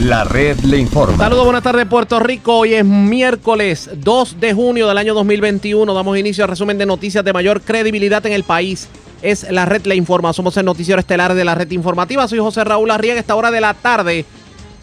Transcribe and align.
La 0.00 0.24
red 0.24 0.60
le 0.60 0.76
informa. 0.76 1.16
Saludos, 1.16 1.44
buenas 1.44 1.62
tardes 1.62 1.86
Puerto 1.86 2.20
Rico. 2.20 2.58
Hoy 2.58 2.74
es 2.74 2.84
miércoles 2.84 3.88
2 3.94 4.38
de 4.38 4.52
junio 4.52 4.86
del 4.86 4.98
año 4.98 5.14
2021. 5.14 5.94
Damos 5.94 6.18
inicio 6.18 6.44
al 6.44 6.50
resumen 6.50 6.76
de 6.76 6.84
noticias 6.84 7.24
de 7.24 7.32
mayor 7.32 7.62
credibilidad 7.62 8.24
en 8.26 8.34
el 8.34 8.44
país. 8.44 8.88
Es 9.22 9.50
la 9.50 9.64
red 9.64 9.86
le 9.86 9.96
informa. 9.96 10.34
Somos 10.34 10.54
el 10.58 10.66
noticiero 10.66 11.00
estelar 11.00 11.34
de 11.34 11.44
la 11.46 11.54
red 11.54 11.70
informativa. 11.70 12.28
Soy 12.28 12.38
José 12.40 12.62
Raúl 12.62 12.90
Arriaga. 12.90 13.18
Esta 13.18 13.36
hora 13.36 13.50
de 13.50 13.62
la 13.62 13.72
tarde 13.72 14.26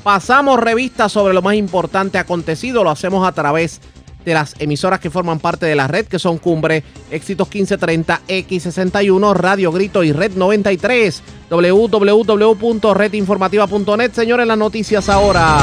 pasamos 0.01 0.59
revistas 0.59 1.11
sobre 1.11 1.35
lo 1.35 1.43
más 1.43 1.55
importante 1.55 2.17
acontecido. 2.17 2.83
Lo 2.83 2.89
hacemos 2.89 3.25
a 3.27 3.33
través 3.33 3.81
de 3.81 3.92
las 4.25 4.55
emisoras 4.59 4.99
que 4.99 5.09
forman 5.09 5.39
parte 5.39 5.65
de 5.65 5.75
la 5.75 5.87
red, 5.87 6.05
que 6.05 6.19
son 6.19 6.37
Cumbre, 6.37 6.83
Éxitos 7.11 7.47
1530, 7.47 8.21
X61, 8.27 9.35
Radio 9.35 9.71
Grito 9.71 10.03
y 10.03 10.11
Red 10.13 10.33
93, 10.35 11.23
www.redinformativa.net. 11.49 14.11
Señores, 14.13 14.45
las 14.47 14.57
noticias 14.57 15.09
ahora. 15.09 15.57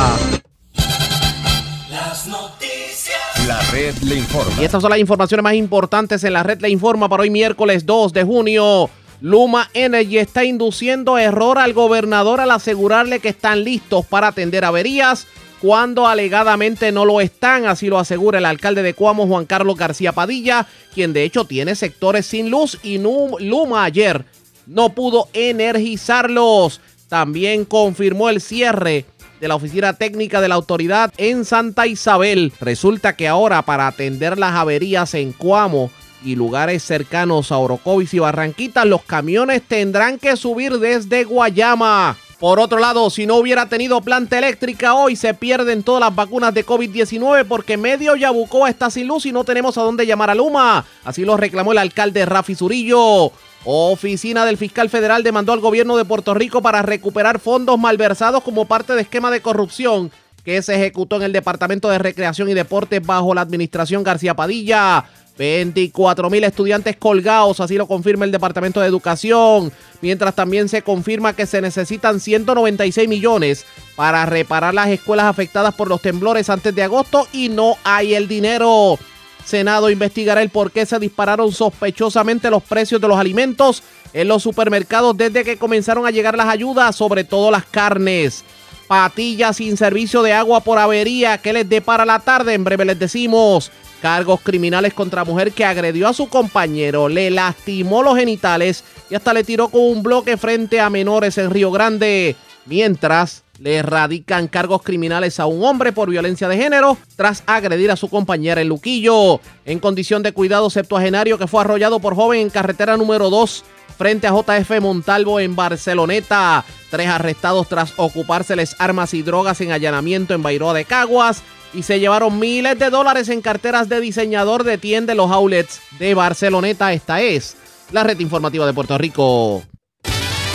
Las 1.88 2.26
noticias. 2.26 3.46
La 3.46 3.60
red 3.70 3.94
le 4.02 4.16
informa. 4.16 4.60
Y 4.60 4.64
estas 4.64 4.82
son 4.82 4.90
las 4.90 4.98
informaciones 4.98 5.44
más 5.44 5.54
importantes 5.54 6.24
en 6.24 6.34
la 6.34 6.42
red 6.42 6.60
le 6.60 6.68
informa 6.68 7.08
para 7.08 7.22
hoy 7.22 7.30
miércoles 7.30 7.86
2 7.86 8.12
de 8.12 8.24
junio. 8.24 8.90
Luma 9.22 9.68
Energy 9.74 10.18
está 10.18 10.44
induciendo 10.44 11.18
error 11.18 11.58
al 11.58 11.74
gobernador 11.74 12.40
al 12.40 12.50
asegurarle 12.50 13.20
que 13.20 13.28
están 13.28 13.64
listos 13.64 14.06
para 14.06 14.28
atender 14.28 14.64
averías 14.64 15.26
cuando 15.60 16.06
alegadamente 16.06 16.90
no 16.90 17.04
lo 17.04 17.20
están, 17.20 17.66
así 17.66 17.88
lo 17.88 17.98
asegura 17.98 18.38
el 18.38 18.46
alcalde 18.46 18.82
de 18.82 18.94
Cuamo, 18.94 19.26
Juan 19.26 19.44
Carlos 19.44 19.76
García 19.76 20.12
Padilla, 20.12 20.66
quien 20.94 21.12
de 21.12 21.24
hecho 21.24 21.44
tiene 21.44 21.74
sectores 21.74 22.26
sin 22.26 22.50
luz 22.50 22.78
y 22.82 22.98
Luma 22.98 23.84
ayer 23.84 24.24
no 24.66 24.90
pudo 24.90 25.28
energizarlos. 25.32 26.80
También 27.08 27.64
confirmó 27.64 28.30
el 28.30 28.40
cierre 28.40 29.04
de 29.40 29.48
la 29.48 29.56
oficina 29.56 29.94
técnica 29.94 30.40
de 30.40 30.48
la 30.48 30.54
autoridad 30.54 31.12
en 31.16 31.44
Santa 31.44 31.86
Isabel. 31.86 32.52
Resulta 32.60 33.16
que 33.16 33.28
ahora 33.28 33.62
para 33.62 33.86
atender 33.86 34.38
las 34.38 34.54
averías 34.54 35.14
en 35.14 35.32
Cuamo 35.32 35.90
y 36.24 36.36
lugares 36.36 36.82
cercanos 36.84 37.50
a 37.50 37.58
Orocovis 37.58 38.14
y 38.14 38.18
Barranquitas, 38.18 38.86
los 38.86 39.02
camiones 39.02 39.62
tendrán 39.62 40.18
que 40.18 40.36
subir 40.36 40.78
desde 40.78 41.24
Guayama. 41.24 42.16
Por 42.40 42.58
otro 42.58 42.78
lado, 42.78 43.10
si 43.10 43.26
no 43.26 43.36
hubiera 43.36 43.68
tenido 43.68 44.00
planta 44.00 44.38
eléctrica 44.38 44.94
hoy, 44.94 45.14
se 45.14 45.34
pierden 45.34 45.82
todas 45.82 46.00
las 46.00 46.14
vacunas 46.14 46.54
de 46.54 46.64
COVID-19 46.64 47.44
porque 47.46 47.76
medio 47.76 48.16
Yabucoa 48.16 48.70
está 48.70 48.88
sin 48.88 49.08
luz 49.08 49.26
y 49.26 49.32
no 49.32 49.44
tenemos 49.44 49.76
a 49.76 49.82
dónde 49.82 50.06
llamar 50.06 50.30
a 50.30 50.34
Luma. 50.34 50.86
Así 51.04 51.22
lo 51.22 51.36
reclamó 51.36 51.72
el 51.72 51.78
alcalde 51.78 52.24
Rafi 52.24 52.54
Zurillo. 52.54 53.30
Oficina 53.66 54.46
del 54.46 54.56
Fiscal 54.56 54.88
Federal 54.88 55.22
demandó 55.22 55.52
al 55.52 55.60
gobierno 55.60 55.98
de 55.98 56.06
Puerto 56.06 56.32
Rico 56.32 56.62
para 56.62 56.80
recuperar 56.80 57.40
fondos 57.40 57.78
malversados 57.78 58.42
como 58.42 58.64
parte 58.64 58.94
de 58.94 59.02
esquema 59.02 59.30
de 59.30 59.42
corrupción 59.42 60.10
que 60.42 60.62
se 60.62 60.76
ejecutó 60.76 61.16
en 61.16 61.24
el 61.24 61.32
Departamento 61.32 61.90
de 61.90 61.98
Recreación 61.98 62.48
y 62.48 62.54
Deportes 62.54 63.04
bajo 63.04 63.34
la 63.34 63.42
administración 63.42 64.02
García 64.02 64.34
Padilla. 64.34 65.04
24 65.38 66.28
mil 66.28 66.44
estudiantes 66.44 66.96
colgados, 66.96 67.60
así 67.60 67.76
lo 67.76 67.86
confirma 67.86 68.24
el 68.24 68.32
Departamento 68.32 68.80
de 68.80 68.86
Educación, 68.86 69.72
mientras 70.02 70.34
también 70.34 70.68
se 70.68 70.82
confirma 70.82 71.34
que 71.34 71.46
se 71.46 71.62
necesitan 71.62 72.20
196 72.20 73.08
millones 73.08 73.64
para 73.96 74.26
reparar 74.26 74.74
las 74.74 74.88
escuelas 74.88 75.26
afectadas 75.26 75.74
por 75.74 75.88
los 75.88 76.02
temblores 76.02 76.50
antes 76.50 76.74
de 76.74 76.82
agosto 76.82 77.26
y 77.32 77.48
no 77.48 77.76
hay 77.84 78.14
el 78.14 78.28
dinero. 78.28 78.98
Senado 79.44 79.90
investigará 79.90 80.42
el 80.42 80.50
por 80.50 80.70
qué 80.70 80.86
se 80.86 80.98
dispararon 80.98 81.52
sospechosamente 81.52 82.50
los 82.50 82.62
precios 82.62 83.00
de 83.00 83.08
los 83.08 83.18
alimentos 83.18 83.82
en 84.12 84.28
los 84.28 84.42
supermercados 84.42 85.16
desde 85.16 85.44
que 85.44 85.56
comenzaron 85.56 86.06
a 86.06 86.10
llegar 86.10 86.36
las 86.36 86.48
ayudas, 86.48 86.94
sobre 86.96 87.24
todo 87.24 87.50
las 87.50 87.64
carnes. 87.64 88.44
Patillas 88.88 89.56
sin 89.56 89.76
servicio 89.76 90.22
de 90.22 90.32
agua 90.32 90.60
por 90.60 90.78
avería, 90.78 91.38
¿qué 91.38 91.52
les 91.52 91.68
depara 91.68 92.04
la 92.04 92.18
tarde? 92.18 92.54
En 92.54 92.64
breve 92.64 92.84
les 92.84 92.98
decimos. 92.98 93.70
Cargos 94.00 94.40
criminales 94.40 94.94
contra 94.94 95.24
mujer 95.24 95.52
que 95.52 95.64
agredió 95.64 96.08
a 96.08 96.14
su 96.14 96.28
compañero, 96.28 97.08
le 97.08 97.30
lastimó 97.30 98.02
los 98.02 98.16
genitales 98.16 98.82
y 99.10 99.14
hasta 99.14 99.34
le 99.34 99.44
tiró 99.44 99.68
con 99.68 99.82
un 99.82 100.02
bloque 100.02 100.36
frente 100.36 100.80
a 100.80 100.88
menores 100.88 101.36
en 101.36 101.50
Río 101.50 101.70
Grande. 101.70 102.34
Mientras 102.64 103.42
le 103.58 103.76
erradican 103.76 104.48
cargos 104.48 104.82
criminales 104.82 105.38
a 105.38 105.44
un 105.44 105.62
hombre 105.64 105.92
por 105.92 106.08
violencia 106.08 106.48
de 106.48 106.56
género 106.56 106.96
tras 107.14 107.42
agredir 107.46 107.90
a 107.90 107.96
su 107.96 108.08
compañera 108.08 108.62
en 108.62 108.68
Luquillo. 108.68 109.40
En 109.66 109.78
condición 109.78 110.22
de 110.22 110.32
cuidado 110.32 110.70
septuagenario 110.70 111.36
que 111.36 111.46
fue 111.46 111.60
arrollado 111.60 112.00
por 112.00 112.14
joven 112.14 112.40
en 112.40 112.50
carretera 112.50 112.96
número 112.96 113.28
2 113.28 113.64
frente 114.00 114.26
a 114.26 114.32
JF 114.32 114.80
Montalvo 114.80 115.40
en 115.40 115.54
Barceloneta. 115.54 116.64
Tres 116.88 117.06
arrestados 117.08 117.68
tras 117.68 117.92
ocupárseles 117.98 118.74
armas 118.78 119.12
y 119.12 119.20
drogas 119.20 119.60
en 119.60 119.72
allanamiento 119.72 120.32
en 120.32 120.42
Bairoa 120.42 120.72
de 120.72 120.86
Caguas 120.86 121.42
y 121.74 121.82
se 121.82 122.00
llevaron 122.00 122.38
miles 122.38 122.78
de 122.78 122.88
dólares 122.88 123.28
en 123.28 123.42
carteras 123.42 123.90
de 123.90 124.00
diseñador 124.00 124.64
de 124.64 124.78
tienda 124.78 125.14
los 125.14 125.30
outlets 125.30 125.82
de 125.98 126.14
Barceloneta. 126.14 126.94
Esta 126.94 127.20
es 127.20 127.58
la 127.92 128.02
red 128.02 128.18
informativa 128.20 128.64
de 128.64 128.72
Puerto 128.72 128.96
Rico. 128.96 129.64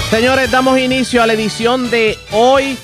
Señores, 0.10 0.50
damos 0.50 0.80
inicio 0.80 1.22
a 1.22 1.28
la 1.28 1.34
edición 1.34 1.92
de 1.92 2.18
hoy, 2.32 2.76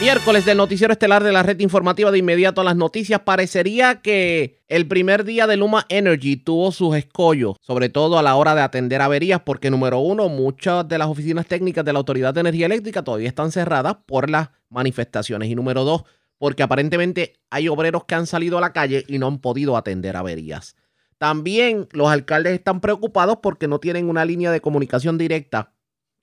miércoles 0.00 0.44
del 0.44 0.58
noticiero 0.58 0.92
estelar 0.92 1.24
de 1.24 1.32
la 1.32 1.42
red 1.42 1.58
informativa 1.60 2.10
de 2.10 2.18
inmediato 2.18 2.60
a 2.60 2.64
las 2.64 2.76
noticias. 2.76 3.20
Parecería 3.20 4.02
que 4.02 4.60
el 4.68 4.86
primer 4.86 5.24
día 5.24 5.46
de 5.46 5.56
Luma 5.56 5.86
Energy 5.88 6.36
tuvo 6.36 6.70
sus 6.70 6.94
escollos, 6.96 7.56
sobre 7.62 7.88
todo 7.88 8.18
a 8.18 8.22
la 8.22 8.36
hora 8.36 8.54
de 8.54 8.60
atender 8.60 9.00
averías, 9.00 9.40
porque 9.40 9.70
número 9.70 9.98
uno, 10.00 10.28
muchas 10.28 10.86
de 10.86 10.98
las 10.98 11.08
oficinas 11.08 11.46
técnicas 11.46 11.84
de 11.84 11.94
la 11.94 11.98
Autoridad 11.98 12.34
de 12.34 12.40
Energía 12.40 12.66
Eléctrica 12.66 13.02
todavía 13.02 13.28
están 13.28 13.52
cerradas 13.52 13.96
por 14.04 14.28
las 14.28 14.50
manifestaciones. 14.68 15.48
Y 15.48 15.54
número 15.54 15.84
dos, 15.84 16.04
porque 16.36 16.62
aparentemente 16.62 17.34
hay 17.48 17.68
obreros 17.68 18.04
que 18.04 18.14
han 18.14 18.26
salido 18.26 18.58
a 18.58 18.60
la 18.60 18.74
calle 18.74 19.04
y 19.08 19.18
no 19.18 19.28
han 19.28 19.38
podido 19.38 19.78
atender 19.78 20.16
averías. 20.16 20.76
También 21.16 21.88
los 21.92 22.08
alcaldes 22.08 22.52
están 22.52 22.80
preocupados 22.82 23.38
porque 23.42 23.66
no 23.66 23.80
tienen 23.80 24.10
una 24.10 24.26
línea 24.26 24.50
de 24.50 24.60
comunicación 24.60 25.16
directa 25.16 25.72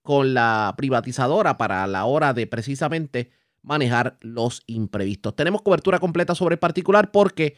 con 0.04 0.36
la 0.36 0.76
privatizadora 0.78 1.58
para 1.58 1.88
la 1.88 2.06
hora 2.06 2.34
de 2.34 2.46
precisamente 2.46 3.32
manejar 3.64 4.18
los 4.22 4.62
imprevistos. 4.68 5.36
Tenemos 5.36 5.62
cobertura 5.62 6.00
completa 6.00 6.36
sobre 6.36 6.56
el 6.56 6.60
particular 6.60 7.12
porque 7.12 7.58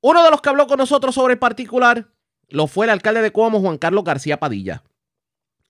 uno 0.00 0.24
de 0.24 0.30
los 0.30 0.40
que 0.40 0.48
habló 0.48 0.66
con 0.66 0.78
nosotros 0.78 1.14
sobre 1.14 1.34
el 1.34 1.38
particular 1.38 2.08
lo 2.48 2.66
fue 2.66 2.86
el 2.86 2.90
alcalde 2.90 3.20
de 3.20 3.32
Cuomo, 3.32 3.60
Juan 3.60 3.78
Carlos 3.78 4.04
García 4.04 4.38
Padilla. 4.38 4.84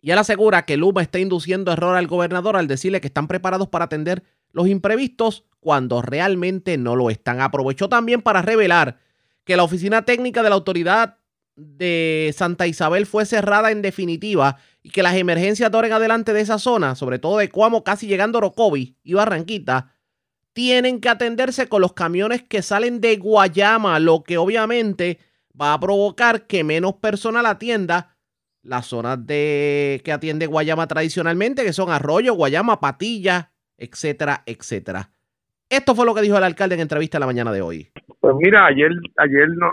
Y 0.00 0.12
él 0.12 0.18
asegura 0.18 0.64
que 0.64 0.76
Luma 0.76 1.02
está 1.02 1.18
induciendo 1.18 1.72
error 1.72 1.96
al 1.96 2.06
gobernador 2.06 2.56
al 2.56 2.68
decirle 2.68 3.00
que 3.00 3.08
están 3.08 3.26
preparados 3.26 3.68
para 3.68 3.86
atender 3.86 4.22
los 4.52 4.68
imprevistos 4.68 5.44
cuando 5.60 6.02
realmente 6.02 6.78
no 6.78 6.94
lo 6.94 7.10
están. 7.10 7.40
Aprovechó 7.40 7.88
también 7.88 8.22
para 8.22 8.42
revelar 8.42 8.98
que 9.44 9.56
la 9.56 9.64
oficina 9.64 10.02
técnica 10.04 10.42
de 10.42 10.50
la 10.50 10.54
autoridad 10.54 11.17
de 11.58 12.32
Santa 12.36 12.68
Isabel 12.68 13.04
fue 13.04 13.26
cerrada 13.26 13.72
en 13.72 13.82
definitiva 13.82 14.58
y 14.80 14.90
que 14.90 15.02
las 15.02 15.16
emergencias 15.16 15.70
de 15.72 15.92
adelante 15.92 16.32
de 16.32 16.40
esa 16.40 16.58
zona, 16.58 16.94
sobre 16.94 17.18
todo 17.18 17.38
de 17.38 17.50
Cuamo, 17.50 17.82
casi 17.82 18.06
llegando 18.06 18.38
a 18.38 18.40
Orocovi 18.40 18.96
y 19.02 19.14
Barranquita, 19.14 19.92
tienen 20.52 21.00
que 21.00 21.08
atenderse 21.08 21.68
con 21.68 21.82
los 21.82 21.94
camiones 21.94 22.42
que 22.44 22.62
salen 22.62 23.00
de 23.00 23.16
Guayama, 23.16 23.98
lo 23.98 24.22
que 24.22 24.38
obviamente 24.38 25.18
va 25.60 25.72
a 25.72 25.80
provocar 25.80 26.46
que 26.46 26.62
menos 26.62 26.94
personal 26.94 27.44
atienda 27.46 28.16
las 28.62 28.86
zonas 28.86 29.26
de 29.26 30.00
que 30.04 30.12
atiende 30.12 30.46
Guayama 30.46 30.86
tradicionalmente, 30.86 31.64
que 31.64 31.72
son 31.72 31.90
Arroyo, 31.90 32.34
Guayama, 32.34 32.80
Patilla, 32.80 33.52
etcétera, 33.76 34.44
etcétera. 34.46 35.10
Esto 35.70 35.94
fue 35.94 36.06
lo 36.06 36.14
que 36.14 36.22
dijo 36.22 36.38
el 36.38 36.44
alcalde 36.44 36.74
en 36.74 36.80
entrevista 36.80 37.18
la 37.18 37.26
mañana 37.26 37.52
de 37.52 37.60
hoy. 37.60 37.88
Pues 38.20 38.34
mira, 38.38 38.66
ayer 38.66 38.90
ayer 39.18 39.48
no, 39.50 39.72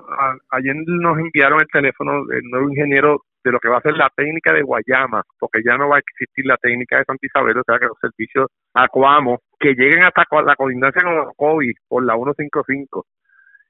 ayer 0.52 0.76
nos 0.86 1.18
enviaron 1.18 1.62
el 1.62 1.68
teléfono 1.68 2.26
del 2.26 2.44
nuevo 2.44 2.70
ingeniero 2.70 3.22
de 3.46 3.52
lo 3.52 3.60
que 3.60 3.70
va 3.70 3.78
a 3.78 3.82
ser 3.82 3.96
la 3.96 4.12
técnica 4.16 4.52
de 4.54 4.64
Guayama, 4.64 5.24
porque 5.40 5.62
ya 5.64 5.78
no 5.78 5.88
va 5.88 5.98
a 5.98 6.00
existir 6.00 6.46
la 6.46 6.58
técnica 6.58 6.98
de 6.98 7.06
Santa 7.06 7.26
Isabel, 7.26 7.58
o 7.58 7.64
sea 7.64 7.78
que 7.80 7.86
los 7.86 7.98
servicios 8.02 8.48
Acuamo, 8.74 9.40
que 9.60 9.70
lleguen 9.70 10.04
hasta 10.04 10.24
la 10.42 10.56
colindancia 10.56 11.02
con 11.04 11.32
COVID 11.38 11.74
por 11.88 12.06
la 12.06 12.16
155, 12.16 13.06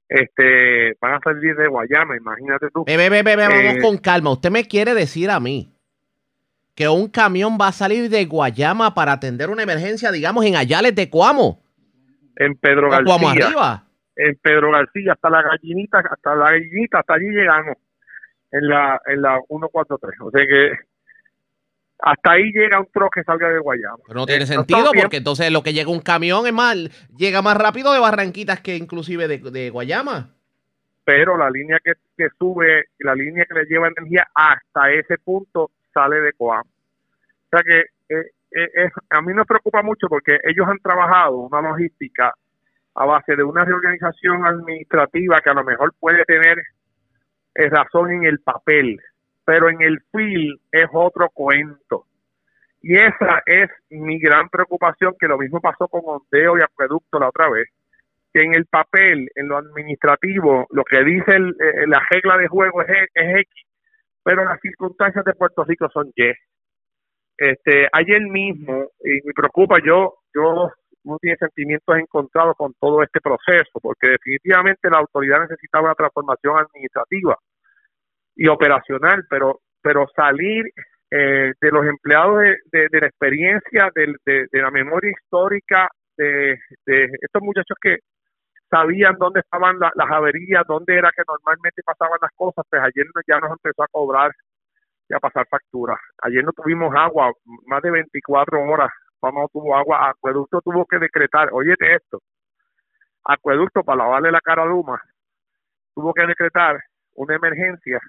este, 0.08 0.96
van 1.02 1.14
a 1.16 1.20
salir 1.20 1.56
de 1.56 1.68
Guayama, 1.68 2.16
imagínate 2.16 2.68
tú. 2.74 2.86
Bebe, 2.86 3.10
bebe, 3.10 3.36
bebe, 3.36 3.58
vamos 3.58 3.78
eh, 3.78 3.82
con 3.82 3.98
calma. 3.98 4.32
Usted 4.32 4.50
me 4.50 4.66
quiere 4.66 4.94
decir 4.94 5.30
a 5.30 5.40
mí 5.40 5.74
que 6.74 6.88
un 6.88 7.10
camión 7.10 7.58
va 7.60 7.68
a 7.68 7.74
salir 7.74 8.10
de 8.10 8.26
Guayama 8.26 8.94
para 8.94 9.14
atender 9.14 9.50
una 9.50 9.64
emergencia, 9.64 10.12
digamos, 10.12 10.46
en 10.46 10.56
Ayales 10.56 10.96
de 10.96 11.10
Cuamo. 11.10 11.65
En 12.36 12.56
Pedro 12.56 12.90
García. 12.90 13.84
En 14.18 14.36
Pedro 14.42 14.72
García, 14.72 15.14
hasta 15.14 15.30
la 15.30 15.42
gallinita, 15.42 16.00
hasta 16.00 16.36
la 16.36 16.52
gallinita, 16.52 17.00
hasta 17.00 17.14
allí 17.16 17.28
llegamos. 17.28 17.78
En 18.52 18.70
la, 18.70 19.02
en 19.08 19.22
la 19.22 19.40
143. 19.48 20.22
O 20.22 20.32
sea 20.32 20.46
que 20.46 20.72
hasta 22.00 22.32
ahí 22.32 22.52
llega 22.52 22.80
un 22.80 22.88
troque 22.94 23.22
que 23.22 23.24
salga 23.26 23.50
de 23.50 23.60
Guayama. 23.60 23.98
Pero 24.08 24.20
no 24.20 24.26
tiene 24.26 24.44
eh, 24.44 24.48
sentido 24.48 24.92
porque 24.94 25.18
entonces 25.18 25.52
lo 25.52 25.64
que 25.64 25.74
llega 25.74 25.90
un 25.90 26.02
camión 26.02 26.46
es 26.48 26.54
más, 26.54 26.76
llega 27.16 27.42
más 27.42 27.58
rápido 27.58 27.92
de 27.94 28.00
Barranquitas 28.00 28.62
que 28.62 28.76
inclusive 28.76 29.28
de, 29.28 29.40
de 29.40 29.70
Guayama. 29.70 30.30
Pero 31.04 31.38
la 31.38 31.50
línea 31.50 31.80
que, 31.84 31.94
que 32.18 32.28
sube, 32.38 32.86
la 33.00 33.16
línea 33.16 33.46
que 33.46 33.54
le 33.54 33.66
lleva 33.66 33.88
energía 33.88 34.28
hasta 34.34 34.92
ese 34.92 35.18
punto 35.18 35.72
sale 35.94 36.18
de 36.22 36.34
Coam. 36.34 36.62
O 36.62 37.50
sea 37.50 37.62
que 37.64 37.95
eh, 38.56 38.72
eh, 38.74 38.90
a 39.10 39.22
mí 39.22 39.34
nos 39.34 39.46
preocupa 39.46 39.84
mucho 39.84 40.08
porque 40.08 40.40
ellos 40.44 40.66
han 40.68 40.80
trabajado 40.80 41.38
una 41.38 41.62
logística 41.62 42.34
a 42.96 43.06
base 43.06 43.36
de 43.36 43.44
una 43.44 43.66
reorganización 43.66 44.46
administrativa 44.46 45.42
que 45.44 45.50
a 45.50 45.54
lo 45.54 45.66
mejor 45.66 45.94
puede 46.00 46.24
tener 46.24 46.58
eh, 47.56 47.70
razón 47.70 48.12
en 48.12 48.24
el 48.24 48.40
papel, 48.40 48.98
pero 49.44 49.70
en 49.70 49.82
el 49.82 50.00
fil 50.12 50.60
es 50.72 50.88
otro 50.94 51.30
cuento. 51.30 52.06
Y 52.82 52.96
esa 52.96 53.44
es 53.46 53.70
mi 53.90 54.20
gran 54.20 54.48
preocupación, 54.48 55.16
que 55.20 55.28
lo 55.28 55.38
mismo 55.38 55.60
pasó 55.60 55.88
con 55.90 56.02
Ondeo 56.06 56.58
y 56.58 56.62
Acueducto 56.62 57.20
la 57.20 57.30
otra 57.30 57.50
vez, 57.50 57.68
que 58.34 58.42
en 58.42 58.56
el 58.56 58.66
papel, 58.68 59.30
en 59.36 59.50
lo 59.50 59.58
administrativo, 59.58 60.68
lo 60.70 60.84
que 60.86 61.04
dice 61.04 61.36
eh, 61.36 61.88
la 61.88 62.02
regla 62.10 62.38
de 62.38 62.48
juego 62.48 62.82
es, 62.84 63.10
es 63.14 63.38
X, 63.40 63.66
pero 64.24 64.46
las 64.46 64.62
circunstancias 64.62 65.26
de 65.26 65.34
Puerto 65.34 65.66
Rico 65.66 65.90
son 65.90 66.12
Y. 66.16 66.32
Este, 67.38 67.88
ayer 67.92 68.22
mismo, 68.22 68.90
y 69.04 69.26
me 69.26 69.34
preocupa, 69.34 69.78
yo, 69.86 70.16
yo 70.34 70.72
no 71.04 71.18
tiene 71.20 71.38
sentimientos 71.38 71.98
encontrados 71.98 72.56
con 72.58 72.74
todo 72.80 73.04
este 73.04 73.20
proceso, 73.22 73.80
porque 73.82 74.10
definitivamente 74.10 74.90
la 74.90 75.00
autoridad 75.00 75.42
necesitaba 75.42 75.86
una 75.86 75.96
transformación 75.96 76.58
administrativa 76.58 77.38
y 78.36 78.48
operacional, 78.48 79.26
pero, 79.30 79.60
pero 79.82 80.08
salir 80.16 80.66
eh, 81.12 81.54
de 81.62 81.72
los 81.72 81.86
empleados 81.86 82.40
de, 82.72 83.00
la 83.00 83.08
experiencia, 83.08 83.92
de, 83.94 84.48
la 84.52 84.72
memoria 84.72 85.12
histórica 85.12 85.90
de, 86.18 86.58
estos 86.86 87.42
muchachos 87.42 87.78
que 87.82 87.98
sabían 88.70 89.16
dónde 89.20 89.42
estaban 89.42 89.80
las 89.80 90.12
averías, 90.12 90.64
dónde 90.68 90.96
era 90.98 91.12
que 91.16 91.24
normalmente 91.28 91.84
pasaban 91.86 92.18
las 92.22 92.32
cosas, 92.36 92.66
pues 92.70 92.82
ayer 92.82 93.06
ya 93.28 93.40
nos 93.40 93.52
empezó 93.52 93.84
a 93.84 93.88
cobrar 93.92 94.32
y 95.10 95.14
a 95.14 95.20
pasar 95.20 95.48
facturas. 95.48 96.00
Ayer 96.24 96.44
no 96.44 96.52
tuvimos 96.52 96.94
agua, 96.96 97.32
más 97.68 97.82
de 97.82 97.92
24 97.92 98.62
horas, 98.64 98.90
vamos 99.22 99.52
tuvo 99.52 99.76
agua, 99.76 100.10
Acueducto 100.10 100.62
tuvo 100.62 100.86
que 100.86 101.00
decretar, 101.00 101.50
óyete 101.52 101.96
esto, 101.96 102.22
Acueducto 103.24 103.84
para 103.84 104.04
lavarle 104.04 104.32
la 104.32 104.42
cara 104.42 104.64
a 104.64 104.66
Luma, 104.66 105.02
tuvo 105.94 106.14
que 106.14 106.26
decretar 106.26 106.80
una 107.16 107.36
emergencia 107.36 108.00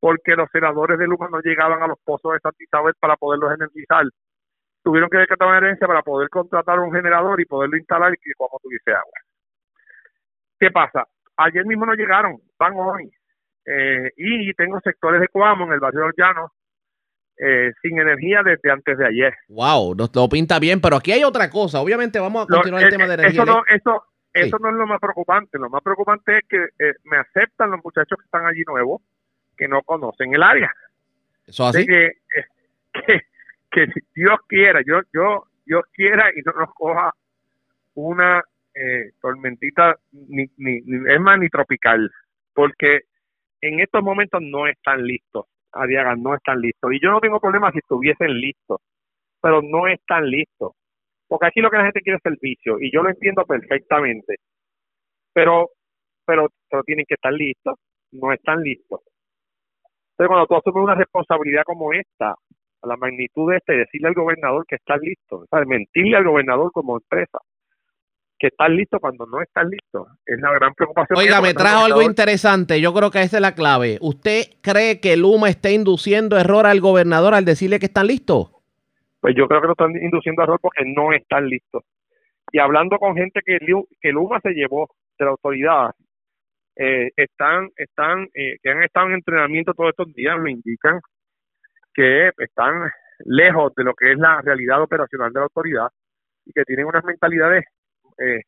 porque 0.00 0.34
los 0.34 0.48
senadores 0.50 0.98
de 0.98 1.06
Luma 1.06 1.28
no 1.30 1.40
llegaban 1.40 1.82
a 1.82 1.86
los 1.86 1.98
pozos 2.02 2.32
de 2.32 2.40
Santa 2.40 2.82
para 2.98 3.16
poderlos 3.16 3.52
energizar. 3.52 4.06
Tuvieron 4.82 5.10
que 5.10 5.18
decretar 5.18 5.46
una 5.46 5.58
emergencia 5.58 5.86
para 5.86 6.02
poder 6.02 6.30
contratar 6.30 6.80
un 6.80 6.90
generador 6.90 7.38
y 7.40 7.44
poderlo 7.44 7.76
instalar 7.76 8.14
y 8.14 8.16
que 8.16 8.32
como 8.36 8.58
tuviese 8.62 8.92
agua. 8.92 9.12
¿Qué 10.58 10.70
pasa? 10.70 11.06
Ayer 11.36 11.66
mismo 11.66 11.84
no 11.84 11.94
llegaron, 11.94 12.40
van 12.58 12.74
hoy. 12.76 13.12
Eh, 13.72 14.10
y 14.16 14.52
tengo 14.54 14.80
sectores 14.80 15.20
de 15.20 15.28
Cuamo 15.28 15.66
en 15.66 15.72
el 15.72 15.80
barrio 15.80 16.10
Llano 16.16 16.52
eh, 17.38 17.72
sin 17.80 18.00
energía 18.00 18.42
desde 18.42 18.70
antes 18.70 18.98
de 18.98 19.06
ayer. 19.06 19.34
Wow, 19.48 19.94
nos 19.94 20.14
lo 20.14 20.28
pinta 20.28 20.58
bien, 20.58 20.80
pero 20.80 20.96
aquí 20.96 21.12
hay 21.12 21.22
otra 21.22 21.48
cosa. 21.48 21.80
Obviamente 21.80 22.18
vamos 22.18 22.44
a 22.44 22.46
continuar 22.46 22.82
el 22.82 22.88
eh, 22.88 22.90
tema 22.90 23.06
de 23.06 23.14
energía. 23.14 23.42
Eso 23.42 23.52
no, 23.52 23.62
eso, 23.68 24.04
eso 24.32 24.58
no 24.58 24.70
es 24.70 24.74
lo 24.74 24.86
más 24.86 25.00
preocupante. 25.00 25.58
Lo 25.58 25.70
más 25.70 25.82
preocupante 25.82 26.38
es 26.38 26.44
que 26.48 26.66
me 27.04 27.18
aceptan 27.18 27.70
los 27.70 27.80
muchachos 27.84 28.18
que 28.18 28.24
están 28.24 28.46
allí 28.46 28.62
nuevos 28.66 29.02
que 29.56 29.68
no 29.68 29.82
conocen 29.82 30.34
el 30.34 30.42
área. 30.42 30.72
Eso 31.46 31.66
así. 31.66 31.86
Que, 31.86 32.12
que, 32.92 33.20
que, 33.70 33.86
Dios 34.14 34.38
quiera, 34.48 34.80
yo, 34.84 35.00
yo, 35.12 35.44
Dios 35.66 35.84
quiera 35.92 36.30
y 36.34 36.40
no 36.42 36.52
nos 36.52 36.74
coja 36.74 37.14
una 37.94 38.42
eh, 38.74 39.12
tormentita, 39.20 39.96
ni, 40.12 40.46
ni, 40.56 40.78
es 40.78 41.20
más, 41.20 41.38
ni 41.38 41.48
tropical, 41.48 42.10
porque 42.54 43.02
en 43.60 43.80
estos 43.80 44.02
momentos 44.02 44.40
no 44.42 44.66
están 44.66 45.04
listos, 45.04 45.46
Adiaga, 45.72 46.16
no 46.16 46.34
están 46.34 46.60
listos. 46.60 46.92
Y 46.92 47.00
yo 47.00 47.10
no 47.10 47.20
tengo 47.20 47.40
problema 47.40 47.70
si 47.72 47.78
estuviesen 47.78 48.40
listos, 48.40 48.80
pero 49.40 49.62
no 49.62 49.86
están 49.86 50.28
listos. 50.28 50.72
Porque 51.28 51.46
aquí 51.46 51.60
lo 51.60 51.70
que 51.70 51.76
la 51.76 51.84
gente 51.84 52.00
quiere 52.00 52.16
es 52.16 52.22
servicio, 52.22 52.80
y 52.80 52.90
yo 52.92 53.02
lo 53.02 53.10
entiendo 53.10 53.44
perfectamente. 53.44 54.36
Pero, 55.32 55.70
pero, 56.26 56.48
pero 56.68 56.82
tienen 56.82 57.04
que 57.06 57.14
estar 57.14 57.32
listos, 57.32 57.76
no 58.12 58.32
están 58.32 58.62
listos. 58.62 59.00
Entonces, 60.12 60.28
cuando 60.28 60.46
tú 60.46 60.56
asumes 60.56 60.84
una 60.84 60.94
responsabilidad 60.96 61.62
como 61.64 61.92
esta, 61.92 62.34
a 62.82 62.86
la 62.86 62.96
magnitud 62.96 63.50
de 63.50 63.58
este, 63.58 63.74
decirle 63.74 64.08
al 64.08 64.14
gobernador 64.14 64.66
que 64.66 64.76
está 64.76 64.96
listo, 64.96 65.44
o 65.48 65.66
mentirle 65.66 66.16
al 66.16 66.24
gobernador 66.24 66.72
como 66.72 66.96
empresa, 66.96 67.38
que 68.40 68.46
está 68.46 68.68
listo 68.70 68.98
cuando 68.98 69.26
no 69.26 69.42
está 69.42 69.62
listo, 69.62 70.08
es 70.24 70.40
la 70.40 70.50
gran 70.54 70.72
preocupación. 70.74 71.18
Oiga, 71.18 71.42
me 71.42 71.52
trajo 71.52 71.84
algo 71.84 72.00
interesante, 72.00 72.80
yo 72.80 72.94
creo 72.94 73.10
que 73.10 73.20
esa 73.20 73.36
es 73.36 73.42
la 73.42 73.54
clave. 73.54 73.98
¿Usted 74.00 74.44
cree 74.62 74.98
que 74.98 75.18
Luma 75.18 75.50
está 75.50 75.70
induciendo 75.70 76.38
error 76.38 76.66
al 76.66 76.80
gobernador 76.80 77.34
al 77.34 77.44
decirle 77.44 77.78
que 77.78 77.86
están 77.86 78.06
listos? 78.06 78.50
Pues 79.20 79.34
yo 79.36 79.46
creo 79.46 79.60
que 79.60 79.66
lo 79.66 79.72
están 79.74 79.94
induciendo 79.94 80.42
error 80.42 80.58
porque 80.58 80.84
no 80.86 81.12
están 81.12 81.48
listos. 81.48 81.84
Y 82.50 82.58
hablando 82.58 82.98
con 82.98 83.14
gente 83.14 83.40
que, 83.44 83.58
que 84.00 84.10
Luma 84.10 84.40
se 84.40 84.52
llevó 84.52 84.88
de 85.18 85.24
la 85.26 85.32
autoridad, 85.32 85.90
eh, 86.76 87.10
están, 87.14 87.68
están, 87.76 88.26
eh, 88.32 88.56
que 88.62 88.70
han 88.70 88.82
estado 88.82 89.08
en 89.08 89.14
entrenamiento 89.16 89.74
todos 89.74 89.90
estos 89.90 90.14
días, 90.14 90.38
lo 90.38 90.48
indican 90.48 90.98
que 91.92 92.30
están 92.38 92.90
lejos 93.26 93.74
de 93.74 93.84
lo 93.84 93.92
que 93.92 94.12
es 94.12 94.18
la 94.18 94.40
realidad 94.40 94.80
operacional 94.80 95.30
de 95.30 95.40
la 95.40 95.44
autoridad 95.44 95.88
y 96.46 96.52
que 96.52 96.64
tienen 96.64 96.86
unas 96.86 97.04
mentalidades 97.04 97.64
eh, 98.20 98.42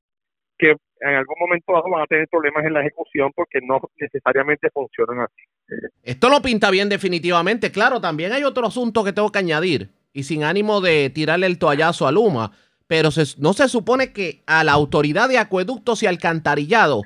que 0.58 0.76
en 1.00 1.14
algún 1.14 1.36
momento 1.40 1.72
van 1.72 2.02
a 2.02 2.06
tener 2.06 2.28
problemas 2.28 2.64
en 2.64 2.74
la 2.74 2.80
ejecución 2.80 3.32
porque 3.34 3.58
no 3.62 3.80
necesariamente 3.96 4.68
funcionan 4.72 5.20
así. 5.20 5.42
Esto 6.02 6.28
lo 6.28 6.40
pinta 6.40 6.70
bien 6.70 6.88
definitivamente. 6.88 7.72
Claro, 7.72 8.00
también 8.00 8.32
hay 8.32 8.44
otro 8.44 8.66
asunto 8.66 9.02
que 9.02 9.12
tengo 9.12 9.32
que 9.32 9.40
añadir 9.40 9.90
y 10.12 10.22
sin 10.22 10.44
ánimo 10.44 10.80
de 10.80 11.10
tirarle 11.10 11.46
el 11.46 11.58
toallazo 11.58 12.06
a 12.06 12.12
Luma, 12.12 12.52
pero 12.86 13.08
no 13.38 13.52
se 13.52 13.68
supone 13.68 14.12
que 14.12 14.42
a 14.46 14.62
la 14.62 14.72
autoridad 14.72 15.28
de 15.28 15.38
acueductos 15.38 16.02
y 16.02 16.06
alcantarillado 16.06 17.02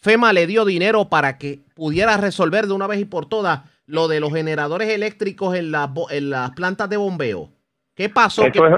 FEMA 0.00 0.32
le 0.32 0.46
dio 0.46 0.64
dinero 0.64 1.08
para 1.08 1.38
que 1.38 1.60
pudiera 1.74 2.16
resolver 2.16 2.66
de 2.66 2.72
una 2.72 2.86
vez 2.86 3.00
y 3.00 3.04
por 3.04 3.28
todas 3.28 3.62
lo 3.86 4.08
de 4.08 4.20
los 4.20 4.32
generadores 4.32 4.88
eléctricos 4.88 5.56
en, 5.56 5.72
en 6.10 6.30
las 6.30 6.50
plantas 6.52 6.88
de 6.88 6.96
bombeo. 6.96 7.50
¿Qué 7.94 8.08
pasó? 8.08 8.46
Eso, 8.46 8.66
es, 8.66 8.74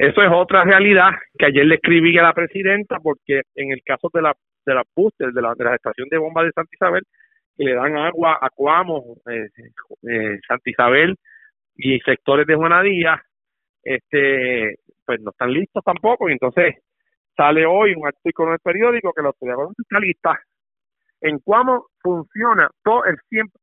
eso 0.00 0.22
es 0.22 0.30
otra 0.32 0.64
realidad 0.64 1.10
que 1.38 1.44
ayer 1.44 1.66
le 1.66 1.74
escribí 1.74 2.16
a 2.16 2.22
la 2.22 2.32
presidenta 2.32 2.98
porque 3.00 3.42
en 3.54 3.70
el 3.70 3.82
caso 3.84 4.08
de 4.14 4.22
la 4.22 4.34
de 4.64 4.74
la 4.74 4.82
de 5.18 5.42
la, 5.42 5.54
de 5.54 5.64
la 5.64 5.74
estación 5.74 6.08
de 6.08 6.16
bomba 6.16 6.42
de 6.42 6.52
Santa 6.52 6.70
Isabel, 6.72 7.02
que 7.54 7.64
le 7.64 7.74
dan 7.74 7.98
agua 7.98 8.38
a 8.40 8.48
Cuamo, 8.48 9.16
eh, 9.30 9.48
eh, 10.08 10.38
Santa 10.48 10.70
Isabel 10.70 11.16
y 11.76 12.00
sectores 12.00 12.46
de 12.46 12.54
Juanadía, 12.54 13.22
este, 13.82 14.76
pues 15.04 15.20
no 15.20 15.32
están 15.32 15.52
listos 15.52 15.84
tampoco, 15.84 16.30
y 16.30 16.32
entonces 16.32 16.76
sale 17.36 17.66
hoy 17.66 17.92
un 17.94 18.06
artículo 18.06 18.48
en 18.48 18.54
el 18.54 18.60
periódico 18.60 19.12
que 19.12 19.20
la 19.20 19.28
autoridad 19.28 20.00
lista 20.00 20.40
en 21.20 21.40
cómo 21.40 21.88
funciona 22.00 22.70
todo 22.82 23.04
el 23.04 23.16
tiempo. 23.28 23.58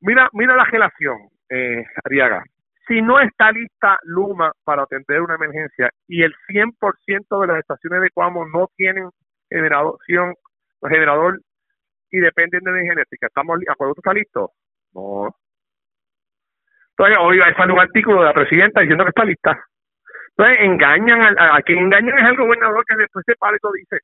Mira, 0.00 0.28
mira 0.32 0.54
la 0.54 0.64
relación, 0.64 1.18
eh, 1.48 1.84
Ariaga. 2.04 2.44
Si 2.86 3.02
no 3.02 3.20
está 3.20 3.52
lista 3.52 3.98
Luma 4.02 4.52
para 4.64 4.82
atender 4.82 5.20
una 5.20 5.34
emergencia 5.34 5.90
y 6.08 6.22
el 6.22 6.34
100% 6.48 7.40
de 7.40 7.46
las 7.46 7.58
estaciones 7.58 8.02
de 8.02 8.10
Cuamo 8.10 8.46
no 8.46 8.68
tienen 8.76 9.08
generación, 9.48 10.34
generador 10.88 11.40
y 12.10 12.18
dependen 12.18 12.60
de 12.64 12.70
energía 12.70 12.92
eléctrica, 12.92 13.26
¿estamos 13.26 13.58
acuerdo 13.68 13.94
está 13.96 14.12
listo? 14.12 14.50
No. 14.94 15.34
Entonces, 16.90 17.18
hoy 17.20 17.40
sale 17.56 17.72
un 17.72 17.80
artículo 17.80 18.20
de 18.20 18.26
la 18.26 18.34
presidenta 18.34 18.80
diciendo 18.80 19.04
que 19.04 19.10
está 19.10 19.24
lista. 19.24 19.64
Entonces 20.30 20.58
engañan, 20.60 21.36
a, 21.38 21.60
quien 21.62 21.78
engañan 21.78 22.18
es 22.18 22.24
al 22.24 22.36
gobernador 22.36 22.84
que 22.86 22.96
después 22.96 23.24
se 23.26 23.34
para 23.36 23.56
y 23.56 23.60
lo 23.62 23.72
dice. 23.72 23.98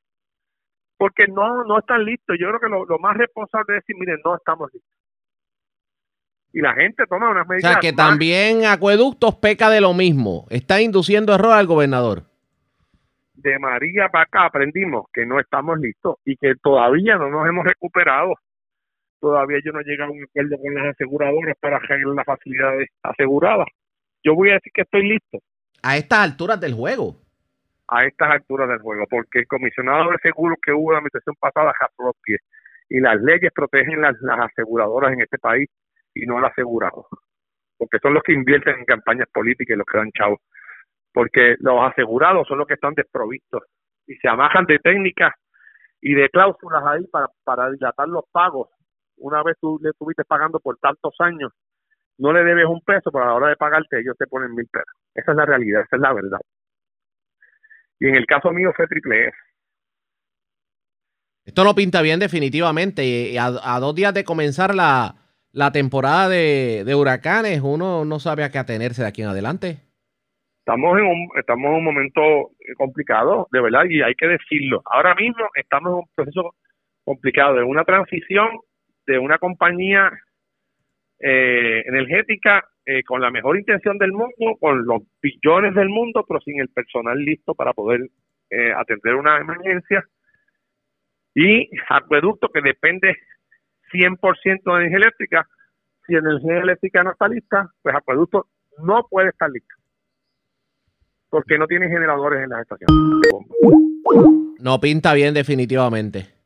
Porque 0.98 1.26
no, 1.28 1.64
no 1.64 1.78
están 1.78 2.04
listos. 2.04 2.36
Yo 2.38 2.48
creo 2.48 2.60
que 2.60 2.68
lo, 2.68 2.98
más 2.98 3.16
responsable 3.16 3.76
es 3.76 3.82
decir, 3.82 3.96
miren, 3.98 4.20
no 4.24 4.36
estamos 4.36 4.70
listos. 4.72 4.95
Y 6.56 6.62
la 6.62 6.72
gente 6.72 7.04
toma 7.06 7.28
unas 7.28 7.46
medidas. 7.46 7.70
O 7.70 7.72
sea, 7.74 7.80
que 7.82 7.92
también 7.92 8.64
Acueductos 8.64 9.34
peca 9.34 9.68
de 9.68 9.82
lo 9.82 9.92
mismo. 9.92 10.46
Está 10.48 10.80
induciendo 10.80 11.34
error 11.34 11.52
al 11.52 11.66
gobernador. 11.66 12.22
De 13.34 13.58
María 13.58 14.08
para 14.08 14.24
acá 14.24 14.46
aprendimos 14.46 15.04
que 15.12 15.26
no 15.26 15.38
estamos 15.38 15.78
listos 15.78 16.16
y 16.24 16.34
que 16.38 16.54
todavía 16.62 17.16
no 17.16 17.28
nos 17.28 17.46
hemos 17.46 17.62
recuperado. 17.62 18.32
Todavía 19.20 19.58
yo 19.62 19.72
no 19.72 19.80
he 19.80 19.84
llegado 19.84 20.12
a 20.12 20.14
un 20.14 20.24
acuerdo 20.24 20.56
con 20.56 20.74
las 20.74 20.94
aseguradoras 20.94 21.56
para 21.60 21.76
arreglar 21.76 22.14
las 22.14 22.24
facilidades 22.24 22.88
aseguradas. 23.02 23.66
Yo 24.24 24.34
voy 24.34 24.48
a 24.48 24.54
decir 24.54 24.72
que 24.72 24.80
estoy 24.80 25.06
listo 25.10 25.38
a 25.82 25.98
estas 25.98 26.20
alturas 26.20 26.58
del 26.58 26.72
juego. 26.72 27.16
A 27.88 28.06
estas 28.06 28.30
alturas 28.30 28.66
del 28.70 28.78
juego, 28.78 29.04
porque 29.10 29.40
el 29.40 29.46
comisionado 29.46 30.10
de 30.10 30.16
seguros 30.22 30.56
que 30.64 30.72
hubo 30.72 30.92
en 30.92 30.94
la 30.94 30.98
administración 31.00 31.36
pasada 31.38 31.74
pies 32.24 32.40
y 32.88 33.00
las 33.00 33.20
leyes 33.20 33.52
protegen 33.54 34.00
las, 34.00 34.16
aseguradoras 34.22 35.12
en 35.12 35.20
este 35.20 35.36
país 35.36 35.68
y 36.22 36.26
no 36.26 36.38
al 36.38 36.46
asegurado, 36.46 37.06
porque 37.78 37.98
son 38.00 38.14
los 38.14 38.22
que 38.22 38.32
invierten 38.32 38.78
en 38.78 38.84
campañas 38.84 39.28
políticas 39.32 39.74
y 39.74 39.78
los 39.78 39.86
que 39.86 39.98
dan 39.98 40.12
chavos, 40.12 40.40
porque 41.12 41.56
los 41.60 41.80
asegurados 41.90 42.46
son 42.48 42.58
los 42.58 42.66
que 42.66 42.74
están 42.74 42.94
desprovistos 42.94 43.62
y 44.06 44.14
se 44.16 44.28
amajan 44.28 44.66
de 44.66 44.78
técnicas 44.78 45.34
y 46.00 46.14
de 46.14 46.28
cláusulas 46.28 46.82
ahí 46.86 47.06
para, 47.06 47.28
para 47.44 47.70
dilatar 47.70 48.08
los 48.08 48.24
pagos. 48.30 48.68
Una 49.16 49.42
vez 49.42 49.56
tú 49.60 49.78
le 49.82 49.90
estuviste 49.90 50.24
pagando 50.24 50.60
por 50.60 50.76
tantos 50.78 51.14
años 51.20 51.52
no 52.18 52.32
le 52.32 52.44
debes 52.44 52.66
un 52.66 52.80
peso, 52.80 53.10
pero 53.10 53.24
a 53.24 53.26
la 53.28 53.34
hora 53.34 53.48
de 53.48 53.56
pagarte 53.56 54.00
ellos 54.00 54.16
te 54.18 54.26
ponen 54.26 54.54
mil 54.54 54.66
pesos. 54.66 54.92
Esa 55.14 55.32
es 55.32 55.36
la 55.36 55.44
realidad, 55.44 55.82
esa 55.82 55.96
es 55.96 56.02
la 56.02 56.12
verdad. 56.12 56.40
Y 58.00 58.08
en 58.08 58.16
el 58.16 58.26
caso 58.26 58.50
mío 58.52 58.72
fue 58.74 58.86
triple 58.86 59.28
S. 59.28 59.36
Esto 61.44 61.64
no 61.64 61.74
pinta 61.74 62.02
bien 62.02 62.18
definitivamente. 62.18 63.38
A, 63.38 63.78
dos 63.80 63.94
días 63.94 64.12
de 64.14 64.24
comenzar 64.24 64.74
la, 64.74 65.14
temporada 65.72 66.28
de, 66.28 66.94
huracanes, 66.94 67.60
uno 67.62 68.04
no 68.04 68.18
sabe 68.20 68.44
a 68.44 68.50
qué 68.50 68.58
atenerse 68.58 69.02
de 69.02 69.08
aquí 69.08 69.22
en 69.22 69.28
adelante. 69.28 69.78
Estamos 70.58 70.98
en 70.98 71.06
un, 71.06 71.28
estamos 71.38 71.70
en 71.70 71.76
un 71.76 71.84
momento 71.84 72.20
complicado, 72.76 73.48
de 73.52 73.62
verdad, 73.62 73.84
y 73.88 74.02
hay 74.02 74.14
que 74.14 74.26
decirlo. 74.26 74.82
Ahora 74.84 75.14
mismo 75.14 75.48
estamos 75.54 75.92
en 75.92 75.98
un 75.98 76.08
proceso 76.14 76.54
complicado 77.04 77.54
de 77.54 77.62
una 77.62 77.84
transición 77.84 78.48
de 79.06 79.18
una 79.18 79.38
compañía 79.38 80.10
eh, 81.18 81.82
energética 81.86 82.62
eh, 82.84 83.02
con 83.04 83.22
la 83.22 83.30
mejor 83.30 83.56
intención 83.56 83.96
del 83.96 84.12
mundo, 84.12 84.56
con 84.60 84.84
los 84.84 85.02
billones 85.22 85.74
del 85.74 85.88
mundo, 85.88 86.24
pero 86.28 86.40
sin 86.40 86.60
el 86.60 86.68
personal 86.68 87.18
listo 87.18 87.54
para 87.54 87.72
poder 87.72 88.00
eh, 88.50 88.72
atender 88.76 89.14
una 89.14 89.38
emergencia. 89.38 90.04
Y 91.34 91.68
acueducto 91.88 92.48
que 92.48 92.60
depende 92.60 93.16
100% 93.92 94.62
de 94.64 94.72
energía 94.72 94.96
eléctrica. 94.96 95.48
Si 96.06 96.14
energía 96.14 96.58
eléctrica 96.58 97.02
no 97.02 97.12
está 97.12 97.28
lista, 97.28 97.70
pues 97.82 97.94
acueducto 97.94 98.46
no 98.78 99.06
puede 99.08 99.30
estar 99.30 99.50
listo. 99.50 99.74
Porque 101.28 101.58
no 101.58 101.66
tiene 101.66 101.88
generadores 101.88 102.44
en 102.44 102.50
las 102.50 102.62
estaciones. 102.62 102.96
No 104.60 104.80
pinta 104.80 105.14
bien 105.14 105.34
definitivamente. 105.34 106.36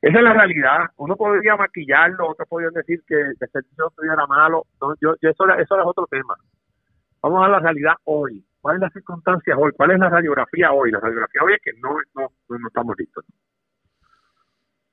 Esa 0.00 0.18
es 0.18 0.24
la 0.24 0.34
realidad. 0.34 0.86
Uno 0.96 1.16
podría 1.16 1.56
maquillarlo, 1.56 2.28
otros 2.28 2.48
podrían 2.48 2.72
decir 2.72 3.02
que 3.06 3.14
el 3.14 3.36
servicio 3.38 3.92
era 4.02 4.26
malo. 4.26 4.66
yo, 5.00 5.14
eso, 5.20 5.48
eso 5.58 5.80
es 5.80 5.86
otro 5.86 6.06
tema. 6.10 6.34
Vamos 7.22 7.44
a 7.44 7.48
la 7.48 7.58
realidad 7.60 7.94
hoy. 8.04 8.44
¿Cuál 8.60 8.76
es 8.76 8.82
la 8.82 8.90
circunstancia 8.90 9.56
hoy? 9.56 9.72
¿Cuál 9.76 9.92
es 9.92 9.98
la 9.98 10.10
radiografía 10.10 10.72
hoy? 10.72 10.90
La 10.90 11.00
radiografía 11.00 11.42
hoy 11.42 11.54
es 11.54 11.60
que 11.62 11.72
no, 11.80 11.96
no, 12.14 12.30
no 12.48 12.68
estamos 12.68 12.94
listos. 12.98 13.24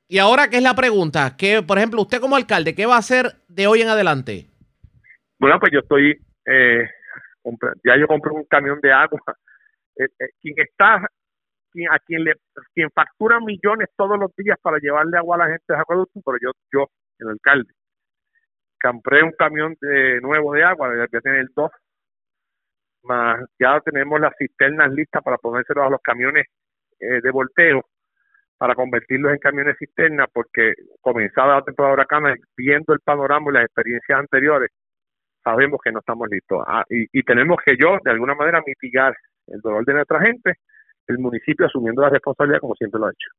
Y 0.08 0.20
ahora, 0.20 0.50
¿qué 0.50 0.58
es 0.58 0.64
la 0.64 0.76
pregunta? 0.76 1.36
Que, 1.38 1.64
por 1.64 1.78
ejemplo, 1.78 2.02
usted 2.02 2.20
como 2.20 2.36
alcalde, 2.36 2.76
¿qué 2.76 2.86
va 2.86 2.96
a 2.96 3.00
hacer 3.00 3.34
de 3.48 3.68
hoy 3.68 3.82
en 3.82 3.90
adelante? 3.90 4.48
Bueno, 5.40 5.60
pues 5.60 5.72
yo 5.72 5.80
estoy, 5.80 6.18
eh, 6.46 6.90
ya 7.84 7.98
yo 7.98 8.08
compré 8.08 8.32
un 8.32 8.46
camión 8.46 8.80
de 8.82 8.92
agua. 8.92 9.20
Eh, 9.96 10.06
eh, 10.06 10.30
quien 10.42 10.56
está 10.58 10.96
a 10.96 12.00
quien 12.00 12.24
le 12.24 12.34
quien 12.74 12.90
factura 12.90 13.40
millones 13.40 13.90
todos 13.96 14.18
los 14.18 14.36
días 14.36 14.58
para 14.60 14.80
llevarle 14.80 15.18
agua 15.18 15.36
a 15.36 15.40
la 15.40 15.48
gente 15.50 15.66
de 15.68 15.78
acueducto, 15.78 16.20
pero 16.26 16.38
yo, 16.42 16.52
yo, 16.72 16.90
el 17.20 17.30
alcalde, 17.30 17.72
compré 18.82 19.22
un 19.22 19.34
camión 19.34 19.76
de, 19.80 20.20
nuevo 20.22 20.54
de 20.54 20.64
agua, 20.64 20.90
ya 21.12 21.22
tener 21.22 21.46
dos, 21.56 21.70
más 23.04 23.46
ya 23.60 23.80
tenemos 23.82 24.20
las 24.20 24.34
cisternas 24.36 24.92
listas 24.94 25.22
para 25.24 25.38
ponérselos 25.38 25.86
a 25.86 25.90
los 25.90 26.02
camiones 26.02 26.48
eh, 27.00 27.22
de 27.22 27.32
volteo 27.32 27.86
para 28.64 28.76
convertirlos 28.76 29.34
en 29.34 29.40
camiones 29.40 29.76
cisterna 29.78 30.26
porque 30.32 30.72
comenzada 31.02 31.56
la 31.56 31.64
temporada 31.64 31.96
de 31.96 32.00
huracanes, 32.00 32.40
viendo 32.56 32.94
el 32.94 33.02
panorama 33.02 33.52
y 33.52 33.56
las 33.56 33.66
experiencias 33.66 34.18
anteriores, 34.18 34.70
sabemos 35.44 35.82
que 35.84 35.92
no 35.92 36.00
estamos 36.00 36.30
listos. 36.30 36.64
Ah, 36.66 36.86
y, 36.90 37.04
y 37.12 37.24
tenemos 37.24 37.58
que 37.66 37.76
yo, 37.76 37.98
de 38.02 38.12
alguna 38.12 38.36
manera, 38.36 38.64
mitigar 38.66 39.18
el 39.48 39.60
dolor 39.60 39.84
de 39.84 39.96
nuestra 39.96 40.22
gente 40.22 40.54
el 41.08 41.20
municipio 41.20 41.66
asumiendo 41.66 42.04
la 42.04 42.10
responsabilidad 42.12 42.62
como 42.62 42.74
siempre 42.76 43.02
lo 43.02 43.08
ha 43.08 43.10
hecho. 43.10 43.32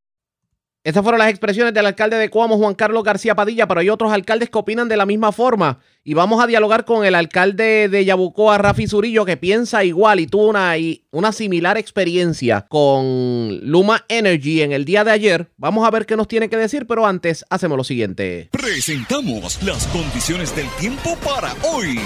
Estas 0.84 1.02
fueron 1.02 1.18
las 1.18 1.30
expresiones 1.30 1.72
del 1.72 1.86
alcalde 1.86 2.18
de 2.18 2.28
Coamo, 2.28 2.58
Juan 2.58 2.74
Carlos 2.74 3.02
García 3.02 3.34
Padilla, 3.34 3.66
pero 3.66 3.80
hay 3.80 3.88
otros 3.88 4.12
alcaldes 4.12 4.50
que 4.50 4.58
opinan 4.58 4.86
de 4.86 4.98
la 4.98 5.06
misma 5.06 5.32
forma. 5.32 5.78
Y 6.04 6.12
vamos 6.12 6.44
a 6.44 6.46
dialogar 6.46 6.84
con 6.84 7.06
el 7.06 7.14
alcalde 7.14 7.88
de 7.88 8.04
Yabucoa, 8.04 8.58
Rafi 8.58 8.86
Zurillo, 8.86 9.24
que 9.24 9.38
piensa 9.38 9.82
igual 9.82 10.20
y 10.20 10.26
tuvo 10.26 10.46
una, 10.46 10.74
una 11.10 11.32
similar 11.32 11.78
experiencia 11.78 12.66
con 12.68 13.60
Luma 13.62 14.04
Energy 14.08 14.60
en 14.60 14.72
el 14.72 14.84
día 14.84 15.04
de 15.04 15.12
ayer. 15.12 15.48
Vamos 15.56 15.88
a 15.88 15.90
ver 15.90 16.04
qué 16.04 16.18
nos 16.18 16.28
tiene 16.28 16.50
que 16.50 16.58
decir, 16.58 16.86
pero 16.86 17.06
antes 17.06 17.46
hacemos 17.48 17.78
lo 17.78 17.84
siguiente. 17.84 18.50
Presentamos 18.52 19.62
las 19.62 19.86
condiciones 19.86 20.54
del 20.54 20.68
tiempo 20.78 21.16
para 21.24 21.54
hoy. 21.62 21.98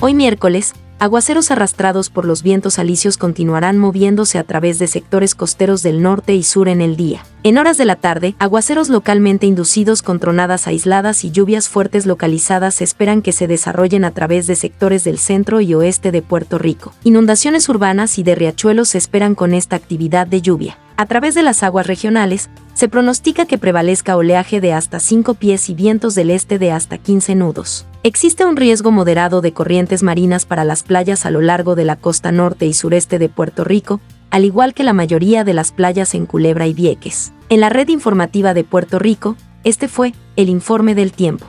Hoy 0.00 0.14
miércoles 0.14 0.72
aguaceros 1.02 1.50
arrastrados 1.50 2.10
por 2.10 2.24
los 2.24 2.44
vientos 2.44 2.78
alisios 2.78 3.16
continuarán 3.16 3.76
moviéndose 3.76 4.38
a 4.38 4.44
través 4.44 4.78
de 4.78 4.86
sectores 4.86 5.34
costeros 5.34 5.82
del 5.82 6.00
norte 6.00 6.36
y 6.36 6.44
sur 6.44 6.68
en 6.68 6.80
el 6.80 6.94
día. 6.94 7.24
En 7.42 7.58
horas 7.58 7.76
de 7.76 7.84
la 7.86 7.96
tarde, 7.96 8.36
aguaceros 8.38 8.88
localmente 8.88 9.46
inducidos 9.46 10.00
con 10.00 10.20
tronadas 10.20 10.68
aisladas 10.68 11.24
y 11.24 11.32
lluvias 11.32 11.68
fuertes 11.68 12.06
localizadas 12.06 12.80
esperan 12.80 13.20
que 13.20 13.32
se 13.32 13.48
desarrollen 13.48 14.04
a 14.04 14.12
través 14.12 14.46
de 14.46 14.54
sectores 14.54 15.02
del 15.02 15.18
centro 15.18 15.60
y 15.60 15.74
oeste 15.74 16.12
de 16.12 16.22
Puerto 16.22 16.56
Rico. 16.58 16.94
Inundaciones 17.02 17.68
urbanas 17.68 18.16
y 18.20 18.22
de 18.22 18.36
riachuelos 18.36 18.90
se 18.90 18.98
esperan 18.98 19.34
con 19.34 19.54
esta 19.54 19.74
actividad 19.74 20.28
de 20.28 20.40
lluvia. 20.40 20.78
A 20.96 21.06
través 21.06 21.34
de 21.34 21.42
las 21.42 21.62
aguas 21.62 21.86
regionales, 21.86 22.50
se 22.74 22.88
pronostica 22.88 23.46
que 23.46 23.58
prevalezca 23.58 24.16
oleaje 24.16 24.60
de 24.60 24.72
hasta 24.72 25.00
5 25.00 25.34
pies 25.34 25.68
y 25.70 25.74
vientos 25.74 26.14
del 26.14 26.30
este 26.30 26.58
de 26.58 26.72
hasta 26.72 26.98
15 26.98 27.34
nudos. 27.34 27.86
Existe 28.02 28.44
un 28.44 28.56
riesgo 28.56 28.90
moderado 28.90 29.40
de 29.40 29.52
corrientes 29.52 30.02
marinas 30.02 30.46
para 30.46 30.64
las 30.64 30.82
playas 30.82 31.24
a 31.24 31.30
lo 31.30 31.40
largo 31.40 31.74
de 31.74 31.84
la 31.84 31.96
costa 31.96 32.32
norte 32.32 32.66
y 32.66 32.72
sureste 32.72 33.18
de 33.18 33.28
Puerto 33.28 33.64
Rico, 33.64 34.00
al 34.30 34.44
igual 34.44 34.74
que 34.74 34.84
la 34.84 34.92
mayoría 34.92 35.44
de 35.44 35.54
las 35.54 35.72
playas 35.72 36.14
en 36.14 36.26
Culebra 36.26 36.66
y 36.66 36.74
Vieques. 36.74 37.32
En 37.48 37.60
la 37.60 37.68
red 37.68 37.88
informativa 37.88 38.54
de 38.54 38.64
Puerto 38.64 38.98
Rico, 38.98 39.36
este 39.64 39.88
fue 39.88 40.14
el 40.36 40.48
informe 40.48 40.94
del 40.94 41.12
tiempo. 41.12 41.46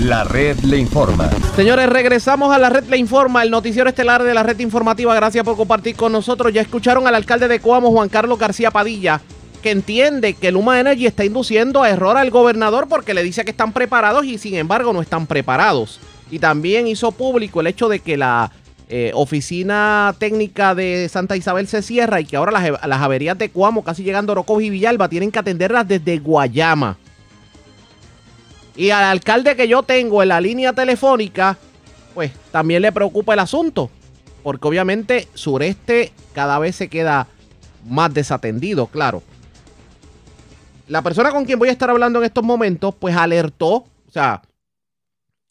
La 0.00 0.22
red 0.22 0.56
le 0.60 0.78
informa. 0.78 1.28
Señores, 1.56 1.88
regresamos 1.88 2.54
a 2.54 2.58
la 2.58 2.70
red 2.70 2.84
le 2.84 2.96
informa, 2.98 3.42
el 3.42 3.50
noticiero 3.50 3.88
estelar 3.88 4.22
de 4.22 4.32
la 4.32 4.44
red 4.44 4.56
informativa. 4.60 5.12
Gracias 5.12 5.44
por 5.44 5.56
compartir 5.56 5.96
con 5.96 6.12
nosotros. 6.12 6.52
Ya 6.52 6.62
escucharon 6.62 7.08
al 7.08 7.16
alcalde 7.16 7.48
de 7.48 7.58
Coamo, 7.58 7.90
Juan 7.90 8.08
Carlos 8.08 8.38
García 8.38 8.70
Padilla, 8.70 9.20
que 9.60 9.72
entiende 9.72 10.34
que 10.34 10.52
Luma 10.52 10.78
Energy 10.78 11.06
está 11.06 11.24
induciendo 11.24 11.82
a 11.82 11.90
error 11.90 12.16
al 12.16 12.30
gobernador 12.30 12.86
porque 12.88 13.12
le 13.12 13.24
dice 13.24 13.44
que 13.44 13.50
están 13.50 13.72
preparados 13.72 14.24
y 14.24 14.38
sin 14.38 14.54
embargo 14.54 14.92
no 14.92 15.02
están 15.02 15.26
preparados. 15.26 15.98
Y 16.30 16.38
también 16.38 16.86
hizo 16.86 17.10
público 17.10 17.60
el 17.60 17.66
hecho 17.66 17.88
de 17.88 17.98
que 17.98 18.16
la 18.16 18.52
eh, 18.88 19.10
oficina 19.14 20.14
técnica 20.20 20.76
de 20.76 21.08
Santa 21.08 21.36
Isabel 21.36 21.66
se 21.66 21.82
cierra 21.82 22.20
y 22.20 22.24
que 22.24 22.36
ahora 22.36 22.52
las, 22.52 23.02
averías 23.02 23.36
de 23.36 23.48
Coamo, 23.48 23.82
casi 23.82 24.04
llegando 24.04 24.30
a 24.30 24.34
Orocovis 24.34 24.68
y 24.68 24.70
Villalba, 24.70 25.08
tienen 25.08 25.32
que 25.32 25.40
atenderlas 25.40 25.88
desde 25.88 26.18
Guayama. 26.20 26.96
Y 28.78 28.90
al 28.90 29.02
alcalde 29.02 29.56
que 29.56 29.66
yo 29.66 29.82
tengo 29.82 30.22
en 30.22 30.28
la 30.28 30.40
línea 30.40 30.72
telefónica, 30.72 31.58
pues 32.14 32.30
también 32.52 32.80
le 32.80 32.92
preocupa 32.92 33.34
el 33.34 33.40
asunto. 33.40 33.90
Porque 34.44 34.68
obviamente 34.68 35.26
sureste 35.34 36.12
cada 36.32 36.60
vez 36.60 36.76
se 36.76 36.88
queda 36.88 37.26
más 37.88 38.14
desatendido, 38.14 38.86
claro. 38.86 39.24
La 40.86 41.02
persona 41.02 41.32
con 41.32 41.44
quien 41.44 41.58
voy 41.58 41.70
a 41.70 41.72
estar 41.72 41.90
hablando 41.90 42.20
en 42.20 42.26
estos 42.26 42.44
momentos, 42.44 42.94
pues 42.94 43.16
alertó, 43.16 43.72
o 43.72 44.10
sea, 44.12 44.42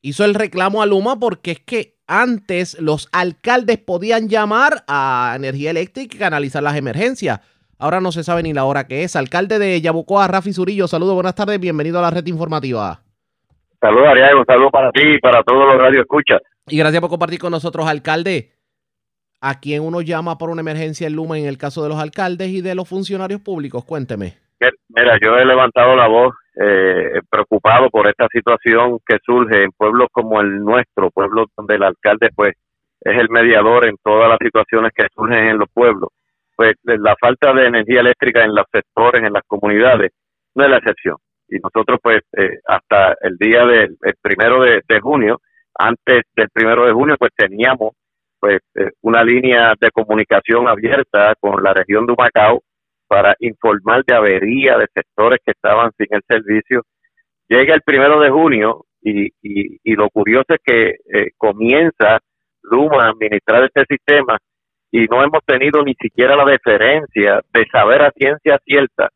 hizo 0.02 0.24
el 0.24 0.34
reclamo 0.34 0.82
a 0.82 0.86
Luma 0.86 1.20
porque 1.20 1.52
es 1.52 1.60
que 1.60 1.98
antes 2.08 2.80
los 2.80 3.10
alcaldes 3.12 3.78
podían 3.78 4.30
llamar 4.30 4.86
a 4.88 5.34
energía 5.36 5.72
eléctrica 5.72 6.16
y 6.16 6.20
canalizar 6.20 6.64
las 6.64 6.78
emergencias. 6.78 7.42
Ahora 7.78 8.00
no 8.00 8.14
se 8.14 8.24
sabe 8.24 8.42
ni 8.42 8.54
la 8.54 8.64
hora 8.64 8.88
que 8.88 9.04
es. 9.04 9.18
Alcalde 9.18 9.60
de 9.60 9.82
Yabucoa, 9.82 10.30
Rafi 10.30 10.54
Zurillo, 10.54 10.88
saludos, 10.88 11.16
buenas 11.16 11.36
tardes, 11.36 11.60
bienvenido 11.60 12.00
a 12.00 12.04
la 12.04 12.10
red 12.10 12.26
informativa. 12.26 13.02
Saludos, 13.88 14.10
Ariel, 14.10 14.36
un 14.36 14.46
saludo 14.46 14.70
para 14.70 14.92
ti 14.92 15.02
y 15.02 15.20
para 15.20 15.42
todos 15.44 15.66
los 15.66 15.82
radio 15.82 16.02
escuchas. 16.02 16.42
Y 16.68 16.78
gracias 16.78 17.00
por 17.00 17.10
compartir 17.10 17.40
con 17.40 17.52
nosotros, 17.52 17.88
alcalde. 17.88 18.52
¿A 19.40 19.62
quién 19.62 19.82
uno 19.82 20.02
llama 20.02 20.38
por 20.38 20.50
una 20.50 20.60
emergencia 20.60 21.08
en 21.08 21.16
Luma 21.16 21.38
en 21.38 21.46
el 21.46 21.58
caso 21.58 21.84
de 21.84 21.88
los 21.88 21.98
alcaldes 21.98 22.50
y 22.50 22.60
de 22.60 22.76
los 22.76 22.90
funcionarios 22.90 23.40
públicos? 23.40 23.86
Cuénteme. 23.86 24.34
Mira, 24.90 25.18
yo 25.24 25.38
he 25.38 25.46
levantado 25.46 25.96
la 25.96 26.10
voz 26.10 26.36
eh, 26.60 27.22
preocupado 27.30 27.90
por 27.90 28.10
esta 28.10 28.28
situación 28.30 29.00
que 29.08 29.20
surge 29.26 29.64
en 29.64 29.72
pueblos 29.72 30.10
como 30.12 30.42
el 30.42 30.60
nuestro, 30.60 31.10
pueblos 31.10 31.48
donde 31.56 31.76
el 31.76 31.84
alcalde 31.84 32.28
pues 32.36 32.56
es 33.00 33.18
el 33.18 33.30
mediador 33.30 33.88
en 33.88 33.96
todas 34.04 34.28
las 34.28 34.40
situaciones 34.42 34.92
que 34.94 35.08
surgen 35.16 35.48
en 35.48 35.60
los 35.60 35.70
pueblos. 35.74 36.10
Pues 36.58 36.76
la 36.84 37.16
falta 37.22 37.54
de 37.54 37.68
energía 37.68 38.02
eléctrica 38.02 38.44
en 38.44 38.54
los 38.54 38.66
sectores, 38.70 39.24
en 39.24 39.32
las 39.32 39.44
comunidades, 39.48 40.12
no 40.56 40.66
es 40.66 40.72
la 40.72 40.78
excepción 40.80 41.16
y 41.50 41.60
nosotros 41.60 42.00
pues 42.02 42.22
eh, 42.38 42.60
hasta 42.68 43.16
el 43.22 43.38
día 43.38 43.66
del 43.66 43.98
primero 44.22 44.62
de, 44.62 45.00
junio, 45.02 45.40
antes 45.76 46.24
del 46.36 46.50
primero 46.50 46.86
de 46.86 46.94
junio 46.94 47.16
pues 47.18 47.32
teníamos 47.36 47.94
pues 48.40 48.60
eh, 48.76 48.92
una 49.02 49.24
línea 49.24 49.74
de 49.80 49.92
comunicación 49.92 50.68
abierta 50.68 51.34
con 51.40 51.64
la 51.64 51.74
región 51.74 52.06
de 52.06 52.14
Humacao 52.14 52.62
para 53.08 53.36
informar 53.40 54.04
de 54.06 54.16
avería 54.16 54.78
de 54.78 54.88
sectores 54.94 55.40
que 55.44 55.52
estaban 55.52 55.92
sin 55.98 56.08
el 56.10 56.22
servicio. 56.28 56.84
Llega 57.48 57.74
el 57.74 57.82
primero 57.82 58.20
de 58.20 58.30
junio 58.30 58.86
y, 59.02 59.30
y, 59.42 59.96
lo 59.96 60.10
curioso 60.10 60.48
es 60.50 60.60
que 60.64 60.90
eh, 60.90 61.32
comienza 61.38 62.20
Luma 62.64 63.06
a 63.06 63.10
administrar 63.12 63.64
este 63.64 63.86
sistema 63.88 64.38
y 64.92 65.06
no 65.06 65.24
hemos 65.24 65.44
tenido 65.46 65.82
ni 65.84 65.94
siquiera 65.96 66.36
la 66.36 66.44
deferencia 66.44 67.42
de 67.54 67.66
saber 67.72 68.02
a 68.02 68.12
ciencia 68.12 68.60
cierta 68.66 69.10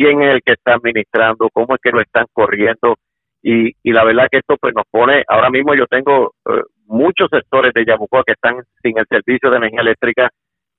quién 0.00 0.22
es 0.22 0.34
el 0.34 0.42
que 0.42 0.54
está 0.54 0.74
administrando, 0.74 1.50
cómo 1.52 1.74
es 1.74 1.80
que 1.82 1.90
lo 1.90 2.00
están 2.00 2.24
corriendo. 2.32 2.96
Y, 3.42 3.72
y 3.82 3.92
la 3.92 4.04
verdad 4.04 4.28
que 4.30 4.38
esto 4.38 4.56
pues 4.58 4.74
nos 4.74 4.86
pone, 4.90 5.24
ahora 5.28 5.50
mismo 5.50 5.74
yo 5.74 5.86
tengo 5.86 6.34
eh, 6.48 6.62
muchos 6.86 7.28
sectores 7.30 7.72
de 7.74 7.84
Yabucoa 7.84 8.22
que 8.26 8.32
están 8.32 8.62
sin 8.82 8.98
el 8.98 9.06
servicio 9.08 9.50
de 9.50 9.56
energía 9.58 9.80
eléctrica 9.80 10.30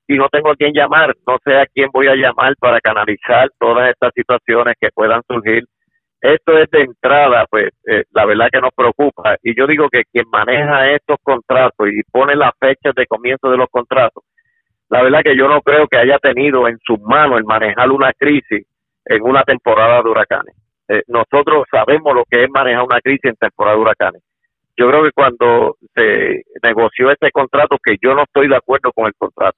y 0.08 0.16
no 0.16 0.28
tengo 0.30 0.52
a 0.52 0.56
quién 0.56 0.74
llamar, 0.74 1.16
no 1.28 1.38
sé 1.44 1.56
a 1.56 1.66
quién 1.68 1.90
voy 1.94 2.08
a 2.08 2.16
llamar 2.16 2.56
para 2.60 2.80
canalizar 2.82 3.50
todas 3.60 3.92
estas 3.92 4.12
situaciones 4.16 4.76
que 4.80 4.90
puedan 4.94 5.22
surgir. 5.28 5.66
Esto 6.20 6.58
es 6.58 6.70
de 6.70 6.82
entrada, 6.82 7.46
pues 7.50 7.70
eh, 7.88 8.04
la 8.12 8.26
verdad 8.26 8.50
que 8.52 8.62
nos 8.62 8.74
preocupa. 8.76 9.38
Y 9.42 9.56
yo 9.56 9.66
digo 9.68 9.88
que 9.90 10.04
quien 10.12 10.26
maneja 10.32 10.92
estos 10.92 11.18
contratos 11.24 11.88
y 11.90 12.02
pone 12.12 12.36
las 12.36 12.52
fechas 12.60 12.94
de 12.96 13.08
comienzo 13.08 13.50
de 13.50 13.58
los 13.58 13.70
contratos, 13.70 14.24
la 14.90 15.02
verdad 15.02 15.22
que 15.24 15.38
yo 15.38 15.48
no 15.48 15.62
creo 15.62 15.88
que 15.88 15.98
haya 15.98 16.18
tenido 16.20 16.68
en 16.68 16.78
sus 16.86 17.00
manos 17.02 17.38
el 17.38 17.46
manejar 17.46 17.90
una 17.90 18.14
crisis 18.14 18.66
en 19.06 19.24
una 19.24 19.44
temporada 19.44 20.02
de 20.02 20.10
huracanes. 20.10 20.56
Eh, 20.88 21.04
nosotros 21.08 21.66
sabemos 21.72 22.14
lo 22.14 22.26
que 22.30 22.44
es 22.44 22.50
manejar 22.50 22.84
una 22.84 23.02
crisis 23.02 23.26
en 23.26 23.36
temporada 23.36 23.76
de 23.76 23.82
huracanes. 23.82 24.24
Yo 24.78 24.90
creo 24.90 25.04
que 25.04 25.12
cuando 25.12 25.78
se 25.94 26.44
negoció 26.64 27.12
este 27.12 27.32
contrato, 27.32 27.78
que 27.84 27.96
yo 28.02 28.14
no 28.14 28.24
estoy 28.24 28.48
de 28.48 28.56
acuerdo 28.56 28.92
con 28.94 29.06
el 29.06 29.14
contrato, 29.16 29.58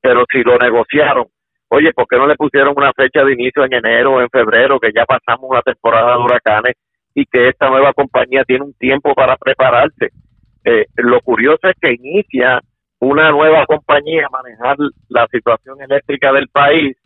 pero 0.00 0.24
si 0.30 0.42
lo 0.42 0.58
negociaron, 0.58 1.26
oye, 1.68 1.92
¿por 1.92 2.06
qué 2.06 2.16
no 2.16 2.26
le 2.26 2.36
pusieron 2.36 2.74
una 2.76 2.92
fecha 2.92 3.24
de 3.24 3.32
inicio 3.32 3.64
en 3.64 3.74
enero 3.74 4.14
o 4.14 4.20
en 4.20 4.28
febrero, 4.30 4.78
que 4.78 4.92
ya 4.94 5.04
pasamos 5.04 5.50
una 5.50 5.62
temporada 5.62 6.16
de 6.16 6.22
huracanes 6.22 6.74
y 7.14 7.24
que 7.26 7.48
esta 7.48 7.68
nueva 7.68 7.92
compañía 7.92 8.44
tiene 8.44 8.64
un 8.64 8.74
tiempo 8.74 9.14
para 9.14 9.36
prepararse? 9.36 10.10
Eh, 10.64 10.86
lo 10.96 11.20
curioso 11.20 11.68
es 11.68 11.76
que 11.80 11.92
inicia 11.92 12.60
una 13.00 13.30
nueva 13.30 13.66
compañía 13.66 14.26
a 14.26 14.30
manejar 14.30 14.76
la 15.08 15.26
situación 15.30 15.80
eléctrica 15.82 16.32
del 16.32 16.48
país, 16.48 16.96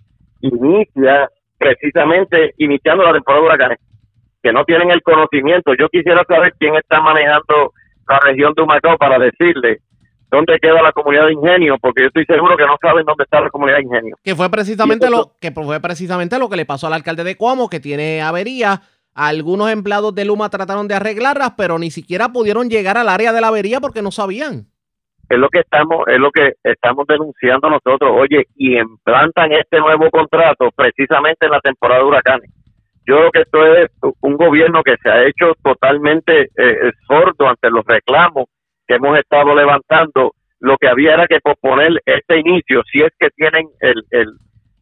inicia 0.40 1.28
precisamente 1.58 2.54
iniciando 2.58 3.04
la 3.04 3.12
temporada 3.12 3.42
de 3.42 3.46
huracanes, 3.46 3.78
que 4.42 4.52
no 4.52 4.64
tienen 4.64 4.90
el 4.90 5.02
conocimiento. 5.02 5.74
Yo 5.78 5.88
quisiera 5.88 6.24
saber 6.26 6.54
quién 6.58 6.76
está 6.76 7.00
manejando 7.00 7.72
la 8.08 8.20
región 8.20 8.54
de 8.54 8.62
Humacao 8.62 8.96
para 8.96 9.18
decirle 9.18 9.78
dónde 10.30 10.58
queda 10.60 10.82
la 10.82 10.92
comunidad 10.92 11.26
de 11.26 11.32
ingenio, 11.32 11.76
porque 11.80 12.02
yo 12.02 12.06
estoy 12.08 12.24
seguro 12.26 12.56
que 12.56 12.66
no 12.66 12.76
saben 12.80 13.04
dónde 13.04 13.24
está 13.24 13.40
la 13.40 13.50
comunidad 13.50 13.78
de 13.78 13.84
ingenio. 13.84 14.16
Que 14.22 14.34
fue 14.34 14.50
precisamente 14.50 15.10
lo 15.10 15.32
que 15.40 15.50
fue 15.50 15.80
precisamente 15.80 16.38
lo 16.38 16.48
que 16.48 16.56
le 16.56 16.66
pasó 16.66 16.86
al 16.86 16.92
alcalde 16.92 17.24
de 17.24 17.36
Cuamo, 17.36 17.68
que 17.68 17.80
tiene 17.80 18.22
avería. 18.22 18.82
Algunos 19.14 19.70
empleados 19.70 20.14
de 20.14 20.24
Luma 20.24 20.48
trataron 20.48 20.86
de 20.86 20.94
arreglarlas, 20.94 21.54
pero 21.56 21.78
ni 21.78 21.90
siquiera 21.90 22.28
pudieron 22.28 22.70
llegar 22.70 22.96
al 22.96 23.08
área 23.08 23.32
de 23.32 23.40
la 23.40 23.48
avería 23.48 23.80
porque 23.80 24.02
no 24.02 24.12
sabían. 24.12 24.68
Es 25.28 25.38
lo 25.38 25.48
que 25.48 25.60
estamos, 25.60 26.06
es 26.08 26.18
lo 26.18 26.30
que 26.30 26.52
estamos 26.62 27.06
denunciando 27.06 27.68
nosotros. 27.68 28.10
Oye, 28.14 28.46
y 28.56 28.78
implantan 28.78 29.52
este 29.52 29.78
nuevo 29.78 30.10
contrato 30.10 30.70
precisamente 30.74 31.46
en 31.46 31.52
la 31.52 31.60
temporada 31.60 32.00
de 32.00 32.06
huracanes. 32.06 32.50
Yo 33.06 33.16
creo 33.16 33.30
que 33.30 33.40
esto 33.40 33.64
es 33.74 33.90
un 34.20 34.36
gobierno 34.36 34.82
que 34.82 34.96
se 35.02 35.10
ha 35.10 35.24
hecho 35.24 35.54
totalmente 35.62 36.50
eh, 36.56 36.92
sordo 37.06 37.48
ante 37.48 37.70
los 37.70 37.84
reclamos 37.86 38.46
que 38.88 38.94
hemos 38.94 39.18
estado 39.18 39.54
levantando, 39.54 40.32
lo 40.60 40.76
que 40.78 40.88
había 40.88 41.14
era 41.14 41.26
que 41.26 41.40
posponer 41.40 42.00
este 42.06 42.40
inicio, 42.40 42.82
si 42.90 43.00
es 43.02 43.12
que 43.18 43.28
tienen 43.30 43.68
el, 43.80 44.02
el, 44.10 44.26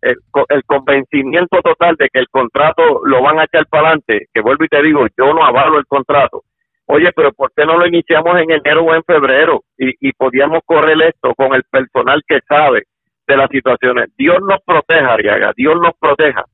el, 0.01 0.65
convencimiento 0.65 1.61
total 1.61 1.97
de 1.97 2.09
que 2.09 2.21
el 2.21 2.29
contrato 2.29 3.01
lo 3.05 3.21
van 3.21 3.41
a 3.41 3.45
echar 3.45 3.67
para 3.67 3.89
adelante, 3.89 4.29
que 4.33 4.41
vuelvo 4.41 4.65
y 4.65 4.69
te 4.69 4.81
digo, 4.83 5.07
yo 5.19 5.35
no 5.35 5.45
avalo 5.45 5.79
el 5.79 5.87
contrato. 5.87 6.45
Oye, 6.87 7.11
pero 7.15 7.33
¿por 7.33 7.53
qué 7.55 7.65
no 7.67 7.77
lo 7.77 7.87
iniciamos 7.87 8.39
en 8.39 8.51
enero 8.51 8.85
o 8.85 8.95
en 8.95 9.03
febrero? 9.03 9.63
Y, 9.77 10.13
podíamos 10.13 10.61
correr 10.65 10.97
esto 11.03 11.35
con 11.35 11.55
el 11.55 11.65
personal 11.65 12.23
que 12.27 12.41
sabe 12.49 12.85
de 13.27 13.37
las 13.37 13.51
situaciones. 13.51 14.11
Dios 14.17 14.39
nos 14.41 14.63
proteja, 14.65 15.15
Ariaga, 15.15 15.53
Dios 15.57 15.75
nos 15.81 15.95
proteja. 15.99 16.45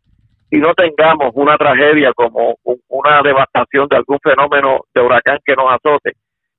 Y 0.51 0.59
no 0.59 0.75
tengamos 0.75 1.33
una 1.35 1.57
tragedia 1.57 2.13
como 2.15 2.57
una 2.89 3.23
devastación 3.23 3.89
de 3.89 3.97
algún 3.97 4.19
fenómeno 4.23 4.81
de 4.95 5.01
huracán 5.01 5.39
que 5.45 5.55
nos 5.55 5.73
azote 5.73 6.13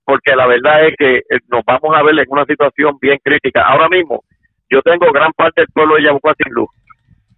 porque 0.06 0.36
la 0.36 0.48
verdad 0.48 0.88
es 0.88 0.96
que 0.98 1.18
eh, 1.18 1.40
nos 1.48 1.64
vamos 1.66 1.96
a 1.96 2.04
ver 2.04 2.18
en 2.20 2.26
una 2.28 2.46
situación 2.46 2.98
bien 3.02 3.20
crítica. 3.24 3.62
Ahora 3.62 3.88
mismo, 3.90 4.24
yo 4.70 4.82
tengo 4.82 5.12
gran 5.12 5.32
parte 5.34 5.62
del 5.62 5.70
pueblo 5.74 5.96
de 5.96 6.04
Yabucoa 6.04 6.34
sin 6.38 6.54
luz 6.54 6.70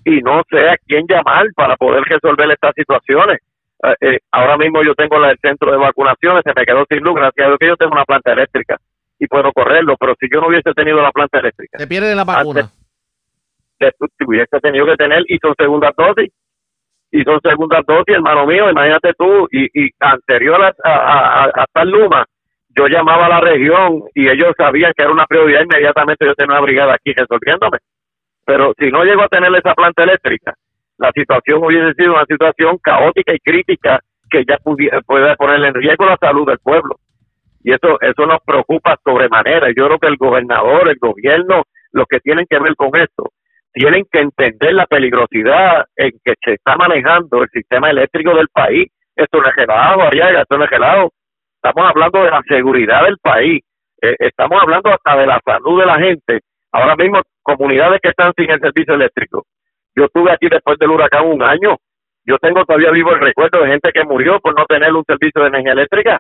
y 0.04 0.22
no 0.22 0.42
sé 0.50 0.70
a 0.70 0.78
quién 0.86 1.06
llamar 1.08 1.48
para 1.56 1.76
poder 1.76 2.04
resolver 2.04 2.50
estas 2.52 2.74
situaciones. 2.76 3.40
Eh, 3.84 3.96
eh, 4.02 4.20
ahora 4.32 4.58
mismo 4.58 4.82
yo 4.84 4.96
tengo 4.96 5.24
el 5.24 5.38
centro 5.40 5.72
de 5.72 5.78
vacunaciones, 5.78 6.44
se 6.44 6.54
me 6.56 6.66
quedó 6.66 6.86
sin 6.90 7.00
luz, 7.04 7.16
gracias 7.16 7.46
a 7.46 7.50
Dios 7.50 7.60
que 7.60 7.68
yo 7.68 7.78
tengo 7.78 7.92
una 7.92 8.06
planta 8.06 8.34
eléctrica 8.34 8.78
y 9.20 9.28
puedo 9.28 9.52
correrlo, 9.52 9.96
pero 9.98 10.16
si 10.20 10.28
yo 10.32 10.42
no 10.42 10.48
hubiese 10.48 10.74
tenido 10.74 11.02
la 11.02 11.12
planta 11.12 11.40
eléctrica. 11.40 11.78
Se 11.78 11.88
pierde 11.88 12.16
la 12.16 12.24
vacuna. 12.24 12.70
si 13.80 14.26
hubiese 14.26 14.60
tenido 14.62 14.86
que 14.86 14.96
tener, 14.96 15.24
y 15.28 15.38
son 15.40 15.54
segunda 15.58 15.92
dosis, 15.96 16.32
y 17.12 17.24
son 17.24 17.40
segundas 17.42 17.86
dosis, 17.86 18.16
hermano 18.16 18.46
mío, 18.46 18.70
imagínate 18.70 19.14
tú, 19.18 19.48
y, 19.52 19.86
y 19.86 19.90
anterior 20.00 20.62
a, 20.62 20.74
a, 20.84 21.46
a, 21.46 21.66
a 21.74 21.86
Luma, 21.86 22.26
yo 22.76 22.88
llamaba 22.88 23.28
a 23.28 23.30
la 23.30 23.40
región 23.40 24.04
y 24.14 24.28
ellos 24.28 24.54
sabían 24.58 24.92
que 24.96 25.04
era 25.04 25.12
una 25.12 25.26
prioridad, 25.26 25.62
inmediatamente 25.62 26.26
yo 26.26 26.36
tenía 26.36 26.56
una 26.56 26.62
brigada 26.62 26.96
aquí 26.96 27.14
resolviéndome. 27.14 27.78
Pero 28.46 28.74
si 28.78 28.92
no 28.92 29.04
llego 29.04 29.24
a 29.24 29.30
tener 29.30 29.54
esa 29.56 29.74
planta 29.74 30.04
eléctrica, 30.04 30.54
la 30.98 31.12
situación 31.14 31.64
hubiese 31.64 31.94
sido 31.94 32.14
una 32.14 32.26
situación 32.26 32.78
caótica 32.82 33.34
y 33.34 33.40
crítica 33.40 34.00
que 34.30 34.44
ya 34.48 34.58
pudiera, 34.58 35.02
poner 35.02 35.64
en 35.64 35.74
riesgo 35.74 36.06
la 36.06 36.18
salud 36.18 36.48
del 36.48 36.60
pueblo. 36.60 36.96
Y 37.64 37.74
eso, 37.74 38.00
eso 38.02 38.26
nos 38.26 38.40
preocupa 38.46 38.98
sobremanera. 39.04 39.68
Yo 39.76 39.88
creo 39.88 40.00
que 40.00 40.08
el 40.08 40.18
gobernador, 40.18 40.88
el 40.88 40.98
gobierno, 40.98 41.64
los 41.92 42.06
que 42.08 42.20
tienen 42.20 42.46
que 42.50 42.60
ver 42.60 42.76
con 42.76 42.96
esto, 42.96 43.32
tienen 43.74 44.06
que 44.12 44.20
entender 44.20 44.74
la 44.74 44.86
peligrosidad 44.86 45.86
en 45.96 46.12
que 46.24 46.34
se 46.44 46.54
está 46.54 46.76
manejando 46.76 47.44
el 47.44 47.50
sistema 47.50 47.90
eléctrico 47.90 48.36
del 48.36 48.48
país. 48.50 48.88
Esto 49.16 49.40
no 49.42 49.50
es 49.50 49.56
gelado, 49.56 50.10
esto 50.12 50.58
no 50.58 50.64
es 50.64 50.70
gelado 50.70 51.12
estamos 51.66 51.90
hablando 51.90 52.24
de 52.24 52.30
la 52.30 52.42
seguridad 52.48 53.04
del 53.06 53.18
país, 53.18 53.64
eh, 54.02 54.16
estamos 54.20 54.62
hablando 54.62 54.92
hasta 54.92 55.18
de 55.18 55.26
la 55.26 55.42
salud 55.44 55.80
de 55.80 55.86
la 55.86 55.98
gente. 55.98 56.42
Ahora 56.72 56.96
mismo, 56.96 57.22
comunidades 57.42 58.00
que 58.02 58.10
están 58.10 58.34
sin 58.38 58.52
el 58.52 58.60
servicio 58.60 58.94
eléctrico. 58.94 59.46
Yo 59.96 60.06
estuve 60.06 60.32
aquí 60.32 60.48
después 60.50 60.78
del 60.78 60.90
huracán 60.90 61.26
un 61.26 61.42
año. 61.42 61.78
Yo 62.26 62.38
tengo 62.40 62.66
todavía 62.66 62.92
vivo 62.92 63.12
el 63.12 63.20
recuerdo 63.20 63.62
de 63.62 63.70
gente 63.70 63.92
que 63.94 64.04
murió 64.04 64.40
por 64.40 64.58
no 64.58 64.66
tener 64.66 64.92
un 64.94 65.04
servicio 65.06 65.42
de 65.42 65.48
energía 65.48 65.74
eléctrica 65.74 66.20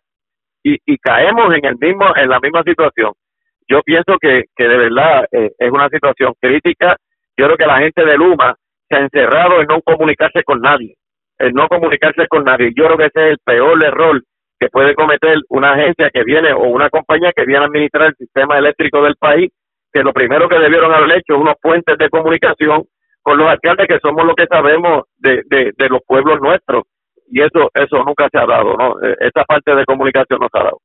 y, 0.63 0.77
y 0.85 0.97
caemos 0.97 1.53
en 1.53 1.65
el 1.65 1.77
mismo 1.77 2.05
en 2.15 2.29
la 2.29 2.39
misma 2.39 2.63
situación. 2.63 3.13
Yo 3.67 3.81
pienso 3.81 4.17
que, 4.21 4.45
que 4.55 4.67
de 4.67 4.77
verdad 4.77 5.25
eh, 5.31 5.51
es 5.57 5.71
una 5.71 5.89
situación 5.89 6.33
crítica. 6.39 6.95
Yo 7.37 7.45
creo 7.45 7.57
que 7.57 7.65
la 7.65 7.79
gente 7.79 8.05
de 8.05 8.17
Luma 8.17 8.55
se 8.87 8.97
ha 8.97 9.01
encerrado 9.01 9.59
en 9.59 9.67
no 9.67 9.81
comunicarse 9.81 10.43
con 10.43 10.61
nadie, 10.61 10.95
en 11.39 11.53
no 11.53 11.67
comunicarse 11.67 12.27
con 12.27 12.43
nadie. 12.43 12.71
Yo 12.75 12.85
creo 12.85 12.97
que 12.97 13.05
ese 13.05 13.25
es 13.25 13.31
el 13.31 13.37
peor 13.43 13.83
error 13.83 14.21
que 14.59 14.69
puede 14.69 14.95
cometer 14.95 15.37
una 15.49 15.73
agencia 15.73 16.09
que 16.11 16.23
viene 16.23 16.53
o 16.53 16.63
una 16.63 16.89
compañía 16.89 17.33
que 17.35 17.45
viene 17.45 17.63
a 17.63 17.67
administrar 17.67 18.07
el 18.09 18.15
sistema 18.15 18.57
eléctrico 18.57 19.03
del 19.03 19.15
país, 19.15 19.51
que 19.91 20.03
lo 20.03 20.13
primero 20.13 20.47
que 20.47 20.59
debieron 20.59 20.93
haber 20.93 21.17
hecho 21.17 21.37
unos 21.37 21.55
puentes 21.61 21.97
de 21.97 22.09
comunicación 22.09 22.85
con 23.25 23.39
los 23.39 23.49
alcaldes 23.49 23.87
que 23.87 23.97
somos 24.03 24.23
lo 24.23 24.35
que 24.35 24.45
sabemos 24.45 25.05
de, 25.17 25.41
de, 25.49 25.89
los 25.89 26.01
pueblos 26.05 26.39
nuestros 26.39 26.83
y 27.27 27.41
eso 27.41 27.71
eso 27.73 28.03
nunca 28.03 28.29
se 28.31 28.37
ha 28.37 28.45
dado, 28.45 28.77
¿no? 28.77 29.01
E, 29.01 29.15
esa 29.19 29.43
parte 29.45 29.73
de 29.73 29.83
comunicación 29.83 30.39
no 30.39 30.47
se 30.51 30.59
ha 30.59 30.63
dado. 30.63 30.79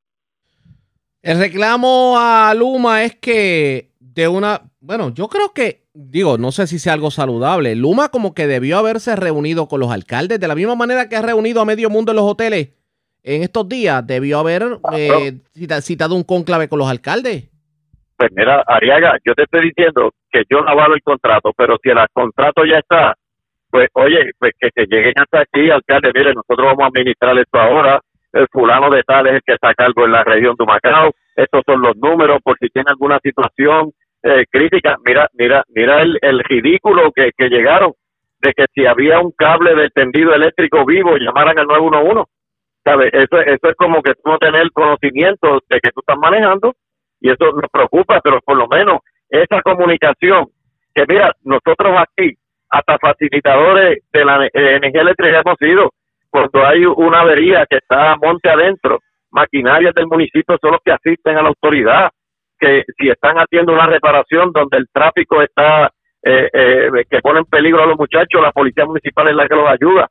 El 1.21 1.39
reclamo 1.39 2.15
a 2.19 2.55
Luma 2.55 3.05
es 3.05 3.15
que 3.17 3.91
de 3.99 4.27
una, 4.27 4.63
bueno, 4.81 5.11
yo 5.11 5.29
creo 5.29 5.53
que, 5.53 5.83
digo, 5.93 6.39
no 6.39 6.51
sé 6.51 6.67
si 6.67 6.79
sea 6.79 6.95
algo 6.95 7.11
saludable. 7.11 7.77
Luma 7.77 8.09
como 8.09 8.33
que 8.33 8.47
debió 8.47 8.79
haberse 8.79 9.15
reunido 9.17 9.69
con 9.69 9.81
los 9.81 9.93
alcaldes 9.93 10.41
de 10.41 10.49
la 10.49 10.55
misma 10.55 10.77
manera 10.77 11.11
que 11.11 11.17
ha 11.17 11.23
reunido 11.23 11.61
a 11.61 11.67
medio 11.67 11.91
mundo 11.91 12.13
en 12.13 12.17
los 12.17 12.25
hoteles 12.25 12.71
en 13.23 13.43
estos 13.43 13.69
días 13.69 14.07
debió 14.07 14.39
haber 14.39 14.81
eh, 14.95 15.39
citado 15.83 16.15
un 16.15 16.25
conclave 16.25 16.69
con 16.69 16.79
los 16.79 16.89
alcaldes. 16.89 17.50
Pues 18.21 18.33
mira, 18.37 18.63
Ariaga, 18.67 19.17
yo 19.25 19.35
te 19.35 19.45
estoy 19.45 19.63
diciendo 19.63 20.11
que 20.31 20.43
yo 20.51 20.61
no 20.61 20.69
avalo 20.69 20.95
el 20.95 21.01
contrato, 21.01 21.55
pero 21.57 21.79
si 21.83 21.89
el 21.89 21.97
contrato 22.13 22.67
ya 22.67 22.77
está, 22.77 23.15
pues 23.71 23.89
oye, 23.95 24.33
pues 24.39 24.53
que 24.61 24.85
lleguen 24.91 25.15
hasta 25.17 25.41
aquí, 25.41 25.71
alcalde, 25.71 26.11
mire, 26.15 26.35
nosotros 26.35 26.67
vamos 26.67 26.83
a 26.83 26.89
administrar 26.89 27.39
esto 27.39 27.59
ahora, 27.59 27.99
el 28.35 28.47
fulano 28.53 28.91
de 28.91 29.03
tal 29.05 29.27
es 29.27 29.33
el 29.37 29.41
que 29.43 29.55
está 29.55 29.71
a 29.71 29.75
cargo 29.75 30.05
en 30.05 30.13
la 30.13 30.23
región 30.23 30.55
de 30.59 30.67
Macao, 30.67 31.13
estos 31.35 31.63
son 31.65 31.81
los 31.81 31.97
números, 31.97 32.41
por 32.45 32.59
si 32.59 32.69
tiene 32.69 32.91
alguna 32.91 33.19
situación 33.23 33.93
eh, 34.23 34.45
crítica, 34.51 34.99
mira, 35.03 35.27
mira, 35.33 35.65
mira 35.75 36.03
el, 36.03 36.19
el 36.21 36.41
ridículo 36.41 37.13
que, 37.13 37.31
que 37.35 37.49
llegaron 37.49 37.93
de 38.43 38.53
que 38.53 38.67
si 38.75 38.85
había 38.85 39.19
un 39.21 39.33
cable 39.33 39.75
de 39.75 39.89
tendido 39.89 40.35
eléctrico 40.35 40.85
vivo, 40.85 41.17
llamaran 41.17 41.59
al 41.59 41.67
911 41.67 42.31
¿sabes? 42.85 43.15
Eso, 43.15 43.41
eso 43.41 43.69
es 43.69 43.77
como 43.77 44.03
que 44.03 44.13
tú 44.13 44.29
no 44.31 44.39
tener 44.39 44.71
conocimiento 44.73 45.61
de 45.71 45.81
que 45.81 45.91
tú 45.91 46.01
estás 46.01 46.19
manejando 46.19 46.75
y 47.21 47.31
eso 47.31 47.53
nos 47.53 47.71
preocupa, 47.71 48.21
pero 48.23 48.41
por 48.41 48.57
lo 48.57 48.67
menos 48.69 49.01
esa 49.29 49.63
comunicación, 49.63 50.47
que 50.95 51.05
mira, 51.09 51.33
nosotros 51.45 51.95
aquí, 51.99 52.35
hasta 52.69 52.99
facilitadores 52.99 54.03
de 54.13 54.25
la 54.25 54.49
energía 54.53 55.03
eléctrica 55.03 55.43
hemos 55.45 55.59
sido, 55.59 55.91
cuando 56.31 56.65
hay 56.65 56.85
una 56.85 57.21
avería 57.21 57.67
que 57.69 57.79
está 57.79 58.17
monte 58.17 58.49
adentro, 58.49 58.99
maquinarias 59.31 59.95
del 59.95 60.07
municipio 60.07 60.57
son 60.61 60.73
los 60.73 60.81
que 60.85 60.93
asisten 60.93 61.37
a 61.37 61.43
la 61.43 61.49
autoridad, 61.49 62.11
que 62.59 62.85
si 62.99 63.09
están 63.09 63.37
haciendo 63.37 63.73
una 63.73 63.87
reparación 63.87 64.53
donde 64.53 64.79
el 64.79 64.87
tráfico 64.93 65.43
está 65.43 65.91
eh, 66.23 66.51
eh, 66.53 67.05
que 67.09 67.21
pone 67.21 67.39
en 67.39 67.47
peligro 67.47 67.83
a 67.83 67.87
los 67.87 67.99
muchachos, 67.99 68.43
la 68.43 68.53
policía 68.53 68.85
municipal 68.85 69.29
es 69.29 69.35
la 69.35 69.49
que 69.49 69.55
los 69.55 69.69
ayuda. 69.69 70.09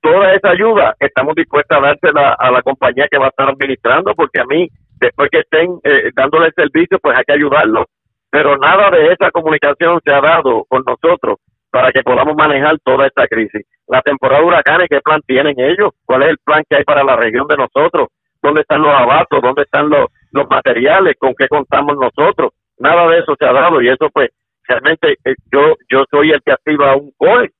Toda 0.00 0.34
esa 0.34 0.50
ayuda 0.50 0.94
estamos 0.98 1.34
dispuestos 1.34 1.76
a 1.76 1.80
dársela 1.80 2.32
a 2.38 2.50
la 2.50 2.62
compañía 2.62 3.06
que 3.10 3.18
va 3.18 3.26
a 3.26 3.28
estar 3.28 3.48
administrando, 3.48 4.14
porque 4.14 4.40
a 4.40 4.44
mí, 4.44 4.68
después 4.98 5.28
que 5.30 5.40
estén 5.40 5.78
eh, 5.84 6.10
dándole 6.14 6.46
el 6.46 6.54
servicio, 6.54 6.98
pues 7.00 7.18
hay 7.18 7.24
que 7.24 7.34
ayudarlos. 7.34 7.86
Pero 8.30 8.56
nada 8.56 8.90
de 8.90 9.12
esa 9.12 9.30
comunicación 9.30 10.00
se 10.04 10.12
ha 10.12 10.20
dado 10.20 10.64
con 10.68 10.82
nosotros 10.86 11.38
para 11.70 11.92
que 11.92 12.02
podamos 12.02 12.34
manejar 12.34 12.78
toda 12.82 13.06
esta 13.06 13.26
crisis. 13.28 13.66
La 13.86 14.00
temporada 14.02 14.40
de 14.40 14.46
huracanes, 14.46 14.88
¿qué 14.88 15.00
plan 15.00 15.20
tienen 15.26 15.54
ellos? 15.58 15.90
¿Cuál 16.04 16.22
es 16.22 16.28
el 16.30 16.38
plan 16.44 16.62
que 16.68 16.76
hay 16.76 16.84
para 16.84 17.04
la 17.04 17.16
región 17.16 17.46
de 17.46 17.56
nosotros? 17.56 18.08
¿Dónde 18.42 18.62
están 18.62 18.82
los 18.82 18.94
abatos? 18.94 19.42
¿Dónde 19.42 19.62
están 19.62 19.90
los, 19.90 20.06
los 20.32 20.48
materiales? 20.48 21.16
¿Con 21.18 21.34
qué 21.36 21.46
contamos 21.48 21.96
nosotros? 21.96 22.52
Nada 22.78 23.06
de 23.08 23.18
eso 23.18 23.34
se 23.38 23.44
ha 23.44 23.52
dado 23.52 23.82
y 23.82 23.88
eso 23.88 24.08
pues 24.10 24.30
realmente 24.66 25.16
eh, 25.24 25.34
yo 25.52 25.76
yo 25.90 26.04
soy 26.10 26.30
el 26.30 26.40
que 26.42 26.52
activa 26.52 26.96
un 26.96 27.12
COE 27.18 27.50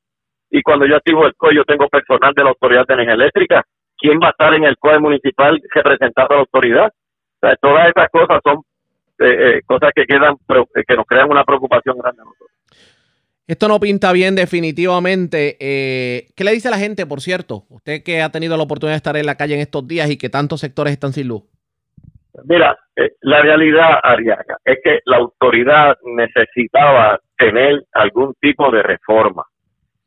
y 0.50 0.62
cuando 0.62 0.86
yo 0.86 0.96
activo 0.96 1.26
el 1.26 1.34
COE 1.34 1.54
yo 1.54 1.64
tengo 1.64 1.88
personal 1.88 2.32
de 2.34 2.42
la 2.42 2.50
Autoridad 2.50 2.86
de 2.86 2.94
Energía 2.94 3.14
Eléctrica. 3.14 3.64
¿Quién 3.96 4.18
va 4.22 4.28
a 4.28 4.30
estar 4.30 4.54
en 4.54 4.64
el 4.64 4.76
COE 4.78 4.98
municipal 4.98 5.60
representando 5.74 6.32
a 6.32 6.36
la 6.36 6.40
autoridad? 6.40 6.86
O 6.86 7.46
sea, 7.46 7.56
todas 7.56 7.88
esas 7.88 8.08
cosas 8.10 8.40
son 8.42 8.58
eh, 9.18 9.58
eh, 9.58 9.60
cosas 9.64 9.90
que 9.94 10.04
quedan 10.06 10.36
que 10.86 10.96
nos 10.96 11.06
crean 11.06 11.30
una 11.30 11.44
preocupación 11.44 11.98
grande 11.98 12.22
a 12.22 12.24
nosotros. 12.24 12.50
Esto 13.46 13.68
no 13.68 13.80
pinta 13.80 14.12
bien 14.12 14.36
definitivamente. 14.36 15.56
¿Qué 15.58 16.44
le 16.44 16.52
dice 16.52 16.68
a 16.68 16.70
la 16.70 16.78
gente, 16.78 17.04
por 17.04 17.20
cierto? 17.20 17.64
Usted 17.68 18.02
que 18.04 18.22
ha 18.22 18.30
tenido 18.30 18.56
la 18.56 18.62
oportunidad 18.62 18.94
de 18.94 18.98
estar 18.98 19.16
en 19.16 19.26
la 19.26 19.34
calle 19.34 19.54
en 19.54 19.60
estos 19.60 19.86
días 19.88 20.08
y 20.08 20.16
que 20.16 20.28
tantos 20.28 20.60
sectores 20.60 20.92
están 20.92 21.12
sin 21.12 21.26
luz. 21.26 21.42
Mira, 22.44 22.78
eh, 22.96 23.12
la 23.22 23.42
realidad, 23.42 23.98
Ariaga, 24.02 24.58
es 24.64 24.78
que 24.82 25.00
la 25.04 25.18
autoridad 25.18 25.96
necesitaba 26.04 27.18
tener 27.36 27.82
algún 27.92 28.34
tipo 28.40 28.70
de 28.70 28.82
reforma. 28.82 29.44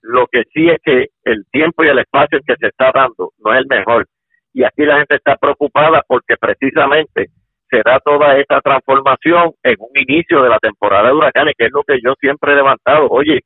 Lo 0.04 0.28
que 0.28 0.44
sí 0.54 0.70
es 0.70 0.80
que 0.84 1.08
el 1.24 1.46
tiempo 1.52 1.84
y 1.84 1.88
el 1.88 2.00
espacio 2.00 2.40
que 2.46 2.56
se 2.60 2.68
está 2.68 2.92
dando 2.94 3.32
no 3.40 3.54
es 3.54 3.60
el 3.60 3.68
mejor. 3.68 4.06
Y 4.54 4.64
aquí 4.64 4.86
la 4.86 4.98
gente 4.98 5.16
está 5.16 5.38
preocupada 5.38 6.04
porque 6.06 6.36
precisamente 6.38 7.28
se 7.70 7.82
da 7.84 8.00
toda 8.00 8.38
esta 8.38 8.62
transformación 8.62 9.54
en 9.64 9.76
un 9.80 10.02
inicio 10.02 10.44
de 10.44 10.50
la 10.50 10.60
temporada 10.60 11.08
de 11.08 11.16
huracanes, 11.16 11.56
que 11.58 11.66
es 11.66 11.72
lo 11.72 11.84
que 11.84 12.00
yo 12.04 12.14
siempre 12.20 12.52
he 12.52 12.56
levantado. 12.56 13.08
Oye, 13.10 13.40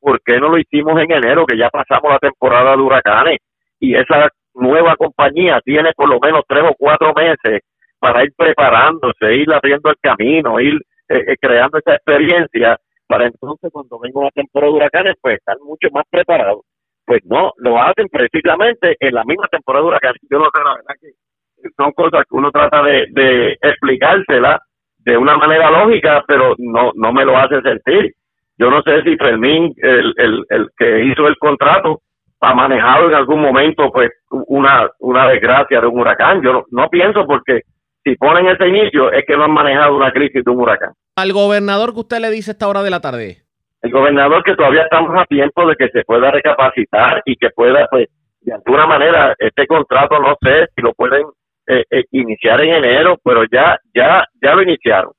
¿por 0.00 0.20
qué 0.22 0.38
no 0.38 0.48
lo 0.48 0.58
hicimos 0.58 0.98
en 1.02 1.10
enero, 1.10 1.44
que 1.46 1.58
ya 1.58 1.68
pasamos 1.68 2.12
la 2.12 2.18
temporada 2.18 2.76
de 2.76 2.82
huracanes? 2.82 3.38
Y 3.80 3.94
esa 3.94 4.28
nueva 4.54 4.96
compañía 4.96 5.60
tiene 5.64 5.92
por 5.94 6.08
lo 6.08 6.20
menos 6.20 6.42
tres 6.48 6.62
o 6.62 6.74
cuatro 6.78 7.12
meses 7.12 7.60
para 7.98 8.22
ir 8.22 8.32
preparándose, 8.36 9.34
ir 9.34 9.52
abriendo 9.52 9.90
el 9.90 9.96
camino, 10.00 10.60
ir 10.60 10.80
eh, 11.08 11.24
eh, 11.26 11.36
creando 11.40 11.78
esa 11.78 11.96
experiencia 11.96 12.78
para 13.06 13.26
entonces 13.26 13.70
cuando 13.72 13.98
venga 13.98 14.20
una 14.20 14.30
temporada 14.30 14.70
de 14.72 14.76
huracanes 14.76 15.14
pues 15.20 15.36
estar 15.36 15.56
mucho 15.60 15.88
más 15.92 16.04
preparados. 16.10 16.62
Pues 17.06 17.22
no, 17.26 17.52
lo 17.58 17.80
hacen 17.80 18.08
precisamente 18.08 18.96
en 18.98 19.14
la 19.14 19.24
misma 19.24 19.46
temporada 19.48 19.82
de 19.82 19.88
huracanes. 19.88 20.20
Yo 20.30 20.38
no 20.38 20.46
sé, 20.46 20.64
la 20.64 20.74
verdad 20.74 20.94
que 21.00 21.68
son 21.76 21.92
cosas 21.92 22.24
que 22.28 22.36
uno 22.36 22.50
trata 22.50 22.82
de, 22.82 23.06
de 23.10 23.52
explicársela 23.60 24.60
de 24.98 25.16
una 25.16 25.36
manera 25.36 25.70
lógica, 25.70 26.24
pero 26.26 26.54
no, 26.58 26.92
no 26.94 27.12
me 27.12 27.24
lo 27.24 27.36
hace 27.36 27.60
sentir. 27.60 28.14
Yo 28.56 28.70
no 28.70 28.80
sé 28.82 29.02
si 29.02 29.16
Fermín, 29.16 29.74
el, 29.76 30.14
el, 30.16 30.44
el 30.48 30.68
que 30.78 31.04
hizo 31.04 31.26
el 31.26 31.36
contrato, 31.36 32.00
ha 32.40 32.54
manejado 32.54 33.08
en 33.08 33.14
algún 33.14 33.40
momento 33.40 33.90
pues 33.90 34.10
una, 34.30 34.88
una 35.00 35.28
desgracia 35.28 35.80
de 35.80 35.86
un 35.86 35.98
huracán. 35.98 36.42
Yo 36.42 36.52
no, 36.52 36.64
no 36.70 36.88
pienso 36.88 37.26
porque 37.26 37.62
si 38.02 38.16
ponen 38.16 38.46
ese 38.48 38.68
inicio 38.68 39.10
es 39.12 39.24
que 39.26 39.36
no 39.36 39.44
han 39.44 39.52
manejado 39.52 39.96
una 39.96 40.12
crisis 40.12 40.44
de 40.44 40.50
un 40.50 40.60
huracán. 40.60 40.92
Al 41.16 41.32
gobernador 41.32 41.92
que 41.94 42.00
usted 42.00 42.18
le 42.18 42.30
dice 42.30 42.50
esta 42.50 42.68
hora 42.68 42.82
de 42.82 42.90
la 42.90 43.00
tarde. 43.00 43.38
El 43.82 43.92
gobernador 43.92 44.42
que 44.42 44.56
todavía 44.56 44.82
estamos 44.82 45.10
a 45.16 45.26
tiempo 45.26 45.66
de 45.66 45.76
que 45.76 45.88
se 45.90 46.02
pueda 46.04 46.30
recapacitar 46.30 47.22
y 47.24 47.36
que 47.36 47.50
pueda, 47.50 47.86
pues, 47.90 48.08
de 48.40 48.52
alguna 48.52 48.86
manera, 48.86 49.34
este 49.38 49.66
contrato 49.66 50.18
no 50.18 50.36
sé 50.40 50.66
si 50.74 50.82
lo 50.82 50.92
pueden 50.94 51.24
eh, 51.66 51.84
eh, 51.90 52.04
iniciar 52.10 52.60
en 52.62 52.84
enero, 52.84 53.16
pero 53.22 53.44
ya, 53.44 53.78
ya, 53.94 54.24
ya 54.42 54.54
lo 54.54 54.62
iniciaron. 54.62 55.12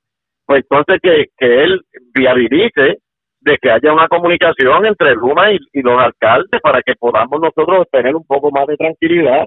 Pues 0.45 0.63
entonces 0.69 0.99
que, 1.01 1.27
que 1.37 1.63
él 1.63 1.81
viabilice 2.13 2.99
de 3.39 3.57
que 3.61 3.71
haya 3.71 3.93
una 3.93 4.07
comunicación 4.07 4.85
entre 4.85 5.15
Luma 5.15 5.51
y, 5.53 5.59
y 5.71 5.81
los 5.81 5.99
alcaldes 5.99 6.59
para 6.61 6.81
que 6.81 6.95
podamos 6.95 7.39
nosotros 7.39 7.87
tener 7.91 8.15
un 8.15 8.25
poco 8.25 8.51
más 8.51 8.67
de 8.67 8.75
tranquilidad 8.75 9.45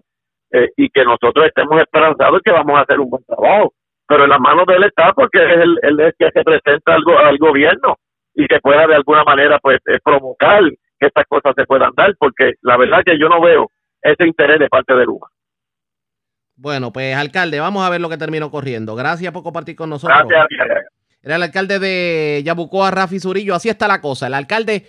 eh, 0.52 0.68
y 0.76 0.88
que 0.88 1.04
nosotros 1.04 1.46
estemos 1.46 1.78
esperanzados 1.80 2.40
que 2.42 2.52
vamos 2.52 2.78
a 2.78 2.82
hacer 2.82 2.98
un 3.00 3.10
buen 3.10 3.24
trabajo. 3.24 3.74
Pero 4.08 4.24
en 4.24 4.30
las 4.30 4.40
manos 4.40 4.66
de 4.66 4.74
él 4.74 4.84
está 4.84 5.12
porque 5.12 5.38
es 5.38 5.60
el, 5.60 5.78
él 5.82 6.00
es 6.00 6.14
que 6.18 6.30
se 6.30 6.42
presenta 6.42 6.94
al, 6.94 7.02
al 7.24 7.38
gobierno 7.38 7.96
y 8.34 8.46
que 8.46 8.58
pueda 8.60 8.86
de 8.86 8.94
alguna 8.94 9.22
manera 9.22 9.58
pues 9.58 9.78
eh, 9.86 9.98
provocar 10.02 10.62
que 10.98 11.06
estas 11.06 11.26
cosas 11.28 11.52
se 11.56 11.64
puedan 11.66 11.92
dar, 11.94 12.14
porque 12.18 12.54
la 12.62 12.76
verdad 12.76 13.02
que 13.04 13.18
yo 13.18 13.28
no 13.28 13.40
veo 13.40 13.70
ese 14.02 14.26
interés 14.26 14.58
de 14.58 14.68
parte 14.68 14.94
de 14.94 15.04
Luma. 15.04 15.28
Bueno, 16.56 16.92
pues 16.92 17.14
alcalde, 17.14 17.60
vamos 17.60 17.86
a 17.86 17.90
ver 17.90 18.00
lo 18.00 18.08
que 18.08 18.16
terminó 18.16 18.50
corriendo. 18.50 18.96
Gracias 18.96 19.32
por 19.32 19.42
compartir 19.42 19.76
con 19.76 19.90
nosotros. 19.90 20.18
Gracias. 20.26 20.86
Era 21.22 21.36
el 21.36 21.42
alcalde 21.42 21.78
de 21.78 22.42
Yabucoa, 22.44 22.90
Rafi 22.90 23.20
Zurillo. 23.20 23.54
Así 23.54 23.68
está 23.68 23.86
la 23.86 24.00
cosa. 24.00 24.26
El 24.26 24.34
alcalde, 24.34 24.86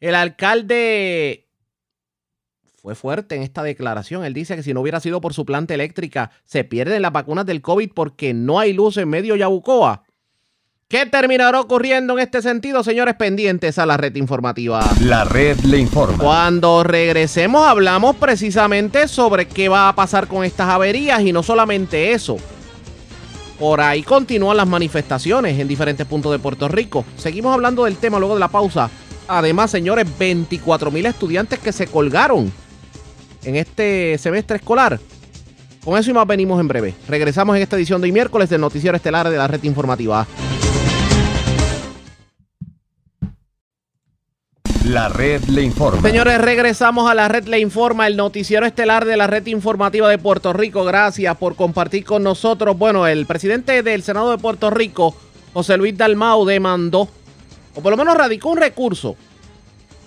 el 0.00 0.14
alcalde 0.14 1.41
fue 2.82 2.96
fuerte 2.96 3.36
en 3.36 3.42
esta 3.42 3.62
declaración. 3.62 4.24
Él 4.24 4.34
dice 4.34 4.56
que 4.56 4.64
si 4.64 4.74
no 4.74 4.80
hubiera 4.80 4.98
sido 4.98 5.20
por 5.20 5.34
su 5.34 5.46
planta 5.46 5.72
eléctrica, 5.72 6.32
se 6.42 6.64
pierden 6.64 7.02
las 7.02 7.12
vacunas 7.12 7.46
del 7.46 7.62
COVID 7.62 7.92
porque 7.94 8.34
no 8.34 8.58
hay 8.58 8.72
luz 8.72 8.96
en 8.96 9.08
medio 9.08 9.36
Yabucoa. 9.36 10.02
¿Qué 10.88 11.06
terminará 11.06 11.60
ocurriendo 11.60 12.14
en 12.14 12.18
este 12.18 12.42
sentido, 12.42 12.82
señores 12.82 13.14
pendientes 13.14 13.78
a 13.78 13.86
la 13.86 13.96
red 13.96 14.16
informativa? 14.16 14.84
La 15.00 15.22
red 15.22 15.60
le 15.60 15.78
informa. 15.78 16.18
Cuando 16.18 16.82
regresemos 16.82 17.64
hablamos 17.64 18.16
precisamente 18.16 19.06
sobre 19.06 19.46
qué 19.46 19.68
va 19.68 19.88
a 19.88 19.94
pasar 19.94 20.26
con 20.26 20.44
estas 20.44 20.68
averías 20.68 21.22
y 21.22 21.32
no 21.32 21.44
solamente 21.44 22.10
eso. 22.10 22.36
Por 23.60 23.80
ahí 23.80 24.02
continúan 24.02 24.56
las 24.56 24.66
manifestaciones 24.66 25.56
en 25.60 25.68
diferentes 25.68 26.04
puntos 26.04 26.32
de 26.32 26.40
Puerto 26.40 26.66
Rico. 26.66 27.04
Seguimos 27.14 27.54
hablando 27.54 27.84
del 27.84 27.96
tema 27.96 28.18
luego 28.18 28.34
de 28.34 28.40
la 28.40 28.48
pausa. 28.48 28.90
Además, 29.28 29.70
señores, 29.70 30.06
24 30.18 30.90
mil 30.90 31.06
estudiantes 31.06 31.60
que 31.60 31.72
se 31.72 31.86
colgaron 31.86 32.52
en 33.44 33.56
este 33.56 34.18
semestre 34.18 34.56
escolar. 34.56 34.98
Con 35.84 35.98
eso 35.98 36.10
y 36.10 36.14
más 36.14 36.26
venimos 36.26 36.60
en 36.60 36.68
breve. 36.68 36.94
Regresamos 37.08 37.56
en 37.56 37.62
esta 37.62 37.76
edición 37.76 38.00
de 38.00 38.06
hoy 38.06 38.12
miércoles 38.12 38.48
del 38.48 38.60
Noticiero 38.60 38.96
Estelar 38.96 39.28
de 39.28 39.36
la 39.36 39.48
Red 39.48 39.64
Informativa. 39.64 40.26
La 44.84 45.08
red 45.08 45.42
le 45.44 45.62
informa. 45.62 46.02
Señores, 46.02 46.40
regresamos 46.40 47.10
a 47.10 47.14
la 47.14 47.28
red 47.28 47.46
le 47.46 47.60
informa, 47.60 48.08
el 48.08 48.16
noticiero 48.16 48.66
estelar 48.66 49.04
de 49.04 49.16
la 49.16 49.28
red 49.28 49.46
informativa 49.46 50.08
de 50.08 50.18
Puerto 50.18 50.52
Rico. 50.52 50.84
Gracias 50.84 51.36
por 51.36 51.54
compartir 51.54 52.04
con 52.04 52.24
nosotros. 52.24 52.76
Bueno, 52.76 53.06
el 53.06 53.24
presidente 53.24 53.82
del 53.82 54.02
Senado 54.02 54.32
de 54.32 54.38
Puerto 54.38 54.70
Rico, 54.70 55.14
José 55.54 55.76
Luis 55.76 55.96
Dalmau, 55.96 56.44
demandó, 56.44 57.08
o 57.74 57.80
por 57.80 57.92
lo 57.92 57.96
menos 57.96 58.16
radicó 58.16 58.50
un 58.50 58.58
recurso 58.58 59.16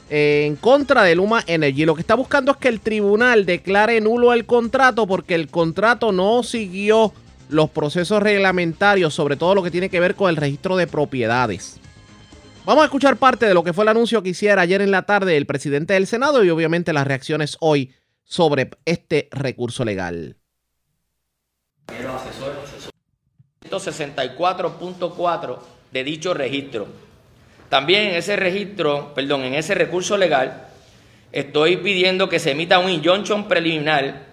en 0.10 0.56
contra 0.56 1.04
de 1.04 1.16
Luma 1.16 1.44
Energy. 1.48 1.86
Lo 1.86 1.96
que 1.96 2.02
está 2.02 2.16
buscando 2.16 2.52
es 2.52 2.58
que 2.58 2.68
el 2.68 2.80
tribunal 2.80 3.46
declare 3.46 4.02
nulo 4.02 4.34
el 4.34 4.46
contrato 4.46 5.08
porque 5.08 5.36
el 5.36 5.48
contrato 5.50 6.12
no 6.12 6.44
siguió 6.44 7.14
los 7.50 7.70
procesos 7.70 8.22
reglamentarios, 8.22 9.14
sobre 9.14 9.36
todo 9.36 9.56
lo 9.56 9.64
que 9.64 9.72
tiene 9.72 9.90
que 9.90 10.00
ver 10.00 10.16
con 10.16 10.30
el 10.30 10.36
registro 10.36 10.78
de 10.78 10.88
propiedades. 10.88 11.80
Vamos 12.66 12.82
a 12.82 12.86
escuchar 12.86 13.18
parte 13.18 13.46
de 13.46 13.54
lo 13.54 13.64
que 13.64 13.74
fue 13.74 13.84
el 13.84 13.90
anuncio 13.90 14.24
que 14.24 14.30
hiciera 14.30 14.64
ayer 14.64 14.82
en 14.82 14.90
la 14.90 15.04
tarde 15.04 15.38
el 15.38 15.46
presidente 15.46 15.94
del 15.94 16.08
Senado 16.08 16.44
y 16.44 16.50
obviamente 16.50 16.94
las 16.94 17.06
reacciones 17.06 17.58
hoy 17.60 17.94
sobre 18.24 18.72
este 18.86 19.30
recurso 19.32 19.86
legal. 19.86 20.38
164.4 23.70 25.60
de 25.92 26.04
dicho 26.04 26.34
registro 26.34 27.05
también 27.70 28.10
en 28.10 28.16
ese 28.16 28.36
registro, 28.36 29.14
perdón, 29.14 29.44
en 29.44 29.56
ese 29.56 29.76
recurso 29.76 30.18
legal, 30.18 30.68
estoy 31.32 31.78
pidiendo 31.78 32.30
que 32.30 32.40
se 32.40 32.52
emita 32.52 32.80
un 32.80 32.90
injunction 32.90 33.48
preliminar 33.48 34.24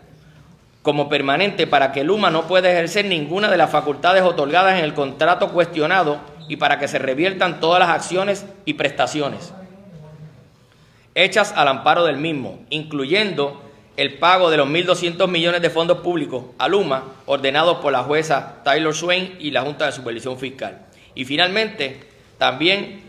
como 0.83 1.09
permanente 1.09 1.67
para 1.67 1.93
que 1.93 2.05
Luma 2.05 2.31
no 2.31 2.47
pueda 2.47 2.71
ejercer 2.71 3.05
ninguna 3.05 3.51
de 3.51 3.57
las 3.57 3.71
facultades 3.71 4.23
otorgadas 4.23 4.79
en 4.79 4.85
el 4.85 4.95
contrato 4.95 5.51
cuestionado 5.51 6.21
y 6.49 6.57
para 6.57 6.79
que 6.79 6.89
se 6.89 6.99
reviertan 6.99 7.61
todas 7.61 7.81
las 7.81 7.91
acciones 7.91 8.45
y 8.65 8.75
prestaciones 8.75 9.53
hechas 11.15 11.53
al 11.57 11.69
amparo 11.69 12.05
del 12.05 12.17
mismo, 12.17 12.61
incluyendo 12.71 13.63
el 13.97 14.19
pago 14.19 14.51
de 14.51 14.57
los 14.57 14.69
1.200 14.69 15.29
millones 15.29 15.61
de 15.61 15.71
fondos 15.71 15.99
públicos 15.99 16.45
a 16.59 16.69
Luma, 16.69 17.05
ordenados 17.27 17.79
por 17.79 17.93
la 17.93 18.03
jueza 18.03 18.63
Taylor 18.65 18.95
Swain 18.95 19.37
y 19.39 19.51
la 19.51 19.63
Junta 19.63 19.87
de 19.87 19.93
Supervisión 19.93 20.39
Fiscal. 20.39 20.87
Y 21.15 21.25
finalmente, 21.25 22.01
también 22.39 23.03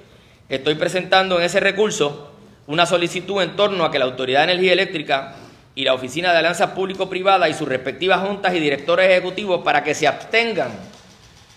estoy 0.55 0.75
presentando 0.75 1.39
en 1.39 1.45
ese 1.45 1.59
recurso 1.59 2.31
una 2.67 2.85
solicitud 2.85 3.41
en 3.41 3.55
torno 3.55 3.85
a 3.85 3.91
que 3.91 3.99
la 3.99 4.05
Autoridad 4.05 4.39
de 4.45 4.53
Energía 4.53 4.73
Eléctrica 4.73 5.35
y 5.75 5.83
la 5.83 5.93
Oficina 5.93 6.31
de 6.31 6.37
Alianzas 6.37 6.71
Público-Privada 6.71 7.49
y 7.49 7.53
sus 7.53 7.67
respectivas 7.67 8.21
juntas 8.21 8.53
y 8.53 8.59
directores 8.59 9.09
ejecutivos 9.09 9.63
para 9.63 9.83
que 9.83 9.95
se 9.95 10.07
abstengan 10.07 10.71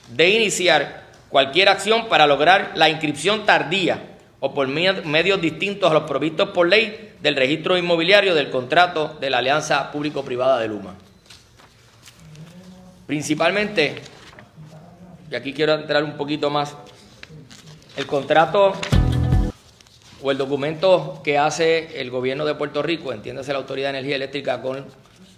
de 0.08 0.30
iniciar 0.30 1.04
cualquier 1.28 1.68
acción 1.68 2.08
para 2.08 2.26
lograr 2.26 2.72
la 2.74 2.88
inscripción 2.88 3.44
tardía 3.44 4.16
o 4.40 4.54
por 4.54 4.68
medios 4.68 5.40
distintos 5.40 5.90
a 5.90 5.94
los 5.94 6.04
provistos 6.04 6.50
por 6.50 6.68
ley 6.68 7.14
del 7.20 7.36
registro 7.36 7.76
inmobiliario 7.76 8.34
del 8.34 8.50
contrato 8.50 9.16
de 9.20 9.30
la 9.30 9.38
Alianza 9.38 9.90
Público-Privada 9.90 10.58
de 10.58 10.68
Luma. 10.68 10.94
Principalmente, 13.06 13.96
y 15.30 15.34
aquí 15.34 15.52
quiero 15.52 15.74
entrar 15.74 16.04
un 16.04 16.16
poquito 16.16 16.50
más, 16.50 16.76
el 17.96 18.06
contrato 18.06 18.74
o 20.22 20.30
el 20.30 20.36
documento 20.36 21.20
que 21.24 21.38
hace 21.38 22.00
el 22.00 22.10
gobierno 22.10 22.44
de 22.44 22.54
Puerto 22.54 22.82
Rico, 22.82 23.12
entiéndase 23.12 23.52
la 23.52 23.58
Autoridad 23.58 23.88
de 23.92 23.98
Energía 23.98 24.16
Eléctrica 24.16 24.60
con 24.60 24.84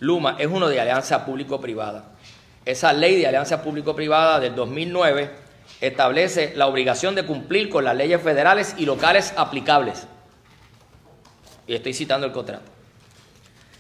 Luma, 0.01 0.37
es 0.39 0.49
uno 0.49 0.69
de 0.69 0.81
alianza 0.81 1.25
público-privada. 1.25 2.05
Esa 2.65 2.93
ley 2.93 3.17
de 3.17 3.27
alianza 3.27 3.63
público-privada 3.63 4.41
del 4.41 4.55
2009 4.55 5.31
establece 5.81 6.53
la 6.57 6.67
obligación 6.67 7.15
de 7.15 7.25
cumplir 7.25 7.71
con 7.71 7.85
las 7.85 7.97
leyes 7.97 8.21
federales 8.21 8.75
y 8.77 8.87
locales 8.87 9.33
aplicables. 9.37 10.07
Y 11.67 11.75
estoy 11.75 11.95
citando 11.95 12.27
el 12.27 12.33
contrato. 12.33 12.71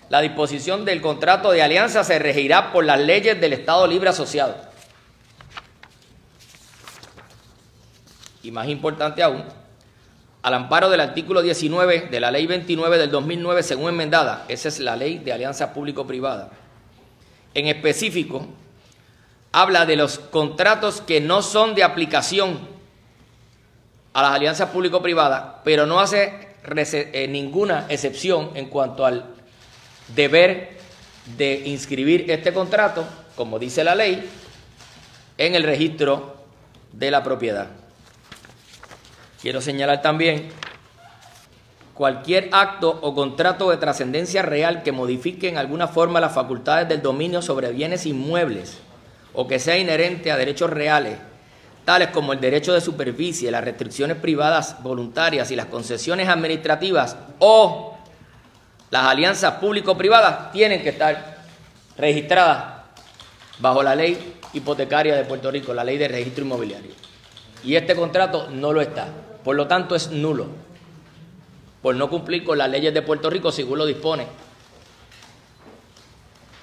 La 0.08 0.20
disposición 0.20 0.84
del 0.84 1.00
contrato 1.00 1.50
de 1.50 1.62
alianza 1.62 2.04
se 2.04 2.18
regirá 2.18 2.72
por 2.72 2.84
las 2.84 3.00
leyes 3.00 3.40
del 3.40 3.52
Estado 3.52 3.86
Libre 3.86 4.10
Asociado. 4.10 4.67
Y 8.42 8.51
más 8.51 8.68
importante 8.68 9.22
aún, 9.22 9.44
al 10.42 10.55
amparo 10.55 10.88
del 10.88 11.01
artículo 11.01 11.42
19 11.42 12.09
de 12.11 12.20
la 12.20 12.31
Ley 12.31 12.46
29 12.46 12.98
del 12.98 13.11
2009, 13.11 13.62
según 13.62 13.90
enmendada, 13.90 14.44
esa 14.48 14.68
es 14.68 14.79
la 14.79 14.96
ley 14.96 15.18
de 15.18 15.33
alianza 15.33 15.72
público-privada. 15.74 16.51
En 17.55 17.66
específico, 17.66 18.46
habla 19.53 19.85
de 19.85 19.96
los 19.96 20.18
contratos 20.18 21.01
que 21.01 21.20
no 21.20 21.42
son 21.42 21.74
de 21.74 21.83
aplicación 21.83 22.59
a 24.12 24.22
las 24.22 24.33
alianzas 24.33 24.70
público-privadas, 24.70 25.61
pero 25.64 25.87
no 25.87 26.01
hace 26.01 26.48
eh, 26.64 27.27
ninguna 27.29 27.87
excepción 27.88 28.53
en 28.55 28.66
cuanto 28.66 29.05
al 29.05 29.24
deber 30.14 30.79
de 31.37 31.62
inscribir 31.66 32.31
este 32.31 32.53
contrato, 32.53 33.05
como 33.37 33.59
dice 33.59 33.85
la 33.85 33.94
ley, 33.94 34.24
en 35.37 35.55
el 35.55 35.62
registro 35.64 36.37
de 36.92 37.11
la 37.11 37.22
propiedad. 37.22 37.68
Quiero 39.48 39.62
señalar 39.62 40.02
también 40.02 40.50
cualquier 41.94 42.50
acto 42.52 42.98
o 43.00 43.14
contrato 43.14 43.70
de 43.70 43.78
trascendencia 43.78 44.42
real 44.42 44.82
que 44.82 44.92
modifique 44.92 45.48
en 45.48 45.56
alguna 45.56 45.88
forma 45.88 46.20
las 46.20 46.34
facultades 46.34 46.87
del 46.87 47.00
dominio 47.00 47.40
sobre 47.40 47.72
bienes 47.72 48.04
inmuebles 48.04 48.76
o 49.32 49.48
que 49.48 49.58
sea 49.58 49.78
inherente 49.78 50.30
a 50.30 50.37
derechos 50.37 50.68
reales, 50.68 51.16
tales 51.87 52.08
como 52.08 52.34
el 52.34 52.40
derecho 52.40 52.74
de 52.74 52.82
superficie, 52.82 53.50
las 53.50 53.64
restricciones 53.64 54.18
privadas 54.18 54.82
voluntarias 54.82 55.50
y 55.50 55.56
las 55.56 55.64
concesiones 55.64 56.28
administrativas 56.28 57.16
o 57.38 57.96
las 58.90 59.06
alianzas 59.06 59.54
público-privadas, 59.54 60.52
tienen 60.52 60.82
que 60.82 60.90
estar 60.90 61.38
registradas 61.96 62.82
bajo 63.61 63.82
la 63.82 63.94
ley 63.94 64.34
hipotecaria 64.52 65.16
de 65.16 65.24
Puerto 65.24 65.50
Rico, 65.50 65.72
la 65.72 65.84
ley 65.84 65.96
de 65.96 66.08
registro 66.08 66.44
inmobiliario. 66.44 67.08
Y 67.64 67.77
este 67.77 67.94
contrato 67.94 68.49
no 68.51 68.73
lo 68.73 68.81
está. 68.81 69.09
Por 69.44 69.57
lo 69.57 69.66
tanto, 69.66 69.94
es 69.94 70.11
nulo. 70.11 70.47
Por 71.83 71.94
no 71.94 72.11
cumplir 72.11 72.44
con 72.44 72.59
las 72.59 72.71
leyes 72.71 72.92
de 72.92 73.03
Puerto 73.03 73.31
Rico, 73.31 73.53
según 73.53 73.79
lo 73.79 73.87
dispone 73.87 74.27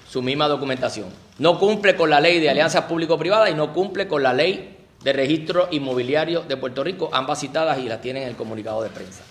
su 0.08 0.22
misma 0.22 0.48
documentación. 0.48 1.08
No 1.38 1.58
cumple 1.58 1.96
con 1.96 2.08
la 2.08 2.20
ley 2.20 2.40
de 2.40 2.48
alianzas 2.48 2.84
público-privadas 2.84 3.50
y 3.50 3.54
no 3.54 3.72
cumple 3.72 4.08
con 4.08 4.22
la 4.22 4.32
ley 4.32 4.78
de 5.02 5.12
registro 5.12 5.68
inmobiliario 5.70 6.40
de 6.42 6.56
Puerto 6.56 6.82
Rico, 6.82 7.10
ambas 7.12 7.40
citadas 7.40 7.78
y 7.78 7.82
las 7.82 8.00
tienen 8.00 8.22
en 8.22 8.30
el 8.30 8.36
comunicado 8.36 8.82
de 8.82 8.90
prensa. 8.90 9.22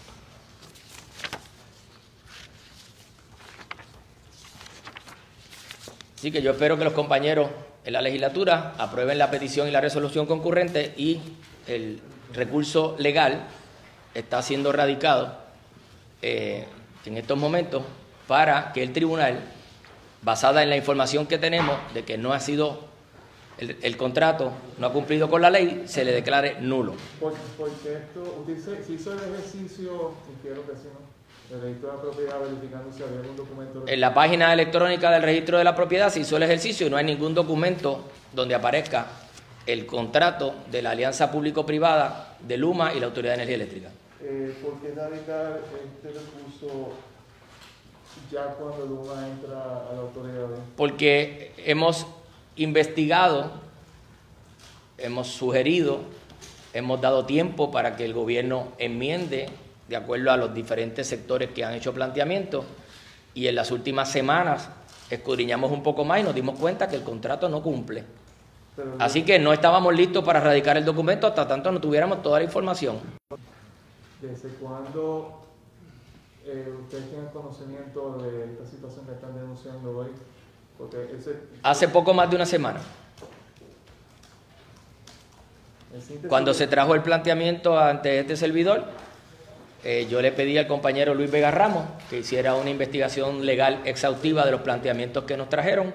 Así 6.18 6.32
que 6.32 6.42
yo 6.42 6.52
espero 6.52 6.78
que 6.78 6.84
los 6.84 6.94
compañeros 6.94 7.50
en 7.84 7.94
la 7.94 8.02
legislatura 8.02 8.74
aprueben 8.78 9.18
la 9.18 9.30
petición 9.30 9.68
y 9.68 9.72
la 9.72 9.82
resolución 9.82 10.26
concurrente 10.26 10.94
y 10.98 11.20
el 11.68 12.02
recurso 12.34 12.96
legal 13.00 13.44
está 14.14 14.42
siendo 14.42 14.72
radicado 14.72 15.38
eh, 16.22 16.66
en 17.06 17.18
estos 17.18 17.38
momentos 17.38 17.84
para 18.28 18.74
que 18.74 18.82
el 18.82 18.94
tribunal, 18.94 19.40
basada 20.22 20.64
en 20.64 20.70
la 20.70 20.78
información 20.78 21.28
que 21.28 21.38
tenemos 21.38 21.78
de 21.94 22.04
que 22.04 22.18
no 22.18 22.34
ha 22.34 22.40
sido 22.40 22.86
el, 23.58 23.96
contrato, 23.96 24.52
no 24.80 24.88
ha 24.88 24.92
cumplido 24.92 25.30
con 25.30 25.42
la 25.42 25.50
ley, 25.50 25.84
se 25.86 26.04
le 26.04 26.12
declare 26.12 26.58
nulo. 26.60 26.96
Porque, 27.20 27.38
esto, 27.94 28.44
usted 28.46 28.84
se 28.84 28.94
hizo 28.94 29.14
el 29.14 29.20
ejercicio, 29.20 30.14
quiero 30.42 30.66
que 30.66 30.74
sí, 30.74 30.88
¿no? 30.92 31.16
El 31.56 31.62
registro 31.62 31.90
de 31.92 31.96
la 31.96 32.02
propiedad 32.02 32.40
verificando 32.40 32.92
si 32.92 33.04
había 33.04 33.20
algún 33.20 33.38
documento. 33.38 33.84
En 33.86 34.02
la 34.02 34.14
página 34.14 34.52
electrónica 34.52 35.12
del 35.12 35.22
registro 35.22 35.60
de 35.60 35.64
la 35.64 35.76
propiedad 35.76 36.10
se 36.10 36.22
hizo 36.22 36.38
el 36.38 36.44
ejercicio 36.44 36.88
y 36.88 36.90
no 36.90 36.98
hay 36.98 37.06
ningún 37.06 37.36
documento 37.36 38.04
donde 38.34 38.56
aparezca 38.56 39.06
el 39.66 39.86
contrato 39.86 40.54
de 40.72 40.82
la 40.82 40.92
alianza 40.92 41.32
público-privada 41.32 42.38
de 42.40 42.58
Luma 42.58 42.94
y 42.94 43.00
la 43.00 43.08
Autoridad 43.08 43.34
de 43.34 43.44
Energía 43.44 43.56
Eléctrica. 43.56 43.90
Eh, 44.22 44.56
¿Por 44.62 44.80
qué 44.80 44.94
radicar 44.94 45.62
este 45.86 46.08
recurso 46.08 46.94
ya 48.32 48.46
cuando 48.60 48.86
Luma 48.86 49.28
entra 49.28 49.58
a 49.90 49.94
la 49.94 50.02
autoridad? 50.02 50.48
Porque 50.78 51.54
hemos 51.58 52.06
investigado, 52.56 53.52
hemos 54.98 55.28
sugerido, 55.28 56.00
hemos 56.74 57.02
dado 57.02 57.26
tiempo 57.26 57.72
para 57.72 57.96
que 57.96 58.06
el 58.06 58.14
gobierno 58.14 58.70
enmiende 58.78 59.50
de 59.88 59.96
acuerdo 59.96 60.32
a 60.32 60.38
los 60.38 60.54
diferentes 60.54 61.08
sectores 61.08 61.50
que 61.52 61.64
han 61.64 61.74
hecho 61.74 61.94
planteamientos 61.94 62.66
y 63.34 63.48
en 63.48 63.56
las 63.56 63.72
últimas 63.72 64.12
semanas 64.12 64.70
escudriñamos 65.10 65.72
un 65.72 65.84
poco 65.84 66.04
más 66.04 66.20
y 66.20 66.24
nos 66.24 66.34
dimos 66.34 66.58
cuenta 66.58 66.88
que 66.88 66.96
el 66.96 67.04
contrato 67.04 67.50
no 67.50 67.62
cumple 67.62 68.04
Así 69.00 69.24
que 69.24 69.40
no 69.40 69.54
estábamos 69.54 69.94
listos 69.96 70.24
para 70.24 70.40
radicar 70.40 70.78
el 70.78 70.86
documento 70.86 71.28
hasta 71.28 71.48
tanto 71.48 71.72
no 71.72 71.80
tuviéramos 71.80 72.22
toda 72.22 72.40
la 72.40 72.46
información. 72.46 73.00
¿Desde 74.22 74.50
cuándo 74.56 75.42
eh, 76.46 76.74
ustedes 76.84 77.10
tienen 77.10 77.28
conocimiento 77.28 78.18
de 78.18 78.46
esta 78.52 78.66
situación 78.66 79.06
que 79.06 79.14
están 79.14 79.36
denunciando 79.36 79.98
hoy? 79.98 80.08
Hace 81.64 81.88
poco 81.88 82.14
más 82.14 82.30
de 82.30 82.36
una 82.36 82.46
semana. 82.46 82.82
Cuando 86.28 86.54
se 86.54 86.68
trajo 86.68 86.94
el 86.94 87.02
planteamiento 87.02 87.80
ante 87.80 88.20
este 88.20 88.36
servidor, 88.36 88.84
eh, 89.84 90.08
yo 90.10 90.22
le 90.22 90.32
pedí 90.32 90.58
al 90.58 90.68
compañero 90.68 91.14
Luis 91.14 91.32
Vega 91.32 91.52
Ramos 91.52 91.86
que 92.10 92.20
hiciera 92.20 92.56
una 92.56 92.70
investigación 92.70 93.46
legal 93.46 93.82
exhaustiva 93.86 94.44
de 94.46 94.52
los 94.52 94.62
planteamientos 94.62 95.24
que 95.24 95.38
nos 95.38 95.48
trajeron 95.48 95.94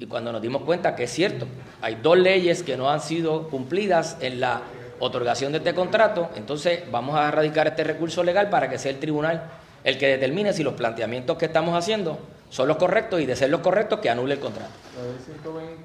y 0.00 0.06
cuando 0.06 0.32
nos 0.32 0.40
dimos 0.40 0.62
cuenta 0.62 0.96
que 0.96 1.04
es 1.04 1.10
cierto, 1.10 1.46
hay 1.82 1.96
dos 1.96 2.16
leyes 2.16 2.62
que 2.62 2.76
no 2.76 2.90
han 2.90 3.02
sido 3.02 3.48
cumplidas 3.48 4.16
en 4.20 4.40
la 4.40 4.62
otorgación 4.98 5.52
de 5.52 5.58
este 5.58 5.74
contrato, 5.74 6.30
entonces 6.36 6.90
vamos 6.90 7.16
a 7.16 7.28
erradicar 7.28 7.66
este 7.66 7.84
recurso 7.84 8.24
legal 8.24 8.48
para 8.48 8.70
que 8.70 8.78
sea 8.78 8.90
el 8.92 8.98
tribunal 8.98 9.50
el 9.84 9.98
que 9.98 10.08
determine 10.08 10.54
si 10.54 10.62
los 10.62 10.74
planteamientos 10.74 11.36
que 11.36 11.46
estamos 11.46 11.74
haciendo 11.74 12.18
son 12.48 12.66
los 12.66 12.78
correctos 12.78 13.20
y 13.20 13.26
de 13.26 13.36
ser 13.36 13.50
los 13.50 13.60
correctos 13.60 14.00
que 14.00 14.08
anule 14.08 14.34
el 14.34 14.40
contrato. 14.40 14.70
La 14.96 15.04
ley 15.04 15.16
120, 15.22 15.84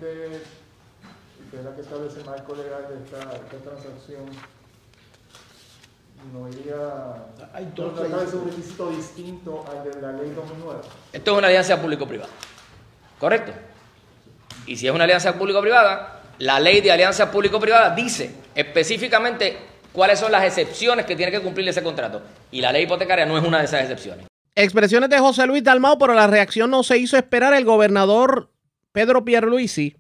que 1.51 1.57
es 1.57 1.63
la 1.63 1.75
que 1.75 1.81
establece 1.81 2.19
el 2.19 2.25
marco 2.25 2.55
legal 2.55 2.85
de 2.87 3.03
esta, 3.03 3.19
transacción, 3.69 4.25
no 6.33 6.49
iría. 6.49 7.53
Hay 7.53 7.71
dos 7.75 7.93
no 8.09 8.39
un 8.39 8.49
requisito 8.49 8.89
distinto 8.91 9.65
al 9.69 9.91
de 9.91 10.01
la 10.01 10.13
ley 10.13 10.31
2009. 10.33 10.79
Esto 11.11 11.31
es 11.31 11.37
una 11.37 11.47
alianza 11.47 11.81
público-privada. 11.81 12.31
¿Correcto? 13.19 13.53
Y 14.67 14.77
si 14.77 14.87
es 14.87 14.93
una 14.93 15.03
alianza 15.03 15.37
público-privada, 15.37 16.21
la 16.39 16.59
ley 16.59 16.81
de 16.81 16.91
alianza 16.91 17.31
público-privada 17.31 17.95
dice 17.95 18.31
específicamente 18.55 19.57
cuáles 19.91 20.19
son 20.19 20.31
las 20.31 20.43
excepciones 20.43 21.05
que 21.05 21.15
tiene 21.15 21.31
que 21.31 21.41
cumplir 21.41 21.67
ese 21.67 21.83
contrato. 21.83 22.21
Y 22.51 22.61
la 22.61 22.71
ley 22.71 22.83
hipotecaria 22.83 23.25
no 23.25 23.37
es 23.37 23.43
una 23.43 23.59
de 23.59 23.65
esas 23.65 23.81
excepciones. 23.81 24.25
Expresiones 24.55 25.09
de 25.09 25.19
José 25.19 25.45
Luis 25.47 25.63
Dalmau, 25.63 25.97
pero 25.97 26.13
la 26.13 26.27
reacción 26.27 26.71
no 26.71 26.83
se 26.83 26.97
hizo 26.97 27.17
esperar. 27.17 27.53
El 27.53 27.65
gobernador 27.65 28.51
Pedro 28.91 29.25
Pierluisi 29.25 29.97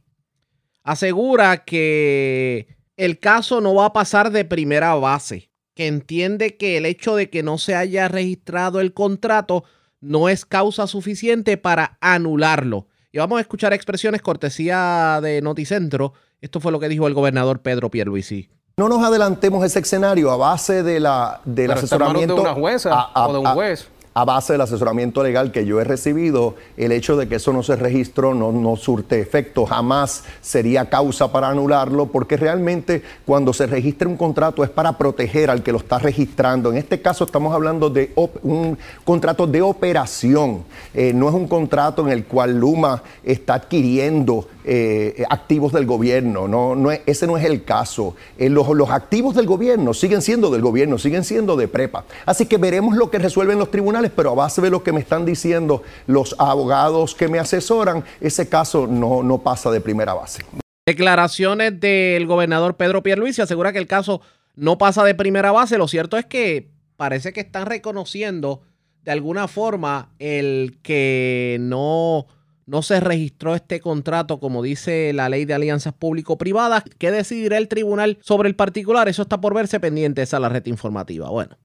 asegura 0.83 1.65
que 1.65 2.67
el 2.97 3.19
caso 3.19 3.59
no 3.59 3.75
va 3.75 3.87
a 3.87 3.93
pasar 3.93 4.31
de 4.31 4.45
primera 4.45 4.95
base, 4.95 5.49
que 5.73 5.87
entiende 5.87 6.55
que 6.55 6.77
el 6.77 6.85
hecho 6.85 7.15
de 7.15 7.29
que 7.29 7.43
no 7.43 7.57
se 7.57 7.75
haya 7.75 8.07
registrado 8.07 8.79
el 8.79 8.93
contrato 8.93 9.65
no 9.99 10.29
es 10.29 10.45
causa 10.45 10.87
suficiente 10.87 11.57
para 11.57 11.97
anularlo. 11.99 12.87
Y 13.15 13.17
vamos 13.17 13.37
a 13.37 13.41
escuchar 13.41 13.71
expresiones 13.71 14.21
cortesía 14.21 15.21
de 15.21 15.41
Noticentro. 15.41 16.11
Esto 16.41 16.59
fue 16.59 16.73
lo 16.73 16.81
que 16.81 16.89
dijo 16.89 17.07
el 17.07 17.13
gobernador 17.13 17.61
Pedro 17.61 17.89
Pierluisi. 17.89 18.49
No 18.75 18.89
nos 18.89 19.01
adelantemos 19.05 19.63
ese 19.63 19.79
escenario 19.79 20.31
a 20.31 20.35
base 20.35 20.83
de 20.83 20.99
la, 20.99 21.39
del 21.45 21.71
asesoramiento. 21.71 22.35
de 22.35 22.41
una 22.41 22.53
jueza 22.53 23.07
o 23.15 23.31
de 23.31 23.39
un 23.39 23.45
juez. 23.45 23.87
a 23.87 23.94
base 24.23 24.53
del 24.53 24.61
asesoramiento 24.61 25.21
legal 25.23 25.51
que 25.51 25.65
yo 25.65 25.81
he 25.81 25.83
recibido, 25.83 26.55
el 26.77 26.93
hecho 26.93 27.17
de 27.17 27.27
que 27.27 27.35
eso 27.35 27.51
no 27.51 27.63
se 27.63 27.75
registró 27.75 28.33
no, 28.33 28.53
no 28.53 28.77
surte 28.77 29.19
efecto, 29.19 29.65
jamás 29.65 30.23
sería 30.41 30.89
causa 30.89 31.33
para 31.33 31.49
anularlo, 31.49 32.05
porque 32.05 32.37
realmente 32.37 33.03
cuando 33.25 33.51
se 33.51 33.67
registra 33.67 34.07
un 34.07 34.15
contrato 34.15 34.63
es 34.63 34.69
para 34.69 34.97
proteger 34.97 35.49
al 35.49 35.63
que 35.63 35.73
lo 35.73 35.79
está 35.79 35.99
registrando. 35.99 36.71
En 36.71 36.77
este 36.77 37.01
caso 37.01 37.25
estamos 37.25 37.53
hablando 37.53 37.89
de 37.89 38.13
un 38.43 38.77
contrato 39.03 39.47
de 39.47 39.61
operación, 39.61 40.63
eh, 40.93 41.11
no 41.13 41.27
es 41.27 41.35
un 41.35 41.49
contrato 41.49 42.01
en 42.03 42.13
el 42.13 42.23
cual 42.23 42.57
Luma 42.57 43.03
está 43.23 43.55
adquiriendo 43.55 44.47
eh, 44.67 45.23
activos 45.29 45.73
del 45.73 45.85
gobierno, 45.85 46.47
no, 46.47 46.75
no 46.75 46.89
ese 46.91 47.27
no 47.27 47.37
es 47.37 47.45
el 47.45 47.63
caso. 47.63 48.15
Eh, 48.37 48.49
los, 48.49 48.67
los 48.69 48.89
activos 48.89 49.35
del 49.35 49.45
gobierno 49.45 49.93
siguen 49.93 50.23
siendo 50.23 50.49
del 50.49 50.61
gobierno, 50.61 50.97
siguen 50.97 51.23
siendo 51.23 51.55
de 51.55 51.67
prepa. 51.67 52.05
Así 52.25 52.47
que 52.47 52.57
veremos 52.57 52.95
lo 52.95 53.11
que 53.11 53.19
resuelven 53.19 53.59
los 53.59 53.69
tribunales, 53.69 54.04
pero 54.11 54.31
a 54.31 54.35
base 54.35 54.61
de 54.61 54.69
lo 54.69 54.83
que 54.83 54.91
me 54.91 54.99
están 54.99 55.25
diciendo 55.25 55.83
los 56.07 56.35
abogados 56.39 57.15
que 57.15 57.27
me 57.27 57.39
asesoran, 57.39 58.03
ese 58.21 58.49
caso 58.49 58.87
no, 58.87 59.23
no 59.23 59.39
pasa 59.39 59.71
de 59.71 59.81
primera 59.81 60.13
base. 60.13 60.43
Declaraciones 60.85 61.79
del 61.79 62.27
gobernador 62.27 62.77
Pedro 62.77 63.01
Pierluisi 63.01 63.41
asegura 63.41 63.73
que 63.73 63.79
el 63.79 63.87
caso 63.87 64.21
no 64.55 64.77
pasa 64.77 65.03
de 65.03 65.15
primera 65.15 65.51
base. 65.51 65.77
Lo 65.77 65.87
cierto 65.87 66.17
es 66.17 66.25
que 66.25 66.69
parece 66.95 67.33
que 67.33 67.41
están 67.41 67.65
reconociendo 67.65 68.61
de 69.03 69.11
alguna 69.11 69.47
forma 69.47 70.13
el 70.19 70.79
que 70.81 71.57
no 71.59 72.27
no 72.67 72.81
se 72.81 72.99
registró 72.99 73.53
este 73.53 73.79
contrato 73.79 74.39
como 74.39 74.63
dice 74.63 75.13
la 75.13 75.29
ley 75.29 75.45
de 75.45 75.53
alianzas 75.53 75.93
público-privadas. 75.93 76.83
¿Qué 76.97 77.11
decidirá 77.11 77.57
el 77.57 77.67
tribunal 77.67 78.17
sobre 78.21 78.49
el 78.49 78.55
particular? 78.55 79.07
Eso 79.07 79.21
está 79.21 79.39
por 79.39 79.53
verse 79.53 79.79
pendiente 79.79 80.23
esa 80.23 80.39
la 80.39 80.49
red 80.49 80.65
informativa. 80.65 81.29
Bueno. 81.29 81.57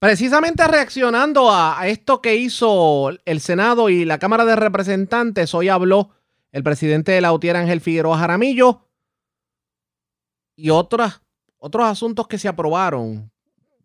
Precisamente 0.00 0.66
reaccionando 0.66 1.52
a, 1.52 1.86
esto 1.86 2.22
que 2.22 2.34
hizo 2.34 3.10
el 3.26 3.40
Senado 3.40 3.90
y 3.90 4.06
la 4.06 4.18
Cámara 4.18 4.46
de 4.46 4.56
Representantes, 4.56 5.54
hoy 5.54 5.68
habló 5.68 6.08
el 6.52 6.62
presidente 6.62 7.12
de 7.12 7.20
la 7.20 7.34
UTIER, 7.34 7.56
Ángel 7.56 7.82
Figueroa 7.82 8.16
Jaramillo, 8.16 8.80
y 10.56 10.70
otras, 10.70 11.20
otros 11.58 11.84
asuntos 11.84 12.26
que 12.28 12.38
se 12.38 12.48
aprobaron. 12.48 13.30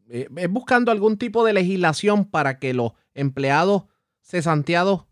Eh, 0.07 0.29
es 0.37 0.49
buscando 0.49 0.89
algún 0.89 1.17
tipo 1.17 1.43
de 1.43 1.51
legislación 1.51 2.23
para 2.23 2.59
que 2.59 2.73
los 2.73 2.93
empleados 3.13 3.83
cesanteados 4.21 5.03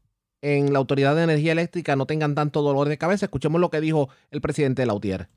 en 0.41 0.71
la 0.71 0.79
Autoridad 0.79 1.17
de 1.17 1.23
Energía 1.23 1.51
Eléctrica 1.51 1.97
no 1.97 2.05
tengan 2.05 2.33
tanto 2.33 2.61
dolor 2.61 2.87
de 2.87 2.97
cabeza. 2.97 3.25
Escuchemos 3.25 3.59
lo 3.59 3.69
que 3.69 3.81
dijo 3.81 4.07
el 4.31 4.39
presidente 4.39 4.83
de 4.83 4.85
la 4.85 4.93
UTIER. 4.93 5.27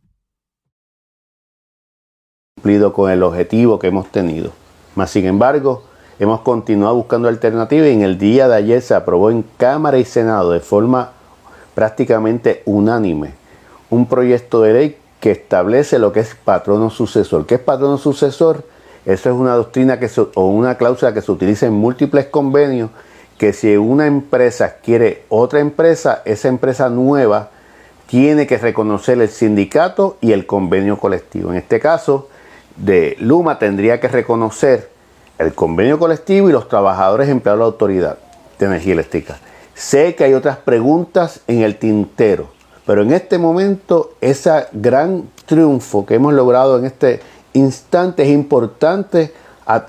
Cumplido 2.55 2.93
con 2.93 3.11
el 3.11 3.25
objetivo 3.25 3.81
que 3.81 3.89
hemos 3.89 4.13
tenido. 4.13 4.66
Mas, 4.97 5.11
sin 5.11 5.27
embargo, 5.27 5.85
hemos 6.19 6.41
continuado 6.41 6.97
buscando 6.97 7.29
alternativas 7.29 7.89
y 7.89 7.93
en 7.93 8.03
el 8.03 8.19
día 8.19 8.49
de 8.49 8.57
ayer 8.57 8.83
se 8.83 8.95
aprobó 8.95 9.31
en 9.31 9.45
Cámara 9.57 9.99
y 9.99 10.05
Senado 10.05 10.51
de 10.51 10.61
forma 10.61 11.13
prácticamente 11.75 12.63
unánime 12.65 13.35
un 13.91 14.07
proyecto 14.07 14.63
de 14.63 14.73
ley 14.73 14.97
que 15.21 15.31
establece 15.31 15.99
lo 15.99 16.13
que 16.13 16.21
es 16.21 16.35
patrono 16.35 16.91
sucesor. 16.91 17.47
¿Qué 17.47 17.57
es 17.57 17.61
patrono 17.61 17.99
sucesor? 17.99 18.65
Eso 19.05 19.31
es 19.31 19.37
una 19.37 19.55
doctrina 19.55 20.01
que 20.01 20.11
o 20.35 20.47
una 20.47 20.77
cláusula 20.77 21.15
que 21.15 21.23
se 21.23 21.31
utiliza 21.31 21.67
en 21.67 21.75
múltiples 21.75 22.27
convenios 22.27 22.91
que 23.39 23.53
si 23.53 23.77
una 23.77 24.07
empresa 24.07 24.77
quiere 24.83 25.25
otra 25.29 25.61
empresa, 25.61 26.23
esa 26.25 26.49
empresa 26.49 26.89
nueva 26.89 27.51
tiene 28.07 28.47
que 28.47 28.57
reconocer 28.57 29.21
el 29.21 29.29
sindicato 29.29 30.17
y 30.23 30.33
el 30.33 30.47
convenio 30.47 30.99
colectivo. 30.99 31.51
En 31.51 31.59
este 31.59 31.79
caso, 31.81 32.29
de 32.77 33.17
Luma 33.21 33.59
tendría 33.59 34.01
que 34.01 34.09
reconocer 34.09 34.91
el 35.39 35.55
convenio 35.55 35.99
colectivo 35.99 36.49
y 36.49 36.53
los 36.53 36.69
trabajadores 36.69 37.29
empleados 37.29 37.59
de 37.59 37.63
la 37.63 37.67
autoridad 37.67 38.19
de 38.59 38.67
energía 38.67 38.95
eléctrica. 38.95 39.39
Sé 39.75 40.15
que 40.15 40.25
hay 40.25 40.35
otras 40.35 40.57
preguntas 40.57 41.41
en 41.47 41.63
el 41.63 41.77
tintero, 41.77 42.49
pero 42.87 43.03
en 43.03 43.13
este 43.13 43.39
momento 43.39 44.13
ese 44.21 44.67
gran 44.73 45.29
triunfo 45.45 46.07
que 46.07 46.15
hemos 46.15 46.33
logrado 46.33 46.79
en 46.79 46.87
este 46.87 47.21
instante 47.53 48.23
es 48.23 48.31
importante 48.31 49.33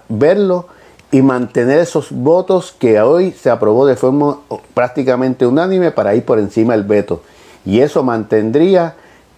verlo 0.09 0.67
y 1.11 1.21
mantener 1.21 1.79
esos 1.79 2.11
votos 2.11 2.75
que 2.77 2.99
hoy 2.99 3.31
se 3.31 3.49
aprobó 3.49 3.85
de 3.85 3.95
forma 3.95 4.39
prácticamente 4.73 5.45
unánime 5.45 5.91
para 5.91 6.15
ir 6.15 6.25
por 6.25 6.39
encima 6.39 6.73
del 6.73 6.83
veto. 6.83 7.21
Y 7.65 7.79
eso 7.79 8.03
mantendría 8.03 8.95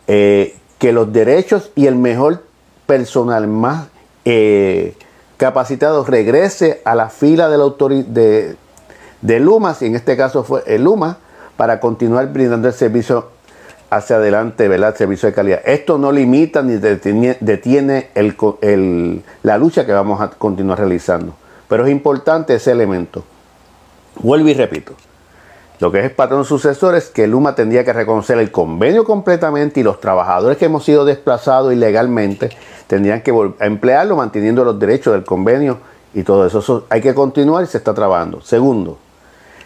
eh, 0.07 0.55
que 0.79 0.91
los 0.91 1.13
derechos 1.13 1.71
y 1.75 1.85
el 1.85 1.95
mejor 1.95 2.43
personal 2.89 3.45
más 3.45 3.85
eh, 4.25 4.95
capacitado 5.37 6.03
regrese 6.03 6.81
a 6.85 6.95
la 6.95 7.09
fila 7.09 7.47
de, 7.47 7.57
la 7.59 7.65
de, 8.03 8.55
de 9.21 9.39
Luma, 9.39 9.75
si 9.75 9.85
en 9.85 9.95
este 9.95 10.17
caso 10.17 10.43
fue 10.43 10.63
el 10.65 10.85
Luma, 10.85 11.19
para 11.55 11.79
continuar 11.79 12.33
brindando 12.33 12.67
el 12.67 12.73
servicio 12.73 13.29
hacia 13.91 14.15
adelante, 14.15 14.67
¿verdad? 14.67 14.89
El 14.89 14.97
servicio 14.97 15.29
de 15.29 15.35
calidad. 15.35 15.61
Esto 15.65 15.99
no 15.99 16.11
limita 16.11 16.63
ni 16.63 16.77
detiene, 16.77 17.37
detiene 17.41 18.09
la 19.43 19.57
lucha 19.59 19.85
que 19.85 19.91
vamos 19.91 20.19
a 20.19 20.31
continuar 20.31 20.79
realizando. 20.79 21.35
Pero 21.67 21.85
es 21.85 21.91
importante 21.91 22.55
ese 22.55 22.71
elemento. 22.71 23.23
Vuelvo 24.15 24.49
y 24.49 24.55
repito. 24.55 24.93
Lo 25.79 25.91
que 25.91 25.99
es 25.99 26.05
el 26.05 26.11
patrón 26.11 26.43
sucesor 26.43 26.95
es 26.95 27.09
que 27.09 27.25
Luma 27.27 27.55
tendría 27.55 27.85
que 27.85 27.93
reconocer 27.93 28.37
el 28.37 28.51
convenio 28.51 29.05
completamente 29.05 29.79
y 29.79 29.83
los 29.83 30.01
trabajadores 30.01 30.57
que 30.57 30.65
hemos 30.65 30.83
sido 30.83 31.05
desplazados 31.05 31.71
ilegalmente 31.71 32.49
tendrían 32.87 33.21
que 33.21 33.33
emplearlo 33.59 34.17
manteniendo 34.17 34.65
los 34.65 34.77
derechos 34.77 35.13
del 35.13 35.23
convenio 35.23 35.77
y 36.13 36.23
todo 36.23 36.45
eso. 36.45 36.59
eso. 36.59 36.85
hay 36.89 37.01
que 37.01 37.13
continuar 37.13 37.63
y 37.63 37.67
se 37.67 37.77
está 37.77 37.93
trabajando. 37.93 38.41
Segundo, 38.41 38.97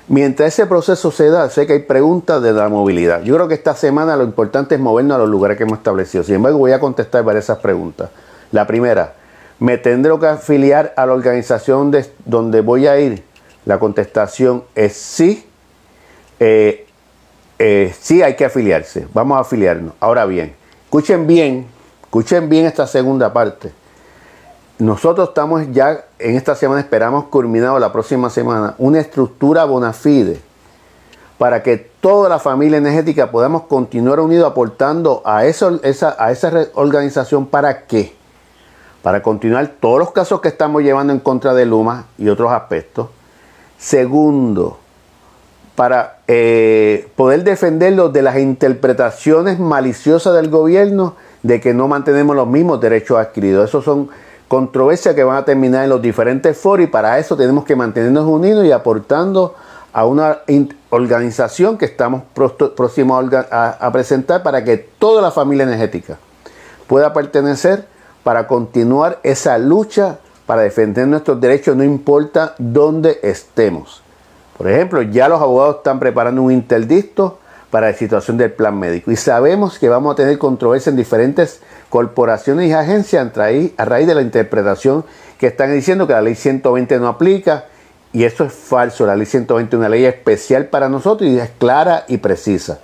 mientras 0.08 0.54
ese 0.54 0.68
proceso 0.68 1.10
se 1.10 1.30
da, 1.30 1.50
sé 1.50 1.66
que 1.66 1.74
hay 1.74 1.80
preguntas 1.80 2.42
de 2.44 2.54
la 2.54 2.70
movilidad. 2.70 3.24
Yo 3.24 3.36
creo 3.36 3.48
que 3.48 3.56
esta 3.56 3.76
semana 3.76 4.16
lo 4.16 4.24
importante 4.24 4.76
es 4.76 4.82
movernos 4.82 5.16
a 5.16 5.20
los 5.20 5.30
lugares 5.30 5.58
que 5.58 5.64
hemos 5.64 5.80
establecido. 5.80 6.24
Sin 6.24 6.36
embargo, 6.36 6.60
voy 6.60 6.74
a 6.74 6.80
contestar 6.80 7.24
varias 7.24 7.50
preguntas. 7.58 8.10
La 8.52 8.68
primera, 8.68 9.14
¿Me 9.64 9.78
tendré 9.78 10.12
que 10.20 10.28
afiliar 10.28 10.94
a 10.98 11.06
la 11.06 11.14
organización 11.14 11.90
de, 11.90 12.06
donde 12.26 12.60
voy 12.60 12.86
a 12.88 13.00
ir? 13.00 13.24
La 13.64 13.80
contestación 13.80 14.66
es 14.76 14.92
sí. 14.92 15.48
Eh, 16.46 16.86
eh, 17.58 17.96
sí 17.98 18.22
hay 18.22 18.36
que 18.36 18.44
afiliarse. 18.44 19.08
Vamos 19.14 19.38
a 19.38 19.42
afiliarnos. 19.42 19.94
Ahora 20.02 20.26
bien, 20.26 20.54
escuchen 20.84 21.26
bien, 21.26 21.68
escuchen 22.04 22.50
bien 22.50 22.66
esta 22.66 22.86
segunda 22.86 23.32
parte. 23.32 23.72
Nosotros 24.78 25.30
estamos 25.30 25.72
ya 25.72 26.04
en 26.20 26.36
esta 26.36 26.54
semana, 26.56 26.82
esperamos 26.82 27.26
culminado 27.26 27.80
la 27.80 27.94
próxima 27.94 28.30
semana, 28.30 28.76
una 28.78 29.00
estructura 29.00 29.64
bona 29.64 29.94
fide 29.94 30.42
para 31.38 31.64
que 31.64 31.78
toda 31.78 32.28
la 32.28 32.40
familia 32.40 32.78
energética 32.78 33.32
podamos 33.32 33.64
continuar 33.64 34.20
unidos 34.20 34.52
aportando 34.52 35.22
a, 35.24 35.46
esa, 35.46 35.80
a 36.20 36.32
esa 36.32 36.68
organización 36.74 37.46
para 37.46 37.86
qué 37.86 38.14
para 39.02 39.24
continuar 39.24 39.68
todos 39.80 40.00
los 40.00 40.12
casos 40.12 40.42
que 40.42 40.50
estamos 40.50 40.82
llevando 40.82 41.14
en 41.14 41.20
contra 41.20 41.54
de 41.54 41.66
Luma 41.66 42.06
y 42.18 42.30
otros 42.30 42.52
aspectos. 42.52 43.08
Segundo, 43.78 44.78
para 45.76 46.13
eh, 46.36 47.10
poder 47.16 47.44
defenderlos 47.44 48.12
de 48.12 48.24
las 48.24 48.40
interpretaciones 48.40 49.60
maliciosas 49.60 50.34
del 50.34 50.50
gobierno 50.50 51.16
de 51.44 51.62
que 51.62 51.76
no 51.76 51.88
mantenemos 51.88 52.36
los 52.36 52.48
mismos 52.48 52.82
derechos 52.82 53.20
adquiridos. 53.20 53.70
Esos 53.70 53.86
son 53.86 54.10
controversias 54.48 55.14
que 55.14 55.24
van 55.24 55.38
a 55.38 55.46
terminar 55.46 55.84
en 55.84 55.92
los 55.92 56.02
diferentes 56.02 56.58
foros 56.58 56.86
y 56.86 56.88
para 56.88 57.20
eso 57.20 57.38
tenemos 57.38 57.66
que 57.66 57.76
mantenernos 57.76 58.26
unidos 58.26 58.66
y 58.66 58.72
aportando 58.72 59.54
a 59.94 60.08
una 60.08 60.40
organización 60.90 61.78
que 61.78 61.86
estamos 61.86 62.24
próximos 62.34 63.32
a 63.52 63.90
presentar 63.94 64.42
para 64.42 64.64
que 64.64 64.78
toda 64.78 65.22
la 65.22 65.30
familia 65.30 65.66
energética 65.66 66.18
pueda 66.88 67.14
pertenecer 67.14 67.86
para 68.24 68.48
continuar 68.48 69.20
esa 69.22 69.60
lucha 69.60 70.18
para 70.48 70.64
defender 70.64 71.08
nuestros 71.08 71.40
derechos, 71.40 71.76
no 71.76 71.84
importa 71.84 72.56
dónde 72.58 73.20
estemos. 73.22 74.03
Por 74.58 74.70
ejemplo, 74.70 75.02
ya 75.02 75.28
los 75.28 75.42
abogados 75.42 75.78
están 75.78 76.00
preparando 76.00 76.42
un 76.42 76.52
interdicto 76.52 77.40
para 77.70 77.88
la 77.88 77.98
situación 77.98 78.38
del 78.38 78.52
plan 78.52 78.78
médico 78.78 79.12
y 79.12 79.16
sabemos 79.16 79.80
que 79.80 79.90
vamos 79.90 80.14
a 80.14 80.16
tener 80.16 80.38
controversia 80.38 80.92
en 80.92 80.96
diferentes 80.96 81.60
corporaciones 81.90 82.70
y 82.70 82.74
agencias 82.74 83.26
a 83.36 83.86
raíz 83.86 84.08
de 84.08 84.16
la 84.16 84.22
interpretación 84.22 85.04
que 85.40 85.48
están 85.48 85.74
diciendo 85.74 86.06
que 86.06 86.14
la 86.14 86.22
ley 86.22 86.36
120 86.36 87.00
no 87.00 87.08
aplica 87.08 87.66
y 88.14 88.24
eso 88.24 88.46
es 88.46 88.54
falso. 88.54 89.06
La 89.06 89.16
ley 89.16 89.26
120 89.26 89.76
es 89.76 89.80
una 89.80 89.90
ley 89.90 90.06
especial 90.06 90.68
para 90.68 90.88
nosotros 90.88 91.30
y 91.30 91.40
es 91.40 91.50
clara 91.58 92.06
y 92.08 92.18
precisa. 92.18 92.80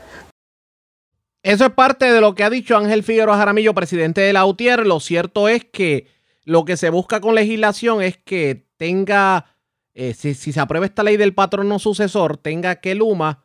Eso 1.44 1.66
es 1.66 1.72
parte 1.72 2.12
de 2.12 2.20
lo 2.20 2.36
que 2.36 2.44
ha 2.44 2.50
dicho 2.50 2.76
Ángel 2.76 3.04
Figueroa 3.04 3.38
Jaramillo, 3.38 3.74
presidente 3.74 4.22
de 4.22 4.34
la 4.34 4.46
UTIER. 4.46 4.86
Lo 4.86 5.00
cierto 5.00 5.48
es 5.48 5.64
que 5.66 6.08
lo 6.44 6.66
que 6.66 6.76
se 6.76 6.90
busca 6.90 7.22
con 7.22 7.36
legislación 7.36 8.02
es 8.02 8.18
que 8.18 8.66
tenga, 8.78 9.46
eh, 10.02 10.14
si, 10.14 10.34
se 10.34 10.60
aprueba 10.62 10.86
esta 10.86 11.04
ley 11.04 11.18
del 11.18 11.34
patrono 11.34 11.78
sucesor, 11.78 12.38
tenga 12.38 12.78
que 12.78 12.96
Luma 12.96 13.44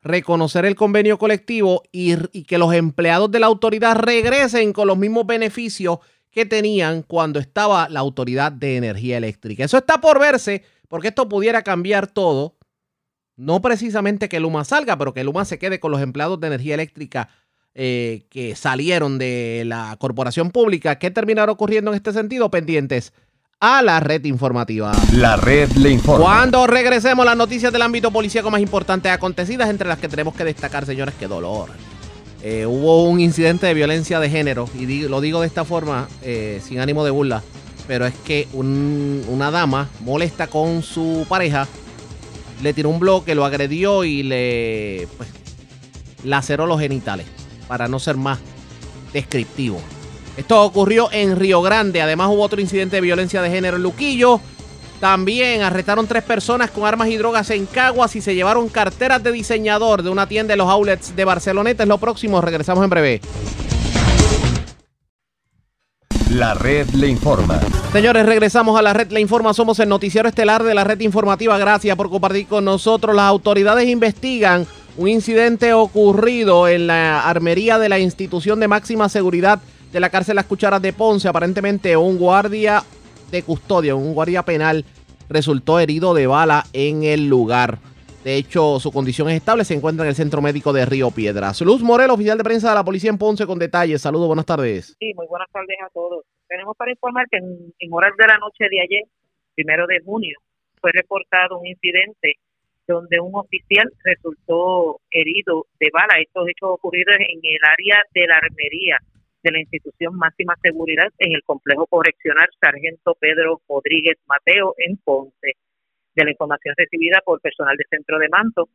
reconocer 0.00 0.64
el 0.64 0.74
convenio 0.74 1.16
colectivo 1.16 1.84
y, 1.92 2.14
y 2.36 2.42
que 2.42 2.58
los 2.58 2.74
empleados 2.74 3.30
de 3.30 3.38
la 3.38 3.46
autoridad 3.46 3.94
regresen 3.94 4.72
con 4.72 4.88
los 4.88 4.98
mismos 4.98 5.28
beneficios 5.28 6.00
que 6.32 6.44
tenían 6.44 7.02
cuando 7.02 7.38
estaba 7.38 7.88
la 7.88 8.00
Autoridad 8.00 8.50
de 8.50 8.78
Energía 8.78 9.16
Eléctrica. 9.16 9.62
Eso 9.62 9.78
está 9.78 10.00
por 10.00 10.18
verse, 10.18 10.64
porque 10.88 11.08
esto 11.08 11.28
pudiera 11.28 11.62
cambiar 11.62 12.08
todo. 12.08 12.56
No 13.36 13.62
precisamente 13.62 14.28
que 14.28 14.40
Luma 14.40 14.64
salga, 14.64 14.98
pero 14.98 15.14
que 15.14 15.22
Luma 15.22 15.44
se 15.44 15.60
quede 15.60 15.78
con 15.78 15.92
los 15.92 16.00
empleados 16.00 16.40
de 16.40 16.48
energía 16.48 16.74
eléctrica 16.74 17.28
eh, 17.74 18.26
que 18.28 18.56
salieron 18.56 19.18
de 19.18 19.62
la 19.66 19.96
corporación 20.00 20.50
pública. 20.50 20.98
¿Qué 20.98 21.12
terminará 21.12 21.52
ocurriendo 21.52 21.92
en 21.92 21.96
este 21.96 22.12
sentido? 22.12 22.50
Pendientes 22.50 23.12
a 23.62 23.80
la 23.80 24.00
red 24.00 24.24
informativa. 24.24 24.90
La 25.12 25.36
red 25.36 25.70
le 25.76 25.90
informa. 25.90 26.24
Cuando 26.24 26.66
regresemos, 26.66 27.24
las 27.24 27.36
noticias 27.36 27.72
del 27.72 27.82
ámbito 27.82 28.10
policíaco 28.10 28.50
más 28.50 28.60
importantes 28.60 29.12
acontecidas, 29.12 29.70
entre 29.70 29.86
las 29.86 29.98
que 29.98 30.08
tenemos 30.08 30.34
que 30.34 30.44
destacar, 30.44 30.84
señores, 30.84 31.14
qué 31.16 31.28
dolor. 31.28 31.70
Eh, 32.42 32.66
hubo 32.66 33.04
un 33.04 33.20
incidente 33.20 33.66
de 33.68 33.74
violencia 33.74 34.18
de 34.18 34.28
género, 34.28 34.68
y 34.76 35.02
lo 35.02 35.20
digo 35.20 35.40
de 35.40 35.46
esta 35.46 35.64
forma, 35.64 36.08
eh, 36.22 36.60
sin 36.66 36.80
ánimo 36.80 37.04
de 37.04 37.12
burla, 37.12 37.40
pero 37.86 38.04
es 38.04 38.14
que 38.24 38.48
una 38.52 39.52
dama 39.52 39.88
molesta 40.00 40.48
con 40.48 40.82
su 40.82 41.24
pareja, 41.28 41.68
le 42.62 42.72
tiró 42.72 42.88
un 42.88 42.98
bloque, 42.98 43.36
lo 43.36 43.44
agredió 43.44 44.02
y 44.02 44.24
le 44.24 45.06
pues, 45.16 45.28
laceró 46.24 46.66
los 46.66 46.80
genitales 46.80 47.26
para 47.68 47.86
no 47.86 48.00
ser 48.00 48.16
más 48.16 48.40
descriptivo. 49.12 49.80
Esto 50.36 50.62
ocurrió 50.62 51.08
en 51.12 51.36
Río 51.36 51.60
Grande. 51.62 52.00
Además 52.00 52.28
hubo 52.30 52.42
otro 52.42 52.60
incidente 52.60 52.96
de 52.96 53.02
violencia 53.02 53.42
de 53.42 53.50
género 53.50 53.76
en 53.76 53.82
Luquillo. 53.82 54.40
También 54.98 55.62
arrestaron 55.62 56.06
tres 56.06 56.22
personas 56.22 56.70
con 56.70 56.86
armas 56.86 57.08
y 57.08 57.16
drogas 57.16 57.50
en 57.50 57.66
Caguas 57.66 58.14
y 58.14 58.20
se 58.20 58.34
llevaron 58.34 58.68
carteras 58.68 59.22
de 59.22 59.32
diseñador 59.32 60.02
de 60.02 60.10
una 60.10 60.28
tienda 60.28 60.52
de 60.52 60.56
los 60.56 60.68
outlets 60.68 61.14
de 61.16 61.24
Barceloneta. 61.24 61.82
Es 61.82 61.88
lo 61.88 61.98
próximo. 61.98 62.40
Regresamos 62.40 62.84
en 62.84 62.90
breve. 62.90 63.20
La 66.30 66.54
red 66.54 66.88
le 66.90 67.08
informa. 67.08 67.60
Señores, 67.92 68.24
regresamos 68.24 68.78
a 68.78 68.82
la 68.82 68.94
red 68.94 69.10
le 69.10 69.20
informa. 69.20 69.52
Somos 69.52 69.78
el 69.80 69.88
noticiero 69.88 70.28
estelar 70.28 70.62
de 70.62 70.72
la 70.72 70.84
red 70.84 71.00
informativa. 71.00 71.58
Gracias 71.58 71.94
por 71.94 72.08
compartir 72.08 72.46
con 72.46 72.64
nosotros. 72.64 73.14
Las 73.14 73.26
autoridades 73.26 73.86
investigan 73.88 74.66
un 74.96 75.08
incidente 75.08 75.74
ocurrido 75.74 76.68
en 76.68 76.86
la 76.86 77.28
armería 77.28 77.78
de 77.78 77.88
la 77.88 77.98
institución 77.98 78.60
de 78.60 78.68
máxima 78.68 79.08
seguridad 79.08 79.60
de 79.92 80.00
la 80.00 80.10
cárcel 80.10 80.36
Las 80.36 80.46
Cucharas 80.46 80.80
de 80.80 80.92
Ponce. 80.92 81.28
Aparentemente 81.28 81.96
un 81.96 82.18
guardia 82.18 82.82
de 83.30 83.42
custodia, 83.42 83.94
un 83.94 84.14
guardia 84.14 84.42
penal, 84.42 84.84
resultó 85.28 85.78
herido 85.78 86.14
de 86.14 86.26
bala 86.26 86.64
en 86.72 87.04
el 87.04 87.28
lugar. 87.28 87.78
De 88.24 88.36
hecho, 88.36 88.78
su 88.78 88.92
condición 88.92 89.28
es 89.28 89.36
estable, 89.36 89.64
se 89.64 89.74
encuentra 89.74 90.04
en 90.04 90.10
el 90.10 90.14
centro 90.14 90.40
médico 90.40 90.72
de 90.72 90.86
Río 90.86 91.10
Piedras. 91.10 91.60
Luz 91.60 91.82
Morel, 91.82 92.10
oficial 92.10 92.38
de 92.38 92.44
prensa 92.44 92.68
de 92.68 92.76
la 92.76 92.84
policía 92.84 93.10
en 93.10 93.18
Ponce, 93.18 93.46
con 93.46 93.58
detalles. 93.58 94.00
Saludos, 94.00 94.28
buenas 94.28 94.46
tardes. 94.46 94.96
Sí, 94.98 95.12
muy 95.14 95.26
buenas 95.26 95.50
tardes 95.50 95.76
a 95.84 95.88
todos. 95.90 96.24
Tenemos 96.48 96.76
para 96.76 96.92
informar 96.92 97.26
que 97.30 97.38
en, 97.38 97.74
en 97.78 97.92
horas 97.92 98.12
de 98.16 98.26
la 98.26 98.38
noche 98.38 98.64
de 98.70 98.80
ayer, 98.80 99.02
primero 99.54 99.86
de 99.86 100.00
junio, 100.04 100.38
fue 100.80 100.92
reportado 100.92 101.58
un 101.58 101.66
incidente 101.66 102.34
donde 102.86 103.18
un 103.20 103.34
oficial 103.34 103.90
resultó 104.04 105.00
herido 105.10 105.66
de 105.80 105.88
bala. 105.92 106.14
Estos 106.20 106.48
hechos 106.48 106.70
ocurridos 106.70 107.14
en 107.16 107.40
el 107.42 107.60
área 107.64 108.02
de 108.14 108.26
la 108.26 108.36
armería 108.36 108.98
de 109.42 109.50
la 109.50 109.60
institución 109.60 110.14
máxima 110.16 110.54
seguridad 110.62 111.08
en 111.18 111.34
el 111.34 111.42
complejo 111.42 111.86
correccional 111.86 112.48
Sargento 112.60 113.16
Pedro 113.18 113.60
Rodríguez 113.68 114.18
Mateo 114.26 114.74
en 114.78 114.96
Ponce. 114.98 115.56
De 116.14 116.24
la 116.24 116.30
información 116.30 116.74
recibida 116.76 117.20
por 117.24 117.40
personal 117.40 117.76
del 117.76 117.86
centro 117.88 118.18
de 118.18 118.28
manto, 118.28 118.68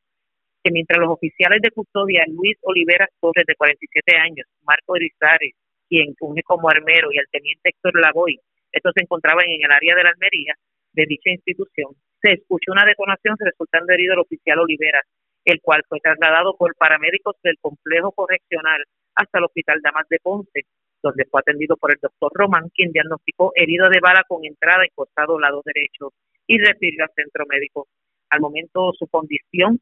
que 0.64 0.72
mientras 0.72 1.00
los 1.00 1.12
oficiales 1.12 1.62
de 1.62 1.72
custodia 1.72 2.26
Luis 2.28 2.58
Olivera 2.64 3.08
Torres, 3.22 3.46
de 3.46 3.56
47 3.56 4.18
años, 4.18 4.48
Marco 4.64 4.96
Erizares, 4.96 5.54
quien 5.88 6.16
funge 6.16 6.42
como 6.44 6.70
armero, 6.70 7.12
y 7.12 7.18
el 7.18 7.28
teniente 7.32 7.70
Héctor 7.70 8.00
Lavoy, 8.02 8.40
estos 8.72 8.92
se 8.96 9.04
encontraban 9.04 9.46
en 9.48 9.64
el 9.64 9.72
área 9.72 9.96
de 9.96 10.04
la 10.04 10.10
Almería 10.10 10.56
de 10.94 11.06
dicha 11.06 11.30
institución, 11.30 11.94
se 12.22 12.34
escuchó 12.34 12.72
una 12.72 12.86
detonación 12.86 13.36
resultando 13.40 13.94
herido 13.94 14.14
el 14.14 14.20
oficial 14.20 14.60
Olivera, 14.60 15.02
el 15.48 15.62
cual 15.62 15.82
fue 15.88 16.00
trasladado 16.02 16.58
por 16.58 16.76
paramédicos 16.76 17.36
del 17.42 17.58
complejo 17.62 18.12
correccional 18.12 18.84
hasta 19.16 19.40
el 19.40 19.46
Hospital 19.46 19.80
Damas 19.82 20.06
de 20.10 20.20
Ponce, 20.22 20.66
donde 21.02 21.24
fue 21.32 21.40
atendido 21.40 21.78
por 21.78 21.92
el 21.92 22.00
doctor 22.02 22.32
Román, 22.36 22.70
quien 22.76 22.92
diagnosticó 22.92 23.54
herido 23.56 23.90
de 23.90 24.02
bala 24.02 24.24
con 24.28 24.44
entrada 24.44 24.84
en 24.84 24.92
costado 24.94 25.40
lado 25.40 25.62
derecho 25.64 26.12
y 26.48 26.58
refirió 26.58 27.06
al 27.06 27.12
centro 27.16 27.46
médico. 27.48 27.88
Al 28.30 28.42
momento 28.42 28.92
su 29.00 29.08
condición, 29.08 29.80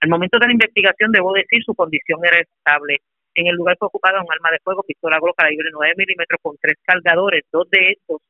al 0.00 0.08
momento 0.08 0.38
de 0.38 0.46
la 0.46 0.52
investigación 0.52 1.10
debo 1.10 1.32
decir 1.32 1.64
su 1.64 1.74
condición 1.74 2.20
era 2.24 2.38
estable. 2.38 2.98
En 3.34 3.48
el 3.48 3.56
lugar 3.56 3.76
fue 3.76 3.88
ocupada 3.88 4.22
un 4.22 4.32
arma 4.32 4.52
de 4.52 4.60
fuego, 4.62 4.84
pistola 4.84 5.18
Glock 5.18 5.36
calibre 5.36 5.68
9 5.72 5.94
milímetros 5.96 6.38
con 6.40 6.56
tres 6.60 6.76
cargadores, 6.84 7.42
dos 7.50 7.68
de 7.70 7.90
estos 7.90 8.22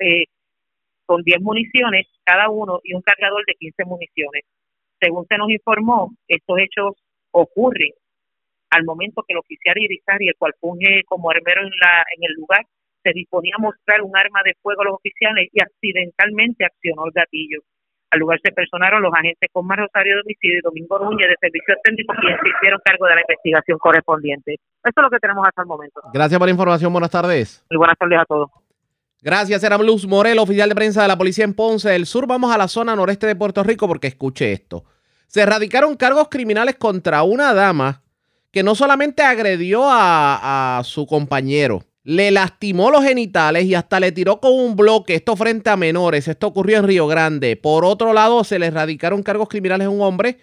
eh, 0.00 0.24
con 1.04 1.22
10 1.22 1.42
municiones 1.42 2.06
cada 2.24 2.48
uno 2.48 2.80
y 2.82 2.94
un 2.94 3.02
cargador 3.02 3.44
de 3.44 3.54
15 3.58 3.84
municiones. 3.84 4.44
Según 5.04 5.26
se 5.28 5.36
nos 5.36 5.50
informó, 5.50 6.16
estos 6.26 6.56
hechos 6.58 6.96
ocurren 7.30 7.92
al 8.70 8.84
momento 8.84 9.22
que 9.26 9.34
el 9.34 9.38
oficial 9.38 9.76
Irizarry, 9.76 10.28
el 10.28 10.34
cual 10.38 10.54
funge 10.58 11.02
como 11.04 11.30
armero 11.30 11.60
en, 11.60 11.68
la, 11.68 12.04
en 12.16 12.24
el 12.24 12.32
lugar, 12.32 12.64
se 13.02 13.12
disponía 13.12 13.52
a 13.58 13.60
mostrar 13.60 14.00
un 14.00 14.16
arma 14.16 14.40
de 14.44 14.54
fuego 14.62 14.80
a 14.80 14.84
los 14.86 14.94
oficiales 14.94 15.48
y 15.52 15.60
accidentalmente 15.60 16.64
accionó 16.64 17.04
el 17.04 17.12
gatillo. 17.12 17.60
Al 18.10 18.20
lugar 18.20 18.40
se 18.42 18.50
personaron 18.52 19.02
los 19.02 19.12
agentes 19.12 19.50
con 19.52 19.66
más 19.66 19.76
Rosario 19.76 20.14
de 20.14 20.20
Homicidio 20.22 20.58
y 20.58 20.62
Domingo 20.62 20.98
Núñez 20.98 21.28
de 21.28 21.36
Servicios 21.38 21.76
Técnicos 21.84 22.16
quienes 22.20 22.40
se 22.40 22.48
hicieron 22.48 22.80
cargo 22.82 23.06
de 23.06 23.14
la 23.16 23.20
investigación 23.20 23.78
correspondiente. 23.78 24.54
Esto 24.54 25.00
es 25.00 25.02
lo 25.02 25.10
que 25.10 25.18
tenemos 25.18 25.46
hasta 25.46 25.62
el 25.62 25.68
momento. 25.68 26.00
Gracias 26.14 26.38
por 26.38 26.48
la 26.48 26.52
información. 26.52 26.92
Buenas 26.92 27.10
tardes. 27.10 27.62
Muy 27.68 27.76
buenas 27.76 27.98
tardes 27.98 28.18
a 28.20 28.24
todos. 28.24 28.50
Gracias, 29.20 29.64
era 29.64 29.78
Luz 29.78 30.06
Morel, 30.06 30.38
oficial 30.38 30.68
de 30.68 30.74
prensa 30.74 31.02
de 31.02 31.08
la 31.08 31.16
policía 31.18 31.44
en 31.44 31.54
Ponce 31.54 31.90
del 31.90 32.06
Sur. 32.06 32.26
Vamos 32.26 32.54
a 32.54 32.58
la 32.58 32.68
zona 32.68 32.94
noreste 32.94 33.26
de 33.26 33.36
Puerto 33.36 33.62
Rico 33.62 33.88
porque 33.88 34.06
escuche 34.08 34.52
esto. 34.52 34.84
Se 35.26 35.40
erradicaron 35.40 35.96
cargos 35.96 36.28
criminales 36.28 36.76
contra 36.76 37.22
una 37.22 37.54
dama 37.54 38.02
que 38.50 38.62
no 38.62 38.74
solamente 38.74 39.22
agredió 39.22 39.82
a, 39.84 40.80
su 40.84 41.06
compañero, 41.06 41.84
le 42.04 42.30
lastimó 42.30 42.90
los 42.90 43.02
genitales 43.02 43.64
y 43.64 43.74
hasta 43.74 43.98
le 43.98 44.12
tiró 44.12 44.40
con 44.40 44.52
un 44.52 44.76
bloque, 44.76 45.14
esto 45.14 45.34
frente 45.34 45.70
a 45.70 45.76
menores, 45.76 46.28
esto 46.28 46.46
ocurrió 46.46 46.78
en 46.78 46.84
Río 46.84 47.06
Grande. 47.06 47.56
Por 47.56 47.84
otro 47.84 48.12
lado, 48.12 48.44
se 48.44 48.58
le 48.58 48.66
erradicaron 48.66 49.22
cargos 49.22 49.48
criminales 49.48 49.86
a 49.86 49.90
un 49.90 50.02
hombre 50.02 50.38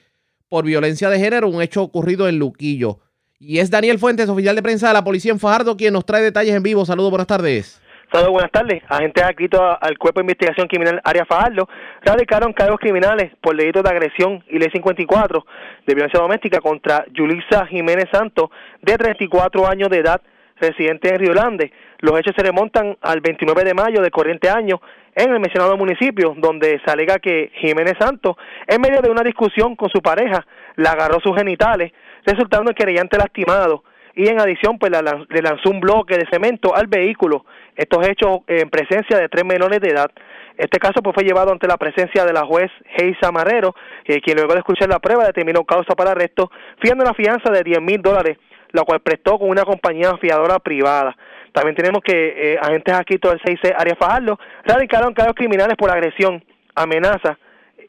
por 0.49 0.65
violencia 0.65 1.09
de 1.09 1.19
género, 1.19 1.49
un 1.49 1.61
hecho 1.61 1.81
ocurrido 1.81 2.27
en 2.27 2.37
Luquillo. 2.37 2.99
Y 3.39 3.57
es 3.57 3.71
Daniel 3.71 3.97
Fuentes, 3.97 4.29
oficial 4.29 4.55
de 4.55 4.61
prensa 4.61 4.89
de 4.89 4.93
la 4.93 5.03
policía 5.03 5.31
en 5.31 5.39
Fajardo, 5.39 5.75
quien 5.75 5.93
nos 5.93 6.05
trae 6.05 6.21
detalles 6.21 6.53
en 6.53 6.61
vivo. 6.61 6.85
Saludos, 6.85 7.09
buenas 7.09 7.25
tardes. 7.25 7.80
Saludos, 8.11 8.33
buenas 8.33 8.51
tardes. 8.51 8.83
Agentes 8.89 9.23
adscritos 9.23 9.61
al 9.79 9.97
Cuerpo 9.97 10.19
de 10.19 10.25
Investigación 10.25 10.67
Criminal 10.67 10.99
Área 11.05 11.23
Fajardo 11.23 11.69
radicaron 12.01 12.51
cargos 12.51 12.77
criminales 12.77 13.31
por 13.39 13.55
delitos 13.55 13.83
de 13.83 13.89
agresión 13.89 14.43
y 14.49 14.59
ley 14.59 14.67
54 14.69 15.45
de 15.87 15.95
violencia 15.95 16.19
doméstica 16.19 16.59
contra 16.59 17.05
Yulisa 17.13 17.65
Jiménez 17.67 18.09
Santos, 18.11 18.49
de 18.81 18.97
34 18.97 19.65
años 19.65 19.87
de 19.87 19.99
edad, 19.99 20.21
residente 20.57 21.07
en 21.07 21.19
Río 21.19 21.31
Grande. 21.31 21.71
Los 21.99 22.19
hechos 22.19 22.33
se 22.35 22.43
remontan 22.43 22.97
al 22.99 23.21
29 23.21 23.63
de 23.63 23.73
mayo 23.73 24.01
del 24.01 24.11
corriente 24.11 24.49
año 24.49 24.81
en 25.15 25.31
el 25.31 25.39
mencionado 25.39 25.77
municipio, 25.77 26.35
donde 26.35 26.81
se 26.83 26.91
alega 26.91 27.17
que 27.19 27.49
Jiménez 27.61 27.95
Santos, 27.97 28.35
en 28.67 28.81
medio 28.81 29.01
de 29.01 29.09
una 29.09 29.23
discusión 29.23 29.77
con 29.77 29.89
su 29.89 30.01
pareja, 30.01 30.45
le 30.75 30.89
agarró 30.89 31.21
sus 31.21 31.37
genitales, 31.37 31.93
resultando 32.25 32.71
en 32.71 32.75
querellante 32.75 33.17
lastimado 33.17 33.85
y 34.15 34.27
en 34.27 34.39
adición 34.39 34.77
pues 34.77 34.91
le 34.91 35.41
lanzó 35.41 35.69
un 35.69 35.79
bloque 35.79 36.17
de 36.17 36.27
cemento 36.31 36.75
al 36.75 36.87
vehículo. 36.87 37.45
Estos 37.75 38.07
hechos 38.07 38.39
en 38.47 38.69
presencia 38.69 39.17
de 39.17 39.29
tres 39.29 39.45
menores 39.45 39.79
de 39.79 39.89
edad. 39.89 40.11
Este 40.57 40.79
caso 40.79 41.01
pues 41.01 41.13
fue 41.13 41.23
llevado 41.23 41.51
ante 41.51 41.67
la 41.67 41.77
presencia 41.77 42.25
de 42.25 42.33
la 42.33 42.45
juez 42.45 42.69
Heisa 42.97 43.31
Marrero, 43.31 43.73
eh, 44.05 44.21
quien 44.21 44.37
luego 44.37 44.53
de 44.53 44.59
escuchar 44.59 44.89
la 44.89 44.99
prueba 44.99 45.25
determinó 45.25 45.63
causa 45.63 45.95
para 45.95 46.11
arresto, 46.11 46.51
fiando 46.79 47.03
una 47.03 47.13
fianza 47.13 47.49
de 47.51 47.63
10 47.63 47.81
mil 47.81 48.01
dólares, 48.01 48.37
la 48.71 48.83
cual 48.83 48.99
prestó 48.99 49.39
con 49.39 49.49
una 49.49 49.63
compañía 49.63 50.15
fiadora 50.17 50.59
privada. 50.59 51.15
También 51.51 51.75
tenemos 51.75 52.01
que 52.03 52.53
eh, 52.53 52.59
agentes 52.61 52.93
aquí 52.93 53.17
todo 53.17 53.33
el 53.33 53.41
6C 53.41 53.73
Arias 53.77 53.97
Fajardo 53.97 54.39
radicaron 54.65 55.13
cargos 55.13 55.35
criminales 55.35 55.75
por 55.77 55.89
agresión, 55.89 56.43
amenaza 56.75 57.37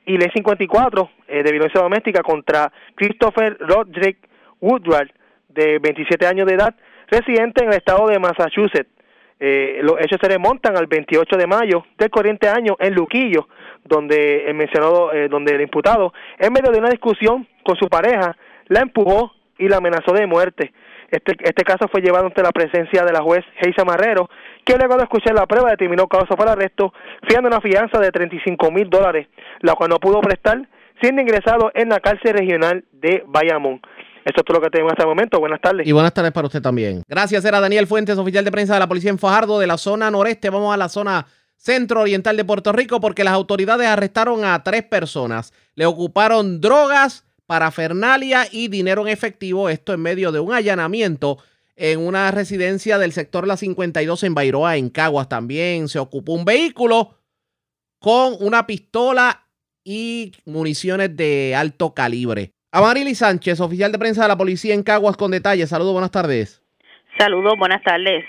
y 0.05 0.17
ley 0.19 0.31
54 0.35 1.11
eh, 1.29 1.43
de 1.43 1.53
violencia 1.53 1.81
doméstica 1.81 2.23
contra 2.23 2.73
Christopher 2.95 3.57
Roderick 3.61 4.19
Woodward, 4.61 5.11
de 5.55 5.79
27 5.79 6.27
años 6.27 6.47
de 6.47 6.55
edad, 6.55 6.75
residente 7.09 7.65
en 7.65 7.71
el 7.71 7.77
estado 7.77 8.09
de 8.09 8.19
Massachusetts. 8.19 8.91
Eh, 9.41 9.81
los 9.83 10.01
hechos 10.01 10.19
se 10.23 10.29
remontan 10.29 10.77
al 10.77 10.87
28 10.87 11.37
de 11.37 11.47
mayo 11.49 11.85
del 11.99 12.11
corriente 12.11 12.49
año 12.49 12.77
en 12.79 12.95
Luquillo, 12.95 13.49
donde 13.85 14.47
el 14.47 14.55
mencionado, 14.55 15.13
eh, 15.13 15.29
donde 15.29 15.55
el 15.55 15.63
imputado, 15.63 16.13
en 16.39 16.53
medio 16.53 16.71
de 16.71 16.79
una 16.79 16.91
discusión 16.91 17.47
con 17.65 17.77
su 17.77 17.89
pareja, 17.89 18.37
la 18.69 18.81
empujó 18.81 19.33
y 19.59 19.69
la 19.69 19.79
amenazó 19.79 20.13
de 20.13 20.27
muerte. 20.27 20.73
Este, 21.11 21.37
este 21.41 21.63
caso 21.63 21.89
fue 21.91 22.01
llevado 22.01 22.27
ante 22.27 22.43
la 22.43 22.53
presencia 22.53 23.05
de 23.05 23.13
la 23.13 23.21
juez 23.21 23.45
Geisa 23.57 23.85
Marrero, 23.85 24.31
que 24.65 24.77
luego 24.77 24.97
de 24.97 25.03
escuchar 25.03 25.35
la 25.35 25.47
prueba 25.47 25.71
determinó 25.71 26.07
causa 26.07 26.37
para 26.37 26.53
arresto, 26.53 26.95
fiando 27.29 27.49
una 27.49 27.61
fianza 27.61 27.99
de 27.99 28.11
35 28.11 28.71
mil 28.71 28.89
dólares, 28.89 29.27
la 29.61 29.75
cual 29.75 29.91
no 29.91 29.99
pudo 29.99 30.21
prestar, 30.23 30.67
siendo 31.03 31.21
ingresado 31.21 31.71
en 31.75 31.91
la 31.91 32.01
cárcel 32.01 32.33
regional 32.33 32.85
de 32.93 33.25
Bayamón. 33.27 33.83
Eso 34.25 34.41
es 34.41 34.45
todo 34.45 34.59
lo 34.59 34.63
que 34.63 34.71
tenemos 34.71 34.93
hasta 34.93 35.03
el 35.03 35.09
momento. 35.09 35.41
Buenas 35.41 35.61
tardes. 35.61 35.87
Y 35.87 35.93
buenas 35.93 36.15
tardes 36.15 36.33
para 36.33 36.47
usted 36.47 36.63
también. 36.63 37.03
Gracias, 37.09 37.45
era 37.45 37.61
Daniel 37.61 37.87
Fuentes, 37.87 38.17
oficial 38.19 38.45
de 38.45 38.53
prensa 38.53 38.75
de 38.75 38.81
la 38.81 38.87
policía 38.87 39.11
en 39.11 39.19
Fajardo, 39.19 39.59
de 39.59 39.67
la 39.67 39.79
zona 39.79 40.11
noreste. 40.11 40.51
Vamos 40.51 40.73
a 40.73 40.77
la 40.77 40.89
zona 40.89 41.27
centro-oriental 41.57 42.37
de 42.37 42.45
Puerto 42.45 42.73
Rico 42.73 43.01
porque 43.01 43.25
las 43.25 43.35
autoridades 43.35 43.87
arrestaron 43.87 44.45
a 44.45 44.63
tres 44.63 44.85
personas. 44.85 45.53
Le 45.75 45.87
ocuparon 45.87 46.61
drogas, 46.61 47.25
parafernalia 47.47 48.47
y 48.51 48.69
dinero 48.69 49.03
en 49.03 49.09
efectivo. 49.09 49.69
Esto 49.69 49.93
en 49.93 50.01
medio 50.01 50.33
de 50.33 50.41
un 50.41 50.53
allanamiento 50.53 51.39
en 51.77 52.01
una 52.01 52.31
residencia 52.31 52.99
del 52.99 53.13
sector 53.13 53.47
La 53.47 53.57
52 53.57 54.23
en 54.25 54.35
Bairoa, 54.35 54.77
en 54.77 54.91
Caguas. 54.91 55.29
También 55.29 55.89
se 55.89 55.99
ocupó 55.99 56.35
un 56.35 56.45
vehículo 56.45 57.19
con 57.99 58.37
una 58.41 58.67
pistola 58.67 59.47
y 59.85 60.33
municiones 60.45 61.17
de 61.17 61.55
alto 61.57 61.95
calibre. 61.95 62.53
Amarili 62.75 63.15
Sánchez, 63.15 63.61
oficial 63.61 63.93
de 63.93 63.99
prensa 63.99 64.23
de 64.23 64.29
la 64.29 64.39
policía 64.39 64.73
en 64.73 64.83
Caguas, 64.83 65.19
con 65.19 65.31
detalles. 65.31 65.69
Saludos, 65.69 65.93
buenas 65.93 66.11
tardes. 66.11 66.63
Saludos, 67.19 67.53
buenas 67.59 67.83
tardes. 67.83 68.25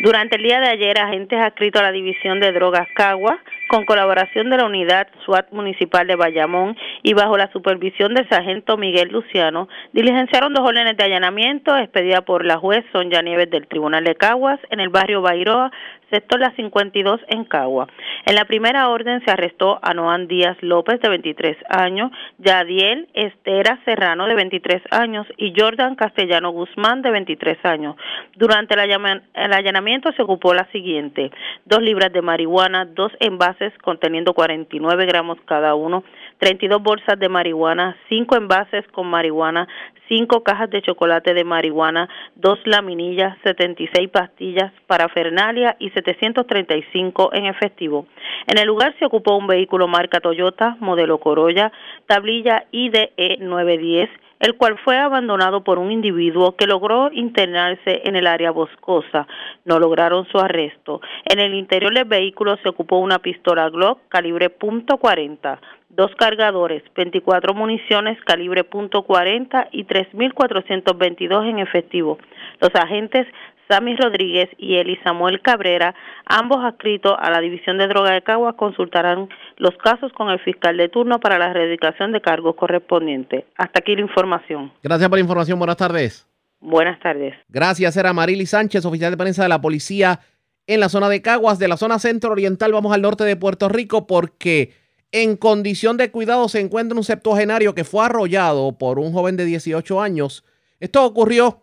Durante 0.00 0.36
el 0.36 0.44
día 0.44 0.60
de 0.60 0.68
ayer, 0.68 0.98
agentes 0.98 1.38
adscritos 1.38 1.82
a 1.82 1.84
la 1.84 1.92
División 1.92 2.40
de 2.40 2.52
Drogas 2.52 2.88
Caguas, 2.94 3.36
con 3.68 3.84
colaboración 3.84 4.50
de 4.50 4.58
la 4.58 4.66
Unidad 4.66 5.08
SWAT 5.24 5.50
Municipal 5.50 6.06
de 6.06 6.14
Bayamón 6.14 6.76
y 7.02 7.14
bajo 7.14 7.36
la 7.36 7.50
supervisión 7.52 8.14
del 8.14 8.28
sargento 8.28 8.76
Miguel 8.76 9.08
Luciano, 9.08 9.68
diligenciaron 9.92 10.54
dos 10.54 10.66
órdenes 10.66 10.96
de 10.96 11.04
allanamiento 11.04 11.76
expedidas 11.76 12.22
por 12.22 12.44
la 12.44 12.58
juez 12.58 12.84
Sonia 12.92 13.22
Nieves 13.22 13.50
del 13.50 13.66
Tribunal 13.66 14.04
de 14.04 14.14
Caguas 14.14 14.60
en 14.70 14.80
el 14.80 14.88
barrio 14.88 15.20
Bairoa, 15.20 15.70
sector 16.10 16.38
La 16.38 16.52
52 16.52 17.20
en 17.28 17.44
Cagua. 17.44 17.88
En 18.26 18.36
la 18.36 18.44
primera 18.44 18.88
orden 18.88 19.24
se 19.24 19.30
arrestó 19.30 19.80
a 19.82 19.92
Noan 19.92 20.28
Díaz 20.28 20.56
López, 20.60 21.00
de 21.00 21.08
23 21.08 21.56
años, 21.68 22.12
Yadiel 22.38 23.08
Estera 23.14 23.80
Serrano, 23.84 24.26
de 24.26 24.34
23 24.36 24.82
años, 24.92 25.26
y 25.36 25.52
Jordan 25.56 25.96
Castellano 25.96 26.50
Guzmán, 26.50 27.02
de 27.02 27.10
23 27.10 27.58
años. 27.64 27.96
Durante 28.36 28.74
el 28.74 29.52
allanamiento 29.52 30.12
se 30.12 30.22
ocupó 30.22 30.54
la 30.54 30.70
siguiente, 30.70 31.32
dos 31.64 31.82
libras 31.82 32.12
de 32.12 32.22
marihuana, 32.22 32.84
dos 32.84 33.10
envases 33.18 33.55
conteniendo 33.82 34.34
49 34.34 35.06
gramos 35.06 35.38
cada 35.46 35.74
uno, 35.74 36.04
32 36.38 36.82
bolsas 36.82 37.18
de 37.18 37.28
marihuana, 37.28 37.96
cinco 38.08 38.36
envases 38.36 38.86
con 38.92 39.06
marihuana, 39.06 39.66
cinco 40.08 40.42
cajas 40.42 40.70
de 40.70 40.82
chocolate 40.82 41.34
de 41.34 41.44
marihuana, 41.44 42.08
dos 42.34 42.58
laminillas, 42.64 43.36
76 43.42 44.08
pastillas, 44.10 44.72
parafernalia 44.86 45.76
y 45.78 45.90
735 45.90 47.30
en 47.32 47.46
efectivo. 47.46 48.06
En 48.46 48.58
el 48.58 48.66
lugar 48.66 48.94
se 48.98 49.06
ocupó 49.06 49.36
un 49.36 49.46
vehículo 49.46 49.88
marca 49.88 50.20
Toyota, 50.20 50.76
modelo 50.80 51.18
Corolla, 51.18 51.72
tablilla 52.06 52.64
IDE 52.70 53.38
910, 53.40 54.10
el 54.40 54.54
cual 54.56 54.78
fue 54.84 54.98
abandonado 54.98 55.64
por 55.64 55.78
un 55.78 55.90
individuo 55.90 56.56
que 56.56 56.66
logró 56.66 57.10
internarse 57.12 58.02
en 58.04 58.16
el 58.16 58.26
área 58.26 58.50
boscosa. 58.50 59.26
No 59.64 59.78
lograron 59.78 60.26
su 60.26 60.38
arresto. 60.38 61.00
En 61.24 61.40
el 61.40 61.54
interior 61.54 61.94
del 61.94 62.04
vehículo 62.04 62.56
se 62.62 62.68
ocupó 62.68 62.98
una 62.98 63.18
pistola 63.18 63.70
Glock 63.70 64.00
calibre 64.08 64.56
.40, 64.56 65.58
dos 65.88 66.10
cargadores, 66.16 66.82
24 66.94 67.54
municiones 67.54 68.18
calibre 68.24 68.68
.40 68.68 69.68
y 69.72 69.84
3.422 69.84 71.48
en 71.48 71.58
efectivo. 71.58 72.18
Los 72.60 72.74
agentes 72.74 73.26
Sammy 73.68 73.96
Rodríguez 73.96 74.48
y 74.58 74.76
Eli 74.76 74.96
Samuel 75.02 75.40
Cabrera, 75.42 75.94
ambos 76.24 76.58
adscritos 76.64 77.14
a 77.18 77.30
la 77.30 77.40
División 77.40 77.78
de 77.78 77.88
Droga 77.88 78.12
de 78.12 78.22
Caguas, 78.22 78.54
consultarán 78.54 79.28
los 79.56 79.76
casos 79.78 80.12
con 80.12 80.30
el 80.30 80.38
fiscal 80.40 80.76
de 80.76 80.88
turno 80.88 81.18
para 81.18 81.38
la 81.38 81.50
erradicación 81.50 82.12
de 82.12 82.20
cargos 82.20 82.54
correspondientes. 82.54 83.44
Hasta 83.56 83.80
aquí 83.80 83.96
la 83.96 84.02
información. 84.02 84.72
Gracias 84.82 85.08
por 85.08 85.18
la 85.18 85.22
información. 85.22 85.58
Buenas 85.58 85.76
tardes. 85.76 86.28
Buenas 86.60 86.98
tardes. 87.00 87.34
Gracias, 87.48 87.96
era 87.96 88.12
Marily 88.12 88.46
Sánchez, 88.46 88.84
oficial 88.84 89.10
de 89.10 89.16
prensa 89.16 89.42
de 89.42 89.48
la 89.48 89.60
policía 89.60 90.20
en 90.66 90.80
la 90.80 90.88
zona 90.88 91.08
de 91.08 91.20
Caguas. 91.22 91.58
De 91.58 91.68
la 91.68 91.76
zona 91.76 91.98
centro-oriental 91.98 92.72
vamos 92.72 92.94
al 92.94 93.02
norte 93.02 93.24
de 93.24 93.36
Puerto 93.36 93.68
Rico 93.68 94.06
porque 94.06 94.72
en 95.12 95.36
condición 95.36 95.96
de 95.96 96.10
cuidado 96.10 96.48
se 96.48 96.60
encuentra 96.60 96.96
un 96.96 97.04
septuagenario 97.04 97.74
que 97.74 97.84
fue 97.84 98.04
arrollado 98.04 98.76
por 98.76 98.98
un 98.98 99.12
joven 99.12 99.36
de 99.36 99.44
18 99.44 100.00
años. 100.00 100.44
Esto 100.80 101.04
ocurrió 101.04 101.62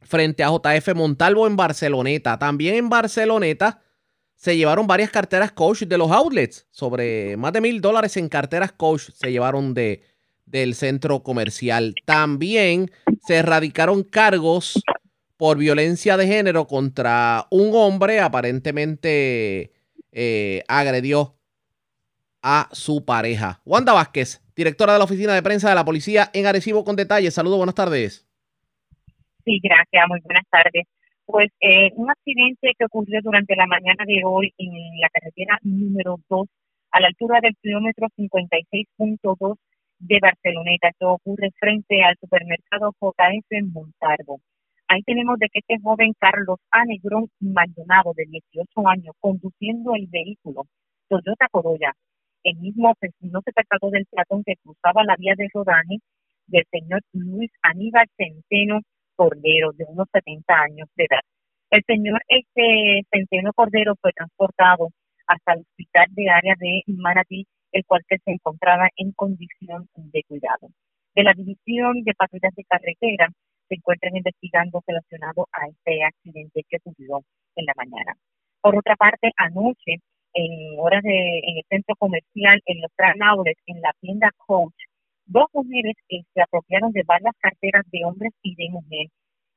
frente 0.00 0.42
a 0.42 0.50
JF 0.50 0.94
Montalvo 0.94 1.46
en 1.46 1.56
Barceloneta. 1.56 2.38
También 2.38 2.76
en 2.76 2.88
Barceloneta 2.88 3.82
se 4.34 4.56
llevaron 4.56 4.86
varias 4.86 5.10
carteras 5.10 5.52
coach 5.52 5.82
de 5.82 5.98
los 5.98 6.10
outlets. 6.10 6.66
Sobre 6.70 7.36
más 7.36 7.52
de 7.52 7.60
mil 7.60 7.80
dólares 7.80 8.16
en 8.16 8.28
carteras 8.28 8.72
coach 8.72 9.10
se 9.14 9.30
llevaron 9.30 9.74
de, 9.74 10.02
del 10.46 10.74
centro 10.74 11.22
comercial. 11.22 11.94
También 12.06 12.90
se 13.26 13.36
erradicaron 13.36 14.02
cargos 14.02 14.82
por 15.36 15.58
violencia 15.58 16.16
de 16.16 16.26
género 16.26 16.66
contra 16.66 17.46
un 17.50 17.70
hombre 17.74 18.20
aparentemente 18.20 19.72
eh, 20.12 20.62
agredió 20.68 21.36
a 22.42 22.68
su 22.72 23.04
pareja. 23.04 23.60
Wanda 23.64 23.92
Vázquez, 23.92 24.42
directora 24.56 24.92
de 24.92 24.98
la 24.98 25.04
oficina 25.04 25.34
de 25.34 25.42
prensa 25.42 25.68
de 25.68 25.74
la 25.74 25.84
policía 25.84 26.30
en 26.32 26.46
Arecibo 26.46 26.84
con 26.84 26.96
detalles. 26.96 27.34
Saludos, 27.34 27.58
buenas 27.58 27.74
tardes. 27.74 28.26
Sí, 29.44 29.60
gracias. 29.62 30.04
Muy 30.08 30.20
buenas 30.20 30.44
tardes. 30.50 30.86
Pues 31.26 31.50
eh, 31.60 31.90
un 31.94 32.10
accidente 32.10 32.72
que 32.78 32.84
ocurrió 32.84 33.20
durante 33.22 33.54
la 33.56 33.66
mañana 33.66 34.04
de 34.06 34.22
hoy 34.24 34.52
en 34.58 34.72
la 35.00 35.08
carretera 35.10 35.58
número 35.62 36.18
2 36.28 36.48
a 36.92 37.00
la 37.00 37.06
altura 37.06 37.38
del 37.40 37.56
kilómetro 37.62 38.08
56.2 38.16 39.56
de 40.00 40.18
Barceloneta. 40.20 40.88
Esto 40.88 41.12
ocurre 41.12 41.50
frente 41.58 42.02
al 42.02 42.16
supermercado 42.20 42.92
JF 43.00 43.46
en 43.50 43.72
Montalvo. 43.72 44.40
Ahí 44.88 45.02
tenemos 45.02 45.38
de 45.38 45.48
que 45.52 45.60
este 45.60 45.78
joven 45.80 46.12
Carlos 46.18 46.58
A. 46.72 46.84
Negrón 46.84 47.30
Maldonado, 47.38 48.12
de 48.16 48.24
18 48.26 48.88
años, 48.88 49.14
conduciendo 49.20 49.94
el 49.94 50.08
vehículo 50.08 50.66
Toyota 51.08 51.46
Corolla. 51.50 51.94
El 52.42 52.56
mismo 52.56 52.94
pues, 52.98 53.12
no 53.20 53.40
se 53.44 53.52
percató 53.52 53.90
del 53.90 54.06
platón 54.06 54.42
que 54.44 54.56
cruzaba 54.62 55.04
la 55.04 55.16
vía 55.16 55.34
de 55.36 55.48
rodaje 55.52 55.98
del 56.46 56.64
señor 56.70 57.02
Luis 57.12 57.50
Aníbal 57.62 58.06
Centeno 58.16 58.80
Cordero, 59.14 59.72
de 59.72 59.84
unos 59.88 60.08
70 60.12 60.54
años 60.54 60.88
de 60.96 61.04
edad. 61.04 61.20
El 61.70 61.84
señor 61.86 62.20
este 62.28 63.02
Centeno 63.10 63.52
Cordero 63.52 63.94
fue 64.00 64.12
transportado 64.12 64.88
hasta 65.26 65.52
el 65.52 65.60
hospital 65.60 66.06
de 66.10 66.30
área 66.30 66.54
de 66.58 66.82
Manatí, 66.88 67.46
el 67.72 67.84
cual 67.86 68.02
se 68.08 68.18
encontraba 68.26 68.88
en 68.96 69.12
condición 69.12 69.88
de 69.94 70.22
cuidado. 70.26 70.68
De 71.14 71.22
la 71.22 71.32
División 71.34 72.02
de 72.02 72.14
Patrullas 72.14 72.54
de 72.56 72.64
Carretera 72.64 73.28
se 73.68 73.74
encuentran 73.76 74.16
investigando 74.16 74.82
relacionado 74.86 75.46
a 75.52 75.68
este 75.68 76.02
accidente 76.02 76.64
que 76.68 76.78
ocurrió 76.78 77.20
en 77.54 77.66
la 77.66 77.74
mañana. 77.76 78.16
Por 78.60 78.76
otra 78.76 78.96
parte, 78.96 79.30
anoche, 79.36 80.02
en 80.34 80.78
horas 80.78 81.02
de 81.02 81.38
en 81.44 81.56
el 81.58 81.64
centro 81.68 81.94
comercial, 81.96 82.60
en 82.66 82.80
los 82.80 82.92
Tranaules, 82.96 83.56
en 83.66 83.80
la 83.80 83.92
tienda 84.00 84.30
Coach, 84.46 84.74
dos 85.26 85.46
mujeres 85.52 85.94
que 86.08 86.22
se 86.34 86.42
apropiaron 86.42 86.92
de 86.92 87.02
varias 87.06 87.34
carteras 87.38 87.84
de 87.92 88.04
hombres 88.04 88.32
y 88.42 88.54
de 88.56 88.70
mujeres. 88.70 89.12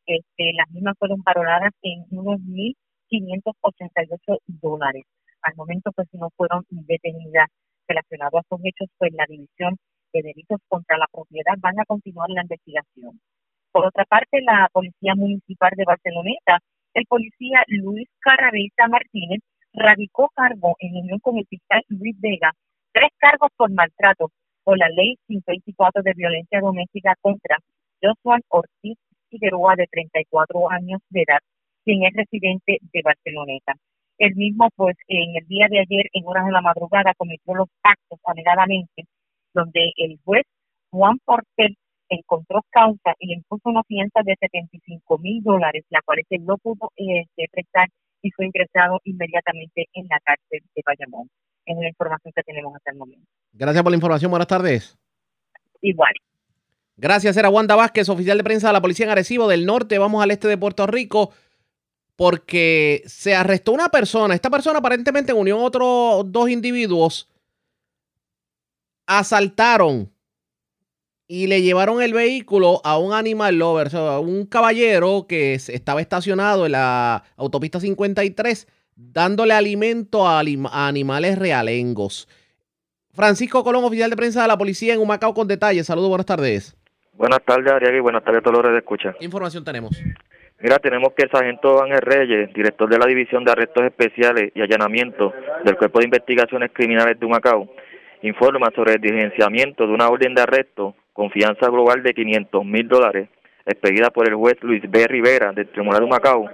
Este, 0.06 0.54
las 0.54 0.70
mismas 0.72 0.96
fueron 1.00 1.22
valoradas 1.24 1.72
en 1.82 2.06
unos 2.12 2.40
1.588 2.42 4.40
dólares. 4.48 5.04
Al 5.42 5.56
momento, 5.56 5.92
pues 5.96 6.08
no 6.14 6.30
fueron 6.38 6.64
detenidas 6.70 7.50
relacionadas 7.88 8.34
a 8.36 8.40
estos 8.40 8.60
hechos, 8.64 8.90
pues 8.98 9.14
la 9.14 9.26
División 9.28 9.78
de 10.14 10.22
Delitos 10.22 10.60
contra 10.68 10.98
la 10.98 11.08
Propiedad 11.12 11.56
van 11.60 11.80
a 11.80 11.86
continuar 11.86 12.30
la 12.30 12.44
investigación. 12.44 13.20
Por 13.72 13.86
otra 13.86 14.06
parte, 14.06 14.42
la 14.42 14.70
Policía 14.72 15.16
Municipal 15.16 15.72
de 15.76 15.86
Barceloneta, 15.86 16.60
el 16.94 17.06
policía 17.08 17.64
Luis 17.68 18.08
Carrabeza 18.20 18.88
Martínez, 18.88 19.40
radicó 19.74 20.30
cargo 20.36 20.76
en 20.80 20.96
unión 20.96 21.20
con 21.20 21.38
el 21.38 21.46
fiscal 21.48 21.82
Luis 21.90 22.16
Vega, 22.20 22.54
tres 22.92 23.10
cargos 23.18 23.50
por 23.58 23.72
maltrato 23.72 24.32
por 24.64 24.78
la 24.78 24.88
ley 24.90 25.18
524 25.28 26.04
de 26.04 26.14
violencia 26.16 26.62
doméstica 26.62 27.16
contra 27.22 27.58
Joshua 28.02 28.40
Ortiz 28.50 28.98
Figueroa, 29.30 29.76
de 29.76 29.88
34 29.88 30.72
años 30.72 31.02
de 31.10 31.24
edad, 31.24 31.40
quien 31.84 32.04
es 32.04 32.14
residente 32.14 32.78
de 32.82 33.02
Barceloneta. 33.04 33.74
El 34.20 34.36
mismo, 34.36 34.70
pues, 34.76 34.96
en 35.08 35.36
el 35.36 35.48
día 35.48 35.68
de 35.70 35.80
ayer, 35.80 36.06
en 36.14 36.28
horas 36.28 36.46
de 36.46 36.52
la 36.52 36.62
madrugada, 36.62 37.14
cometió 37.18 37.56
los 37.56 37.68
actos 37.82 38.20
alegadamente, 38.26 39.06
donde 39.54 39.92
el 39.98 40.20
juez 40.24 40.44
Juan 40.92 41.18
Portel 41.26 41.76
encontró 42.10 42.62
causa 42.70 43.16
y 43.20 43.28
le 43.28 43.34
impuso 43.36 43.70
una 43.70 43.84
fianza 43.84 44.22
de 44.24 44.36
75 44.40 45.18
mil 45.18 45.42
dólares, 45.42 45.84
la 45.90 46.02
cual 46.06 46.20
él 46.30 46.46
no 46.46 46.58
pudo 46.58 46.92
eh, 46.96 47.26
prestar 47.52 47.88
y 48.24 48.32
fue 48.32 48.48
ingresado 48.48 49.00
inmediatamente 49.04 49.88
en 49.94 50.08
la 50.10 50.20
cárcel 50.24 50.62
de 50.74 50.82
Bayamón 50.84 51.30
es 51.66 51.78
la 51.78 51.90
información 51.90 52.34
que 52.36 52.44
tenemos 52.44 52.76
hasta 52.76 52.92
el 52.92 52.98
momento. 52.98 53.28
Gracias 53.52 53.84
por 53.84 53.92
la 53.92 53.98
información. 53.98 54.32
Buenas 54.32 54.48
tardes. 54.48 54.98
Igual. 55.82 56.14
Gracias, 56.96 57.36
era 57.38 57.50
Wanda 57.50 57.76
Vázquez, 57.76 58.08
oficial 58.10 58.38
de 58.38 58.44
prensa 58.44 58.68
de 58.68 58.74
la 58.74 58.82
Policía 58.82 59.06
en 59.06 59.12
Arecibo 59.12 59.48
del 59.48 59.66
Norte. 59.66 59.98
Vamos 59.98 60.24
al 60.24 60.32
este 60.32 60.48
de 60.48 60.58
Puerto 60.58 60.88
Rico 60.88 61.32
porque 62.16 63.02
se 63.06 63.36
arrestó 63.36 63.72
una 63.72 63.90
persona. 63.90 64.36
Esta 64.36 64.50
persona 64.50 64.80
aparentemente 64.80 65.34
unió 65.34 65.60
a 65.60 65.64
otros 65.64 66.32
dos 66.32 66.50
individuos. 66.50 67.30
Asaltaron 69.08 70.13
y 71.34 71.48
le 71.48 71.64
llevaron 71.64 72.00
el 72.00 72.14
vehículo 72.14 72.80
a 72.84 73.00
un 73.00 73.12
animal 73.12 73.58
lover, 73.58 73.88
o 73.88 73.90
sea, 73.90 74.00
a 74.02 74.20
un 74.20 74.46
caballero 74.46 75.26
que 75.28 75.56
estaba 75.56 76.00
estacionado 76.00 76.68
en 76.68 76.74
la 76.74 77.24
autopista 77.38 77.80
53 77.80 78.68
dándole 78.96 79.56
alimento 79.56 80.28
a, 80.28 80.42
a 80.42 80.88
animales 80.88 81.40
realengos. 81.40 82.30
Francisco 83.14 83.64
Colón, 83.64 83.84
oficial 83.84 84.12
de 84.12 84.16
prensa 84.16 84.44
de 84.44 84.48
la 84.48 84.60
policía 84.60 84.94
en 84.94 85.00
Humacao 85.00 85.34
con 85.34 85.48
detalles. 85.48 85.88
Saludos, 85.88 86.10
buenas 86.10 86.28
tardes. 86.28 86.78
Buenas 87.14 87.40
tardes, 87.44 87.92
y 87.92 88.00
buenas 88.00 88.24
tardes 88.24 88.42
a 88.42 88.44
todos 88.44 88.62
los 88.62 88.72
que 88.72 88.78
escuchan. 88.78 89.16
¿Qué 89.18 89.26
información 89.26 89.64
tenemos? 89.64 90.00
Mira, 90.60 90.78
tenemos 90.78 91.14
que 91.18 91.24
el 91.24 91.32
sargento 91.32 91.82
Ángel 91.82 92.02
Reyes, 92.02 92.54
director 92.54 92.88
de 92.88 93.00
la 93.00 93.08
División 93.08 93.44
de 93.44 93.54
Arrestos 93.54 93.86
Especiales 93.86 94.52
y 94.54 94.62
Allanamiento 94.62 95.34
del 95.66 95.78
Cuerpo 95.78 95.98
de 95.98 96.06
Investigaciones 96.06 96.70
Criminales 96.72 97.20
de 97.20 97.26
Humacao, 97.26 97.68
informa 98.22 98.70
sobre 98.76 98.94
el 98.94 99.02
diligenciamiento 99.02 99.88
de 99.88 99.94
una 99.94 100.10
orden 100.10 100.36
de 100.36 100.42
arresto 100.44 100.96
con 101.14 101.30
fianza 101.32 101.70
global 101.70 102.04
de 102.04 102.14
500 102.14 102.66
mil 102.66 102.88
dólares 102.88 103.30
expedida 103.66 104.10
por 104.10 104.28
el 104.28 104.36
juez 104.36 104.58
Luis 104.62 104.82
B. 104.90 105.08
Rivera 105.08 105.54
del 105.54 105.70
Tribunal 105.70 106.00
de 106.00 106.06
Humacao 106.06 106.50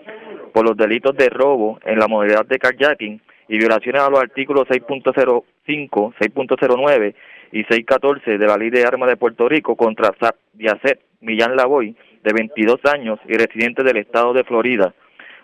por 0.53 0.65
los 0.65 0.77
delitos 0.77 1.15
de 1.15 1.29
robo 1.29 1.79
en 1.85 1.97
la 1.97 2.07
modalidad 2.07 2.45
de 2.45 2.59
carjacking 2.59 3.21
y 3.47 3.57
violaciones 3.57 4.01
a 4.01 4.09
los 4.09 4.19
artículos 4.19 4.67
6.05, 4.67 5.43
6.09 5.65 7.15
y 7.51 7.63
6.14 7.63 8.37
de 8.37 8.45
la 8.45 8.57
Ley 8.57 8.69
de 8.69 8.83
Armas 8.83 9.09
de 9.09 9.17
Puerto 9.17 9.49
Rico 9.49 9.75
contra 9.75 10.13
Yacet 10.53 10.99
Millán 11.21 11.55
Lavoy, 11.55 11.95
de 12.23 12.33
22 12.33 12.79
años 12.93 13.19
y 13.27 13.33
residente 13.33 13.83
del 13.83 13.97
estado 13.97 14.33
de 14.33 14.43
Florida. 14.43 14.93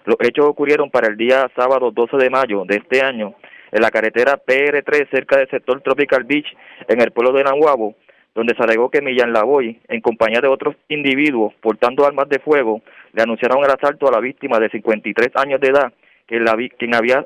Los 0.06 0.18
hechos 0.20 0.46
ocurrieron 0.46 0.92
para 0.92 1.08
el 1.08 1.18
día 1.18 1.50
sábado 1.56 1.90
12 1.92 2.18
de 2.18 2.30
mayo 2.30 2.64
de 2.66 2.76
este 2.76 3.02
año 3.02 3.34
en 3.72 3.82
la 3.82 3.90
carretera 3.90 4.40
PR3 4.46 5.10
cerca 5.10 5.38
del 5.38 5.50
sector 5.50 5.82
Tropical 5.82 6.24
Beach 6.26 6.46
en 6.88 7.02
el 7.02 7.12
pueblo 7.12 7.34
de 7.34 7.44
Nahuabo, 7.44 7.96
donde 8.36 8.54
se 8.54 8.64
alegó 8.64 8.90
que 8.90 9.02
Millán 9.02 9.32
Lavoy, 9.32 9.80
en 9.88 10.02
compañía 10.02 10.42
de 10.42 10.50
otros 10.50 10.76
individuos 10.90 11.54
portando 11.62 12.06
armas 12.06 12.28
de 12.28 12.40
fuego, 12.40 12.82
le 13.14 13.24
anunciaron 13.24 13.64
el 13.64 13.72
asalto 13.72 14.08
a 14.08 14.12
la 14.12 14.20
víctima 14.20 14.60
de 14.60 14.70
53 14.70 15.30
años 15.36 15.62
de 15.62 15.70
edad, 15.70 15.94
que 16.28 16.40
la, 16.40 16.56
quien 16.78 16.94
había 16.94 17.26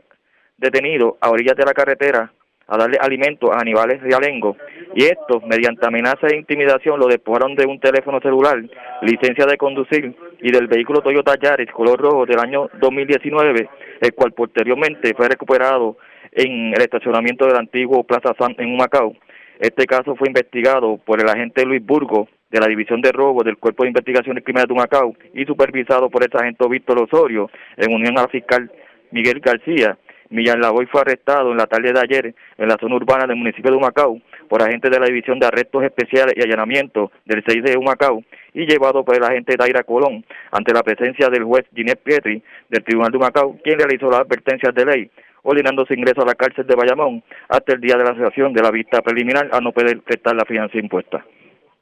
detenido 0.58 1.18
a 1.20 1.32
orillas 1.32 1.58
de 1.58 1.66
la 1.66 1.74
carretera 1.74 2.32
a 2.68 2.78
darle 2.78 2.98
alimento 3.02 3.52
a 3.52 3.60
animales 3.60 4.00
realengos 4.02 4.56
y 4.94 5.06
estos, 5.06 5.44
mediante 5.44 5.88
amenaza 5.88 6.28
e 6.28 6.38
intimidación, 6.38 7.00
lo 7.00 7.08
despojaron 7.08 7.56
de 7.56 7.66
un 7.66 7.80
teléfono 7.80 8.20
celular, 8.20 8.62
licencia 9.02 9.48
de 9.48 9.58
conducir 9.58 10.14
y 10.40 10.52
del 10.52 10.68
vehículo 10.68 11.02
Toyota 11.02 11.34
Yaris 11.42 11.72
color 11.72 12.00
rojo 12.00 12.26
del 12.28 12.40
año 12.40 12.70
2019, 12.80 13.70
el 14.02 14.14
cual 14.14 14.34
posteriormente 14.34 15.16
fue 15.16 15.28
recuperado 15.28 15.98
en 16.32 16.74
el 16.76 16.82
estacionamiento 16.82 17.48
del 17.48 17.56
antiguo 17.56 18.04
Plaza 18.04 18.36
San 18.38 18.56
en 18.60 18.78
Macao. 18.78 19.16
Este 19.60 19.86
caso 19.88 20.16
fue 20.16 20.30
investigado 20.30 20.98
por 21.06 21.20
el 21.20 21.28
agente 21.28 21.66
Luis 21.66 21.86
Burgo 21.86 22.30
de 22.50 22.62
la 22.62 22.68
División 22.68 23.02
de 23.02 23.12
Robo 23.12 23.44
del 23.44 23.58
Cuerpo 23.58 23.84
de 23.84 23.90
Investigaciones 23.90 24.46
Criminales 24.46 24.70
de 24.70 24.76
Macao 24.76 25.14
y 25.34 25.44
supervisado 25.44 26.10
por 26.10 26.24
el 26.24 26.32
sargento 26.32 26.70
Víctor 26.70 27.04
Osorio 27.04 27.52
en 27.76 27.94
unión 27.94 28.18
a 28.18 28.22
la 28.22 28.28
fiscal 28.30 28.72
Miguel 29.12 29.42
García. 29.42 29.98
Millán 30.30 30.62
Lavoy 30.62 30.86
fue 30.86 31.02
arrestado 31.02 31.52
en 31.52 31.58
la 31.58 31.66
tarde 31.66 31.92
de 31.92 32.00
ayer 32.00 32.36
en 32.58 32.68
la 32.70 32.78
zona 32.80 32.96
urbana 32.96 33.26
del 33.28 33.36
municipio 33.36 33.70
de 33.70 33.76
Humacao 33.76 34.22
por 34.48 34.64
agentes 34.64 34.92
de 34.92 35.00
la 35.00 35.08
División 35.08 35.40
de 35.40 35.48
Arrestos 35.48 35.84
Especiales 35.84 36.36
y 36.38 36.42
Allanamiento 36.42 37.12
del 37.26 37.44
6 37.46 37.62
de 37.62 37.78
Humacao 37.78 38.24
y 38.54 38.66
llevado 38.66 39.04
por 39.04 39.18
el 39.18 39.24
agente 39.26 39.58
Daira 39.58 39.84
Colón 39.84 40.24
ante 40.52 40.74
la 40.74 40.84
presencia 40.84 41.28
del 41.28 41.44
juez 41.44 41.66
Ginette 41.76 42.02
Pietri 42.02 42.42
del 42.70 42.84
Tribunal 42.86 43.12
de 43.12 43.18
Humacao, 43.18 43.58
quien 43.62 43.78
realizó 43.78 44.10
las 44.10 44.22
advertencias 44.22 44.74
de 44.74 44.86
ley, 44.86 45.12
ordenando 45.44 45.86
su 45.86 45.94
ingreso 45.94 46.22
a 46.22 46.26
la 46.26 46.36
cárcel 46.36 46.66
de 46.68 46.76
Bayamón 46.76 47.24
hasta 47.48 47.74
el 47.74 47.82
día 47.82 47.96
de 47.98 48.04
la 48.04 48.12
asociación 48.12 48.54
de 48.54 48.62
la 48.62 48.72
vista 48.72 49.02
preliminar 49.02 49.50
a 49.52 49.60
no 49.60 49.72
poder 49.72 50.02
prestar 50.02 50.36
la 50.36 50.46
fianza 50.46 50.78
impuesta. 50.78 51.26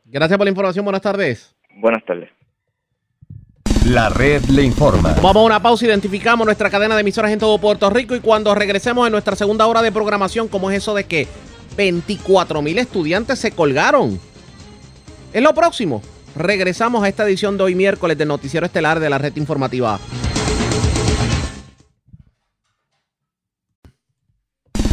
Gracias 0.05 0.37
por 0.37 0.45
la 0.45 0.51
información. 0.51 0.85
Buenas 0.85 1.01
tardes. 1.01 1.55
Buenas 1.75 2.03
tardes. 2.05 2.29
La 3.85 4.09
red 4.09 4.43
le 4.45 4.63
informa. 4.63 5.13
Vamos 5.21 5.37
a 5.37 5.45
una 5.45 5.61
pausa, 5.61 5.85
identificamos 5.85 6.45
nuestra 6.45 6.69
cadena 6.69 6.95
de 6.95 7.01
emisoras 7.01 7.31
en 7.31 7.39
todo 7.39 7.57
Puerto 7.57 7.89
Rico 7.89 8.15
y 8.15 8.19
cuando 8.19 8.53
regresemos 8.53 9.05
en 9.07 9.13
nuestra 9.13 9.35
segunda 9.35 9.65
hora 9.65 9.81
de 9.81 9.93
programación, 9.93 10.49
¿cómo 10.49 10.69
es 10.69 10.77
eso 10.77 10.93
de 10.93 11.05
que 11.05 11.27
24 11.77 12.61
mil 12.61 12.79
estudiantes 12.79 13.39
se 13.39 13.51
colgaron? 13.51 14.19
Es 15.31 15.41
lo 15.41 15.53
próximo. 15.53 16.01
Regresamos 16.35 17.03
a 17.03 17.07
esta 17.07 17.23
edición 17.23 17.57
de 17.57 17.63
hoy 17.63 17.75
miércoles 17.75 18.17
del 18.17 18.27
Noticiero 18.27 18.65
Estelar 18.65 18.99
de 18.99 19.09
la 19.09 19.17
Red 19.19 19.37
Informativa. 19.37 19.99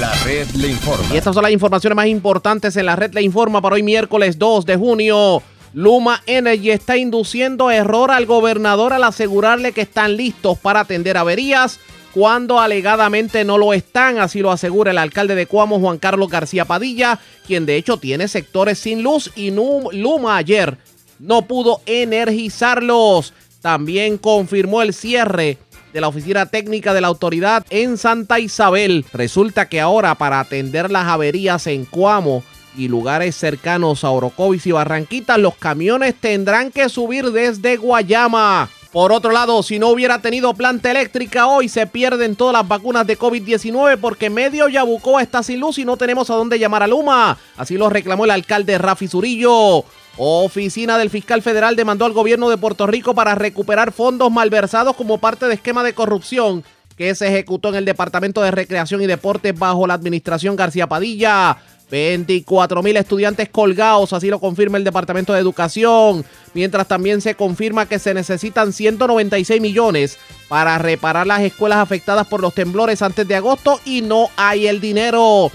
La 0.00 0.14
red 0.24 0.48
le 0.52 0.68
informa. 0.68 1.12
Y 1.12 1.18
estas 1.18 1.34
son 1.34 1.42
las 1.42 1.52
informaciones 1.52 1.94
más 1.94 2.06
importantes 2.06 2.74
en 2.78 2.86
la 2.86 2.96
red 2.96 3.12
le 3.12 3.20
informa 3.20 3.60
para 3.60 3.74
hoy 3.74 3.82
miércoles 3.82 4.38
2 4.38 4.64
de 4.64 4.76
junio. 4.76 5.42
Luma 5.74 6.22
Energy 6.24 6.70
está 6.70 6.96
induciendo 6.96 7.70
error 7.70 8.10
al 8.10 8.24
gobernador 8.24 8.94
al 8.94 9.04
asegurarle 9.04 9.72
que 9.72 9.82
están 9.82 10.16
listos 10.16 10.58
para 10.58 10.80
atender 10.80 11.18
averías 11.18 11.80
cuando 12.14 12.58
alegadamente 12.58 13.44
no 13.44 13.58
lo 13.58 13.74
están, 13.74 14.18
así 14.18 14.40
lo 14.40 14.50
asegura 14.50 14.90
el 14.90 14.96
alcalde 14.96 15.34
de 15.34 15.44
Cuamo, 15.44 15.78
Juan 15.78 15.98
Carlos 15.98 16.30
García 16.30 16.64
Padilla, 16.64 17.20
quien 17.46 17.66
de 17.66 17.76
hecho 17.76 17.98
tiene 17.98 18.26
sectores 18.26 18.78
sin 18.78 19.02
luz 19.02 19.30
y 19.36 19.50
Luma 19.50 20.38
ayer 20.38 20.78
no 21.18 21.42
pudo 21.42 21.82
energizarlos. 21.84 23.34
También 23.60 24.16
confirmó 24.16 24.80
el 24.80 24.94
cierre 24.94 25.58
de 25.92 26.00
la 26.00 26.08
oficina 26.08 26.46
técnica 26.46 26.94
de 26.94 27.00
la 27.00 27.08
autoridad 27.08 27.64
en 27.70 27.98
Santa 27.98 28.38
Isabel. 28.38 29.04
Resulta 29.12 29.68
que 29.68 29.80
ahora 29.80 30.14
para 30.14 30.40
atender 30.40 30.90
las 30.90 31.06
averías 31.06 31.66
en 31.66 31.84
Cuamo 31.84 32.42
y 32.76 32.88
lugares 32.88 33.36
cercanos 33.36 34.04
a 34.04 34.10
Orocovis 34.10 34.66
y 34.66 34.72
Barranquitas, 34.72 35.38
los 35.38 35.56
camiones 35.56 36.14
tendrán 36.14 36.70
que 36.70 36.88
subir 36.88 37.32
desde 37.32 37.76
Guayama. 37.76 38.68
Por 38.92 39.12
otro 39.12 39.30
lado, 39.30 39.62
si 39.62 39.78
no 39.78 39.88
hubiera 39.88 40.20
tenido 40.20 40.52
planta 40.54 40.90
eléctrica 40.90 41.46
hoy, 41.46 41.68
se 41.68 41.86
pierden 41.86 42.34
todas 42.34 42.54
las 42.54 42.66
vacunas 42.66 43.06
de 43.06 43.16
COVID-19 43.16 43.98
porque 44.00 44.30
medio 44.30 44.68
Yabucoa 44.68 45.22
está 45.22 45.44
sin 45.44 45.60
luz 45.60 45.78
y 45.78 45.84
no 45.84 45.96
tenemos 45.96 46.28
a 46.28 46.34
dónde 46.34 46.58
llamar 46.58 46.82
a 46.82 46.88
Luma. 46.88 47.38
Así 47.56 47.76
lo 47.76 47.88
reclamó 47.88 48.24
el 48.24 48.32
alcalde 48.32 48.78
Rafi 48.78 49.06
Zurillo. 49.06 49.84
Oficina 50.22 50.98
del 50.98 51.08
Fiscal 51.08 51.40
Federal 51.40 51.76
demandó 51.76 52.04
al 52.04 52.12
gobierno 52.12 52.50
de 52.50 52.58
Puerto 52.58 52.86
Rico 52.86 53.14
para 53.14 53.34
recuperar 53.34 53.90
fondos 53.90 54.30
malversados 54.30 54.94
como 54.94 55.16
parte 55.16 55.46
de 55.46 55.54
esquema 55.54 55.82
de 55.82 55.94
corrupción 55.94 56.62
que 56.94 57.14
se 57.14 57.28
ejecutó 57.28 57.70
en 57.70 57.76
el 57.76 57.86
Departamento 57.86 58.42
de 58.42 58.50
Recreación 58.50 59.00
y 59.00 59.06
Deportes 59.06 59.58
bajo 59.58 59.86
la 59.86 59.94
administración 59.94 60.56
García 60.56 60.86
Padilla. 60.86 61.56
24 61.90 62.82
mil 62.82 62.98
estudiantes 62.98 63.48
colgados, 63.48 64.12
así 64.12 64.28
lo 64.28 64.38
confirma 64.38 64.76
el 64.76 64.84
Departamento 64.84 65.32
de 65.32 65.40
Educación, 65.40 66.24
mientras 66.52 66.86
también 66.86 67.20
se 67.20 67.34
confirma 67.34 67.86
que 67.86 67.98
se 67.98 68.14
necesitan 68.14 68.74
196 68.74 69.60
millones 69.60 70.18
para 70.48 70.76
reparar 70.76 71.26
las 71.26 71.40
escuelas 71.40 71.78
afectadas 71.78 72.28
por 72.28 72.42
los 72.42 72.54
temblores 72.54 73.00
antes 73.00 73.26
de 73.26 73.34
agosto 73.36 73.80
y 73.86 74.02
no 74.02 74.28
hay 74.36 74.66
el 74.66 74.80
dinero. 74.82 75.50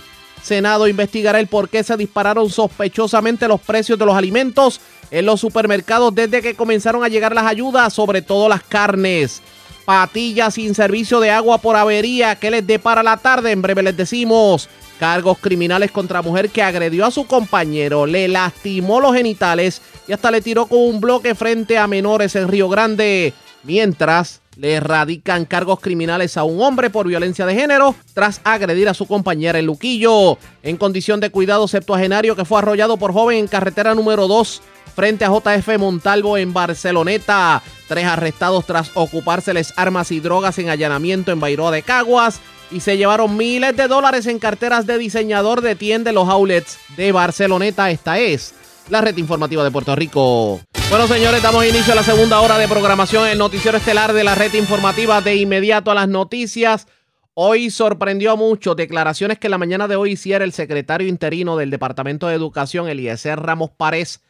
Senado 0.46 0.88
investigará 0.88 1.40
el 1.40 1.48
por 1.48 1.70
qué 1.70 1.84
se 1.84 1.98
dispararon 1.98 2.52
sospechosamente 2.52 3.48
los 3.48 3.60
precios 3.60 3.98
de 3.98 4.06
los 4.06 4.16
alimentos 4.16 4.80
en 5.10 5.26
los 5.26 5.40
supermercados 5.40 6.14
desde 6.14 6.44
que 6.44 6.54
comenzaron 6.54 7.04
a 7.04 7.08
llegar 7.08 7.34
las 7.34 7.46
ayudas, 7.46 7.92
sobre 7.92 8.22
todo 8.22 8.48
las 8.48 8.62
carnes. 8.62 9.42
Patillas 9.86 10.54
sin 10.54 10.76
servicio 10.76 11.20
de 11.20 11.32
agua 11.32 11.58
por 11.58 11.76
avería. 11.76 12.36
¿Qué 12.36 12.52
les 12.52 12.68
depara 12.68 13.02
la 13.02 13.18
tarde? 13.18 13.52
En 13.52 13.64
breve 13.64 13.82
les 13.82 13.98
decimos. 13.98 14.70
Cargos 15.00 15.40
criminales 15.40 15.90
contra 15.90 16.22
mujer 16.22 16.52
que 16.52 16.62
agredió 16.62 17.08
a 17.08 17.12
su 17.12 17.26
compañero, 17.26 18.06
le 18.06 18.28
lastimó 18.28 19.02
los 19.02 19.16
genitales 19.16 19.82
y 20.08 20.14
hasta 20.14 20.30
le 20.30 20.42
tiró 20.42 20.68
con 20.68 20.78
un 20.78 21.02
bloque 21.02 21.34
frente 21.34 21.80
a 21.80 21.88
menores 21.88 22.36
en 22.36 22.48
Río 22.48 22.70
Grande. 22.70 23.34
Mientras 23.64 24.42
le 24.58 24.80
radican 24.80 25.46
cargos 25.46 25.80
criminales 25.80 26.38
a 26.38 26.44
un 26.44 26.62
hombre 26.62 26.90
por 26.90 27.08
violencia 27.08 27.46
de 27.46 27.56
género 27.56 27.96
tras 28.14 28.42
agredir 28.44 28.90
a 28.90 28.94
su 28.94 29.06
compañera 29.06 29.60
en 29.60 29.66
Luquillo. 29.66 30.38
En 30.64 30.78
condición 30.78 31.20
de 31.20 31.30
cuidado 31.30 31.68
septuagenario 31.68 32.36
que 32.36 32.46
fue 32.46 32.60
arrollado 32.60 32.98
por 32.98 33.14
joven 33.14 33.38
en 33.40 33.48
carretera 33.48 33.96
número 33.96 34.28
2 34.28 34.62
frente 34.96 35.26
a 35.26 35.30
JF 35.30 35.78
Montalvo 35.78 36.38
en 36.38 36.54
Barceloneta. 36.54 37.62
Tres 37.88 38.06
arrestados 38.06 38.66
tras 38.66 38.92
ocupárseles 38.96 39.74
armas 39.76 40.12
y 40.12 40.20
drogas 40.20 40.58
en 40.58 40.70
allanamiento 40.70 41.32
en 41.32 41.40
Bairoa 41.40 41.72
de 41.72 41.84
Caguas. 41.84 42.40
Y 42.72 42.80
se 42.80 42.98
llevaron 42.98 43.38
miles 43.38 43.78
de 43.78 43.88
dólares 43.88 44.26
en 44.26 44.40
carteras 44.40 44.88
de 44.88 44.98
diseñador 44.98 45.62
de 45.62 45.76
tienda 45.76 46.10
de 46.10 46.16
los 46.16 46.28
outlets 46.28 46.80
de 46.98 47.12
Barceloneta. 47.12 47.92
Esta 47.92 48.18
es 48.18 48.56
la 48.90 49.02
red 49.02 49.18
informativa 49.18 49.64
de 49.64 49.72
Puerto 49.72 49.96
Rico. 49.96 50.60
Bueno, 50.90 51.08
señores, 51.08 51.42
damos 51.42 51.66
inicio 51.66 51.94
a 51.94 51.96
la 51.96 52.04
segunda 52.04 52.40
hora 52.40 52.58
de 52.58 52.68
programación 52.68 53.28
en 53.28 53.38
Noticiero 53.38 53.78
Estelar 53.78 54.14
de 54.14 54.24
la 54.24 54.36
red 54.36 54.54
informativa 54.54 55.22
de 55.22 55.36
inmediato 55.36 55.92
a 55.92 55.96
las 55.96 56.08
noticias. 56.08 56.88
Hoy 57.34 57.70
sorprendió 57.70 58.38
mucho 58.38 58.76
declaraciones 58.76 59.40
que 59.40 59.50
la 59.50 59.58
mañana 59.58 59.88
de 59.88 59.96
hoy 59.96 60.12
hiciera 60.12 60.46
el 60.46 60.54
secretario 60.54 61.08
interino 61.08 61.58
del 61.58 61.72
Departamento 61.72 62.28
de 62.28 62.36
Educación, 62.36 62.88
Eliezer 62.88 63.40
Ramos 63.40 63.72
Párez, 63.72 64.22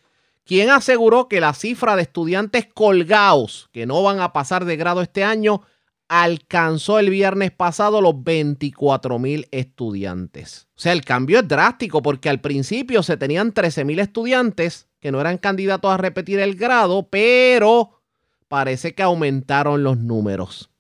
quien 0.46 0.70
aseguró 0.70 1.28
que 1.28 1.42
la 1.42 1.54
cifra 1.54 1.96
de 1.96 2.04
estudiantes 2.04 2.68
colgados 2.74 3.70
que 3.74 3.86
no 3.86 4.02
van 4.02 4.22
a 4.22 4.32
pasar 4.32 4.66
de 4.66 4.78
grado 4.78 5.02
este 5.02 5.24
año 5.24 5.62
alcanzó 6.08 7.00
el 7.00 7.10
viernes 7.10 7.52
pasado 7.52 8.02
los 8.02 8.24
24 8.24 9.18
mil 9.20 9.48
estudiantes. 9.52 10.68
O 10.76 10.80
sea, 10.82 10.94
el 10.94 11.04
cambio 11.04 11.40
es 11.40 11.48
drástico 11.48 12.02
porque 12.02 12.30
al 12.30 12.42
principio 12.42 13.04
se 13.04 13.18
tenían 13.18 13.52
13 13.52 13.86
mil 13.86 14.00
estudiantes 14.00 14.88
que 15.00 15.12
no 15.12 15.22
eran 15.22 15.38
candidatos 15.38 15.92
a 15.92 15.98
repetir 15.98 16.40
el 16.40 16.56
grado, 16.56 17.08
pero 17.10 18.02
parece 18.48 18.94
que 18.94 19.04
aumentaron 19.04 19.84
los 19.84 19.98
números. 19.98 20.72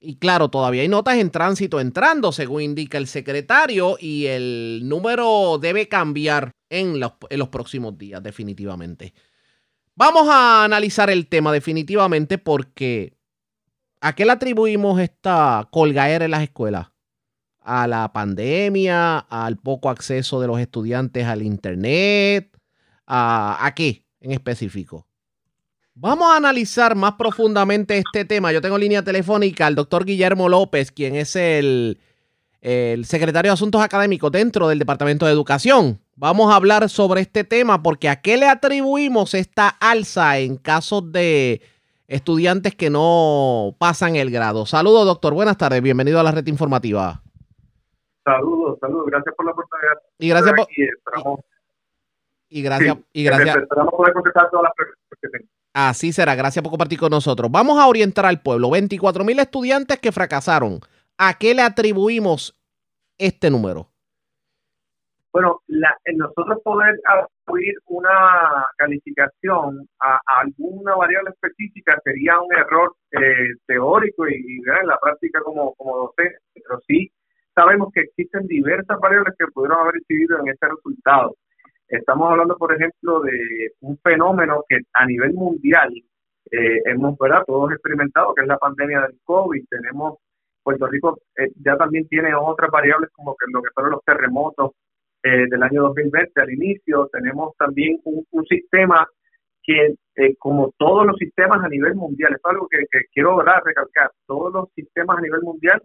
Y 0.00 0.16
claro, 0.16 0.48
todavía 0.48 0.82
hay 0.82 0.88
notas 0.88 1.16
en 1.18 1.30
tránsito 1.30 1.78
entrando, 1.78 2.32
según 2.32 2.62
indica 2.62 2.98
el 2.98 3.06
secretario, 3.06 3.96
y 4.00 4.26
el 4.26 4.82
número 4.84 5.58
debe 5.58 5.88
cambiar 5.88 6.50
en 6.70 6.98
los, 6.98 7.12
en 7.30 7.38
los 7.38 7.48
próximos 7.48 7.96
días, 7.96 8.20
definitivamente. 8.20 9.14
Vamos 9.94 10.28
a 10.28 10.64
analizar 10.64 11.08
el 11.10 11.28
tema 11.28 11.52
definitivamente 11.52 12.38
porque 12.38 13.16
¿a 14.02 14.14
qué 14.14 14.26
le 14.26 14.32
atribuimos 14.32 15.00
esta 15.00 15.68
colgaera 15.70 16.24
en 16.24 16.32
las 16.32 16.42
escuelas? 16.42 16.88
¿A 17.60 17.86
la 17.86 18.12
pandemia? 18.12 19.18
¿Al 19.18 19.56
poco 19.56 19.88
acceso 19.88 20.40
de 20.40 20.48
los 20.48 20.58
estudiantes 20.58 21.24
al 21.24 21.42
Internet? 21.42 22.54
¿A, 23.06 23.72
qué 23.76 24.04
en 24.20 24.32
específico? 24.32 25.06
Vamos 25.94 26.32
a 26.32 26.36
analizar 26.36 26.96
más 26.96 27.12
profundamente 27.12 27.96
este 27.96 28.24
tema. 28.24 28.50
Yo 28.52 28.60
tengo 28.60 28.76
línea 28.76 29.02
telefónica 29.02 29.66
al 29.66 29.76
doctor 29.76 30.04
Guillermo 30.04 30.48
López, 30.48 30.90
quien 30.90 31.14
es 31.14 31.36
el, 31.36 32.00
el, 32.60 33.04
secretario 33.04 33.50
de 33.50 33.54
Asuntos 33.54 33.82
Académicos 33.82 34.32
dentro 34.32 34.68
del 34.68 34.80
Departamento 34.80 35.26
de 35.26 35.32
Educación. 35.32 36.00
Vamos 36.16 36.52
a 36.52 36.56
hablar 36.56 36.88
sobre 36.88 37.20
este 37.20 37.44
tema 37.44 37.82
porque 37.82 38.08
a 38.08 38.20
qué 38.20 38.36
le 38.36 38.48
atribuimos 38.48 39.34
esta 39.34 39.68
alza 39.68 40.38
en 40.38 40.56
casos 40.56 41.12
de 41.12 41.60
estudiantes 42.08 42.74
que 42.74 42.90
no 42.90 43.74
pasan 43.78 44.16
el 44.16 44.30
grado. 44.30 44.66
Saludos, 44.66 45.06
doctor. 45.06 45.34
Buenas 45.34 45.56
tardes. 45.56 45.82
Bienvenido 45.82 46.20
a 46.20 46.22
la 46.22 46.32
red 46.32 46.46
informativa. 46.46 47.22
Saludos, 48.24 48.78
saludos. 48.80 49.06
Gracias 49.06 49.34
por 49.34 49.46
la 49.46 49.52
oportunidad. 49.52 49.98
Y 50.18 50.28
gracias 50.28 50.54
por... 50.54 50.66
Y, 52.48 52.62
gracias, 52.62 52.96
sí, 52.96 53.04
y 53.14 53.24
gracias. 53.24 53.56
Esperamos 53.56 53.94
poder 53.94 54.12
contestar 54.12 54.50
todas 54.50 54.64
las 54.64 54.72
preguntas 54.74 55.18
que 55.22 55.28
tengan. 55.28 55.48
Así 55.72 56.12
será, 56.12 56.34
gracias 56.34 56.62
por 56.62 56.70
compartir 56.70 56.98
con 56.98 57.10
nosotros. 57.10 57.50
Vamos 57.50 57.78
a 57.78 57.86
orientar 57.86 58.26
al 58.26 58.42
pueblo. 58.42 58.70
24 58.70 59.24
mil 59.24 59.38
estudiantes 59.38 59.98
que 59.98 60.12
fracasaron. 60.12 60.80
¿A 61.16 61.38
qué 61.38 61.54
le 61.54 61.62
atribuimos 61.62 62.54
este 63.16 63.50
número? 63.50 63.91
Bueno, 65.32 65.60
la, 65.66 65.96
nosotros 66.14 66.60
poder 66.62 66.94
atribuir 67.06 67.74
una 67.86 68.66
calificación 68.76 69.88
a, 70.00 70.18
alguna 70.40 70.94
variable 70.94 71.30
específica 71.30 71.98
sería 72.04 72.38
un 72.38 72.52
error 72.54 72.94
eh, 73.12 73.54
teórico 73.66 74.28
y, 74.28 74.34
y 74.34 74.56
en 74.58 74.86
la 74.86 74.98
práctica 75.00 75.40
como, 75.42 75.74
como 75.74 75.96
docente, 75.96 76.38
pero 76.54 76.80
sí 76.86 77.10
sabemos 77.54 77.88
que 77.94 78.02
existen 78.02 78.46
diversas 78.46 78.98
variables 79.00 79.34
que 79.38 79.46
pudieron 79.48 79.80
haber 79.80 79.96
incidido 79.96 80.38
en 80.40 80.48
este 80.48 80.68
resultado. 80.68 81.34
Estamos 81.88 82.30
hablando, 82.30 82.56
por 82.56 82.74
ejemplo, 82.74 83.20
de 83.20 83.72
un 83.80 83.98
fenómeno 83.98 84.64
que 84.68 84.78
a 84.94 85.06
nivel 85.06 85.34
mundial 85.34 85.92
eh, 86.50 86.80
hemos, 86.86 87.18
¿verdad? 87.18 87.44
Todos 87.46 87.72
experimentado, 87.72 88.34
que 88.34 88.42
es 88.42 88.48
la 88.48 88.58
pandemia 88.58 89.02
del 89.02 89.18
COVID. 89.24 89.64
Tenemos, 89.68 90.18
Puerto 90.62 90.86
Rico 90.86 91.18
eh, 91.36 91.50
ya 91.64 91.76
también 91.76 92.06
tiene 92.08 92.34
otras 92.34 92.70
variables 92.70 93.10
como 93.12 93.34
que 93.36 93.46
lo 93.52 93.62
que 93.62 93.70
fueron 93.74 93.92
los 93.92 94.04
terremotos 94.04 94.72
eh, 95.22 95.46
del 95.48 95.62
año 95.62 95.82
2020 95.82 96.40
al 96.40 96.50
inicio. 96.52 97.08
Tenemos 97.12 97.56
también 97.56 98.00
un, 98.04 98.24
un 98.30 98.44
sistema 98.46 99.06
que, 99.62 99.94
eh, 100.16 100.36
como 100.38 100.72
todos 100.76 101.06
los 101.06 101.16
sistemas 101.16 101.62
a 101.64 101.68
nivel 101.68 101.94
mundial, 101.94 102.34
es 102.34 102.40
algo 102.44 102.68
que, 102.68 102.78
que 102.90 103.06
quiero 103.12 103.36
¿verdad? 103.36 103.62
recalcar, 103.64 104.10
todos 104.26 104.52
los 104.52 104.68
sistemas 104.74 105.18
a 105.18 105.20
nivel 105.20 105.42
mundial 105.42 105.82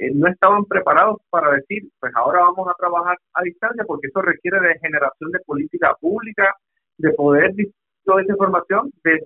eh, 0.00 0.10
no 0.14 0.28
estaban 0.28 0.64
preparados 0.64 1.20
para 1.30 1.52
decir, 1.52 1.82
pues 2.00 2.12
ahora 2.16 2.40
vamos 2.40 2.66
a 2.68 2.74
trabajar 2.78 3.18
a 3.34 3.42
distancia, 3.42 3.84
porque 3.86 4.08
eso 4.08 4.22
requiere 4.22 4.58
de 4.60 4.78
generación 4.78 5.30
de 5.30 5.40
política 5.40 5.94
pública, 6.00 6.54
de 6.98 7.12
poder 7.12 7.52
toda 8.04 8.22
esa 8.22 8.32
información 8.32 8.90
de 9.04 9.20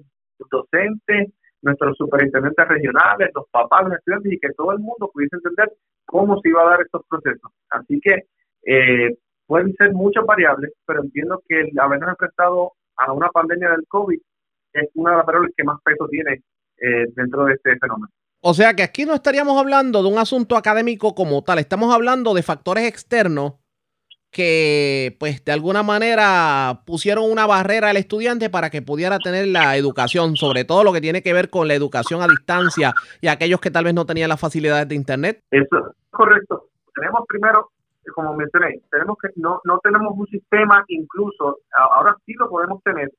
docentes, 0.50 1.32
nuestros 1.62 1.96
superintendentes 1.96 2.68
regionales, 2.68 3.30
los 3.34 3.48
papás, 3.50 3.84
los 3.84 3.94
estudiantes, 3.94 4.32
y 4.32 4.38
que 4.38 4.52
todo 4.56 4.72
el 4.72 4.80
mundo 4.80 5.10
pudiese 5.12 5.36
entender 5.36 5.72
cómo 6.04 6.40
se 6.40 6.48
iba 6.48 6.62
a 6.62 6.70
dar 6.70 6.82
estos 6.82 7.02
procesos. 7.08 7.52
Así 7.70 8.00
que 8.00 8.24
eh, 8.66 9.16
pueden 9.46 9.74
ser 9.74 9.92
muchas 9.92 10.24
variables, 10.24 10.72
pero 10.86 11.02
entiendo 11.02 11.42
que 11.48 11.60
el 11.60 11.78
habernos 11.78 12.10
enfrentado 12.10 12.72
a 12.96 13.12
una 13.12 13.28
pandemia 13.28 13.70
del 13.70 13.86
COVID 13.88 14.18
es 14.72 14.88
una 14.94 15.12
de 15.12 15.16
las 15.18 15.26
variables 15.26 15.52
que 15.56 15.64
más 15.64 15.80
peso 15.84 16.06
tiene 16.08 16.42
eh, 16.78 17.06
dentro 17.14 17.44
de 17.44 17.54
este 17.54 17.76
fenómeno. 17.78 18.08
O 18.40 18.52
sea 18.52 18.74
que 18.74 18.82
aquí 18.82 19.06
no 19.06 19.14
estaríamos 19.14 19.58
hablando 19.58 20.02
de 20.02 20.08
un 20.08 20.18
asunto 20.18 20.56
académico 20.56 21.14
como 21.14 21.42
tal, 21.42 21.58
estamos 21.58 21.94
hablando 21.94 22.34
de 22.34 22.42
factores 22.42 22.86
externos 22.86 23.54
que 24.34 25.16
pues 25.20 25.44
de 25.44 25.52
alguna 25.52 25.82
manera 25.84 26.82
pusieron 26.84 27.30
una 27.30 27.46
barrera 27.46 27.90
al 27.90 27.96
estudiante 27.96 28.50
para 28.50 28.68
que 28.68 28.82
pudiera 28.82 29.18
tener 29.18 29.46
la 29.46 29.76
educación, 29.76 30.36
sobre 30.36 30.64
todo 30.64 30.82
lo 30.82 30.92
que 30.92 31.00
tiene 31.00 31.22
que 31.22 31.32
ver 31.32 31.48
con 31.48 31.68
la 31.68 31.74
educación 31.74 32.20
a 32.20 32.26
distancia 32.26 32.92
y 33.20 33.28
aquellos 33.28 33.60
que 33.60 33.70
tal 33.70 33.84
vez 33.84 33.94
no 33.94 34.04
tenían 34.04 34.28
las 34.28 34.40
facilidades 34.40 34.88
de 34.88 34.96
internet. 34.96 35.40
Eso 35.50 35.78
es 35.78 35.96
correcto. 36.10 36.68
Tenemos 36.94 37.22
primero, 37.28 37.70
como 38.12 38.34
mencioné, 38.34 38.82
tenemos 38.90 39.16
que 39.18 39.28
no, 39.36 39.60
no 39.64 39.78
tenemos 39.78 40.12
un 40.16 40.26
sistema 40.26 40.84
incluso, 40.88 41.58
ahora 41.72 42.16
sí 42.24 42.34
lo 42.34 42.48
podemos 42.48 42.82
tener, 42.82 43.10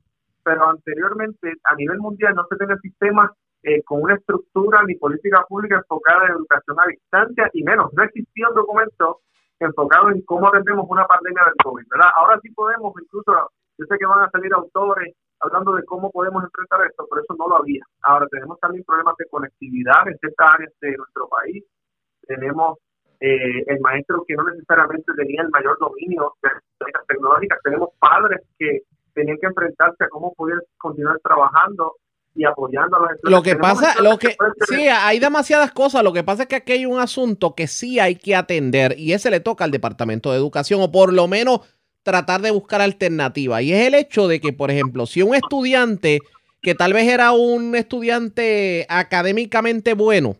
pero 0.43 0.67
anteriormente 0.67 1.53
a 1.63 1.75
nivel 1.75 1.99
mundial 1.99 2.35
no 2.35 2.45
se 2.49 2.55
tenía 2.57 2.77
sistemas 2.77 3.31
eh, 3.63 3.81
con 3.83 4.03
una 4.03 4.15
estructura 4.15 4.83
ni 4.85 4.95
política 4.95 5.43
pública 5.47 5.77
enfocada 5.77 6.25
en 6.25 6.33
educación 6.33 6.77
a 6.79 6.87
distancia 6.87 7.49
y 7.53 7.63
menos, 7.63 7.91
no 7.93 8.03
existía 8.03 8.49
un 8.49 8.55
documento 8.55 9.21
enfocado 9.59 10.09
en 10.09 10.21
cómo 10.21 10.47
atendemos 10.47 10.85
una 10.89 11.05
pandemia 11.05 11.43
del 11.45 11.55
COVID, 11.63 11.85
¿verdad? 11.89 12.09
Ahora 12.15 12.39
sí 12.41 12.49
podemos, 12.51 12.93
incluso, 13.01 13.31
yo 13.77 13.85
sé 13.85 13.97
que 13.97 14.05
van 14.05 14.19
a 14.19 14.29
salir 14.29 14.53
autores 14.53 15.15
hablando 15.39 15.73
de 15.73 15.83
cómo 15.85 16.11
podemos 16.11 16.43
enfrentar 16.43 16.85
esto, 16.85 17.05
pero 17.09 17.21
eso 17.21 17.35
no 17.37 17.47
lo 17.47 17.57
había. 17.57 17.83
Ahora 18.03 18.27
tenemos 18.27 18.59
también 18.59 18.83
problemas 18.85 19.15
de 19.17 19.25
conectividad 19.29 20.07
en 20.07 20.17
ciertas 20.17 20.53
áreas 20.53 20.73
de 20.81 20.97
nuestro 20.97 21.27
país, 21.27 21.63
tenemos 22.27 22.77
eh, 23.25 23.63
el 23.65 23.79
maestro 23.79 24.23
que 24.27 24.35
no 24.35 24.43
necesariamente 24.43 25.11
tenía 25.17 25.41
el 25.41 25.49
mayor 25.49 25.79
dominio 25.79 26.33
de 26.43 26.49
las 26.93 27.07
tecnológicas, 27.07 27.57
tenemos 27.63 27.89
padres 27.97 28.41
que 28.59 28.81
tenían 29.15 29.37
que 29.41 29.47
enfrentarse 29.47 30.03
a 30.03 30.09
cómo 30.09 30.31
poder 30.35 30.61
continuar 30.77 31.17
trabajando 31.23 31.93
y 32.35 32.45
apoyando 32.45 32.97
a 32.97 32.99
los 32.99 33.19
Lo 33.23 33.41
que 33.41 33.55
pasa, 33.55 33.99
lo 33.99 34.19
que 34.19 34.35
sí, 34.67 34.87
hay 34.89 35.19
demasiadas 35.19 35.71
cosas. 35.71 36.03
Lo 36.03 36.13
que 36.13 36.23
pasa 36.23 36.43
es 36.43 36.49
que 36.49 36.57
aquí 36.57 36.73
hay 36.73 36.85
un 36.85 36.99
asunto 36.99 37.55
que 37.55 37.65
sí 37.65 37.99
hay 37.99 38.15
que 38.15 38.35
atender 38.35 38.93
y 38.95 39.13
ese 39.13 39.31
le 39.31 39.39
toca 39.39 39.63
al 39.63 39.71
Departamento 39.71 40.31
de 40.31 40.37
Educación 40.37 40.81
o 40.81 40.91
por 40.91 41.11
lo 41.11 41.27
menos 41.27 41.61
tratar 42.03 42.41
de 42.41 42.51
buscar 42.51 42.81
alternativas. 42.81 43.63
Y 43.63 43.73
es 43.73 43.87
el 43.87 43.95
hecho 43.95 44.27
de 44.27 44.39
que, 44.39 44.53
por 44.53 44.69
ejemplo, 44.69 45.07
si 45.07 45.23
un 45.23 45.33
estudiante 45.33 46.19
que 46.61 46.75
tal 46.75 46.93
vez 46.93 47.07
era 47.07 47.31
un 47.31 47.75
estudiante 47.75 48.85
académicamente 48.87 49.95
bueno 49.95 50.35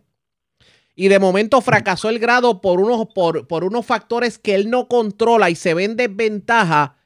y 0.96 1.08
de 1.08 1.18
momento 1.18 1.60
fracasó 1.60 2.08
el 2.08 2.18
grado 2.18 2.62
por 2.62 2.80
unos, 2.80 3.06
por, 3.14 3.46
por 3.46 3.62
unos 3.62 3.84
factores 3.84 4.38
que 4.38 4.54
él 4.54 4.70
no 4.70 4.88
controla 4.88 5.50
y 5.50 5.54
se 5.54 5.74
ve 5.74 5.84
en 5.84 5.94
desventaja, 5.94 6.96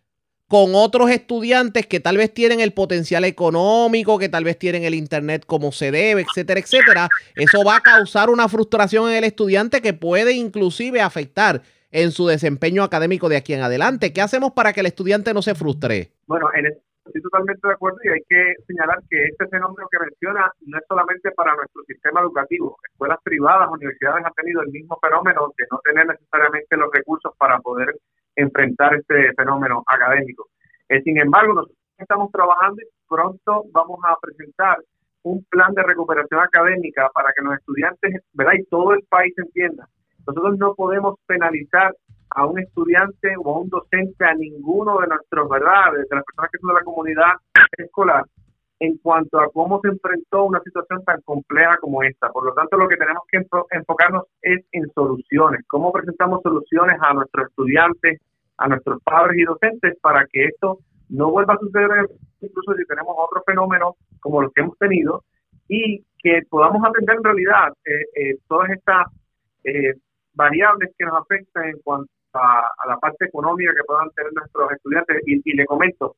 con 0.47 0.75
otros 0.75 1.11
estudiantes 1.11 1.87
que 1.87 2.01
tal 2.01 2.17
vez 2.17 2.33
tienen 2.33 2.61
el 2.61 2.73
potencial 2.73 3.25
económico, 3.25 4.19
que 4.19 4.29
tal 4.29 4.43
vez 4.43 4.59
tienen 4.59 4.85
el 4.85 4.95
internet 4.95 5.45
como 5.47 5.71
se 5.71 5.93
debe, 5.93 6.23
etcétera, 6.23 6.59
etcétera, 6.59 7.09
eso 7.37 7.63
va 7.65 7.77
a 7.77 7.81
causar 7.81 8.31
una 8.31 8.49
frustración 8.49 9.09
en 9.11 9.17
el 9.17 9.25
estudiante 9.25 9.81
que 9.81 9.93
puede 9.93 10.33
inclusive 10.33 11.01
afectar 11.01 11.63
en 11.93 12.11
su 12.11 12.27
desempeño 12.27 12.83
académico 12.83 13.29
de 13.29 13.37
aquí 13.37 13.55
en 13.55 13.63
adelante. 13.63 14.13
¿Qué 14.13 14.23
hacemos 14.23 14.53
para 14.53 14.73
que 14.73 14.81
el 14.81 14.87
estudiante 14.87 15.35
no 15.35 15.43
se 15.43 15.55
frustre? 15.55 16.13
Bueno, 16.27 16.47
en 16.57 16.67
eso 16.67 16.90
estoy 17.11 17.23
totalmente 17.23 17.67
de 17.67 17.75
acuerdo 17.75 17.99
y 18.05 18.09
hay 18.09 18.23
que 18.29 18.55
señalar 18.67 18.99
que 19.11 19.25
este 19.25 19.49
fenómeno 19.49 19.89
que 19.91 19.99
menciona 19.99 20.51
no 20.67 20.79
es 20.79 20.85
solamente 20.89 21.31
para 21.33 21.55
nuestro 21.57 21.83
sistema 21.85 22.21
educativo. 22.21 22.77
Escuelas 22.91 23.19
privadas, 23.25 23.69
universidades 23.71 24.25
han 24.25 24.33
tenido 24.35 24.63
el 24.63 24.71
mismo 24.71 24.99
fenómeno 25.03 25.53
de 25.59 25.65
no 25.71 25.79
tener 25.85 26.07
necesariamente 26.07 26.77
los 26.77 26.91
recursos 26.93 27.33
para 27.37 27.59
poder 27.59 27.95
enfrentar 28.37 28.95
este 28.95 29.33
fenómeno 29.35 29.83
académico. 29.87 30.49
Eh, 30.89 31.03
sin 31.03 31.19
embargo, 31.19 31.55
nosotros 31.55 31.79
estamos 31.99 32.31
trabajando 32.31 32.81
y 32.81 32.87
pronto 33.09 33.65
vamos 33.73 33.99
a 34.05 34.17
presentar 34.21 34.79
un 35.23 35.45
plan 35.51 35.75
de 35.75 35.83
recuperación 35.83 36.41
académica 36.41 37.11
para 37.13 37.33
que 37.35 37.43
los 37.43 37.55
estudiantes, 37.55 38.23
¿verdad? 38.33 38.55
Y 38.59 38.65
todo 38.67 38.95
el 38.95 39.03
país 39.09 39.35
entienda. 39.37 39.87
Nosotros 40.27 40.59
no 40.59 40.75
podemos 40.75 41.19
penalizar 41.27 41.95
a 42.31 42.47
un 42.47 42.59
estudiante 42.59 43.35
o 43.43 43.55
a 43.55 43.59
un 43.61 43.69
docente, 43.69 44.25
a 44.25 44.35
ninguno 44.35 44.99
de 45.01 45.09
nuestros, 45.09 45.49
¿verdad?, 45.49 45.93
de 45.93 46.17
las 46.17 46.25
personas 46.25 46.51
que 46.51 46.59
son 46.59 46.69
de 46.69 46.75
la 46.75 46.85
comunidad 46.85 47.33
escolar, 47.77 48.25
en 48.79 48.97
cuanto 48.99 49.39
a 49.41 49.51
cómo 49.53 49.81
se 49.81 49.89
enfrentó 49.89 50.45
una 50.45 50.61
situación 50.61 51.05
tan 51.05 51.21
compleja 51.23 51.77
como 51.79 52.03
esta. 52.03 52.31
Por 52.31 52.45
lo 52.45 52.55
tanto, 52.55 52.77
lo 52.77 52.89
que 52.89 52.97
tenemos 52.97 53.23
que 53.29 53.43
enfocarnos 53.71 54.25
es 54.43 54.65
en 54.73 54.91
soluciones, 54.95 55.63
cómo 55.67 55.93
presentamos 55.93 56.43
soluciones 56.43 56.97
a 57.01 57.13
nuestros 57.15 57.49
estudiantes, 57.49 58.21
a 58.57 58.69
nuestros 58.69 59.03
padres 59.03 59.39
y 59.39 59.45
docentes 59.45 59.99
para 60.01 60.27
que 60.27 60.47
esto 60.47 60.79
no 61.09 61.31
vuelva 61.31 61.55
a 61.55 61.59
suceder, 61.59 62.09
incluso 62.41 62.75
si 62.75 62.85
tenemos 62.87 63.15
otros 63.19 63.43
fenómenos 63.45 63.97
como 64.21 64.43
los 64.43 64.53
que 64.53 64.63
hemos 64.63 64.79
tenido, 64.79 65.25
y 65.69 66.05
que 66.19 66.43
podamos 66.49 66.83
atender 66.85 67.17
en 67.17 67.25
realidad 67.25 67.73
eh, 67.85 67.93
eh, 68.15 68.37
todas 68.49 68.71
estas 68.71 69.07
eh, 69.65 69.95
variables 70.35 70.91
que 70.99 71.05
nos 71.05 71.21
afectan 71.21 71.69
en 71.69 71.79
cuanto 71.83 72.11
a, 72.35 72.71
la 72.87 72.97
parte 72.99 73.27
económica 73.27 73.73
que 73.75 73.85
puedan 73.85 74.11
tener 74.11 74.33
nuestros 74.33 74.73
estudiantes. 74.73 75.23
Y, 75.27 75.41
y 75.45 75.57
le 75.57 75.67
comento, 75.67 76.17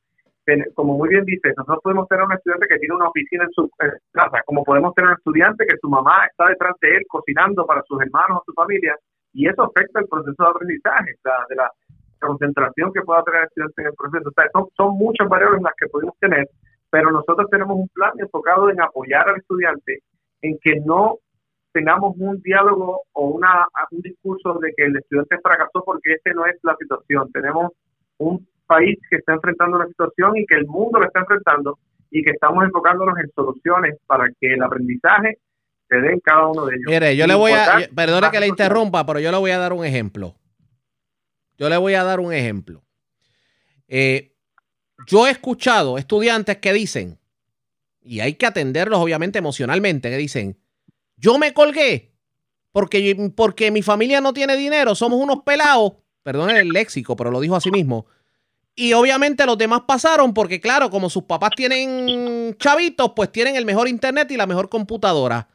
como 0.74 0.98
muy 0.98 1.08
bien 1.08 1.24
dice, 1.24 1.52
nosotros 1.56 1.80
podemos 1.82 2.08
tener 2.08 2.24
un 2.24 2.32
estudiante 2.32 2.66
que 2.68 2.78
tiene 2.78 2.94
una 2.94 3.08
oficina 3.08 3.44
en 3.44 3.52
su 3.52 3.70
casa, 4.12 4.42
como 4.44 4.64
podemos 4.64 4.94
tener 4.94 5.10
un 5.10 5.16
estudiante 5.16 5.66
que 5.66 5.76
su 5.80 5.88
mamá 5.88 6.26
está 6.26 6.48
detrás 6.48 6.74
de 6.80 6.96
él 6.96 7.02
cocinando 7.08 7.64
para 7.66 7.82
sus 7.82 8.00
hermanos 8.00 8.40
o 8.40 8.44
su 8.46 8.52
familia, 8.52 8.96
y 9.32 9.48
eso 9.48 9.62
afecta 9.62 10.00
el 10.00 10.08
proceso 10.08 10.42
de 10.42 10.50
aprendizaje, 10.50 11.14
de 11.48 11.56
la 11.56 11.70
concentración 12.20 12.92
que 12.92 13.02
pueda 13.02 13.22
tener 13.22 13.40
el 13.42 13.46
estudiante 13.46 13.82
en 13.82 13.86
el 13.86 13.94
proceso. 13.94 14.30
son, 14.52 14.68
son 14.76 14.98
muchas 14.98 15.28
variables 15.28 15.62
las 15.62 15.74
que 15.78 15.88
podemos 15.88 16.18
tener, 16.18 16.48
pero 16.90 17.10
nosotros 17.10 17.48
tenemos 17.50 17.76
un 17.76 17.88
plan 17.88 18.12
enfocado 18.18 18.68
en 18.68 18.80
apoyar 18.80 19.28
al 19.28 19.36
estudiante, 19.36 20.00
en 20.42 20.58
que 20.60 20.80
no 20.84 21.18
tengamos 21.72 22.14
un 22.18 22.40
diálogo 22.42 23.02
o 23.12 23.28
una, 23.28 23.66
un 23.90 24.00
discurso 24.00 24.58
de 24.60 24.72
que 24.76 24.84
el 24.84 24.96
estudiante 24.96 25.38
fracasó 25.42 25.82
porque 25.84 26.14
esta 26.14 26.32
no 26.32 26.46
es 26.46 26.56
la 26.62 26.76
situación. 26.76 27.30
Tenemos 27.32 27.72
un 28.18 28.46
país 28.66 28.98
que 29.10 29.16
está 29.16 29.34
enfrentando 29.34 29.76
una 29.76 29.86
situación 29.86 30.36
y 30.36 30.46
que 30.46 30.54
el 30.54 30.66
mundo 30.66 30.98
lo 30.98 31.06
está 31.06 31.20
enfrentando 31.20 31.78
y 32.10 32.22
que 32.22 32.30
estamos 32.30 32.64
enfocándonos 32.64 33.18
en 33.18 33.30
soluciones 33.34 33.96
para 34.06 34.28
que 34.40 34.52
el 34.54 34.62
aprendizaje 34.62 35.38
se 35.88 35.96
dé 35.96 36.12
en 36.12 36.20
cada 36.20 36.46
uno 36.46 36.66
de 36.66 36.76
ellos. 36.76 36.86
Mire, 36.86 37.16
yo 37.16 37.26
le 37.26 37.34
voy 37.34 37.52
a, 37.52 37.88
perdone 37.94 38.30
que 38.30 38.40
le 38.40 38.48
interrumpa, 38.48 39.04
pero 39.06 39.20
yo 39.20 39.30
le 39.30 39.38
voy 39.38 39.50
a 39.50 39.58
dar 39.58 39.72
un 39.72 39.84
ejemplo. 39.84 40.34
Yo 41.58 41.68
le 41.68 41.76
voy 41.76 41.94
a 41.94 42.04
dar 42.04 42.20
un 42.20 42.32
ejemplo. 42.32 42.82
Eh, 43.88 44.32
yo 45.06 45.26
he 45.26 45.30
escuchado 45.30 45.98
estudiantes 45.98 46.58
que 46.58 46.72
dicen, 46.72 47.18
y 48.00 48.20
hay 48.20 48.34
que 48.34 48.46
atenderlos 48.46 48.98
obviamente 49.00 49.38
emocionalmente, 49.38 50.10
que 50.10 50.16
dicen, 50.16 50.56
yo 51.22 51.38
me 51.38 51.54
colgué 51.54 52.12
porque, 52.72 53.32
porque 53.34 53.70
mi 53.70 53.80
familia 53.82 54.20
no 54.20 54.32
tiene 54.32 54.56
dinero, 54.56 54.94
somos 54.94 55.20
unos 55.20 55.42
pelados, 55.44 55.92
perdón 56.22 56.50
el 56.50 56.68
léxico, 56.70 57.16
pero 57.16 57.30
lo 57.30 57.40
dijo 57.40 57.54
así 57.56 57.70
mismo. 57.70 58.06
Y 58.74 58.94
obviamente 58.94 59.46
los 59.46 59.58
demás 59.58 59.82
pasaron 59.86 60.34
porque, 60.34 60.60
claro, 60.60 60.90
como 60.90 61.10
sus 61.10 61.24
papás 61.24 61.50
tienen 61.54 62.56
chavitos, 62.58 63.12
pues 63.14 63.30
tienen 63.30 63.56
el 63.56 63.66
mejor 63.66 63.88
internet 63.88 64.30
y 64.30 64.36
la 64.36 64.46
mejor 64.46 64.68
computadora. 64.68 65.48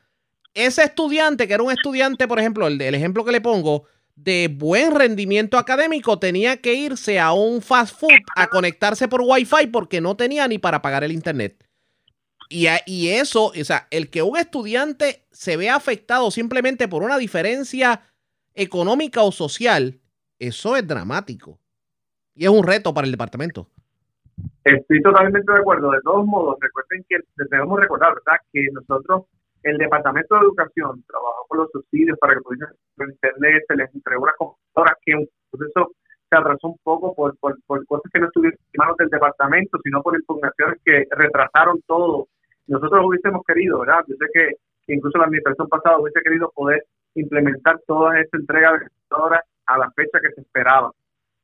Ese 0.54 0.84
estudiante, 0.84 1.48
que 1.48 1.56
era 1.56 1.64
un 1.64 1.72
estudiante, 1.72 2.28
por 2.28 2.40
ejemplo, 2.40 2.68
el, 2.68 2.80
el 2.80 2.96
ejemplo 2.96 3.26
que 3.26 3.32
le 3.32 3.42
pongo, 3.42 3.86
de 4.16 4.50
buen 4.52 4.96
rendimiento 4.96 5.58
académico 5.58 6.18
tenía 6.18 6.58
que 6.58 6.74
irse 6.76 7.20
a 7.20 7.34
un 7.34 7.62
fast 7.62 8.00
food 8.00 8.10
a 8.36 8.48
conectarse 8.48 9.08
por 9.08 9.22
Wi-Fi 9.22 9.68
porque 9.72 10.02
no 10.02 10.16
tenía 10.16 10.48
ni 10.48 10.60
para 10.60 10.82
pagar 10.82 11.04
el 11.04 11.12
internet. 11.12 11.67
Y, 12.50 12.68
y 12.86 13.10
eso, 13.10 13.48
o 13.48 13.64
sea, 13.64 13.88
el 13.92 14.10
que 14.10 14.22
un 14.22 14.38
estudiante 14.38 15.26
se 15.32 15.58
vea 15.58 15.76
afectado 15.76 16.32
simplemente 16.32 16.88
por 16.88 17.04
una 17.04 17.18
diferencia 17.18 18.02
económica 18.54 19.22
o 19.22 19.32
social, 19.32 20.00
eso 20.40 20.76
es 20.76 20.88
dramático. 20.88 21.60
Y 22.34 22.46
es 22.46 22.50
un 22.50 22.64
reto 22.64 22.94
para 22.94 23.06
el 23.06 23.12
departamento. 23.12 23.68
Estoy 24.64 25.02
totalmente 25.02 25.52
de 25.52 25.60
acuerdo. 25.60 25.92
De 25.92 26.02
todos 26.02 26.26
modos, 26.26 26.58
recuerden 26.60 27.06
que 27.10 27.18
debemos 27.50 27.80
recordar, 27.80 28.14
¿verdad? 28.14 28.40
Que 28.52 28.68
nosotros, 28.72 29.26
el 29.64 29.78
Departamento 29.78 30.36
de 30.36 30.42
Educación, 30.42 31.04
trabajó 31.08 31.46
con 31.48 31.58
los 31.60 31.72
subsidios 31.72 32.18
para 32.20 32.36
que 32.36 32.42
pudiesen 32.42 32.76
internet, 33.00 33.64
se 33.68 33.76
les 33.76 33.94
entregó 33.94 34.24
una 34.24 34.34
computadora 34.38 34.98
que 35.04 35.16
un 35.16 35.28
proceso 35.50 35.92
se 36.30 36.38
atrasó 36.38 36.68
un 36.68 36.78
poco 36.84 37.16
por, 37.16 37.38
por, 37.38 37.58
por 37.66 37.86
cosas 37.86 38.12
que 38.12 38.20
no 38.20 38.28
estuvieron 38.28 38.60
en 38.60 38.78
manos 38.78 38.98
del 38.98 39.10
departamento, 39.10 39.80
sino 39.84 40.02
por 40.04 40.16
impugnaciones 40.16 40.80
que 40.84 41.06
retrasaron 41.12 41.82
todo 41.88 42.28
nosotros 42.68 43.06
hubiésemos 43.06 43.42
querido, 43.46 43.80
¿verdad? 43.80 44.04
Yo 44.08 44.16
sé 44.20 44.26
que 44.34 44.94
incluso 44.94 45.18
la 45.18 45.26
administración 45.26 45.68
pasada 45.68 46.00
hubiese 46.00 46.22
querido 46.22 46.52
poder 46.54 46.86
implementar 47.16 47.80
toda 47.88 48.20
esta 48.20 48.38
entrega 48.38 48.74
de 48.74 48.80
computadoras 48.80 49.42
a 49.66 49.78
la 49.78 49.92
fecha 49.92 50.20
que 50.22 50.32
se 50.34 50.42
esperaba. 50.42 50.92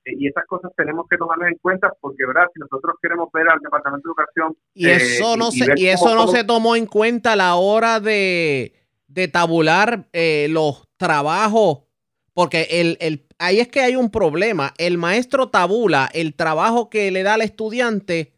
Eh, 0.05 0.13
y 0.19 0.27
esas 0.27 0.45
cosas 0.45 0.71
tenemos 0.75 1.07
que 1.09 1.17
tomarlas 1.17 1.51
en 1.51 1.57
cuenta 1.57 1.91
porque, 1.99 2.25
¿verdad? 2.25 2.47
Si 2.53 2.59
nosotros 2.59 2.95
queremos 3.01 3.29
ver 3.33 3.49
al 3.49 3.59
Departamento 3.59 4.09
de 4.09 4.11
Educación... 4.11 4.55
Y 4.73 4.89
eso 4.89 5.33
eh, 5.33 5.37
no, 5.37 5.51
se, 5.51 5.73
y 5.77 5.87
eso 5.87 6.15
no 6.15 6.27
se 6.27 6.43
tomó 6.43 6.75
en 6.75 6.85
cuenta 6.85 7.33
a 7.33 7.35
la 7.37 7.55
hora 7.55 7.99
de, 7.99 8.73
de 9.07 9.27
tabular 9.27 10.07
eh, 10.13 10.47
los 10.49 10.87
trabajos, 10.97 11.83
porque 12.33 12.67
el, 12.69 12.97
el, 12.99 13.25
ahí 13.39 13.59
es 13.59 13.67
que 13.67 13.81
hay 13.81 13.95
un 13.95 14.09
problema. 14.09 14.73
El 14.77 14.97
maestro 14.97 15.49
tabula 15.49 16.09
el 16.13 16.35
trabajo 16.35 16.89
que 16.89 17.11
le 17.11 17.23
da 17.23 17.35
al 17.35 17.41
estudiante 17.41 18.32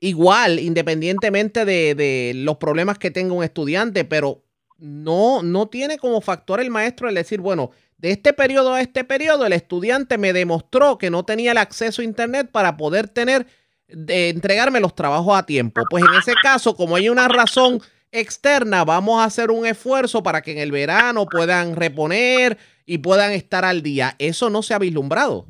igual, 0.00 0.58
independientemente 0.58 1.64
de, 1.64 2.32
los 2.34 2.56
problemas 2.56 2.98
que 2.98 3.10
tenga 3.10 3.34
un 3.34 3.44
estudiante, 3.44 4.04
pero 4.04 4.42
no, 4.78 5.42
no 5.42 5.68
tiene 5.68 5.98
como 5.98 6.20
factor 6.20 6.60
el 6.60 6.70
maestro 6.70 7.08
el 7.08 7.14
decir, 7.14 7.40
bueno, 7.40 7.70
de 7.98 8.12
este 8.12 8.32
periodo 8.32 8.74
a 8.74 8.80
este 8.80 9.02
periodo, 9.02 9.44
el 9.44 9.52
estudiante 9.52 10.18
me 10.18 10.32
demostró 10.32 10.98
que 10.98 11.10
no 11.10 11.24
tenía 11.24 11.50
el 11.50 11.58
acceso 11.58 12.00
a 12.00 12.04
Internet 12.04 12.48
para 12.52 12.76
poder 12.76 13.08
tener, 13.08 13.46
de 13.88 14.28
entregarme 14.28 14.80
los 14.80 14.94
trabajos 14.94 15.36
a 15.36 15.44
tiempo. 15.44 15.82
Pues 15.90 16.04
en 16.04 16.14
ese 16.14 16.34
caso, 16.40 16.76
como 16.76 16.94
hay 16.94 17.08
una 17.08 17.26
razón 17.26 17.80
externa, 18.12 18.84
vamos 18.84 19.20
a 19.20 19.24
hacer 19.24 19.50
un 19.50 19.66
esfuerzo 19.66 20.22
para 20.22 20.42
que 20.42 20.52
en 20.52 20.58
el 20.58 20.70
verano 20.70 21.26
puedan 21.26 21.74
reponer 21.74 22.56
y 22.86 22.98
puedan 22.98 23.32
estar 23.32 23.64
al 23.64 23.82
día. 23.82 24.14
Eso 24.20 24.48
no 24.48 24.62
se 24.62 24.74
ha 24.74 24.78
vislumbrado. 24.78 25.46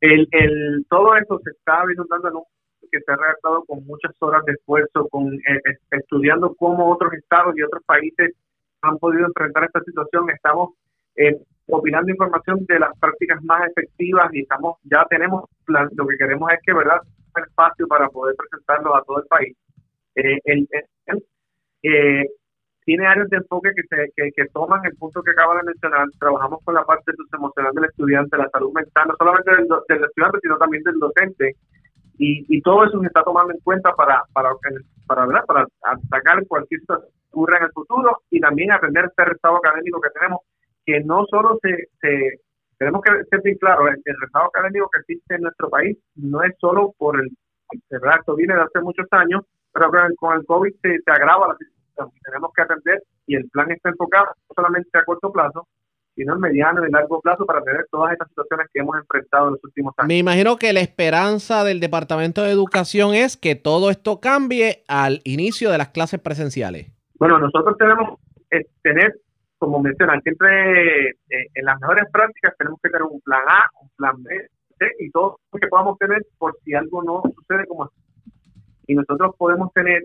El, 0.00 0.28
el, 0.32 0.84
todo 0.90 1.16
eso 1.16 1.40
se 1.44 1.50
está 1.50 1.84
vislumbrando 1.86 2.28
en 2.28 2.36
un 2.36 2.44
que 2.94 3.00
se 3.04 3.12
ha 3.12 3.16
redactado 3.16 3.64
con 3.64 3.84
muchas 3.86 4.12
horas 4.20 4.44
de 4.44 4.52
esfuerzo, 4.52 5.08
con 5.08 5.34
eh, 5.34 5.60
estudiando 5.90 6.54
cómo 6.54 6.92
otros 6.92 7.12
estados 7.14 7.54
y 7.56 7.62
otros 7.62 7.82
países 7.84 8.32
han 8.82 8.98
podido 8.98 9.26
enfrentar 9.26 9.64
esta 9.64 9.80
situación. 9.80 10.30
Estamos 10.30 10.74
eh, 11.16 11.36
opinando 11.66 12.10
información 12.10 12.64
de 12.66 12.78
las 12.78 12.96
prácticas 13.00 13.42
más 13.42 13.68
efectivas 13.68 14.32
y 14.32 14.42
estamos 14.42 14.76
ya 14.84 15.04
tenemos 15.10 15.44
lo 15.66 16.06
que 16.06 16.16
queremos 16.16 16.52
es 16.52 16.60
que 16.64 16.72
verdad 16.72 17.00
espacio 17.36 17.88
para 17.88 18.08
poder 18.10 18.36
presentarlo 18.36 18.94
a 18.94 19.02
todo 19.02 19.18
el 19.18 19.26
país. 19.26 19.56
Eh, 20.14 20.38
el, 20.44 20.68
tiene 22.84 23.06
áreas 23.06 23.28
de 23.30 23.38
enfoque 23.38 23.70
que, 23.74 23.82
se, 23.88 24.12
que, 24.14 24.46
toman 24.52 24.84
el 24.84 24.94
punto 24.96 25.22
que 25.22 25.30
acaba 25.32 25.56
de 25.56 25.64
mencionar. 25.64 26.06
Trabajamos 26.20 26.60
con 26.62 26.74
la 26.74 26.84
parte 26.84 27.12
emocional 27.32 27.72
del 27.74 27.86
estudiante, 27.86 28.36
la 28.36 28.48
salud 28.50 28.72
mental, 28.72 29.08
no 29.08 29.14
solamente 29.18 29.50
del 29.50 30.04
estudiante, 30.04 30.38
sino 30.42 30.58
también 30.58 30.82
del 30.84 30.98
docente 30.98 31.56
y, 32.18 32.44
y 32.48 32.60
todo 32.62 32.84
eso 32.84 33.00
se 33.00 33.06
está 33.06 33.22
tomando 33.22 33.52
en 33.52 33.60
cuenta 33.60 33.92
para 33.94 34.22
para 34.32 34.50
para, 35.06 35.42
para 35.44 35.66
atacar 35.82 36.46
cualquier 36.46 36.80
situación 36.80 37.10
que 37.10 37.28
ocurra 37.30 37.58
en 37.58 37.64
el 37.64 37.72
futuro 37.72 38.22
y 38.30 38.40
también 38.40 38.72
aprender 38.72 39.06
este 39.06 39.32
estado 39.32 39.56
académico 39.56 40.00
que 40.00 40.10
tenemos 40.10 40.40
que 40.86 41.00
no 41.00 41.24
solo 41.26 41.58
se, 41.62 41.88
se 42.00 42.40
tenemos 42.78 43.02
que 43.02 43.24
ser 43.30 43.40
bien 43.42 43.58
claro 43.58 43.88
el, 43.88 43.96
el 44.04 44.16
académico 44.32 44.88
que 44.92 45.00
existe 45.00 45.34
en 45.34 45.42
nuestro 45.42 45.68
país 45.68 45.98
no 46.16 46.42
es 46.42 46.54
solo 46.60 46.92
por 46.98 47.20
el 47.20 47.30
¿verdad? 47.90 48.16
esto 48.20 48.36
viene 48.36 48.54
de 48.54 48.62
hace 48.62 48.80
muchos 48.80 49.06
años 49.10 49.42
pero 49.72 49.90
con 50.16 50.36
el 50.36 50.46
COVID 50.46 50.72
se, 50.82 50.98
agrava 51.06 51.48
la 51.48 51.56
situación 51.56 52.10
tenemos 52.22 52.52
que 52.54 52.62
atender 52.62 53.02
y 53.26 53.36
el 53.36 53.48
plan 53.50 53.70
está 53.70 53.90
enfocado 53.90 54.26
no 54.26 54.54
solamente 54.54 54.98
a 54.98 55.04
corto 55.04 55.32
plazo 55.32 55.66
sino 56.14 56.34
en 56.34 56.40
mediano 56.40 56.86
y 56.86 56.90
largo 56.90 57.20
plazo 57.20 57.44
para 57.44 57.62
tener 57.62 57.86
todas 57.90 58.12
estas 58.12 58.28
situaciones 58.28 58.68
que 58.72 58.80
hemos 58.80 58.96
enfrentado 58.96 59.48
en 59.48 59.52
los 59.54 59.64
últimos 59.64 59.94
años. 59.98 60.08
Me 60.08 60.18
imagino 60.18 60.56
que 60.56 60.72
la 60.72 60.80
esperanza 60.80 61.64
del 61.64 61.80
Departamento 61.80 62.42
de 62.42 62.50
Educación 62.50 63.14
es 63.14 63.36
que 63.36 63.54
todo 63.54 63.90
esto 63.90 64.20
cambie 64.20 64.84
al 64.88 65.20
inicio 65.24 65.70
de 65.70 65.78
las 65.78 65.88
clases 65.88 66.20
presenciales. 66.20 66.90
Bueno, 67.18 67.38
nosotros 67.38 67.76
tenemos 67.78 68.18
que 68.50 68.58
eh, 68.58 68.66
tener, 68.82 69.14
como 69.58 69.80
mencionan, 69.80 70.20
siempre 70.22 71.08
eh, 71.08 71.14
en 71.54 71.64
las 71.64 71.80
mejores 71.80 72.04
prácticas 72.12 72.54
tenemos 72.58 72.78
que 72.82 72.90
tener 72.90 73.02
un 73.02 73.20
plan 73.20 73.42
A, 73.48 73.68
un 73.82 73.88
plan 73.96 74.22
B, 74.22 74.48
C 74.78 74.86
y 75.00 75.10
todo 75.10 75.38
lo 75.52 75.58
que 75.58 75.68
podamos 75.68 75.98
tener 75.98 76.22
por 76.38 76.56
si 76.64 76.74
algo 76.74 77.02
no 77.02 77.22
sucede 77.34 77.66
como 77.66 77.84
así. 77.84 77.94
Y 78.86 78.94
nosotros 78.94 79.34
podemos 79.38 79.72
tener 79.72 80.04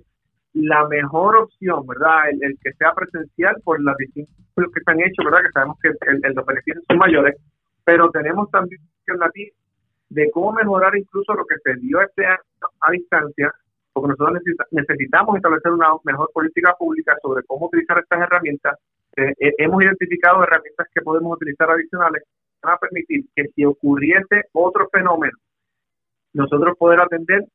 la 0.53 0.87
mejor 0.87 1.37
opción, 1.37 1.85
¿verdad? 1.87 2.29
El, 2.29 2.57
que 2.61 2.73
sea 2.73 2.93
presencial 2.93 3.55
por 3.63 3.81
las 3.81 3.95
distintas 3.97 4.35
que 4.55 4.81
se 4.83 4.91
han 4.91 4.99
hecho, 5.01 5.23
¿verdad? 5.23 5.41
Que 5.45 5.51
sabemos 5.51 5.77
que 5.81 5.89
el, 5.89 6.35
los 6.35 6.45
beneficios 6.45 6.83
son 6.87 6.97
mayores, 6.97 7.35
pero 7.85 8.09
tenemos 8.11 8.49
también 8.51 8.81
alternativas 9.01 9.57
de 10.09 10.29
cómo 10.31 10.53
mejorar 10.53 10.97
incluso 10.97 11.33
lo 11.33 11.45
que 11.45 11.55
se 11.63 11.79
dio 11.79 12.01
este 12.01 12.25
año 12.25 12.39
a 12.81 12.91
distancia, 12.91 13.53
porque 13.93 14.09
nosotros 14.09 14.41
necesitamos 14.71 15.35
establecer 15.35 15.71
una 15.71 15.89
mejor 16.03 16.29
política 16.33 16.75
pública 16.77 17.15
sobre 17.21 17.43
cómo 17.45 17.67
utilizar 17.67 17.99
estas 17.99 18.21
herramientas. 18.21 18.77
Eh, 19.15 19.33
eh, 19.39 19.53
hemos 19.59 19.83
identificado 19.83 20.43
herramientas 20.43 20.87
que 20.93 21.01
podemos 21.01 21.35
utilizar 21.35 21.69
adicionales 21.69 22.23
van 22.61 22.73
a 22.73 22.77
permitir 22.77 23.25
que 23.35 23.47
si 23.55 23.65
ocurriese 23.65 24.43
otro 24.53 24.89
fenómeno, 24.91 25.37
nosotros 26.33 26.77
poder 26.77 26.99
atender 26.99 27.45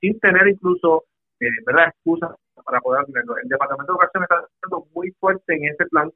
sin 0.00 0.18
tener 0.20 0.48
incluso, 0.48 1.04
eh, 1.40 1.46
¿verdad?, 1.66 1.88
excusas 1.88 2.30
para 2.64 2.80
poder 2.80 3.02
atenderlo. 3.02 3.36
El 3.38 3.48
Departamento 3.48 3.92
de 3.92 3.96
Educación 3.96 4.22
está 4.24 4.48
siendo 4.60 4.86
muy 4.94 5.10
fuerte 5.20 5.54
en 5.54 5.64
ese 5.64 5.86
plan 5.86 6.10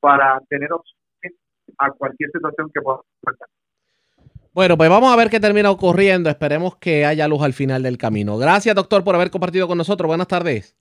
para 0.00 0.40
tener 0.48 0.72
opciones 0.72 1.38
a 1.78 1.90
cualquier 1.92 2.30
situación 2.30 2.70
que 2.72 2.80
pueda 2.80 3.00
pasar. 3.22 3.48
Bueno, 4.52 4.76
pues 4.76 4.90
vamos 4.90 5.12
a 5.12 5.16
ver 5.16 5.30
qué 5.30 5.38
termina 5.38 5.70
ocurriendo. 5.70 6.28
Esperemos 6.28 6.76
que 6.76 7.06
haya 7.06 7.28
luz 7.28 7.42
al 7.42 7.52
final 7.52 7.82
del 7.82 7.98
camino. 7.98 8.36
Gracias, 8.36 8.74
doctor, 8.74 9.04
por 9.04 9.14
haber 9.14 9.30
compartido 9.30 9.68
con 9.68 9.78
nosotros. 9.78 10.08
Buenas 10.08 10.26
tardes. 10.26 10.76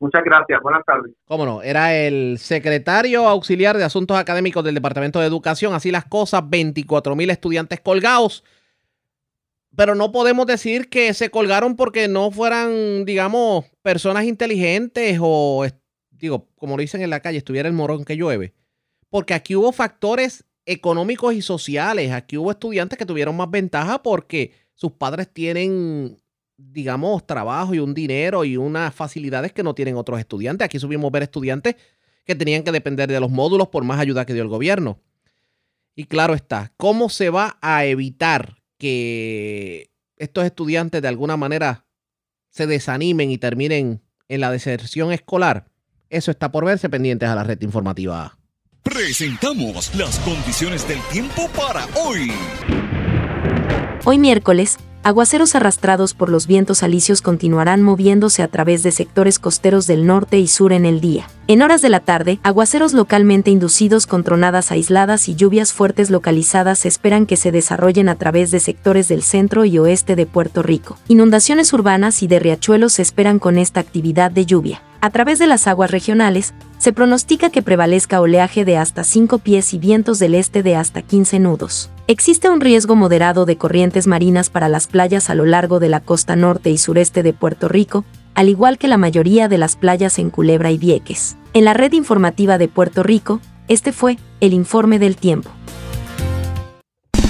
Muchas 0.00 0.22
gracias. 0.22 0.60
Buenas 0.62 0.84
tardes. 0.84 1.12
Cómo 1.24 1.44
no, 1.44 1.60
era 1.60 1.96
el 1.96 2.38
secretario 2.38 3.26
auxiliar 3.26 3.76
de 3.76 3.84
Asuntos 3.84 4.16
Académicos 4.16 4.62
del 4.62 4.76
Departamento 4.76 5.18
de 5.18 5.26
Educación. 5.26 5.74
Así 5.74 5.90
las 5.90 6.04
cosas, 6.04 6.48
24 6.48 7.16
mil 7.16 7.30
estudiantes 7.30 7.80
colgados. 7.80 8.44
Pero 9.78 9.94
no 9.94 10.10
podemos 10.10 10.44
decir 10.44 10.88
que 10.88 11.14
se 11.14 11.30
colgaron 11.30 11.76
porque 11.76 12.08
no 12.08 12.32
fueran, 12.32 13.04
digamos, 13.04 13.64
personas 13.80 14.24
inteligentes 14.24 15.20
o, 15.22 15.64
digo, 16.10 16.48
como 16.56 16.76
lo 16.76 16.80
dicen 16.80 17.00
en 17.00 17.10
la 17.10 17.20
calle, 17.20 17.38
estuviera 17.38 17.68
el 17.68 17.74
morón 17.74 18.04
que 18.04 18.16
llueve. 18.16 18.54
Porque 19.08 19.34
aquí 19.34 19.54
hubo 19.54 19.70
factores 19.70 20.44
económicos 20.66 21.32
y 21.32 21.42
sociales. 21.42 22.10
Aquí 22.10 22.36
hubo 22.36 22.50
estudiantes 22.50 22.98
que 22.98 23.06
tuvieron 23.06 23.36
más 23.36 23.52
ventaja 23.52 24.02
porque 24.02 24.50
sus 24.74 24.90
padres 24.90 25.32
tienen, 25.32 26.20
digamos, 26.56 27.24
trabajo 27.24 27.72
y 27.72 27.78
un 27.78 27.94
dinero 27.94 28.44
y 28.44 28.56
unas 28.56 28.92
facilidades 28.92 29.52
que 29.52 29.62
no 29.62 29.76
tienen 29.76 29.94
otros 29.94 30.18
estudiantes. 30.18 30.64
Aquí 30.64 30.80
subimos 30.80 31.12
ver 31.12 31.22
estudiantes 31.22 31.76
que 32.24 32.34
tenían 32.34 32.64
que 32.64 32.72
depender 32.72 33.08
de 33.08 33.20
los 33.20 33.30
módulos 33.30 33.68
por 33.68 33.84
más 33.84 34.00
ayuda 34.00 34.26
que 34.26 34.34
dio 34.34 34.42
el 34.42 34.48
gobierno. 34.48 34.98
Y 35.94 36.06
claro 36.06 36.34
está, 36.34 36.72
¿cómo 36.76 37.08
se 37.10 37.30
va 37.30 37.58
a 37.60 37.84
evitar 37.84 38.57
que 38.78 39.90
estos 40.16 40.44
estudiantes 40.44 41.02
de 41.02 41.08
alguna 41.08 41.36
manera 41.36 41.86
se 42.50 42.66
desanimen 42.66 43.30
y 43.30 43.38
terminen 43.38 44.02
en 44.28 44.40
la 44.40 44.50
deserción 44.50 45.12
escolar? 45.12 45.66
Eso 46.10 46.30
está 46.30 46.50
por 46.50 46.64
verse 46.64 46.88
pendientes 46.88 47.28
a 47.28 47.34
la 47.34 47.44
red 47.44 47.60
informativa. 47.60 48.38
Presentamos 48.82 49.94
las 49.94 50.18
condiciones 50.20 50.88
del 50.88 51.00
tiempo 51.12 51.48
para 51.48 51.86
hoy. 51.96 52.32
Hoy 54.04 54.18
miércoles, 54.18 54.78
aguaceros 55.02 55.54
arrastrados 55.54 56.14
por 56.14 56.30
los 56.30 56.46
vientos 56.46 56.82
alisios 56.82 57.20
continuarán 57.20 57.82
moviéndose 57.82 58.42
a 58.42 58.48
través 58.48 58.82
de 58.82 58.92
sectores 58.92 59.38
costeros 59.38 59.86
del 59.86 60.06
norte 60.06 60.38
y 60.38 60.46
sur 60.46 60.72
en 60.72 60.86
el 60.86 61.00
día. 61.00 61.26
En 61.46 61.62
horas 61.62 61.82
de 61.82 61.88
la 61.88 62.00
tarde, 62.00 62.38
aguaceros 62.42 62.92
localmente 62.92 63.50
inducidos 63.50 64.06
con 64.06 64.22
tronadas 64.22 64.70
aisladas 64.70 65.28
y 65.28 65.34
lluvias 65.34 65.72
fuertes 65.72 66.10
localizadas 66.10 66.86
esperan 66.86 67.26
que 67.26 67.36
se 67.36 67.52
desarrollen 67.52 68.08
a 68.08 68.14
través 68.14 68.50
de 68.50 68.60
sectores 68.60 69.08
del 69.08 69.22
centro 69.22 69.64
y 69.64 69.78
oeste 69.78 70.14
de 70.14 70.26
Puerto 70.26 70.62
Rico. 70.62 70.96
Inundaciones 71.08 71.72
urbanas 71.72 72.22
y 72.22 72.28
de 72.28 72.38
riachuelos 72.38 72.94
se 72.94 73.02
esperan 73.02 73.38
con 73.38 73.58
esta 73.58 73.80
actividad 73.80 74.30
de 74.30 74.46
lluvia. 74.46 74.82
A 75.00 75.10
través 75.10 75.38
de 75.38 75.46
las 75.46 75.68
aguas 75.68 75.92
regionales, 75.92 76.54
se 76.78 76.92
pronostica 76.92 77.50
que 77.50 77.62
prevalezca 77.62 78.20
oleaje 78.20 78.64
de 78.64 78.76
hasta 78.76 79.04
5 79.04 79.38
pies 79.38 79.72
y 79.72 79.78
vientos 79.78 80.18
del 80.18 80.34
este 80.34 80.64
de 80.64 80.74
hasta 80.74 81.02
15 81.02 81.38
nudos. 81.38 81.90
Existe 82.08 82.50
un 82.50 82.60
riesgo 82.60 82.96
moderado 82.96 83.46
de 83.46 83.56
corrientes 83.56 84.08
marinas 84.08 84.50
para 84.50 84.68
las 84.68 84.88
playas 84.88 85.30
a 85.30 85.36
lo 85.36 85.44
largo 85.44 85.78
de 85.78 85.88
la 85.88 86.00
costa 86.00 86.34
norte 86.34 86.70
y 86.70 86.78
sureste 86.78 87.22
de 87.22 87.32
Puerto 87.32 87.68
Rico, 87.68 88.04
al 88.34 88.48
igual 88.48 88.76
que 88.76 88.88
la 88.88 88.96
mayoría 88.96 89.46
de 89.48 89.58
las 89.58 89.76
playas 89.76 90.18
en 90.18 90.30
Culebra 90.30 90.72
y 90.72 90.78
Vieques. 90.78 91.36
En 91.52 91.64
la 91.64 91.74
red 91.74 91.92
informativa 91.92 92.58
de 92.58 92.66
Puerto 92.66 93.04
Rico, 93.04 93.40
este 93.68 93.92
fue 93.92 94.18
el 94.40 94.52
informe 94.52 94.98
del 94.98 95.16
tiempo. 95.16 95.50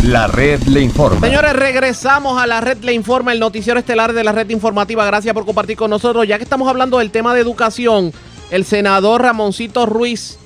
La 0.05 0.29
red 0.29 0.63
le 0.63 0.81
informa. 0.81 1.27
Señores, 1.27 1.53
regresamos 1.55 2.41
a 2.41 2.47
la 2.47 2.61
red 2.61 2.79
le 2.79 2.93
informa, 2.93 3.33
el 3.33 3.41
noticiero 3.41 3.81
estelar 3.81 4.13
de 4.13 4.23
la 4.23 4.33
red 4.33 4.49
informativa. 4.49 5.05
Gracias 5.05 5.35
por 5.35 5.45
compartir 5.45 5.77
con 5.77 5.91
nosotros. 5.91 6.27
Ya 6.27 6.39
que 6.39 6.45
estamos 6.45 6.69
hablando 6.69 6.99
del 6.99 7.11
tema 7.11 7.35
de 7.35 7.41
educación, 7.41 8.13
el 8.51 8.65
senador 8.65 9.23
Ramoncito 9.23 9.87
Ruiz 9.87 10.39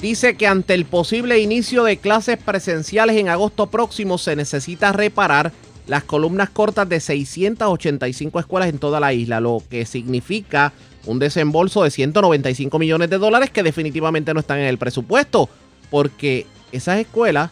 dice 0.00 0.36
que 0.36 0.46
ante 0.46 0.74
el 0.74 0.86
posible 0.86 1.38
inicio 1.38 1.84
de 1.84 1.98
clases 1.98 2.38
presenciales 2.38 3.16
en 3.16 3.28
agosto 3.28 3.66
próximo 3.66 4.16
se 4.18 4.36
necesita 4.36 4.90
reparar 4.90 5.52
las 5.86 6.02
columnas 6.04 6.48
cortas 6.48 6.88
de 6.88 6.98
685 6.98 8.40
escuelas 8.40 8.70
en 8.70 8.78
toda 8.78 9.00
la 9.00 9.12
isla, 9.12 9.40
lo 9.40 9.62
que 9.68 9.84
significa 9.84 10.72
un 11.06 11.18
desembolso 11.18 11.82
de 11.84 11.90
195 11.90 12.78
millones 12.78 13.10
de 13.10 13.18
dólares 13.18 13.50
que 13.50 13.62
definitivamente 13.62 14.32
no 14.32 14.40
están 14.40 14.58
en 14.58 14.66
el 14.66 14.78
presupuesto, 14.78 15.48
porque 15.90 16.46
esas 16.72 16.98
escuelas 16.98 17.50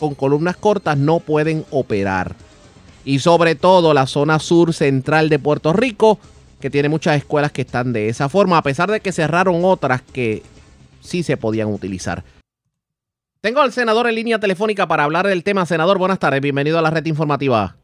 con 0.00 0.16
columnas 0.16 0.56
cortas 0.56 0.96
no 0.96 1.20
pueden 1.20 1.64
operar. 1.70 2.34
Y 3.04 3.20
sobre 3.20 3.54
todo 3.54 3.94
la 3.94 4.06
zona 4.06 4.40
sur 4.40 4.74
central 4.74 5.28
de 5.28 5.38
Puerto 5.38 5.72
Rico, 5.72 6.18
que 6.60 6.70
tiene 6.70 6.88
muchas 6.88 7.16
escuelas 7.16 7.52
que 7.52 7.62
están 7.62 7.92
de 7.92 8.08
esa 8.08 8.28
forma, 8.28 8.58
a 8.58 8.62
pesar 8.62 8.90
de 8.90 9.00
que 9.00 9.12
cerraron 9.12 9.60
otras 9.64 10.02
que 10.02 10.42
sí 11.00 11.22
se 11.22 11.36
podían 11.36 11.68
utilizar. 11.68 12.24
Tengo 13.40 13.60
al 13.60 13.72
senador 13.72 14.06
en 14.06 14.16
línea 14.16 14.38
telefónica 14.38 14.86
para 14.86 15.04
hablar 15.04 15.26
del 15.26 15.44
tema. 15.44 15.64
Senador, 15.64 15.98
buenas 15.98 16.18
tardes, 16.18 16.40
bienvenido 16.40 16.78
a 16.78 16.82
la 16.82 16.90
red 16.90 17.06
informativa. 17.06 17.76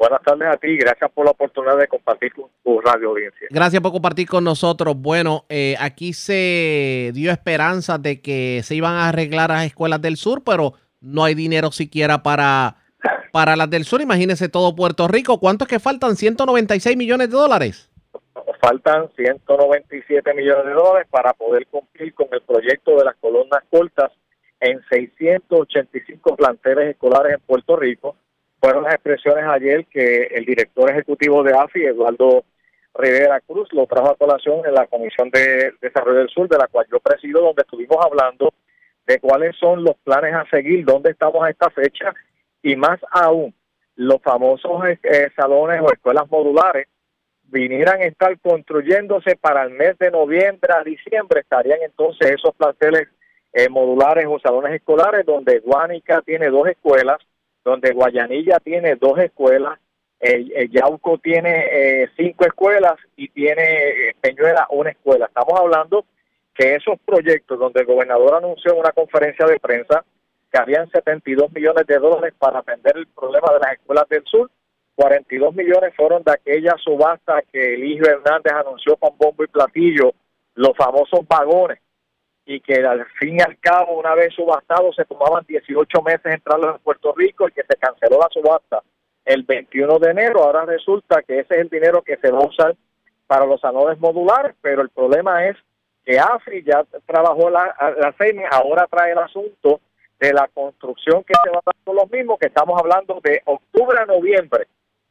Buenas 0.00 0.22
tardes 0.22 0.48
a 0.48 0.56
ti, 0.56 0.78
gracias 0.78 1.10
por 1.12 1.26
la 1.26 1.32
oportunidad 1.32 1.76
de 1.76 1.86
compartir 1.86 2.32
con 2.32 2.46
tu 2.64 2.80
radio 2.80 3.10
audiencia. 3.10 3.48
Gracias 3.50 3.82
por 3.82 3.92
compartir 3.92 4.26
con 4.26 4.42
nosotros. 4.42 4.96
Bueno, 4.96 5.44
eh, 5.50 5.76
aquí 5.78 6.14
se 6.14 7.10
dio 7.12 7.30
esperanza 7.30 7.98
de 7.98 8.20
que 8.22 8.62
se 8.64 8.74
iban 8.74 8.94
a 8.94 9.10
arreglar 9.10 9.50
las 9.50 9.66
escuelas 9.66 10.00
del 10.00 10.16
sur, 10.16 10.42
pero 10.42 10.72
no 11.00 11.24
hay 11.24 11.34
dinero 11.34 11.70
siquiera 11.72 12.22
para, 12.22 12.76
para 13.32 13.56
las 13.56 13.70
del 13.70 13.84
sur. 13.84 14.00
Imagínese 14.00 14.48
todo 14.48 14.76
Puerto 14.76 15.08
Rico. 15.08 15.40
¿Cuánto 15.40 15.64
es 15.64 15.70
que 15.70 15.80
faltan? 15.80 16.16
196 16.16 16.96
millones 16.96 17.30
de 17.30 17.36
dólares. 17.36 17.90
Faltan 18.60 19.08
197 19.16 20.34
millones 20.34 20.66
de 20.66 20.72
dólares 20.72 21.08
para 21.10 21.32
poder 21.32 21.66
cumplir 21.66 22.12
con 22.14 22.28
el 22.32 22.42
proyecto 22.42 22.96
de 22.96 23.04
las 23.04 23.16
columnas 23.16 23.62
cortas 23.70 24.12
en 24.60 24.80
685 24.90 26.36
planteles 26.36 26.90
escolares 26.90 27.34
en 27.34 27.40
Puerto 27.40 27.76
Rico. 27.76 28.16
Fueron 28.60 28.84
las 28.84 28.94
expresiones 28.94 29.44
ayer 29.46 29.86
que 29.86 30.24
el 30.34 30.44
director 30.44 30.90
ejecutivo 30.90 31.42
de 31.42 31.54
AFI, 31.54 31.86
Eduardo 31.86 32.44
Rivera 32.94 33.40
Cruz, 33.40 33.72
lo 33.72 33.86
trajo 33.86 34.10
a 34.10 34.16
colación 34.16 34.60
en 34.66 34.74
la 34.74 34.86
Comisión 34.86 35.30
de 35.30 35.72
Desarrollo 35.80 36.18
del 36.18 36.28
Sur, 36.28 36.46
de 36.46 36.58
la 36.58 36.66
cual 36.66 36.86
yo 36.92 37.00
presido, 37.00 37.40
donde 37.40 37.62
estuvimos 37.62 37.96
hablando 38.04 38.52
de 39.06 39.18
cuáles 39.18 39.56
son 39.56 39.84
los 39.84 39.96
planes 40.04 40.34
a 40.34 40.44
seguir, 40.50 40.84
dónde 40.84 41.10
estamos 41.10 41.42
a 41.44 41.50
esta 41.50 41.70
fecha 41.70 42.14
y 42.62 42.76
más 42.76 43.00
aún, 43.10 43.54
los 43.96 44.22
famosos 44.22 44.82
eh, 45.02 45.30
salones 45.36 45.80
o 45.82 45.92
escuelas 45.92 46.30
modulares 46.30 46.86
vinieran 47.50 48.00
a 48.00 48.04
estar 48.04 48.38
construyéndose 48.40 49.36
para 49.36 49.64
el 49.64 49.70
mes 49.70 49.98
de 49.98 50.10
noviembre 50.10 50.72
a 50.72 50.84
diciembre, 50.84 51.40
estarían 51.40 51.80
entonces 51.82 52.30
esos 52.30 52.54
planteles 52.54 53.08
eh, 53.52 53.68
modulares 53.68 54.26
o 54.28 54.38
salones 54.38 54.74
escolares 54.74 55.26
donde 55.26 55.58
Guánica 55.58 56.22
tiene 56.22 56.48
dos 56.50 56.68
escuelas, 56.68 57.18
donde 57.64 57.92
Guayanilla 57.92 58.60
tiene 58.60 58.94
dos 58.94 59.18
escuelas, 59.18 59.78
eh, 60.20 60.68
Yauco 60.70 61.18
tiene 61.18 61.64
eh, 61.72 62.08
cinco 62.16 62.44
escuelas 62.44 62.94
y 63.16 63.28
tiene 63.28 64.14
Peñuela 64.20 64.66
una 64.70 64.90
escuela. 64.90 65.26
Estamos 65.26 65.58
hablando 65.58 66.04
que 66.60 66.74
esos 66.74 66.98
proyectos 67.06 67.58
donde 67.58 67.80
el 67.80 67.86
gobernador 67.86 68.34
anunció 68.34 68.74
en 68.74 68.80
una 68.80 68.92
conferencia 68.92 69.46
de 69.46 69.58
prensa 69.58 70.04
que 70.52 70.58
habían 70.58 70.90
72 70.90 71.50
millones 71.54 71.86
de 71.86 71.98
dólares 71.98 72.34
para 72.38 72.58
atender 72.58 72.98
el 72.98 73.06
problema 73.06 73.54
de 73.54 73.60
las 73.60 73.72
escuelas 73.72 74.06
del 74.10 74.22
sur, 74.26 74.50
42 74.94 75.54
millones 75.54 75.94
fueron 75.96 76.22
de 76.22 76.32
aquella 76.32 76.74
subasta 76.76 77.40
que 77.50 77.76
Eligio 77.76 78.04
Hernández 78.04 78.52
anunció 78.52 78.96
con 78.96 79.16
bombo 79.16 79.42
y 79.42 79.46
platillo, 79.46 80.12
los 80.54 80.76
famosos 80.76 81.26
vagones, 81.26 81.78
y 82.44 82.60
que 82.60 82.84
al 82.84 83.06
fin 83.18 83.38
y 83.38 83.40
al 83.40 83.58
cabo, 83.58 83.98
una 83.98 84.14
vez 84.14 84.34
subastados, 84.34 84.94
se 84.96 85.06
tomaban 85.06 85.46
18 85.48 86.02
meses 86.02 86.26
entrarlos 86.26 86.76
en 86.76 86.82
Puerto 86.82 87.14
Rico 87.16 87.48
y 87.48 87.52
que 87.52 87.62
se 87.62 87.76
canceló 87.76 88.18
la 88.18 88.28
subasta 88.30 88.82
el 89.24 89.44
21 89.44 89.98
de 89.98 90.10
enero. 90.10 90.42
Ahora 90.42 90.66
resulta 90.66 91.22
que 91.22 91.38
ese 91.38 91.54
es 91.54 91.60
el 91.62 91.70
dinero 91.70 92.02
que 92.02 92.18
se 92.18 92.30
va 92.30 92.40
a 92.40 92.46
usar 92.46 92.76
para 93.26 93.46
los 93.46 93.62
salones 93.62 93.98
modulares, 93.98 94.54
pero 94.60 94.82
el 94.82 94.90
problema 94.90 95.46
es 95.46 95.56
que 96.04 96.18
AFRI 96.18 96.62
ya 96.64 96.84
trabajó 97.06 97.50
la, 97.50 97.74
la 97.98 98.14
ahora 98.50 98.86
trae 98.90 99.12
el 99.12 99.18
asunto 99.18 99.80
de 100.18 100.32
la 100.32 100.48
construcción 100.48 101.24
que 101.24 101.34
se 101.42 101.50
va 101.50 101.58
a 101.58 101.62
dar 101.66 101.74
con 101.84 101.96
los 101.96 102.10
mismos, 102.10 102.38
que 102.38 102.48
estamos 102.48 102.78
hablando 102.78 103.20
de 103.22 103.42
octubre 103.46 103.98
a 103.98 104.06
noviembre 104.06 104.66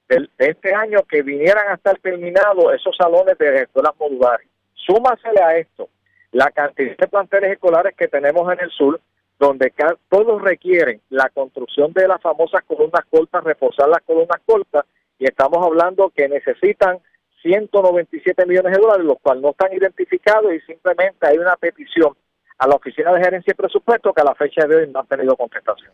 de, 0.07 0.29
este 0.37 0.73
año 0.73 1.03
que 1.03 1.21
vinieran 1.21 1.69
a 1.69 1.75
estar 1.75 1.97
terminados 1.99 2.73
esos 2.73 2.95
salones 2.95 3.37
de 3.37 3.63
escuelas 3.63 3.93
modulares. 3.99 4.47
Súmasele 4.73 5.41
a 5.41 5.57
esto 5.57 5.89
la 6.31 6.51
cantidad 6.51 6.95
de 6.95 7.07
planteles 7.07 7.51
escolares 7.51 7.95
que 7.95 8.07
tenemos 8.07 8.51
en 8.53 8.59
el 8.59 8.69
sur, 8.71 8.99
donde 9.39 9.73
todos 10.09 10.41
requieren 10.41 11.01
la 11.09 11.29
construcción 11.29 11.91
de 11.93 12.07
las 12.07 12.21
famosas 12.21 12.63
columnas 12.65 13.05
cortas, 13.09 13.43
reforzar 13.43 13.89
las 13.89 14.01
columnas 14.01 14.39
cortas, 14.45 14.85
y 15.17 15.25
estamos 15.25 15.65
hablando 15.65 16.11
que 16.15 16.27
necesitan 16.27 16.99
197 17.41 18.45
millones 18.45 18.73
de 18.73 18.81
dólares, 18.81 19.05
los 19.05 19.19
cuales 19.21 19.41
no 19.41 19.51
están 19.51 19.73
identificados 19.73 20.53
y 20.53 20.59
simplemente 20.61 21.27
hay 21.27 21.37
una 21.37 21.55
petición 21.55 22.15
a 22.57 22.67
la 22.67 22.75
Oficina 22.75 23.13
de 23.13 23.23
Gerencia 23.23 23.51
y 23.51 23.55
Presupuesto 23.55 24.13
que 24.13 24.21
a 24.21 24.25
la 24.25 24.35
fecha 24.35 24.67
de 24.67 24.75
hoy 24.75 24.89
no 24.91 24.99
han 24.99 25.07
tenido 25.07 25.35
contestación. 25.35 25.93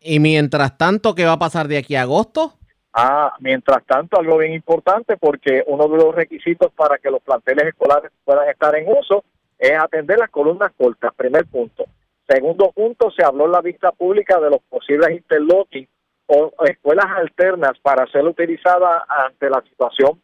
Y 0.00 0.18
mientras 0.18 0.78
tanto, 0.78 1.14
¿qué 1.14 1.26
va 1.26 1.32
a 1.32 1.38
pasar 1.38 1.68
de 1.68 1.76
aquí 1.76 1.94
a 1.94 2.02
agosto? 2.02 2.54
Ah, 2.92 3.34
mientras 3.40 3.84
tanto, 3.84 4.18
algo 4.18 4.38
bien 4.38 4.52
importante 4.52 5.16
porque 5.16 5.62
uno 5.66 5.86
de 5.86 5.96
los 5.98 6.14
requisitos 6.14 6.72
para 6.72 6.98
que 6.98 7.10
los 7.10 7.22
planteles 7.22 7.66
escolares 7.66 8.10
puedan 8.24 8.48
estar 8.48 8.74
en 8.74 8.88
uso 8.88 9.24
es 9.58 9.72
atender 9.78 10.18
las 10.18 10.30
columnas 10.30 10.72
cortas, 10.76 11.14
primer 11.14 11.44
punto. 11.46 11.84
Segundo 12.26 12.72
punto, 12.72 13.10
se 13.10 13.22
habló 13.22 13.44
en 13.44 13.52
la 13.52 13.60
vista 13.60 13.92
pública 13.92 14.40
de 14.40 14.50
los 14.50 14.60
posibles 14.68 15.10
interlocking 15.10 15.86
o 16.26 16.52
escuelas 16.64 17.06
alternas 17.16 17.72
para 17.82 18.06
ser 18.06 18.24
utilizadas 18.24 19.02
ante 19.08 19.50
la 19.50 19.60
situación 19.62 20.20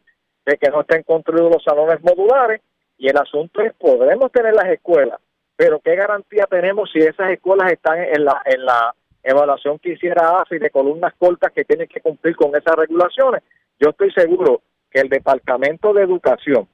de 0.47 0.57
que 0.57 0.69
no 0.69 0.81
estén 0.81 1.03
construidos 1.03 1.51
los 1.51 1.63
salones 1.63 2.01
modulares. 2.01 2.61
Y 2.97 3.09
el 3.09 3.17
asunto 3.17 3.61
es, 3.61 3.73
podremos 3.73 4.31
tener 4.31 4.55
las 4.55 4.69
escuelas, 4.69 5.19
pero 5.55 5.79
¿qué 5.79 5.95
garantía 5.95 6.47
tenemos 6.49 6.89
si 6.91 6.99
esas 6.99 7.29
escuelas 7.31 7.71
están 7.71 7.99
en 8.01 8.25
la, 8.25 8.41
en 8.45 8.65
la 8.65 8.95
evaluación 9.21 9.77
que 9.77 9.91
hiciera 9.91 10.41
ASI 10.41 10.57
de 10.57 10.71
columnas 10.71 11.13
cortas 11.19 11.51
que 11.51 11.65
tienen 11.65 11.87
que 11.87 12.01
cumplir 12.01 12.35
con 12.35 12.55
esas 12.55 12.75
regulaciones? 12.75 13.43
Yo 13.79 13.89
estoy 13.89 14.11
seguro 14.13 14.61
que 14.89 15.01
el 15.01 15.09
Departamento 15.09 15.93
de 15.93 16.01
Educación 16.01 16.67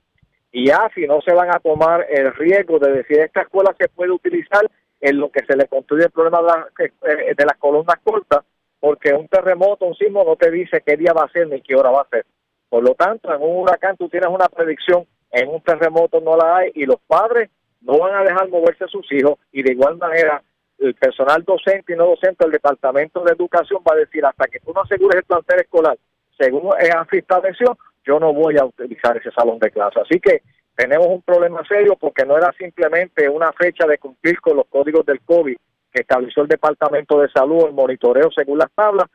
y 0.54 0.70
AFI 0.70 1.08
no 1.08 1.20
se 1.22 1.34
van 1.34 1.50
a 1.50 1.60
tomar 1.60 2.06
el 2.10 2.32
riesgo 2.36 2.78
de 2.80 2.92
decir 2.94 3.20
esta 3.20 3.42
escuela 3.42 3.76
se 3.78 3.90
puede 3.90 4.12
utilizar 4.12 4.62
en 5.02 5.18
lo 5.18 5.30
que 5.30 5.44
se 5.46 5.58
le 5.58 5.68
construye 5.68 6.06
el 6.06 6.12
problema 6.12 6.42
de, 6.78 6.86
eh, 6.86 7.34
de 7.36 7.46
las 7.46 7.58
columnas 7.58 7.98
cortas, 8.04 8.46
porque 8.80 9.14
un 9.14 9.28
terremoto, 9.28 9.86
un 9.86 9.96
sismo 9.96 10.24
no 10.24 10.38
te 10.38 10.52
dice 10.52 10.82
qué 10.86 10.96
día 10.96 11.12
va 11.12 11.24
a 11.24 11.32
ser 11.32 11.48
ni 11.48 11.60
qué 11.62 11.76
hora 11.76 11.90
va 11.90 12.02
a 12.02 12.10
ser. 12.10 12.26
Por 12.74 12.84
lo 12.84 12.96
tanto, 12.96 13.32
en 13.32 13.40
un 13.40 13.58
huracán 13.58 13.96
tú 13.98 14.10
tienes 14.10 14.30
una 14.30 14.50
predicción, 14.50 15.06
en 15.30 15.48
un 15.48 15.62
terremoto 15.62 16.20
no 16.20 16.36
la 16.36 16.56
hay 16.56 16.72
y 16.74 16.88
los 16.88 17.00
padres 17.06 17.52
no 17.82 18.00
van 18.00 18.16
a 18.16 18.24
dejar 18.24 18.50
moverse 18.50 18.86
a 18.86 18.88
sus 18.88 19.06
hijos 19.12 19.38
y 19.52 19.62
de 19.62 19.74
igual 19.74 19.98
manera 19.98 20.42
el 20.80 20.96
personal 20.96 21.44
docente 21.44 21.94
y 21.94 21.96
no 21.96 22.08
docente 22.08 22.44
del 22.44 22.54
Departamento 22.54 23.24
de 23.24 23.34
Educación 23.34 23.84
va 23.88 23.94
a 23.94 24.00
decir 24.00 24.26
hasta 24.26 24.48
que 24.48 24.60
tú 24.60 24.74
no 24.74 24.82
asegures 24.82 25.18
el 25.18 25.24
plantel 25.24 25.60
escolar, 25.60 26.00
según 26.36 26.74
AFI 26.74 27.20
estableció, 27.20 27.78
yo 28.08 28.20
no 28.20 28.34
voy 28.34 28.58
a 28.58 28.66
utilizar 28.66 29.18
ese 29.18 29.30
salón 29.30 29.60
de 29.60 29.70
clase. 29.70 30.00
Así 30.00 30.20
que 30.20 30.42
tenemos 30.76 31.06
un 31.06 31.22
problema 31.22 31.62
serio 31.68 31.96
porque 31.96 32.26
no 32.26 32.36
era 32.38 32.52
simplemente 32.58 33.30
una 33.30 33.52
fecha 33.54 33.86
de 33.86 34.00
cumplir 34.00 34.42
con 34.42 34.58
los 34.58 34.66
códigos 34.66 35.06
del 35.06 35.22
COVID 35.22 35.58
que 35.94 36.02
estableció 36.02 36.42
el 36.42 36.50
Departamento 36.50 37.20
de 37.20 37.30
Salud, 37.30 37.68
el 37.68 37.74
monitoreo 37.74 38.32
según 38.32 38.58
las 38.58 38.72
tablas, 38.74 39.06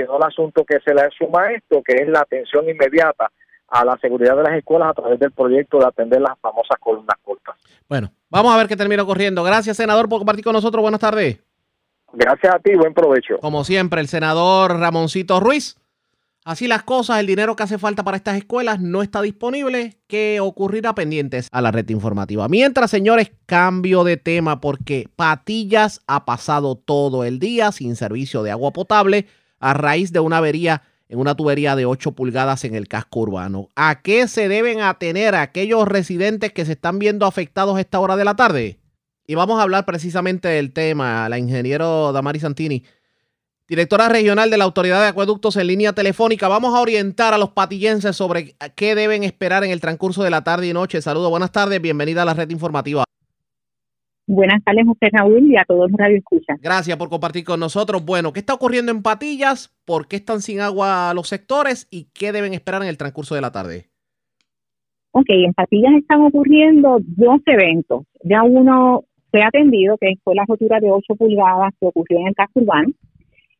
sino 0.00 0.16
el 0.16 0.22
asunto 0.22 0.64
que 0.64 0.78
se 0.84 0.94
le 0.94 1.08
suma 1.16 1.52
esto, 1.52 1.82
que 1.82 1.94
es 1.94 2.08
la 2.08 2.20
atención 2.20 2.68
inmediata 2.68 3.30
a 3.68 3.84
la 3.84 3.98
seguridad 3.98 4.36
de 4.36 4.42
las 4.42 4.52
escuelas 4.54 4.90
a 4.90 4.94
través 4.94 5.18
del 5.18 5.32
proyecto 5.32 5.78
de 5.78 5.86
atender 5.86 6.20
las 6.20 6.38
famosas 6.40 6.78
columnas 6.80 7.16
cortas. 7.22 7.56
Bueno, 7.88 8.10
vamos 8.30 8.54
a 8.54 8.56
ver 8.56 8.66
qué 8.66 8.76
termina 8.76 9.02
ocurriendo. 9.02 9.42
Gracias, 9.42 9.76
senador, 9.76 10.08
por 10.08 10.18
compartir 10.18 10.44
con 10.44 10.54
nosotros. 10.54 10.82
Buenas 10.82 11.00
tardes. 11.00 11.38
Gracias 12.12 12.54
a 12.54 12.58
ti, 12.58 12.74
buen 12.74 12.94
provecho. 12.94 13.38
Como 13.40 13.64
siempre, 13.64 14.00
el 14.00 14.08
senador 14.08 14.78
Ramoncito 14.78 15.40
Ruiz. 15.40 15.76
Así 16.44 16.66
las 16.66 16.82
cosas, 16.82 17.20
el 17.20 17.26
dinero 17.26 17.56
que 17.56 17.64
hace 17.64 17.76
falta 17.76 18.04
para 18.04 18.16
estas 18.16 18.38
escuelas 18.38 18.80
no 18.80 19.02
está 19.02 19.20
disponible, 19.20 19.98
que 20.06 20.40
ocurrirá 20.40 20.94
pendientes 20.94 21.48
a 21.52 21.60
la 21.60 21.70
red 21.72 21.86
informativa. 21.90 22.48
Mientras, 22.48 22.90
señores, 22.90 23.32
cambio 23.44 24.02
de 24.02 24.16
tema 24.16 24.58
porque 24.58 25.10
Patillas 25.14 26.00
ha 26.06 26.24
pasado 26.24 26.76
todo 26.76 27.24
el 27.24 27.38
día 27.38 27.70
sin 27.70 27.96
servicio 27.96 28.42
de 28.42 28.50
agua 28.50 28.72
potable 28.72 29.26
a 29.58 29.74
raíz 29.74 30.12
de 30.12 30.20
una 30.20 30.38
avería 30.38 30.82
en 31.08 31.18
una 31.18 31.34
tubería 31.34 31.74
de 31.74 31.86
8 31.86 32.12
pulgadas 32.12 32.64
en 32.64 32.74
el 32.74 32.86
casco 32.86 33.20
urbano. 33.20 33.68
¿A 33.76 34.02
qué 34.02 34.28
se 34.28 34.48
deben 34.48 34.80
atener 34.80 35.34
aquellos 35.34 35.88
residentes 35.88 36.52
que 36.52 36.66
se 36.66 36.72
están 36.72 36.98
viendo 36.98 37.26
afectados 37.26 37.76
a 37.76 37.80
esta 37.80 37.98
hora 38.00 38.16
de 38.16 38.24
la 38.24 38.36
tarde? 38.36 38.78
Y 39.26 39.34
vamos 39.34 39.58
a 39.58 39.62
hablar 39.62 39.86
precisamente 39.86 40.48
del 40.48 40.72
tema. 40.72 41.28
La 41.28 41.38
ingeniero 41.38 42.12
Damari 42.12 42.40
Santini 42.40 42.84
directora 43.68 44.08
regional 44.08 44.50
de 44.50 44.56
la 44.56 44.64
Autoridad 44.64 45.02
de 45.02 45.08
Acueductos 45.08 45.56
en 45.56 45.66
línea 45.66 45.92
telefónica. 45.92 46.48
Vamos 46.48 46.74
a 46.74 46.80
orientar 46.80 47.34
a 47.34 47.38
los 47.38 47.50
patillenses 47.50 48.16
sobre 48.16 48.56
qué 48.74 48.94
deben 48.94 49.24
esperar 49.24 49.62
en 49.62 49.70
el 49.70 49.80
transcurso 49.80 50.24
de 50.24 50.30
la 50.30 50.42
tarde 50.42 50.66
y 50.68 50.72
noche. 50.72 51.02
Saludos, 51.02 51.30
buenas 51.30 51.52
tardes, 51.52 51.80
bienvenida 51.80 52.22
a 52.22 52.24
la 52.24 52.34
red 52.34 52.48
informativa. 52.50 53.04
Buenas 54.28 54.62
tardes, 54.62 54.86
José 54.86 55.08
Raúl, 55.10 55.50
y 55.50 55.56
a 55.56 55.64
todos 55.64 55.90
los 55.90 55.98
radioescuchas. 55.98 56.60
Gracias 56.60 56.96
por 56.96 57.08
compartir 57.08 57.44
con 57.44 57.58
nosotros. 57.58 58.04
Bueno, 58.04 58.32
¿qué 58.32 58.38
está 58.38 58.54
ocurriendo 58.54 58.92
en 58.92 59.02
Patillas? 59.02 59.74
¿Por 59.84 60.06
qué 60.06 60.16
están 60.16 60.42
sin 60.42 60.60
agua 60.60 61.12
los 61.14 61.28
sectores? 61.28 61.88
¿Y 61.90 62.10
qué 62.14 62.30
deben 62.30 62.54
esperar 62.54 62.82
en 62.82 62.88
el 62.88 62.98
transcurso 62.98 63.34
de 63.34 63.40
la 63.40 63.50
tarde? 63.50 63.86
Ok, 65.10 65.26
en 65.30 65.52
Patillas 65.54 65.94
están 65.98 66.20
ocurriendo 66.20 66.98
dos 67.00 67.40
eventos. 67.46 68.04
Ya 68.22 68.44
uno 68.44 69.04
ha 69.32 69.46
atendido, 69.46 69.96
que 69.98 70.14
fue 70.22 70.34
la 70.34 70.44
rotura 70.46 70.78
de 70.78 70.90
8 70.90 71.14
pulgadas 71.16 71.72
que 71.80 71.86
ocurrió 71.86 72.20
en 72.20 72.28
el 72.28 72.34
casco 72.34 72.60
urbano 72.60 72.92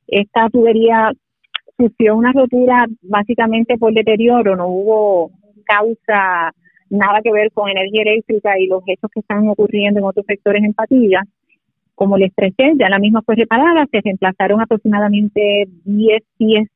esta 0.08 0.48
tubería 0.48 1.12
sufrió 1.76 2.16
una 2.16 2.32
rotura 2.32 2.86
básicamente 3.02 3.76
por 3.76 3.92
deterioro, 3.92 4.56
no 4.56 4.66
hubo 4.66 5.30
causa 5.64 6.52
nada 6.90 7.20
que 7.22 7.32
ver 7.32 7.52
con 7.52 7.68
energía 7.68 8.02
eléctrica 8.02 8.58
y 8.58 8.66
los 8.66 8.82
hechos 8.86 9.10
que 9.12 9.20
están 9.20 9.48
ocurriendo 9.48 10.00
en 10.00 10.06
otros 10.06 10.26
sectores 10.26 10.62
en 10.64 10.74
Patilla. 10.74 11.22
Como 11.94 12.16
les 12.16 12.28
expresé, 12.28 12.74
ya 12.78 12.88
la 12.88 12.98
misma 12.98 13.22
fue 13.22 13.34
reparada, 13.34 13.86
se 13.90 14.00
reemplazaron 14.00 14.60
aproximadamente 14.60 15.66
10 15.84 16.22
pies 16.36 16.68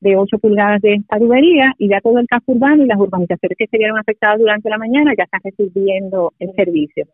de 0.00 0.16
8 0.16 0.38
pulgadas 0.38 0.82
de 0.82 0.94
esta 0.94 1.18
tubería 1.18 1.72
y 1.78 1.88
ya 1.88 2.00
todo 2.00 2.18
el 2.18 2.26
casco 2.26 2.52
urbano 2.52 2.84
y 2.84 2.86
las 2.86 2.98
urbanizaciones 2.98 3.56
que 3.56 3.66
se 3.66 3.78
vieron 3.78 3.98
afectadas 3.98 4.38
durante 4.38 4.68
la 4.68 4.78
mañana 4.78 5.12
ya 5.16 5.24
están 5.24 5.40
recibiendo 5.42 6.32
el 6.38 6.52
servicio. 6.54 7.06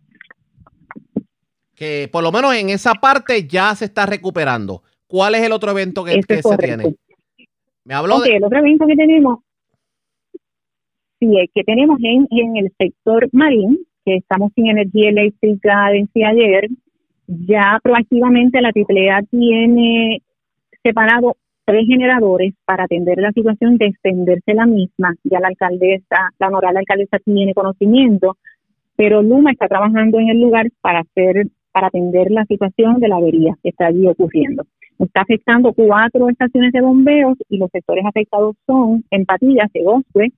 Que 1.74 2.08
por 2.10 2.22
lo 2.22 2.32
menos 2.32 2.54
en 2.54 2.70
esa 2.70 2.94
parte 2.94 3.46
ya 3.46 3.74
se 3.74 3.86
está 3.86 4.06
recuperando. 4.06 4.82
¿Cuál 5.06 5.34
es 5.34 5.42
el 5.42 5.52
otro 5.52 5.70
evento 5.70 6.04
que, 6.04 6.22
se 6.22 6.56
tiene? 6.56 6.94
Me 7.84 7.94
habló 7.94 8.20
de... 8.20 8.36
El 8.36 8.44
otro 8.44 8.58
evento 8.58 8.86
que 8.86 8.94
tenemos, 8.94 9.40
sí, 11.22 11.50
que 11.54 11.64
tenemos 11.64 11.98
en, 12.02 12.26
en 12.30 12.56
el 12.56 12.72
sector 12.78 13.28
marín, 13.32 13.78
que 14.04 14.16
estamos 14.16 14.52
sin 14.54 14.68
energía 14.68 15.10
eléctrica 15.10 15.90
desde 15.92 16.24
ayer, 16.24 16.68
ya 17.26 17.78
proactivamente 17.82 18.60
la 18.60 18.70
AAA 18.70 19.22
tiene 19.30 20.22
separado 20.82 21.36
tres 21.64 21.86
generadores 21.86 22.54
para 22.64 22.84
atender 22.84 23.18
la 23.18 23.30
situación 23.32 23.78
de 23.78 23.86
extenderse 23.86 24.54
la 24.54 24.66
misma. 24.66 25.14
Ya 25.24 25.38
la 25.40 25.48
alcaldesa, 25.48 26.30
la 26.38 26.48
honorable 26.48 26.80
alcaldesa 26.80 27.18
tiene 27.24 27.54
conocimiento, 27.54 28.36
pero 28.96 29.22
Luma 29.22 29.52
está 29.52 29.68
trabajando 29.68 30.18
en 30.18 30.30
el 30.30 30.40
lugar 30.40 30.66
para 30.80 31.00
hacer, 31.00 31.46
para 31.70 31.86
atender 31.86 32.30
la 32.30 32.44
situación 32.46 32.98
de 32.98 33.08
la 33.08 33.16
avería 33.16 33.56
que 33.62 33.70
está 33.70 33.86
allí 33.86 34.06
ocurriendo. 34.06 34.64
Está 34.98 35.22
afectando 35.22 35.72
cuatro 35.72 36.28
estaciones 36.28 36.72
de 36.72 36.80
bombeos 36.80 37.36
y 37.48 37.58
los 37.58 37.70
sectores 37.70 38.04
afectados 38.04 38.56
son 38.66 39.04
en 39.10 39.24
Patillas, 39.24 39.70
Segosue, 39.72 40.32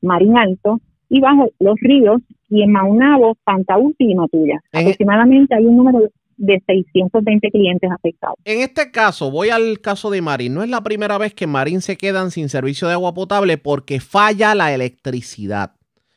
Marín 0.00 0.36
Alto 0.36 0.80
y 1.08 1.20
bajo 1.20 1.50
los 1.58 1.76
ríos 1.80 2.20
y 2.48 2.62
en 2.62 2.72
Maunabo, 2.72 3.36
Pantaúti 3.44 4.10
y 4.10 4.14
Matulla. 4.14 4.60
Aproximadamente 4.72 5.54
hay 5.54 5.66
un 5.66 5.76
número 5.76 6.10
de 6.38 6.62
620 6.66 7.50
clientes 7.50 7.90
afectados. 7.90 8.36
En 8.44 8.60
este 8.60 8.90
caso, 8.90 9.30
voy 9.30 9.50
al 9.50 9.80
caso 9.80 10.10
de 10.10 10.22
Marín. 10.22 10.54
No 10.54 10.62
es 10.62 10.70
la 10.70 10.82
primera 10.82 11.18
vez 11.18 11.34
que 11.34 11.46
Marín 11.46 11.80
se 11.80 11.96
quedan 11.96 12.30
sin 12.30 12.48
servicio 12.48 12.86
de 12.86 12.94
agua 12.94 13.12
potable 13.12 13.58
porque 13.58 14.00
falla 14.00 14.54
la 14.54 14.72
electricidad. 14.72 15.74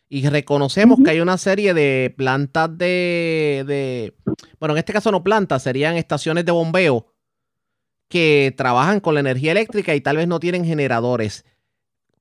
Y 0.07 0.27
reconocemos 0.27 0.99
que 1.03 1.11
hay 1.11 1.21
una 1.21 1.37
serie 1.37 1.73
de 1.73 2.13
plantas 2.15 2.77
de, 2.77 3.63
de, 3.65 4.13
bueno, 4.59 4.73
en 4.73 4.79
este 4.79 4.91
caso 4.91 5.09
no 5.09 5.23
plantas, 5.23 5.63
serían 5.63 5.95
estaciones 5.95 6.45
de 6.45 6.51
bombeo 6.51 7.07
que 8.09 8.53
trabajan 8.57 8.99
con 8.99 9.13
la 9.13 9.21
energía 9.21 9.53
eléctrica 9.53 9.95
y 9.95 10.01
tal 10.01 10.17
vez 10.17 10.27
no 10.27 10.39
tienen 10.41 10.65
generadores. 10.65 11.45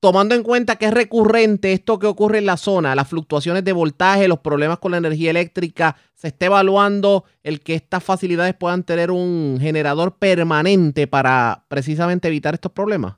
Tomando 0.01 0.33
en 0.33 0.41
cuenta 0.41 0.77
que 0.77 0.85
es 0.85 0.93
recurrente 0.95 1.73
esto 1.73 1.99
que 1.99 2.07
ocurre 2.07 2.39
en 2.39 2.47
la 2.47 2.57
zona, 2.57 2.95
las 2.95 3.07
fluctuaciones 3.07 3.63
de 3.63 3.71
voltaje, 3.71 4.27
los 4.27 4.39
problemas 4.39 4.79
con 4.79 4.89
la 4.93 4.97
energía 4.97 5.29
eléctrica, 5.29 5.95
se 6.15 6.29
está 6.29 6.47
evaluando 6.47 7.23
el 7.43 7.59
que 7.59 7.75
estas 7.75 8.03
facilidades 8.03 8.55
puedan 8.55 8.83
tener 8.83 9.11
un 9.11 9.59
generador 9.61 10.17
permanente 10.17 11.05
para 11.05 11.65
precisamente 11.67 12.29
evitar 12.29 12.55
estos 12.55 12.71
problemas. 12.71 13.17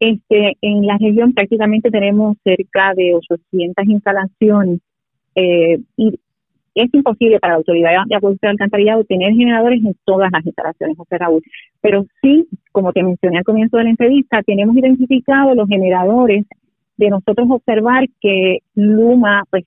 Este, 0.00 0.58
en 0.60 0.86
la 0.86 0.98
región 0.98 1.32
prácticamente 1.32 1.90
tenemos 1.90 2.36
cerca 2.44 2.92
de 2.94 3.14
800 3.14 3.86
instalaciones 3.86 4.80
eh, 5.34 5.80
y 5.96 6.20
es 6.74 6.92
imposible 6.92 7.38
para 7.38 7.54
la 7.54 7.58
autoridad 7.58 7.90
de 8.06 8.16
acueducto 8.16 8.46
de 8.46 8.50
alcantarillado 8.50 9.04
tener 9.04 9.32
generadores 9.32 9.84
en 9.84 9.96
todas 10.04 10.30
las 10.32 10.44
instalaciones, 10.44 10.96
José 10.96 11.18
Raúl. 11.18 11.42
Pero 11.80 12.06
sí, 12.22 12.48
como 12.72 12.92
te 12.92 13.02
mencioné 13.02 13.38
al 13.38 13.44
comienzo 13.44 13.76
de 13.76 13.84
la 13.84 13.90
entrevista, 13.90 14.42
tenemos 14.42 14.76
identificado 14.76 15.54
los 15.54 15.68
generadores 15.68 16.46
de 16.96 17.08
nosotros 17.08 17.46
observar 17.50 18.04
que 18.20 18.58
Luma 18.74 19.44
pues 19.50 19.64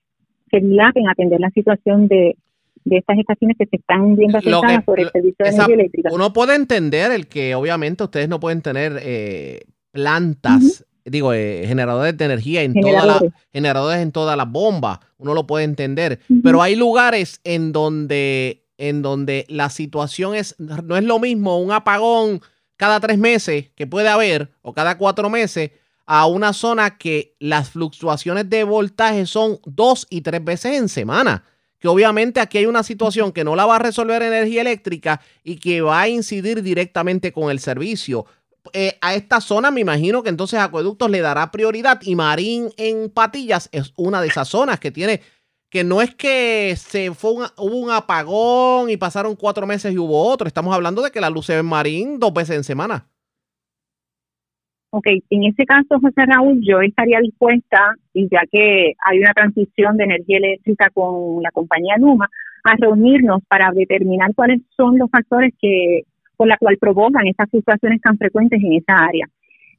se 0.50 0.60
dilata 0.60 0.98
en 1.00 1.08
atender 1.08 1.40
la 1.40 1.50
situación 1.50 2.08
de, 2.08 2.36
estas 2.84 3.18
estaciones 3.18 3.56
que 3.58 3.66
se 3.66 3.76
están 3.76 4.14
viendo 4.14 4.38
afectadas 4.38 4.84
por 4.84 5.00
el 5.00 5.10
servicio 5.10 5.44
de 5.44 5.48
energía 5.50 5.74
eléctrica. 5.74 6.10
Uno 6.12 6.32
puede 6.32 6.54
entender 6.54 7.10
el 7.10 7.26
que 7.26 7.54
obviamente 7.56 8.04
ustedes 8.04 8.28
no 8.28 8.38
pueden 8.38 8.62
tener 8.62 9.00
eh, 9.02 9.62
plantas 9.90 10.86
digo, 11.10 11.32
eh, 11.32 11.64
generadores 11.66 12.16
de 12.16 12.24
energía 12.24 12.62
en 12.62 12.74
todas 12.74 13.06
las 13.06 13.18
Generadores. 13.18 13.32
generadores 13.52 14.00
en 14.00 14.12
todas 14.12 14.36
las 14.36 14.50
bombas, 14.50 14.98
uno 15.18 15.34
lo 15.34 15.46
puede 15.46 15.64
entender, 15.64 16.20
pero 16.42 16.62
hay 16.62 16.76
lugares 16.76 17.40
en 17.44 17.72
donde 17.72 18.62
en 18.78 19.00
donde 19.00 19.46
la 19.48 19.70
situación 19.70 20.34
es 20.34 20.54
no 20.58 20.96
es 20.98 21.04
lo 21.04 21.18
mismo 21.18 21.58
un 21.58 21.72
apagón 21.72 22.42
cada 22.76 23.00
tres 23.00 23.18
meses 23.18 23.70
que 23.74 23.86
puede 23.86 24.08
haber 24.08 24.50
o 24.62 24.72
cada 24.72 24.98
cuatro 24.98 25.30
meses 25.30 25.70
a 26.06 26.26
una 26.26 26.52
zona 26.52 26.96
que 26.96 27.34
las 27.40 27.70
fluctuaciones 27.70 28.48
de 28.48 28.64
voltaje 28.64 29.26
son 29.26 29.58
dos 29.64 30.06
y 30.08 30.20
tres 30.20 30.42
veces 30.44 30.78
en 30.78 30.88
semana. 30.88 31.44
Que 31.78 31.88
obviamente 31.88 32.40
aquí 32.40 32.58
hay 32.58 32.66
una 32.66 32.82
situación 32.82 33.32
que 33.32 33.44
no 33.44 33.54
la 33.56 33.66
va 33.66 33.76
a 33.76 33.80
resolver 33.80 34.22
energía 34.22 34.62
eléctrica 34.62 35.20
y 35.42 35.56
que 35.56 35.82
va 35.82 36.00
a 36.00 36.08
incidir 36.08 36.62
directamente 36.62 37.32
con 37.32 37.50
el 37.50 37.58
servicio. 37.58 38.24
Eh, 38.72 38.98
a 39.00 39.14
esta 39.14 39.40
zona 39.40 39.70
me 39.70 39.80
imagino 39.80 40.22
que 40.22 40.28
entonces 40.30 40.58
Acueductos 40.58 41.10
le 41.10 41.20
dará 41.20 41.50
prioridad 41.50 42.00
y 42.02 42.14
Marín 42.14 42.68
en 42.76 43.10
Patillas 43.10 43.68
es 43.72 43.92
una 43.96 44.20
de 44.20 44.28
esas 44.28 44.48
zonas 44.48 44.80
que 44.80 44.90
tiene, 44.90 45.20
que 45.70 45.84
no 45.84 46.00
es 46.02 46.14
que 46.14 46.74
se 46.76 47.12
fue 47.14 47.32
un- 47.32 47.46
hubo 47.58 47.76
un 47.76 47.90
apagón 47.90 48.90
y 48.90 48.96
pasaron 48.96 49.36
cuatro 49.36 49.66
meses 49.66 49.92
y 49.92 49.98
hubo 49.98 50.22
otro. 50.30 50.46
Estamos 50.46 50.74
hablando 50.74 51.02
de 51.02 51.10
que 51.10 51.20
la 51.20 51.30
luz 51.30 51.46
se 51.46 51.54
ve 51.54 51.60
en 51.60 51.66
Marín 51.66 52.18
dos 52.18 52.32
veces 52.32 52.56
en 52.56 52.64
semana. 52.64 53.06
Ok, 54.90 55.06
en 55.28 55.44
ese 55.44 55.66
caso, 55.66 56.00
José 56.00 56.24
Raúl, 56.26 56.60
yo 56.62 56.80
estaría 56.80 57.18
dispuesta, 57.20 57.96
y 58.14 58.28
ya 58.30 58.40
que 58.50 58.94
hay 59.04 59.18
una 59.18 59.34
transición 59.34 59.96
de 59.96 60.04
energía 60.04 60.38
eléctrica 60.38 60.88
con 60.94 61.42
la 61.42 61.50
compañía 61.50 61.96
Luma, 61.98 62.30
a 62.64 62.76
reunirnos 62.76 63.42
para 63.48 63.70
determinar 63.72 64.34
cuáles 64.34 64.62
son 64.76 64.96
los 64.98 65.10
factores 65.10 65.52
que 65.60 66.04
por 66.36 66.48
la 66.48 66.56
cual 66.58 66.76
provocan 66.78 67.26
estas 67.26 67.50
fluctuaciones 67.50 68.00
tan 68.00 68.18
frecuentes 68.18 68.62
en 68.62 68.74
esa 68.74 68.94
área. 68.96 69.26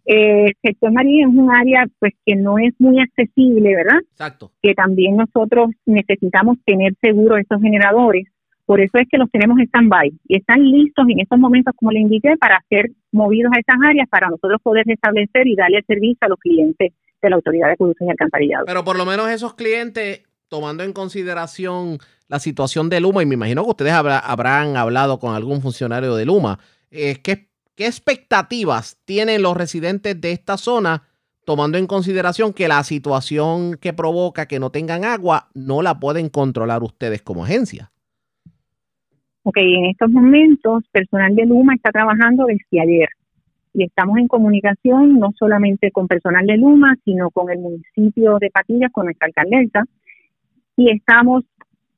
Eh, 0.05 0.45
el 0.45 0.55
sector 0.63 0.91
marino 0.91 1.29
es 1.29 1.35
un 1.35 1.51
área 1.53 1.85
pues 1.99 2.13
que 2.25 2.35
no 2.35 2.57
es 2.57 2.73
muy 2.79 2.99
accesible, 3.01 3.75
¿verdad? 3.75 3.99
Exacto. 4.11 4.51
Que 4.61 4.73
también 4.73 5.17
nosotros 5.17 5.71
necesitamos 5.85 6.57
tener 6.65 6.93
seguros 7.01 7.39
estos 7.39 7.61
generadores. 7.61 8.25
Por 8.65 8.79
eso 8.79 8.97
es 8.97 9.07
que 9.09 9.17
los 9.17 9.29
tenemos 9.29 9.57
en 9.59 9.67
stand-by 9.67 10.11
y 10.27 10.37
están 10.37 10.61
listos 10.63 11.05
en 11.09 11.19
estos 11.19 11.37
momentos, 11.39 11.73
como 11.75 11.91
le 11.91 11.99
indiqué, 11.99 12.35
para 12.37 12.61
ser 12.69 12.89
movidos 13.11 13.51
a 13.53 13.59
esas 13.59 13.77
áreas 13.85 14.07
para 14.09 14.27
nosotros 14.29 14.61
poder 14.61 14.85
restablecer 14.85 15.47
y 15.47 15.55
darle 15.55 15.77
el 15.77 15.85
servicio 15.85 16.17
a 16.21 16.29
los 16.29 16.39
clientes 16.39 16.93
de 17.21 17.29
la 17.29 17.35
Autoridad 17.35 17.67
de 17.67 17.73
Acueductos 17.73 18.07
y 18.07 18.11
Alcantarillado. 18.11 18.65
Pero 18.65 18.83
por 18.83 18.97
lo 18.97 19.05
menos 19.05 19.29
esos 19.29 19.55
clientes, 19.55 20.23
tomando 20.49 20.83
en 20.83 20.93
consideración 20.93 21.97
la 22.27 22.39
situación 22.39 22.89
de 22.89 22.99
Luma, 22.99 23.23
y 23.23 23.25
me 23.25 23.35
imagino 23.35 23.63
que 23.63 23.69
ustedes 23.69 23.93
habrá- 23.93 24.19
habrán 24.19 24.75
hablado 24.75 25.19
con 25.19 25.33
algún 25.35 25.61
funcionario 25.61 26.15
de 26.15 26.25
Luma, 26.25 26.59
eh, 26.91 27.17
¿qué, 27.23 27.47
¿qué 27.75 27.85
expectativas 27.85 28.97
tienen 29.05 29.41
los 29.41 29.55
residentes 29.55 30.19
de 30.19 30.31
esta 30.31 30.57
zona, 30.57 31.03
tomando 31.45 31.77
en 31.77 31.87
consideración 31.87 32.53
que 32.53 32.67
la 32.67 32.83
situación 32.83 33.77
que 33.77 33.93
provoca 33.93 34.47
que 34.47 34.59
no 34.59 34.69
tengan 34.69 35.05
agua 35.05 35.47
no 35.53 35.81
la 35.81 35.99
pueden 35.99 36.29
controlar 36.29 36.83
ustedes 36.83 37.21
como 37.21 37.45
agencia? 37.45 37.91
Ok, 39.43 39.55
en 39.57 39.85
estos 39.85 40.11
momentos, 40.11 40.83
personal 40.91 41.33
de 41.33 41.45
Luma 41.45 41.73
está 41.75 41.89
trabajando 41.91 42.45
desde 42.47 42.81
ayer 42.81 43.07
y 43.73 43.85
estamos 43.85 44.17
en 44.17 44.27
comunicación 44.27 45.19
no 45.19 45.31
solamente 45.39 45.91
con 45.91 46.07
personal 46.07 46.45
de 46.45 46.57
Luma, 46.57 46.97
sino 47.05 47.29
con 47.29 47.49
el 47.49 47.59
municipio 47.59 48.39
de 48.39 48.49
Patillas, 48.49 48.91
con 48.91 49.05
nuestra 49.05 49.27
alcaldesa, 49.27 49.85
y 50.75 50.89
estamos 50.89 51.45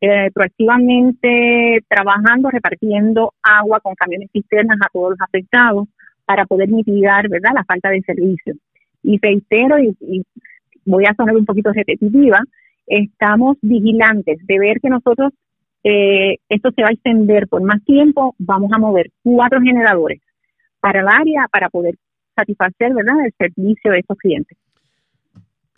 eh, 0.01 0.31
proactivamente 0.33 1.83
trabajando, 1.87 2.49
repartiendo 2.49 3.33
agua 3.43 3.79
con 3.81 3.95
camiones 3.95 4.29
cisternas 4.31 4.79
a 4.81 4.89
todos 4.91 5.11
los 5.11 5.21
afectados 5.21 5.87
para 6.25 6.45
poder 6.45 6.69
mitigar, 6.69 7.27
¿verdad?, 7.27 7.51
la 7.55 7.65
falta 7.65 7.89
de 7.89 8.01
servicio. 8.01 8.55
Y 9.03 9.17
reitero, 9.21 9.79
y, 9.79 9.95
y 10.01 10.23
voy 10.85 11.05
a 11.05 11.13
sonar 11.15 11.35
un 11.35 11.45
poquito 11.45 11.71
repetitiva, 11.73 12.39
estamos 12.85 13.57
vigilantes 13.61 14.39
de 14.45 14.59
ver 14.59 14.79
que 14.79 14.89
nosotros 14.89 15.31
eh, 15.83 16.37
esto 16.49 16.71
se 16.75 16.81
va 16.81 16.89
a 16.89 16.91
extender 16.91 17.47
por 17.47 17.61
más 17.61 17.83
tiempo, 17.85 18.35
vamos 18.37 18.71
a 18.73 18.79
mover 18.79 19.11
cuatro 19.23 19.61
generadores 19.61 20.21
para 20.79 21.01
el 21.01 21.07
área 21.07 21.47
para 21.51 21.69
poder 21.69 21.95
satisfacer, 22.35 22.93
¿verdad?, 22.93 23.25
el 23.25 23.33
servicio 23.37 23.91
de 23.91 23.99
estos 23.99 24.17
clientes. 24.17 24.57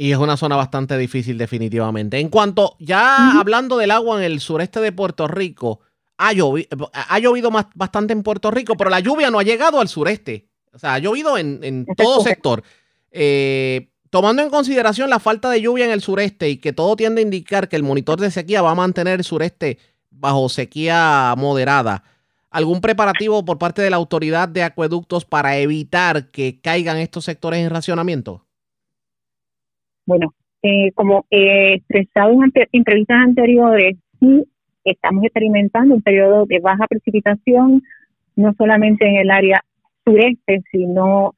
Y 0.01 0.11
es 0.11 0.17
una 0.17 0.35
zona 0.35 0.55
bastante 0.55 0.97
difícil 0.97 1.37
definitivamente. 1.37 2.17
En 2.17 2.29
cuanto, 2.29 2.75
ya 2.79 3.39
hablando 3.39 3.77
del 3.77 3.91
agua 3.91 4.17
en 4.17 4.23
el 4.23 4.39
sureste 4.39 4.79
de 4.79 4.91
Puerto 4.91 5.27
Rico, 5.27 5.81
ha, 6.17 6.33
llovi- 6.33 6.67
ha 6.91 7.19
llovido 7.19 7.51
más, 7.51 7.67
bastante 7.75 8.11
en 8.11 8.23
Puerto 8.23 8.49
Rico, 8.49 8.75
pero 8.75 8.89
la 8.89 8.99
lluvia 8.99 9.29
no 9.29 9.37
ha 9.37 9.43
llegado 9.43 9.79
al 9.79 9.87
sureste. 9.87 10.47
O 10.73 10.79
sea, 10.79 10.95
ha 10.95 10.97
llovido 10.97 11.37
en, 11.37 11.59
en 11.61 11.85
todo 11.95 12.21
sector. 12.21 12.63
Eh, 13.11 13.91
tomando 14.09 14.41
en 14.41 14.49
consideración 14.49 15.07
la 15.07 15.19
falta 15.19 15.51
de 15.51 15.61
lluvia 15.61 15.85
en 15.85 15.91
el 15.91 16.01
sureste 16.01 16.49
y 16.49 16.57
que 16.57 16.73
todo 16.73 16.95
tiende 16.95 17.21
a 17.21 17.23
indicar 17.23 17.69
que 17.69 17.75
el 17.75 17.83
monitor 17.83 18.19
de 18.19 18.31
sequía 18.31 18.63
va 18.63 18.71
a 18.71 18.75
mantener 18.75 19.19
el 19.19 19.23
sureste 19.23 19.77
bajo 20.09 20.49
sequía 20.49 21.35
moderada, 21.37 22.03
¿algún 22.49 22.81
preparativo 22.81 23.45
por 23.45 23.59
parte 23.59 23.83
de 23.83 23.91
la 23.91 23.97
autoridad 23.97 24.49
de 24.49 24.63
acueductos 24.63 25.25
para 25.25 25.57
evitar 25.57 26.31
que 26.31 26.59
caigan 26.59 26.97
estos 26.97 27.25
sectores 27.25 27.59
en 27.59 27.69
racionamiento? 27.69 28.47
Bueno, 30.05 30.33
eh, 30.61 30.91
como 30.93 31.25
he 31.29 31.75
expresado 31.75 32.31
en 32.31 32.51
entrevistas 32.71 33.17
anteriores, 33.17 33.97
sí 34.19 34.43
estamos 34.83 35.23
experimentando 35.23 35.95
un 35.95 36.01
periodo 36.01 36.45
de 36.45 36.59
baja 36.59 36.87
precipitación, 36.87 37.83
no 38.35 38.53
solamente 38.57 39.07
en 39.07 39.17
el 39.17 39.31
área 39.31 39.63
sureste, 40.05 40.61
sino 40.71 41.33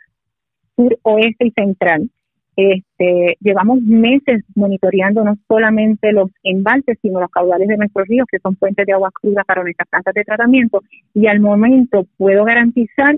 sur, 0.76 0.98
oeste 1.04 1.48
y 1.48 1.52
central. 1.52 2.10
Este, 2.56 3.36
llevamos 3.40 3.82
meses 3.82 4.44
monitoreando 4.56 5.24
no 5.24 5.36
solamente 5.48 6.12
los 6.12 6.30
embalses, 6.44 7.00
sino 7.02 7.20
los 7.20 7.32
caudales 7.32 7.68
de 7.68 7.78
nuestros 7.78 8.08
ríos, 8.08 8.28
que 8.32 8.40
son 8.40 8.56
fuentes 8.58 8.86
de 8.86 8.94
agua 8.94 9.10
cruda 9.12 9.44
para 9.44 9.64
nuestras 9.64 9.90
plantas 9.90 10.14
de 10.14 10.24
tratamiento, 10.24 10.82
y 11.14 11.28
al 11.28 11.40
momento 11.40 12.06
puedo 12.18 12.46
garantizar 12.46 13.16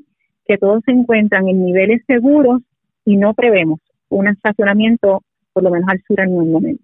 que 0.48 0.58
todos 0.58 0.84
se 0.86 0.92
encuentran 0.92 1.48
en 1.50 1.66
niveles 1.66 2.02
seguros 2.08 2.62
y 3.04 3.18
no 3.18 3.34
prevemos 3.34 3.80
un 4.10 4.28
estacionamiento, 4.28 5.22
por 5.56 5.64
lo 5.64 5.72
menos 5.72 5.90
al 5.90 6.04
sur 6.06 6.20
en 6.20 6.32
ningún 6.32 6.52
momento. 6.52 6.84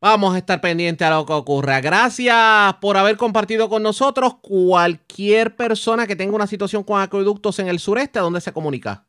Vamos 0.00 0.34
a 0.34 0.38
estar 0.38 0.58
pendientes 0.60 1.06
a 1.06 1.10
lo 1.10 1.26
que 1.26 1.34
ocurra. 1.34 1.82
Gracias 1.82 2.74
por 2.80 2.96
haber 2.96 3.18
compartido 3.18 3.68
con 3.68 3.82
nosotros. 3.82 4.36
Cualquier 4.36 5.54
persona 5.54 6.06
que 6.06 6.16
tenga 6.16 6.34
una 6.34 6.46
situación 6.46 6.84
con 6.84 6.98
acueductos 7.00 7.58
en 7.58 7.68
el 7.68 7.78
sureste, 7.78 8.18
¿a 8.18 8.22
dónde 8.22 8.40
se 8.40 8.54
comunica? 8.54 9.04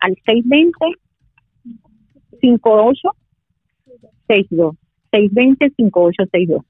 Al 0.00 0.14
620-5862. 2.42 4.76
620-5862. 5.12 6.64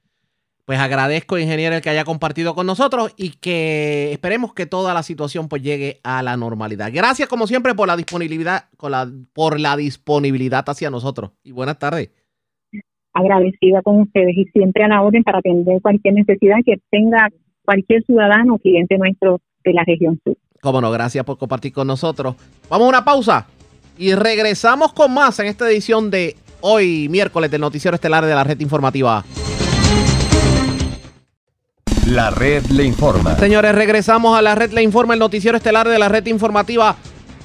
Pues 0.65 0.79
agradezco, 0.79 1.37
ingeniero, 1.37 1.75
el 1.75 1.81
que 1.81 1.91
haya 1.91 2.05
compartido 2.05 2.55
con 2.55 2.65
nosotros 2.65 3.13
y 3.17 3.37
que 3.37 4.11
esperemos 4.11 4.53
que 4.55 4.65
toda 4.65 4.95
la 4.95 5.03
situación 5.03 5.47
pues 5.47 5.61
llegue 5.61 5.99
a 6.03 6.23
la 6.23 6.37
normalidad. 6.37 6.89
Gracias, 6.91 7.29
como 7.29 7.45
siempre, 7.45 7.75
por 7.75 7.87
la 7.87 7.95
disponibilidad, 7.95 8.65
con 8.75 8.91
la, 8.91 9.07
por 9.33 9.59
la 9.59 9.77
disponibilidad 9.77 10.67
hacia 10.67 10.89
nosotros. 10.89 11.31
Y 11.43 11.51
buenas 11.51 11.77
tardes. 11.77 12.09
Agradecida 13.13 13.83
con 13.83 14.01
ustedes 14.01 14.35
y 14.35 14.45
siempre 14.45 14.83
a 14.83 14.87
la 14.87 15.03
orden 15.03 15.23
para 15.23 15.37
atender 15.37 15.79
cualquier 15.83 16.15
necesidad 16.15 16.57
que 16.65 16.81
tenga 16.89 17.29
cualquier 17.63 18.03
ciudadano 18.03 18.55
o 18.55 18.57
cliente 18.57 18.97
nuestro 18.97 19.41
de 19.63 19.73
la 19.73 19.83
región 19.83 20.19
sur. 20.23 20.35
Cómo 20.61 20.81
no, 20.81 20.89
gracias 20.89 21.23
por 21.23 21.37
compartir 21.37 21.73
con 21.73 21.85
nosotros. 21.85 22.35
Vamos 22.69 22.87
a 22.87 22.89
una 22.89 23.05
pausa 23.05 23.47
y 23.99 24.15
regresamos 24.15 24.93
con 24.93 25.13
más 25.13 25.39
en 25.39 25.45
esta 25.45 25.69
edición 25.69 26.09
de 26.09 26.35
hoy, 26.61 27.07
miércoles, 27.07 27.51
del 27.51 27.61
Noticiero 27.61 27.93
Estelar 27.93 28.25
de 28.25 28.33
la 28.33 28.43
Red 28.43 28.59
Informativa. 28.61 29.23
La 32.05 32.29
red 32.29 32.63
le 32.67 32.83
informa. 32.83 33.35
Señores, 33.35 33.73
regresamos 33.73 34.37
a 34.37 34.41
la 34.43 34.53
red 34.53 34.71
Le 34.71 34.83
Informa, 34.83 35.15
el 35.15 35.19
noticiero 35.19 35.57
estelar 35.57 35.89
de 35.89 35.97
la 35.97 36.07
red 36.07 36.23
informativa. 36.27 36.95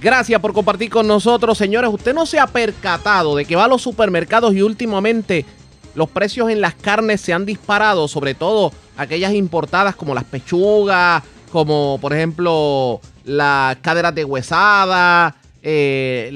Gracias 0.02 0.38
por 0.38 0.52
compartir 0.52 0.90
con 0.90 1.06
nosotros. 1.06 1.56
Señores, 1.56 1.90
usted 1.90 2.12
no 2.12 2.26
se 2.26 2.38
ha 2.38 2.46
percatado 2.46 3.36
de 3.36 3.46
que 3.46 3.56
va 3.56 3.64
a 3.64 3.68
los 3.68 3.80
supermercados 3.80 4.54
y 4.54 4.60
últimamente 4.60 5.46
los 5.94 6.10
precios 6.10 6.50
en 6.50 6.60
las 6.60 6.74
carnes 6.74 7.22
se 7.22 7.32
han 7.32 7.46
disparado, 7.46 8.06
sobre 8.06 8.34
todo 8.34 8.70
aquellas 8.98 9.32
importadas 9.32 9.96
como 9.96 10.14
las 10.14 10.24
pechugas, 10.24 11.22
como 11.50 11.98
por 11.98 12.12
ejemplo 12.12 13.00
las 13.24 13.76
caderas 13.76 14.14
de 14.14 14.26
huesada, 14.26 15.36
eh, 15.62 16.32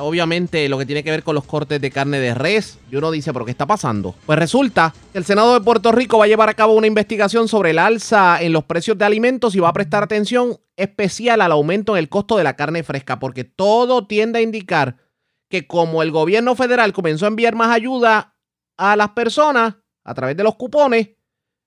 obviamente 0.00 0.68
lo 0.68 0.78
que 0.78 0.86
tiene 0.86 1.04
que 1.04 1.10
ver 1.10 1.22
con 1.22 1.34
los 1.34 1.44
cortes 1.44 1.80
de 1.80 1.90
carne 1.90 2.18
de 2.20 2.34
res. 2.34 2.78
Y 2.90 2.96
uno 2.96 3.10
dice, 3.10 3.32
¿pero 3.32 3.44
qué 3.44 3.50
está 3.50 3.66
pasando? 3.66 4.14
Pues 4.26 4.38
resulta 4.38 4.94
que 5.12 5.18
el 5.18 5.24
Senado 5.24 5.54
de 5.54 5.60
Puerto 5.60 5.92
Rico 5.92 6.18
va 6.18 6.24
a 6.24 6.28
llevar 6.28 6.48
a 6.48 6.54
cabo 6.54 6.74
una 6.74 6.86
investigación 6.86 7.48
sobre 7.48 7.70
el 7.70 7.78
alza 7.78 8.40
en 8.40 8.52
los 8.52 8.64
precios 8.64 8.96
de 8.98 9.04
alimentos 9.04 9.54
y 9.54 9.60
va 9.60 9.68
a 9.68 9.72
prestar 9.72 10.02
atención 10.02 10.58
especial 10.76 11.40
al 11.40 11.52
aumento 11.52 11.96
en 11.96 12.00
el 12.00 12.08
costo 12.08 12.36
de 12.36 12.44
la 12.44 12.56
carne 12.56 12.82
fresca, 12.82 13.18
porque 13.18 13.44
todo 13.44 14.06
tiende 14.06 14.38
a 14.38 14.42
indicar 14.42 14.96
que 15.48 15.66
como 15.66 16.02
el 16.02 16.10
gobierno 16.10 16.54
federal 16.54 16.92
comenzó 16.92 17.26
a 17.26 17.28
enviar 17.28 17.54
más 17.54 17.74
ayuda 17.74 18.36
a 18.78 18.96
las 18.96 19.10
personas 19.10 19.76
a 20.04 20.14
través 20.14 20.36
de 20.36 20.42
los 20.42 20.56
cupones, 20.56 21.10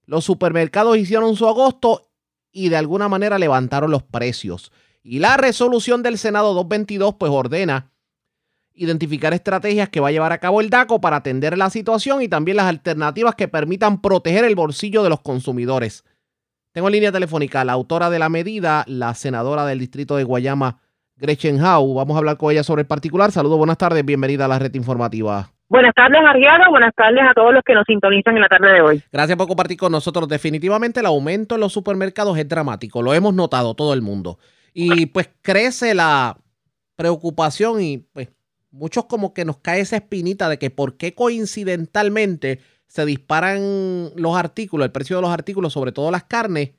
los 0.05 0.25
supermercados 0.25 0.97
hicieron 0.97 1.35
su 1.35 1.47
agosto 1.47 2.09
y 2.51 2.69
de 2.69 2.77
alguna 2.77 3.09
manera 3.09 3.37
levantaron 3.37 3.91
los 3.91 4.03
precios. 4.03 4.71
Y 5.07 5.19
la 5.19 5.37
resolución 5.37 6.01
del 6.01 6.17
Senado 6.17 6.55
222 6.55 7.13
pues 7.19 7.31
ordena 7.31 7.91
identificar 8.73 9.35
estrategias 9.35 9.87
que 9.89 9.99
va 9.99 10.07
a 10.07 10.11
llevar 10.11 10.31
a 10.31 10.39
cabo 10.39 10.61
el 10.61 10.71
DACO 10.71 10.99
para 10.99 11.17
atender 11.17 11.55
la 11.59 11.69
situación 11.69 12.23
y 12.23 12.27
también 12.27 12.57
las 12.57 12.65
alternativas 12.65 13.35
que 13.35 13.47
permitan 13.47 14.01
proteger 14.01 14.45
el 14.45 14.55
bolsillo 14.55 15.03
de 15.03 15.11
los 15.11 15.21
consumidores. 15.21 16.03
Tengo 16.71 16.87
en 16.87 16.93
línea 16.93 17.11
telefónica 17.11 17.61
a 17.61 17.65
la 17.65 17.73
autora 17.73 18.09
de 18.09 18.17
la 18.17 18.29
medida, 18.29 18.83
la 18.87 19.13
senadora 19.13 19.63
del 19.67 19.77
distrito 19.77 20.17
de 20.17 20.23
Guayama, 20.23 20.79
Gretchen 21.17 21.63
Howe. 21.63 21.93
Vamos 21.93 22.15
a 22.15 22.17
hablar 22.17 22.37
con 22.37 22.51
ella 22.51 22.63
sobre 22.63 22.81
el 22.81 22.87
particular. 22.87 23.31
Saludos, 23.31 23.59
buenas 23.59 23.77
tardes, 23.77 24.03
bienvenida 24.03 24.45
a 24.45 24.47
la 24.47 24.57
red 24.57 24.73
informativa. 24.73 25.51
Buenas 25.69 25.93
tardes, 25.93 26.19
Arriaga. 26.27 26.67
Buenas 26.71 26.95
tardes 26.95 27.21
a 27.29 27.33
todos 27.35 27.53
los 27.53 27.61
que 27.63 27.75
nos 27.75 27.85
sintonizan 27.85 28.37
en 28.37 28.41
la 28.41 28.49
tarde 28.49 28.73
de 28.73 28.81
hoy. 28.81 29.03
Gracias 29.11 29.37
por 29.37 29.47
compartir 29.47 29.77
con 29.77 29.91
nosotros. 29.91 30.27
Definitivamente 30.27 30.99
el 30.99 31.05
aumento 31.05 31.53
en 31.53 31.61
los 31.61 31.73
supermercados 31.73 32.35
es 32.39 32.49
dramático. 32.49 33.03
Lo 33.03 33.13
hemos 33.13 33.35
notado 33.35 33.75
todo 33.75 33.93
el 33.93 34.01
mundo. 34.01 34.39
Y 34.77 35.05
pues 35.05 35.29
crece 35.41 35.95
la 35.95 36.37
preocupación 36.97 37.81
y 37.81 37.99
pues 37.99 38.27
muchos 38.71 39.05
como 39.05 39.33
que 39.33 39.45
nos 39.45 39.59
cae 39.59 39.79
esa 39.79 39.95
espinita 39.95 40.49
de 40.49 40.59
que 40.59 40.69
por 40.69 40.97
qué 40.97 41.15
coincidentalmente 41.15 42.59
se 42.85 43.05
disparan 43.05 44.09
los 44.17 44.35
artículos, 44.35 44.85
el 44.85 44.91
precio 44.91 45.15
de 45.15 45.21
los 45.21 45.31
artículos, 45.31 45.71
sobre 45.71 45.93
todo 45.93 46.11
las 46.11 46.25
carnes, 46.25 46.71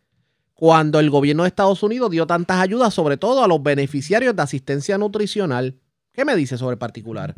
cuando 0.53 1.01
el 1.01 1.09
gobierno 1.09 1.45
de 1.45 1.49
Estados 1.49 1.83
Unidos 1.83 2.11
dio 2.11 2.27
tantas 2.27 2.61
ayudas, 2.61 2.93
sobre 2.93 3.17
todo 3.17 3.43
a 3.43 3.49
los 3.49 3.63
beneficiarios 3.63 4.37
de 4.37 4.43
asistencia 4.43 4.99
nutricional. 4.99 5.77
¿Qué 6.13 6.27
me 6.27 6.37
dice 6.37 6.59
sobre 6.59 6.75
el 6.75 6.79
particular? 6.79 7.35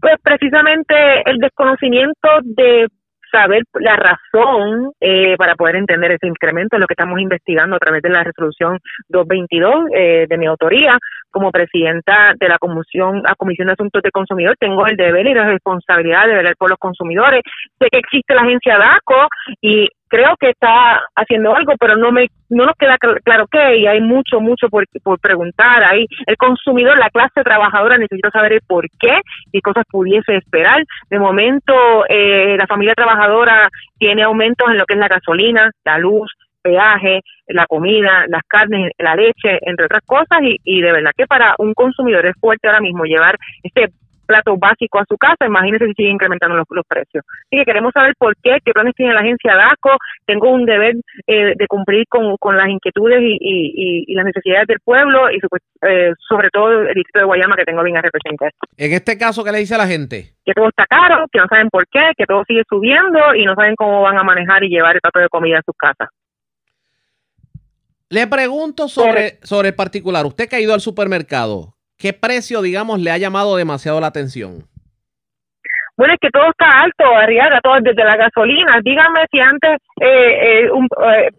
Pues 0.00 0.14
precisamente 0.22 0.94
el 1.26 1.38
desconocimiento 1.38 2.28
de 2.44 2.86
saber 3.32 3.64
la 3.74 3.96
razón 3.96 4.92
eh, 5.00 5.36
para 5.36 5.56
poder 5.56 5.76
entender 5.76 6.12
ese 6.12 6.26
incremento 6.26 6.78
lo 6.78 6.86
que 6.86 6.94
estamos 6.94 7.18
investigando 7.18 7.76
a 7.76 7.78
través 7.78 8.02
de 8.02 8.10
la 8.10 8.22
resolución 8.22 8.78
222 9.08 9.86
eh, 9.94 10.26
de 10.28 10.38
mi 10.38 10.46
autoría. 10.46 10.98
Como 11.30 11.50
presidenta 11.50 12.34
de 12.38 12.46
la 12.46 12.58
Comisión, 12.58 13.22
la 13.22 13.34
Comisión 13.34 13.66
de 13.66 13.72
Asuntos 13.72 14.02
de 14.02 14.10
Consumidor, 14.10 14.54
tengo 14.60 14.86
el 14.86 14.96
deber 14.96 15.26
y 15.26 15.32
la 15.32 15.46
responsabilidad 15.46 16.26
de 16.26 16.34
velar 16.34 16.56
por 16.58 16.68
los 16.68 16.78
consumidores. 16.78 17.40
Sé 17.80 17.88
que 17.90 18.00
existe 18.00 18.34
la 18.34 18.42
agencia 18.42 18.76
DACO 18.76 19.28
y 19.62 19.88
creo 20.12 20.36
que 20.38 20.50
está 20.50 21.00
haciendo 21.16 21.56
algo, 21.56 21.72
pero 21.80 21.96
no 21.96 22.12
me 22.12 22.26
no 22.50 22.66
nos 22.66 22.76
queda 22.76 22.98
claro 22.98 23.46
qué 23.50 23.78
y 23.78 23.86
hay 23.86 24.02
mucho 24.02 24.40
mucho 24.40 24.68
por, 24.68 24.84
por 25.02 25.18
preguntar 25.18 25.82
ahí 25.82 26.04
el 26.26 26.36
consumidor, 26.36 26.98
la 26.98 27.08
clase 27.08 27.42
trabajadora 27.42 27.96
necesita 27.96 28.30
saber 28.30 28.52
el 28.52 28.60
por 28.60 28.84
qué 29.00 29.22
y 29.52 29.62
cosas 29.62 29.84
pudiese 29.90 30.36
esperar. 30.36 30.84
De 31.08 31.18
momento 31.18 31.72
eh, 32.10 32.56
la 32.58 32.66
familia 32.66 32.94
trabajadora 32.94 33.70
tiene 33.98 34.22
aumentos 34.22 34.68
en 34.70 34.76
lo 34.76 34.84
que 34.84 34.92
es 34.92 35.00
la 35.00 35.08
gasolina, 35.08 35.70
la 35.82 35.96
luz, 35.96 36.30
peaje, 36.60 37.20
la 37.46 37.66
comida, 37.66 38.26
las 38.28 38.42
carnes, 38.46 38.92
la 38.98 39.16
leche, 39.16 39.60
entre 39.62 39.86
otras 39.86 40.02
cosas, 40.04 40.42
y, 40.42 40.58
y 40.62 40.82
de 40.82 40.92
verdad 40.92 41.12
que 41.16 41.26
para 41.26 41.54
un 41.56 41.72
consumidor 41.72 42.26
es 42.26 42.34
fuerte 42.38 42.68
ahora 42.68 42.80
mismo 42.80 43.04
llevar 43.04 43.38
este 43.62 43.88
plato 44.32 44.56
básico 44.56 44.98
a 44.98 45.04
su 45.06 45.16
casa, 45.18 45.44
imagínense 45.46 45.86
si 45.88 45.94
sigue 45.94 46.10
incrementando 46.10 46.56
los, 46.56 46.86
precios. 46.88 47.24
Así 47.46 47.58
que 47.58 47.64
queremos 47.64 47.92
saber 47.92 48.14
por 48.18 48.34
qué, 48.42 48.58
qué 48.64 48.72
planes 48.72 48.94
tiene 48.96 49.12
la 49.12 49.20
agencia 49.20 49.54
DACO, 49.54 49.90
tengo 50.26 50.50
un 50.50 50.64
deber 50.64 50.96
eh, 51.26 51.52
de 51.56 51.66
cumplir 51.66 52.06
con, 52.08 52.56
las 52.56 52.68
inquietudes 52.68 53.20
y, 53.22 54.14
las 54.14 54.24
necesidades 54.24 54.66
del 54.66 54.80
pueblo 54.80 55.30
y 55.30 55.38
eh, 55.86 56.12
sobre 56.28 56.48
todo 56.50 56.82
el 56.82 56.94
distrito 56.94 57.20
de 57.20 57.24
Guayama 57.24 57.56
que 57.56 57.64
tengo 57.64 57.82
bien 57.82 57.96
a 57.96 58.02
representar. 58.02 58.52
En 58.76 58.92
este 58.92 59.18
caso, 59.18 59.44
¿qué 59.44 59.52
le 59.52 59.58
dice 59.58 59.74
a 59.74 59.78
la 59.78 59.86
gente? 59.86 60.34
Que 60.44 60.52
todo 60.52 60.68
está 60.68 60.86
caro, 60.86 61.26
que 61.30 61.38
no 61.38 61.46
saben 61.48 61.68
por 61.68 61.86
qué, 61.88 62.12
que 62.16 62.26
todo 62.26 62.42
sigue 62.46 62.62
subiendo 62.68 63.34
y 63.34 63.44
no 63.44 63.54
saben 63.54 63.76
cómo 63.76 64.02
van 64.02 64.18
a 64.18 64.22
manejar 64.22 64.64
y 64.64 64.68
llevar 64.68 64.94
el 64.94 65.00
plato 65.00 65.20
de 65.20 65.28
comida 65.28 65.58
a 65.58 65.62
sus 65.62 65.76
casas. 65.76 66.08
Le 68.08 68.26
pregunto 68.26 68.88
sobre, 68.88 69.38
sobre 69.42 69.68
el 69.68 69.74
particular. 69.74 70.26
Usted 70.26 70.48
que 70.48 70.56
ha 70.56 70.60
ido 70.60 70.74
al 70.74 70.82
supermercado, 70.82 71.76
¿Qué 71.96 72.12
precio, 72.12 72.62
digamos, 72.62 73.00
le 73.00 73.10
ha 73.10 73.18
llamado 73.18 73.56
demasiado 73.56 74.00
la 74.00 74.08
atención? 74.08 74.68
Bueno, 75.96 76.14
es 76.14 76.20
que 76.20 76.30
todo 76.30 76.48
está 76.50 76.82
alto, 76.82 77.04
Arriaga, 77.04 77.60
todo 77.62 77.74
desde 77.80 78.02
la 78.02 78.16
gasolina. 78.16 78.80
Dígame 78.82 79.26
si 79.30 79.40
antes 79.40 79.78
eh, 80.00 80.64
eh, 80.64 80.70
un, 80.70 80.88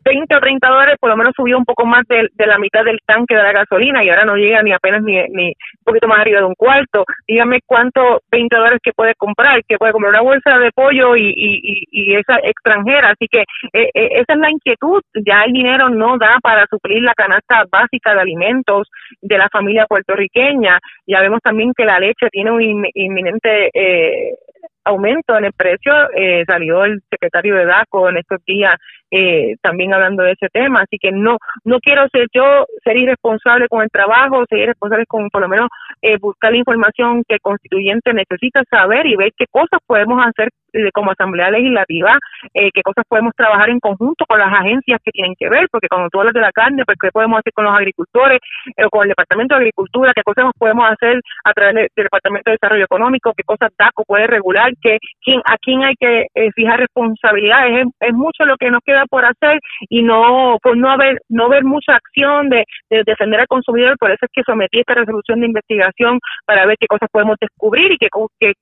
20 0.05 0.33
eh, 0.33 0.37
o 0.37 0.39
30 0.39 0.69
dólares 0.69 0.95
por 0.99 1.09
lo 1.09 1.17
menos 1.17 1.33
subió 1.35 1.57
un 1.57 1.65
poco 1.65 1.85
más 1.85 2.03
de, 2.07 2.29
la 2.45 2.59
mitad 2.59 2.85
del 2.85 2.99
tanque 3.05 3.35
de 3.35 3.41
la 3.41 3.51
gasolina 3.51 4.03
y 4.03 4.09
ahora 4.09 4.25
no 4.25 4.35
llega 4.35 4.61
ni 4.61 4.71
apenas 4.71 5.01
ni, 5.01 5.15
ni 5.29 5.47
un 5.47 5.83
poquito 5.83 6.07
más 6.07 6.19
arriba 6.19 6.39
de 6.39 6.45
un 6.45 6.53
cuarto. 6.53 7.03
Dígame 7.27 7.61
cuánto 7.65 8.21
20 8.31 8.55
dólares 8.55 8.79
que 8.83 8.93
puede 8.93 9.15
comprar, 9.15 9.59
que 9.67 9.77
puede 9.77 9.91
comprar 9.91 10.11
una 10.11 10.21
bolsa 10.21 10.59
de 10.59 10.71
pollo 10.71 11.15
y, 11.15 11.33
y, 11.35 11.83
y, 11.89 12.15
esa 12.15 12.37
extranjera. 12.43 13.09
Así 13.09 13.27
que 13.27 13.43
eh, 13.73 13.89
esa 13.93 14.33
es 14.33 14.39
la 14.39 14.51
inquietud. 14.51 15.01
Ya 15.25 15.43
el 15.45 15.53
dinero 15.53 15.89
no 15.89 16.19
da 16.19 16.37
para 16.43 16.67
suplir 16.67 17.01
la 17.01 17.13
canasta 17.15 17.63
básica 17.71 18.13
de 18.13 18.21
alimentos 18.21 18.87
de 19.19 19.37
la 19.37 19.49
familia 19.49 19.87
puertorriqueña. 19.87 20.79
Ya 21.07 21.21
vemos 21.21 21.39
también 21.41 21.73
que 21.75 21.85
la 21.85 21.99
leche 21.99 22.29
tiene 22.31 22.51
un 22.51 22.85
inminente 22.93 23.71
eh, 23.73 24.35
aumento 24.83 25.37
en 25.37 25.45
el 25.45 25.53
precio. 25.53 25.93
Eh, 26.15 26.43
salió 26.45 26.83
el 26.85 27.01
secretario 27.09 27.55
de 27.55 27.65
DACO 27.65 28.09
en 28.09 28.17
estos 28.17 28.43
días 28.45 28.79
eh, 29.13 29.55
también 29.61 29.93
hablando 29.93 30.23
de 30.23 30.31
ese 30.31 30.49
tema. 30.49 30.81
Así 30.81 30.97
que 30.99 31.11
no 31.11 31.37
no 31.63 31.79
quiero 31.79 32.07
ser 32.11 32.27
yo 32.33 32.65
ser 32.83 32.97
irresponsable 32.97 33.67
con 33.67 33.83
el 33.83 33.89
trabajo, 33.89 34.43
ser 34.49 34.59
irresponsable 34.59 35.05
con 35.05 35.29
por 35.29 35.41
lo 35.41 35.47
menos 35.47 35.69
eh, 36.01 36.17
buscar 36.19 36.51
la 36.51 36.57
información 36.57 37.23
que 37.27 37.35
el 37.35 37.41
constituyente 37.41 38.13
necesita 38.13 38.63
saber 38.69 39.05
y 39.05 39.15
ver 39.15 39.31
qué 39.37 39.45
cosas 39.49 39.79
podemos 39.85 40.19
hacer 40.25 40.49
eh, 40.73 40.89
como 40.91 41.11
Asamblea 41.11 41.51
Legislativa, 41.51 42.17
eh, 42.53 42.71
qué 42.73 42.81
cosas 42.81 43.05
podemos 43.07 43.33
trabajar 43.35 43.69
en 43.69 43.79
conjunto 43.79 44.25
con 44.27 44.39
las 44.39 44.51
agencias 44.51 44.99
que 45.03 45.11
tienen 45.11 45.35
que 45.37 45.47
ver, 45.49 45.67
porque 45.71 45.87
cuando 45.87 46.09
tú 46.09 46.19
hablas 46.19 46.33
de 46.33 46.41
la 46.41 46.51
carne, 46.51 46.83
pues 46.85 46.97
qué 46.99 47.11
podemos 47.11 47.39
hacer 47.39 47.53
con 47.53 47.65
los 47.65 47.75
agricultores 47.75 48.39
o 48.83 48.89
con 48.89 49.03
el 49.03 49.09
Departamento 49.09 49.53
de 49.53 49.61
Agricultura, 49.61 50.13
qué 50.15 50.23
cosas 50.23 50.51
podemos 50.57 50.89
hacer 50.89 51.21
a 51.43 51.53
través 51.53 51.75
del 51.75 51.89
Departamento 51.95 52.49
de 52.49 52.57
Desarrollo 52.59 52.85
Económico, 52.85 53.33
qué 53.37 53.43
cosas 53.43 53.71
DACO 53.77 54.03
puede 54.05 54.25
regular, 54.25 54.71
que 54.81 54.97
quién, 55.23 55.41
a 55.45 55.57
quién 55.57 55.83
hay 55.83 55.93
que 55.95 56.25
fijar 56.55 56.79
responsabilidades. 56.79 57.85
Es, 57.85 58.09
es 58.09 58.13
mucho 58.13 58.43
lo 58.45 58.57
que 58.57 58.71
nos 58.71 58.81
queda 58.83 59.02
por 59.07 59.25
hacer 59.25 59.59
y 59.89 60.01
no 60.01 60.57
por 60.61 60.77
no 60.77 60.89
haber 60.89 61.19
no 61.29 61.49
ver 61.49 61.63
mucha 61.63 61.95
acción 61.95 62.49
de, 62.49 62.63
defender 62.89 63.39
al 63.39 63.47
consumidor 63.47 63.97
por 63.97 64.11
eso 64.11 64.25
es 64.25 64.31
que 64.31 64.43
sometí 64.45 64.79
esta 64.79 64.95
resolución 64.95 65.39
de 65.39 65.47
investigación 65.47 66.19
para 66.45 66.65
ver 66.65 66.77
qué 66.79 66.87
cosas 66.87 67.09
podemos 67.11 67.37
descubrir 67.39 67.91
y 67.91 67.97
qué, 67.97 68.09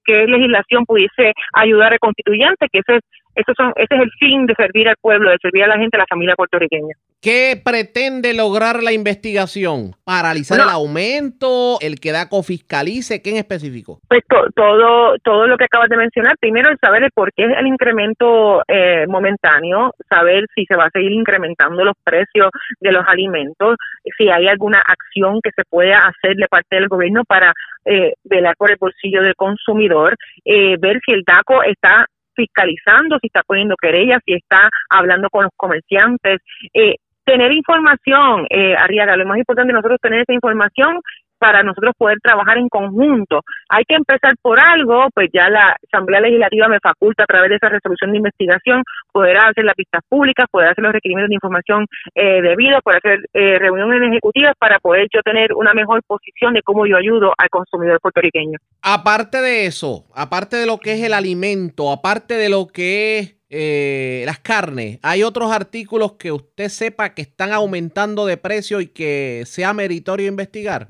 qué, 0.06 0.28
legislación 0.28 0.86
pudiese 0.86 1.34
ayudar 1.54 1.94
al 1.94 2.00
constituyente 2.00 2.68
que 2.72 2.80
ese 2.80 2.98
es 2.98 3.02
eso 3.36 3.54
son, 3.56 3.72
ese 3.76 3.96
es 3.96 4.02
el 4.02 4.12
fin 4.20 4.46
de 4.46 4.54
servir 4.56 4.90
al 4.90 4.98
pueblo, 5.00 5.32
de 5.32 5.38
servir 5.42 5.64
a 5.64 5.68
la 5.68 5.78
gente, 5.78 5.96
a 5.96 6.00
la 6.00 6.06
familia 6.10 6.36
puertorriqueña. 6.36 6.94
¿Qué 7.22 7.62
pretende 7.64 8.34
lograr 8.34 8.82
la 8.82 8.94
investigación? 8.94 9.92
¿Paralizar 10.04 10.60
el 10.60 10.70
aumento? 10.70 11.78
¿El 11.80 12.00
que 12.00 12.12
DACO 12.12 12.42
fiscalice? 12.42 13.22
¿Qué 13.22 13.30
en 13.30 13.38
específico? 13.38 14.00
Pues 14.10 14.24
todo, 14.56 15.16
todo 15.24 15.46
lo 15.46 15.56
que 15.56 15.66
acabas 15.66 15.90
de 15.90 15.98
mencionar. 15.98 16.36
Primero, 16.40 16.70
el 16.70 16.80
saber 16.80 17.04
el 17.04 17.12
por 17.12 17.32
qué 17.34 17.44
es 17.44 17.52
el 17.60 17.68
incremento 17.68 18.64
eh, 18.68 19.06
momentáneo, 19.08 19.94
saber 20.10 20.46
si 20.56 20.66
se 20.66 20.76
va 20.76 20.86
a 20.86 20.90
seguir 20.92 21.12
incrementando 21.12 21.86
los 21.86 21.94
precios 22.04 22.50
de 22.80 22.92
los 22.92 23.06
alimentos, 23.08 23.76
si 24.18 24.30
hay 24.30 24.48
alguna 24.48 24.80
acción 24.80 25.42
que 25.44 25.52
se 25.56 25.64
pueda 25.70 26.00
hacer 26.00 26.36
de 26.36 26.48
parte 26.48 26.78
del 26.78 26.88
gobierno 26.88 27.24
para 27.24 27.54
eh, 27.86 28.14
velar 28.24 28.56
por 28.58 28.72
el 28.72 28.78
bolsillo 28.80 29.22
del 29.22 29.36
consumidor, 29.36 30.16
eh, 30.44 30.76
ver 30.80 31.00
si 31.06 31.14
el 31.14 31.22
DACO 31.24 31.62
está 31.62 32.08
fiscalizando, 32.36 33.18
si 33.20 33.28
está 33.28 33.44
poniendo 33.44 33.76
querellas, 33.76 34.22
si 34.26 34.34
está 34.34 34.70
hablando 34.90 35.30
con 35.30 35.44
los 35.44 35.52
comerciantes. 35.56 36.40
Eh, 36.74 36.96
tener 37.26 37.52
información, 37.54 38.48
eh, 38.50 38.76
Arriaga, 38.76 39.16
lo 39.16 39.26
más 39.26 39.38
importante 39.38 39.74
nosotros 39.74 40.00
tener 40.02 40.22
esa 40.22 40.34
información 40.34 41.00
para 41.42 41.64
nosotros 41.64 41.96
poder 41.98 42.20
trabajar 42.22 42.60
en 42.60 42.70
conjunto. 42.70 43.42
Hay 43.68 43.84
que 43.86 43.96
empezar 43.96 44.36
por 44.44 44.60
algo, 44.60 45.08
pues 45.12 45.30
ya 45.34 45.50
la 45.50 45.76
Asamblea 45.92 46.22
Legislativa 46.22 46.68
me 46.68 46.80
faculta 46.80 47.24
a 47.24 47.26
través 47.26 47.50
de 47.50 47.56
esa 47.56 47.68
resolución 47.68 48.12
de 48.12 48.18
investigación 48.20 48.84
poder 49.12 49.38
hacer 49.38 49.66
las 49.66 49.74
pistas 49.74 50.04
públicas, 50.08 50.46
poder 50.52 50.70
hacer 50.70 50.84
los 50.84 50.94
requerimientos 50.94 51.30
de 51.30 51.36
información 51.36 51.88
eh, 52.14 52.42
poder 52.84 53.00
hacer 53.04 53.20
eh, 53.34 53.58
reuniones 53.58 54.08
ejecutivas 54.12 54.54
para 54.60 54.80
poder 54.80 55.08
yo 55.12 55.22
tener 55.24 55.54
una 55.56 55.74
mejor 55.74 56.04
posición 56.06 56.54
de 56.54 56.62
cómo 56.62 56.86
yo 56.86 56.96
ayudo 56.98 57.34
al 57.36 57.50
consumidor 57.50 58.00
puertorriqueño. 58.00 58.60
Aparte 58.84 59.42
de 59.42 59.66
eso, 59.66 60.06
aparte 60.14 60.58
de 60.58 60.68
lo 60.68 60.78
que 60.78 60.94
es 60.94 61.04
el 61.04 61.14
alimento, 61.14 61.92
aparte 61.92 62.36
de 62.36 62.50
lo 62.50 62.68
que 62.68 63.18
es 63.18 63.41
eh, 63.54 64.24
las 64.26 64.40
carnes, 64.40 64.98
¿hay 65.02 65.24
otros 65.24 65.52
artículos 65.52 66.14
que 66.14 66.32
usted 66.32 66.70
sepa 66.70 67.14
que 67.14 67.22
están 67.22 67.52
aumentando 67.52 68.26
de 68.26 68.38
precio 68.38 68.80
y 68.80 68.88
que 68.88 69.44
sea 69.46 69.74
meritorio 69.74 70.28
investigar? 70.28 70.88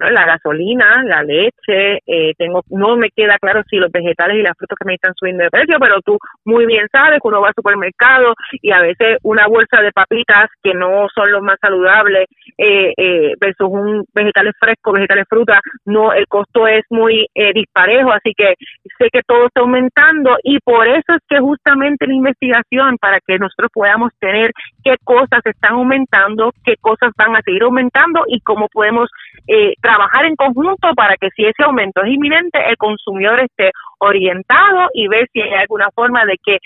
La 0.00 0.26
gasolina, 0.26 1.02
la 1.04 1.22
leche, 1.22 2.00
eh, 2.06 2.32
tengo 2.36 2.62
no 2.70 2.96
me 2.96 3.10
queda 3.10 3.38
claro 3.38 3.62
si 3.68 3.76
los 3.76 3.90
vegetales 3.90 4.38
y 4.38 4.42
las 4.42 4.56
frutas 4.56 4.76
que 4.78 4.86
me 4.86 4.94
están 4.94 5.14
subiendo 5.14 5.44
de 5.44 5.50
precio, 5.50 5.76
pero 5.80 6.00
tú 6.02 6.18
muy 6.44 6.66
bien 6.66 6.86
sabes 6.90 7.20
que 7.20 7.28
uno 7.28 7.40
va 7.40 7.48
al 7.48 7.54
supermercado 7.54 8.34
y 8.62 8.70
a 8.70 8.80
veces 8.80 9.18
una 9.22 9.46
bolsa 9.46 9.80
de 9.82 9.92
papitas 9.92 10.48
que 10.62 10.74
no 10.74 11.06
son 11.14 11.30
los 11.32 11.42
más 11.42 11.58
saludables 11.60 12.26
eh, 12.56 12.92
eh, 12.96 13.34
versus 13.40 13.68
un 13.68 14.04
vegetales 14.14 14.54
frescos, 14.58 14.94
vegetales 14.94 15.26
frutas, 15.28 15.60
no 15.84 16.12
el 16.12 16.26
costo 16.26 16.66
es 16.66 16.84
muy 16.90 17.26
eh, 17.34 17.52
disparejo, 17.52 18.12
así 18.12 18.32
que 18.36 18.54
sé 18.98 19.08
que 19.12 19.22
todo 19.26 19.46
está 19.46 19.60
aumentando 19.60 20.36
y 20.42 20.58
por 20.60 20.86
eso 20.86 21.14
es 21.14 21.22
que 21.28 21.38
justamente 21.38 22.06
la 22.06 22.14
investigación 22.14 22.96
para 22.98 23.18
que 23.20 23.38
nosotros 23.38 23.70
podamos 23.72 24.12
tener 24.18 24.52
qué 24.84 24.96
cosas 25.04 25.40
están 25.44 25.72
aumentando, 25.74 26.52
qué 26.64 26.76
cosas 26.80 27.12
van 27.16 27.36
a 27.36 27.42
seguir 27.42 27.62
aumentando 27.62 28.24
y 28.26 28.40
cómo 28.40 28.68
podemos 28.68 29.10
eh, 29.46 29.74
trabajar 29.88 30.26
en 30.26 30.36
conjunto 30.36 30.88
para 30.94 31.16
que 31.16 31.28
si 31.34 31.44
ese 31.44 31.62
aumento 31.64 32.02
es 32.02 32.12
inminente, 32.12 32.58
el 32.68 32.76
consumidor 32.76 33.40
esté 33.40 33.72
orientado 33.98 34.88
y 34.92 35.08
ver 35.08 35.26
si 35.32 35.40
hay 35.40 35.54
alguna 35.54 35.88
forma 35.94 36.26
de 36.26 36.36
que 36.44 36.58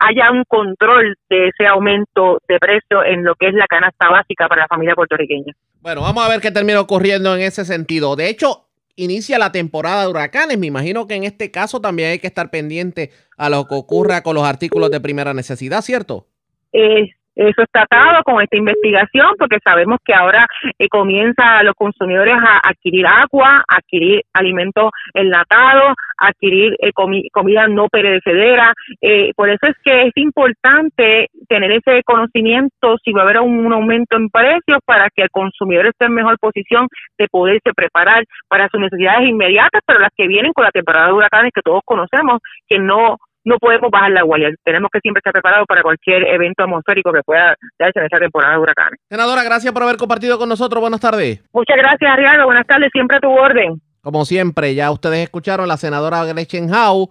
haya 0.00 0.30
un 0.30 0.44
control 0.44 1.16
de 1.28 1.48
ese 1.48 1.66
aumento 1.66 2.38
de 2.48 2.58
precio 2.60 3.04
en 3.04 3.24
lo 3.24 3.34
que 3.34 3.48
es 3.48 3.54
la 3.54 3.66
canasta 3.66 4.08
básica 4.08 4.46
para 4.46 4.62
la 4.62 4.68
familia 4.68 4.94
puertorriqueña. 4.94 5.52
Bueno, 5.80 6.02
vamos 6.02 6.24
a 6.24 6.28
ver 6.28 6.40
qué 6.40 6.52
termina 6.52 6.80
ocurriendo 6.80 7.34
en 7.34 7.42
ese 7.42 7.64
sentido. 7.64 8.14
De 8.14 8.28
hecho, 8.28 8.68
inicia 8.94 9.38
la 9.38 9.50
temporada 9.50 10.02
de 10.02 10.10
huracanes. 10.10 10.56
Me 10.56 10.68
imagino 10.68 11.08
que 11.08 11.16
en 11.16 11.24
este 11.24 11.50
caso 11.50 11.80
también 11.80 12.10
hay 12.10 12.18
que 12.20 12.28
estar 12.28 12.50
pendiente 12.50 13.10
a 13.36 13.50
lo 13.50 13.66
que 13.66 13.74
ocurra 13.74 14.22
con 14.22 14.36
los 14.36 14.44
artículos 14.44 14.92
de 14.92 15.00
primera 15.00 15.34
necesidad, 15.34 15.80
¿cierto? 15.80 16.28
Es 16.72 17.10
eso 17.36 17.62
está 17.62 17.82
atado 17.82 18.22
con 18.24 18.42
esta 18.42 18.56
investigación 18.56 19.34
porque 19.38 19.58
sabemos 19.62 19.98
que 20.04 20.14
ahora 20.14 20.46
eh, 20.78 20.88
comienza 20.88 21.62
los 21.62 21.74
consumidores 21.74 22.34
a 22.34 22.60
adquirir 22.68 23.06
agua, 23.06 23.62
adquirir 23.68 24.22
alimentos 24.32 24.90
enlatados, 25.14 25.94
adquirir 26.18 26.76
eh, 26.80 26.92
comida 26.92 27.66
no 27.68 27.88
perecedera. 27.88 28.74
Eh, 29.00 29.32
por 29.36 29.48
eso 29.48 29.66
es 29.66 29.76
que 29.82 30.08
es 30.08 30.12
importante 30.16 31.28
tener 31.48 31.72
ese 31.72 32.02
conocimiento 32.04 32.96
si 33.04 33.12
va 33.12 33.22
a 33.22 33.24
haber 33.24 33.40
un, 33.40 33.72
aumento 33.72 34.16
en 34.16 34.28
precios 34.28 34.80
para 34.84 35.08
que 35.10 35.22
el 35.22 35.30
consumidor 35.30 35.86
esté 35.86 36.06
en 36.06 36.14
mejor 36.14 36.38
posición 36.38 36.88
de 37.18 37.28
poderse 37.28 37.72
preparar 37.74 38.24
para 38.48 38.68
sus 38.68 38.80
necesidades 38.80 39.28
inmediatas, 39.28 39.82
pero 39.86 40.00
las 40.00 40.10
que 40.16 40.26
vienen 40.26 40.52
con 40.52 40.64
la 40.64 40.70
temporada 40.70 41.06
de 41.06 41.12
huracanes 41.12 41.52
que 41.54 41.62
todos 41.62 41.82
conocemos, 41.84 42.40
que 42.68 42.78
no 42.78 43.16
no 43.44 43.58
podemos 43.58 43.90
bajar 43.90 44.10
la 44.10 44.22
guardia. 44.22 44.50
Tenemos 44.64 44.90
que 44.92 45.00
siempre 45.00 45.20
estar 45.20 45.32
preparados 45.32 45.66
para 45.66 45.82
cualquier 45.82 46.26
evento 46.26 46.62
atmosférico 46.62 47.12
que 47.12 47.22
pueda 47.22 47.56
darse 47.78 47.98
en 47.98 48.04
esta 48.04 48.18
temporada 48.18 48.54
de 48.54 48.60
huracanes. 48.60 49.00
Senadora, 49.08 49.42
gracias 49.44 49.72
por 49.72 49.82
haber 49.82 49.96
compartido 49.96 50.38
con 50.38 50.48
nosotros. 50.48 50.80
Buenas 50.80 51.00
tardes. 51.00 51.42
Muchas 51.52 51.76
gracias, 51.76 52.10
Ariana. 52.10 52.44
Buenas 52.44 52.66
tardes. 52.66 52.90
Siempre 52.92 53.16
a 53.16 53.20
tu 53.20 53.30
orden. 53.30 53.80
Como 54.02 54.24
siempre, 54.24 54.74
ya 54.74 54.90
ustedes 54.90 55.20
escucharon 55.20 55.68
la 55.68 55.76
senadora 55.76 56.24
Gretchen 56.24 56.72
Howe. 56.72 57.10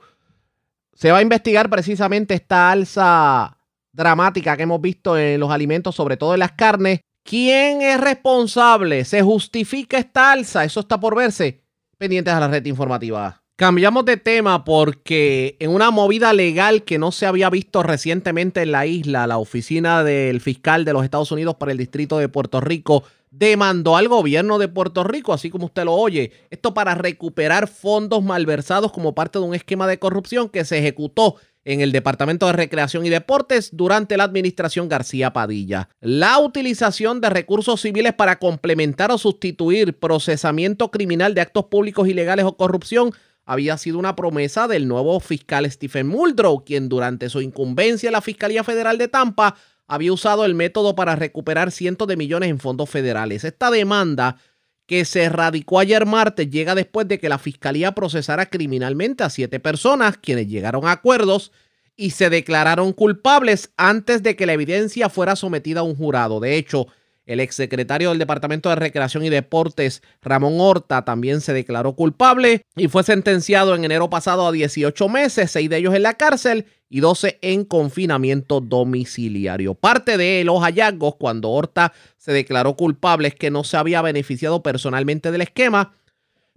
Se 0.94 1.12
va 1.12 1.20
a 1.20 1.22
investigar 1.22 1.70
precisamente 1.70 2.34
esta 2.34 2.72
alza 2.72 3.58
dramática 3.92 4.58
que 4.58 4.64
hemos 4.64 4.82
visto 4.82 5.18
en 5.18 5.40
los 5.40 5.52
alimentos, 5.52 5.96
sobre 5.96 6.18
todo 6.18 6.34
en 6.34 6.40
las 6.40 6.54
carnes. 6.54 7.02
¿Quién 7.24 7.82
es 7.82 8.00
responsable? 8.02 9.06
¿Se 9.06 9.22
justifica 9.22 9.98
esta 9.98 10.32
alza? 10.32 10.64
Eso 10.64 10.80
está 10.80 11.00
por 11.00 11.16
verse. 11.16 11.64
Pendientes 11.98 12.34
a 12.34 12.40
la 12.40 12.48
red 12.48 12.66
informativa. 12.66 13.42
Cambiamos 13.60 14.06
de 14.06 14.16
tema 14.16 14.64
porque 14.64 15.58
en 15.60 15.72
una 15.72 15.92
movida 15.92 16.32
legal 16.32 16.84
que 16.84 16.98
no 16.98 17.12
se 17.12 17.26
había 17.26 17.50
visto 17.50 17.84
recientemente 17.84 18.62
en 18.62 18.72
la 18.72 18.86
isla, 18.86 19.28
la 19.28 19.38
oficina 19.38 20.02
del 20.02 20.40
fiscal 20.40 20.86
de 20.86 20.94
los 20.94 21.04
Estados 21.04 21.30
Unidos 21.34 21.56
para 21.56 21.74
el 21.74 21.78
Distrito 21.78 22.18
de 22.20 22.30
Puerto 22.30 22.62
Rico 22.62 23.04
demandó 23.32 23.98
al 23.98 24.08
gobierno 24.08 24.60
de 24.60 24.70
Puerto 24.70 25.04
Rico, 25.04 25.34
así 25.34 25.50
como 25.50 25.66
usted 25.66 25.84
lo 25.84 25.94
oye, 25.94 26.32
esto 26.50 26.74
para 26.74 26.96
recuperar 26.96 27.68
fondos 27.68 28.24
malversados 28.24 28.94
como 28.94 29.14
parte 29.14 29.40
de 29.40 29.46
un 29.46 29.54
esquema 29.54 29.88
de 29.88 30.00
corrupción 30.00 30.48
que 30.48 30.64
se 30.64 30.78
ejecutó 30.78 31.36
en 31.66 31.82
el 31.82 31.92
Departamento 31.92 32.46
de 32.46 32.54
Recreación 32.54 33.06
y 33.06 33.10
Deportes 33.10 33.72
durante 33.74 34.16
la 34.16 34.24
administración 34.24 34.88
García 34.88 35.34
Padilla. 35.34 35.90
La 36.00 36.40
utilización 36.40 37.20
de 37.20 37.30
recursos 37.30 37.82
civiles 37.82 38.14
para 38.14 38.40
complementar 38.40 39.12
o 39.12 39.18
sustituir 39.18 40.00
procesamiento 40.00 40.90
criminal 40.90 41.36
de 41.36 41.42
actos 41.42 41.66
públicos 41.66 42.08
ilegales 42.08 42.46
o 42.46 42.56
corrupción 42.56 43.12
había 43.50 43.80
sido 43.80 43.98
una 43.98 44.16
promesa 44.16 44.68
del 44.68 44.88
nuevo 44.88 45.20
fiscal 45.20 45.70
Stephen 45.72 46.08
Muldrow, 46.08 46.64
quien 46.64 46.88
durante 46.88 47.30
su 47.30 47.42
incumbencia 47.42 48.08
en 48.08 48.14
la 48.14 48.22
Fiscalía 48.22 48.64
Federal 48.64 49.00
de 49.00 49.08
Tampa 49.08 49.56
había 49.88 50.14
usado 50.14 50.46
el 50.46 50.54
método 50.54 50.94
para 50.94 51.16
recuperar 51.16 51.72
cientos 51.72 52.08
de 52.08 52.16
millones 52.16 52.52
en 52.52 52.60
fondos 52.60 52.92
federales. 52.92 53.44
Esta 53.44 53.72
demanda 53.72 54.38
que 54.86 55.04
se 55.04 55.28
radicó 55.30 55.80
ayer 55.80 56.06
martes 56.06 56.52
llega 56.52 56.76
después 56.76 57.08
de 57.08 57.18
que 57.18 57.28
la 57.28 57.40
Fiscalía 57.40 57.94
procesara 57.94 58.46
criminalmente 58.46 59.24
a 59.24 59.32
siete 59.32 59.60
personas, 59.60 60.20
quienes 60.20 60.48
llegaron 60.48 60.86
a 60.86 60.92
acuerdos 60.92 61.52
y 61.96 62.12
se 62.12 62.30
declararon 62.30 62.94
culpables 62.94 63.72
antes 63.78 64.22
de 64.22 64.36
que 64.36 64.46
la 64.46 64.54
evidencia 64.54 65.10
fuera 65.10 65.36
sometida 65.36 65.80
a 65.80 65.84
un 65.84 65.96
jurado. 65.96 66.40
De 66.40 66.56
hecho, 66.56 66.86
el 67.30 67.40
exsecretario 67.40 68.10
del 68.10 68.18
Departamento 68.18 68.70
de 68.70 68.76
Recreación 68.76 69.24
y 69.24 69.30
Deportes, 69.30 70.02
Ramón 70.20 70.56
Horta, 70.58 71.06
también 71.06 71.42
se 71.42 71.54
declaró 71.54 71.94
culpable 71.94 72.64
y 72.76 72.88
fue 72.88 73.04
sentenciado 73.04 73.76
en 73.76 73.86
enero 73.86 74.10
pasado 74.10 74.48
a 74.48 74.52
18 74.52 75.08
meses, 75.10 75.52
seis 75.52 75.70
de 75.70 75.78
ellos 75.78 75.94
en 75.94 76.02
la 76.02 76.16
cárcel 76.16 76.66
y 76.90 77.02
12 77.02 77.38
en 77.44 77.66
confinamiento 77.66 78.62
domiciliario. 78.62 79.76
Parte 79.76 80.18
de 80.18 80.44
los 80.44 80.64
hallazgos 80.64 81.18
cuando 81.18 81.52
Horta 81.52 81.94
se 82.18 82.34
declaró 82.34 82.76
culpable 82.76 83.28
es 83.28 83.36
que 83.36 83.52
no 83.52 83.64
se 83.64 83.78
había 83.78 84.02
beneficiado 84.02 84.64
personalmente 84.64 85.32
del 85.32 85.42
esquema, 85.42 85.94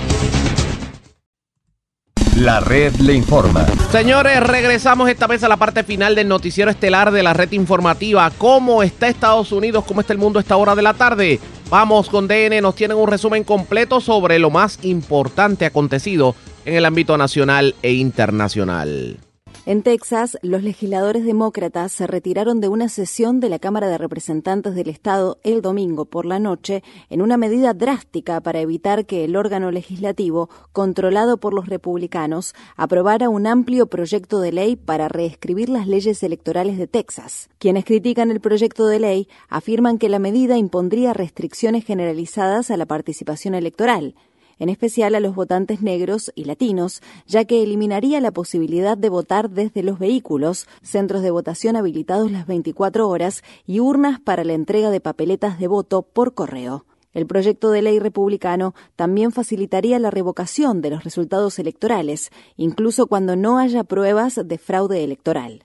La 2.37 2.59
red 2.61 2.95
le 2.95 3.13
informa. 3.13 3.63
Señores, 3.91 4.41
regresamos 4.41 5.07
esta 5.07 5.27
vez 5.27 5.43
a 5.43 5.47
la 5.47 5.57
parte 5.57 5.83
final 5.83 6.15
del 6.15 6.27
noticiero 6.27 6.71
estelar 6.71 7.11
de 7.11 7.21
la 7.21 7.33
red 7.33 7.51
informativa. 7.51 8.31
¿Cómo 8.35 8.81
está 8.81 9.07
Estados 9.07 9.51
Unidos? 9.51 9.85
¿Cómo 9.85 10.01
está 10.01 10.13
el 10.13 10.19
mundo 10.19 10.39
a 10.39 10.41
esta 10.41 10.57
hora 10.57 10.73
de 10.73 10.81
la 10.81 10.95
tarde? 10.95 11.39
Vamos 11.69 12.09
con 12.09 12.27
DN, 12.27 12.59
nos 12.59 12.73
tienen 12.73 12.97
un 12.97 13.07
resumen 13.07 13.43
completo 13.43 14.01
sobre 14.01 14.39
lo 14.39 14.49
más 14.49 14.79
importante 14.81 15.67
acontecido 15.67 16.35
en 16.65 16.73
el 16.73 16.85
ámbito 16.85 17.19
nacional 17.19 17.75
e 17.83 17.93
internacional. 17.93 19.19
En 19.65 19.81
Texas, 19.81 20.37
los 20.41 20.61
legisladores 20.61 21.23
demócratas 21.23 21.93
se 21.93 22.05
retiraron 22.05 22.59
de 22.59 22.67
una 22.67 22.89
sesión 22.89 23.39
de 23.39 23.47
la 23.47 23.59
Cámara 23.59 23.87
de 23.87 23.97
Representantes 23.97 24.75
del 24.75 24.89
Estado 24.89 25.39
el 25.41 25.61
domingo 25.61 26.03
por 26.03 26.25
la 26.25 26.37
noche 26.37 26.83
en 27.09 27.21
una 27.21 27.37
medida 27.37 27.73
drástica 27.73 28.41
para 28.41 28.59
evitar 28.59 29.05
que 29.05 29.23
el 29.23 29.37
órgano 29.37 29.71
legislativo, 29.71 30.49
controlado 30.73 31.37
por 31.37 31.53
los 31.53 31.67
republicanos, 31.67 32.53
aprobara 32.75 33.29
un 33.29 33.47
amplio 33.47 33.87
proyecto 33.87 34.41
de 34.41 34.51
ley 34.51 34.75
para 34.75 35.07
reescribir 35.07 35.69
las 35.69 35.87
leyes 35.87 36.21
electorales 36.23 36.77
de 36.77 36.87
Texas. 36.87 37.49
Quienes 37.57 37.85
critican 37.85 38.31
el 38.31 38.41
proyecto 38.41 38.87
de 38.87 38.99
ley 38.99 39.29
afirman 39.47 39.97
que 39.97 40.09
la 40.09 40.19
medida 40.19 40.57
impondría 40.57 41.13
restricciones 41.13 41.85
generalizadas 41.85 42.69
a 42.69 42.75
la 42.75 42.85
participación 42.85 43.55
electoral 43.55 44.13
en 44.59 44.69
especial 44.69 45.15
a 45.15 45.19
los 45.19 45.35
votantes 45.35 45.81
negros 45.81 46.31
y 46.35 46.45
latinos, 46.45 47.01
ya 47.27 47.45
que 47.45 47.63
eliminaría 47.63 48.21
la 48.21 48.31
posibilidad 48.31 48.97
de 48.97 49.09
votar 49.09 49.49
desde 49.49 49.83
los 49.83 49.99
vehículos, 49.99 50.67
centros 50.81 51.21
de 51.21 51.31
votación 51.31 51.75
habilitados 51.75 52.31
las 52.31 52.47
24 52.47 53.07
horas 53.07 53.43
y 53.65 53.79
urnas 53.79 54.19
para 54.19 54.43
la 54.43 54.53
entrega 54.53 54.89
de 54.89 55.01
papeletas 55.01 55.59
de 55.59 55.67
voto 55.67 56.01
por 56.01 56.33
correo. 56.33 56.85
El 57.13 57.27
proyecto 57.27 57.69
de 57.69 57.83
ley 57.83 57.99
republicano 57.99 58.73
también 58.95 59.31
facilitaría 59.31 59.99
la 59.99 60.09
revocación 60.09 60.81
de 60.81 60.89
los 60.89 61.03
resultados 61.03 61.59
electorales, 61.59 62.31
incluso 62.57 63.07
cuando 63.07 63.35
no 63.35 63.59
haya 63.59 63.83
pruebas 63.83 64.39
de 64.43 64.57
fraude 64.57 65.03
electoral. 65.03 65.63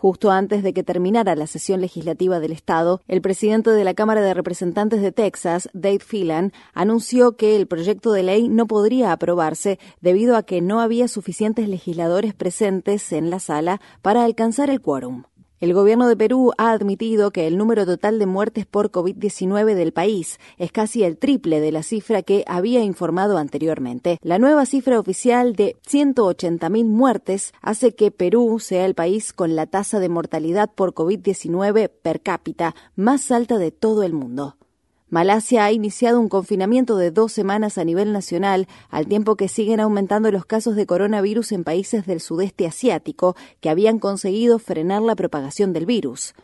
Justo 0.00 0.30
antes 0.30 0.62
de 0.62 0.72
que 0.72 0.84
terminara 0.84 1.34
la 1.34 1.48
sesión 1.48 1.80
legislativa 1.80 2.38
del 2.38 2.52
Estado, 2.52 3.00
el 3.08 3.20
presidente 3.20 3.70
de 3.70 3.82
la 3.82 3.94
Cámara 3.94 4.22
de 4.22 4.32
Representantes 4.32 5.02
de 5.02 5.10
Texas, 5.10 5.68
Dave 5.72 5.98
Phelan, 5.98 6.52
anunció 6.72 7.36
que 7.36 7.56
el 7.56 7.66
proyecto 7.66 8.12
de 8.12 8.22
ley 8.22 8.48
no 8.48 8.68
podría 8.68 9.10
aprobarse 9.10 9.80
debido 10.00 10.36
a 10.36 10.44
que 10.44 10.60
no 10.60 10.78
había 10.80 11.08
suficientes 11.08 11.68
legisladores 11.68 12.32
presentes 12.32 13.10
en 13.10 13.28
la 13.28 13.40
sala 13.40 13.80
para 14.00 14.22
alcanzar 14.22 14.70
el 14.70 14.80
quórum. 14.80 15.24
El 15.60 15.74
gobierno 15.74 16.06
de 16.06 16.16
Perú 16.16 16.52
ha 16.56 16.70
admitido 16.70 17.32
que 17.32 17.48
el 17.48 17.58
número 17.58 17.84
total 17.84 18.20
de 18.20 18.26
muertes 18.26 18.64
por 18.64 18.92
COVID-19 18.92 19.74
del 19.74 19.92
país 19.92 20.38
es 20.56 20.70
casi 20.70 21.02
el 21.02 21.18
triple 21.18 21.60
de 21.60 21.72
la 21.72 21.82
cifra 21.82 22.22
que 22.22 22.44
había 22.46 22.84
informado 22.84 23.38
anteriormente. 23.38 24.18
La 24.22 24.38
nueva 24.38 24.66
cifra 24.66 25.00
oficial 25.00 25.56
de 25.56 25.74
180.000 25.84 26.84
muertes 26.84 27.52
hace 27.60 27.92
que 27.92 28.12
Perú 28.12 28.60
sea 28.60 28.86
el 28.86 28.94
país 28.94 29.32
con 29.32 29.56
la 29.56 29.66
tasa 29.66 29.98
de 29.98 30.08
mortalidad 30.08 30.70
por 30.72 30.94
COVID-19 30.94 31.90
per 32.02 32.20
cápita 32.20 32.76
más 32.94 33.32
alta 33.32 33.58
de 33.58 33.72
todo 33.72 34.04
el 34.04 34.12
mundo. 34.12 34.58
Malasia 35.10 35.64
ha 35.64 35.72
iniciado 35.72 36.20
un 36.20 36.28
confinamiento 36.28 36.98
de 36.98 37.10
dos 37.10 37.32
semanas 37.32 37.78
a 37.78 37.84
nivel 37.84 38.12
nacional, 38.12 38.68
al 38.90 39.06
tiempo 39.06 39.36
que 39.36 39.48
siguen 39.48 39.80
aumentando 39.80 40.30
los 40.30 40.44
casos 40.44 40.76
de 40.76 40.84
coronavirus 40.84 41.52
en 41.52 41.64
países 41.64 42.04
del 42.04 42.20
sudeste 42.20 42.66
asiático 42.66 43.34
que 43.60 43.70
habían 43.70 44.00
conseguido 44.00 44.58
frenar 44.58 45.00
la 45.00 45.16
propagación 45.16 45.72
del 45.72 45.86
virus. 45.86 46.34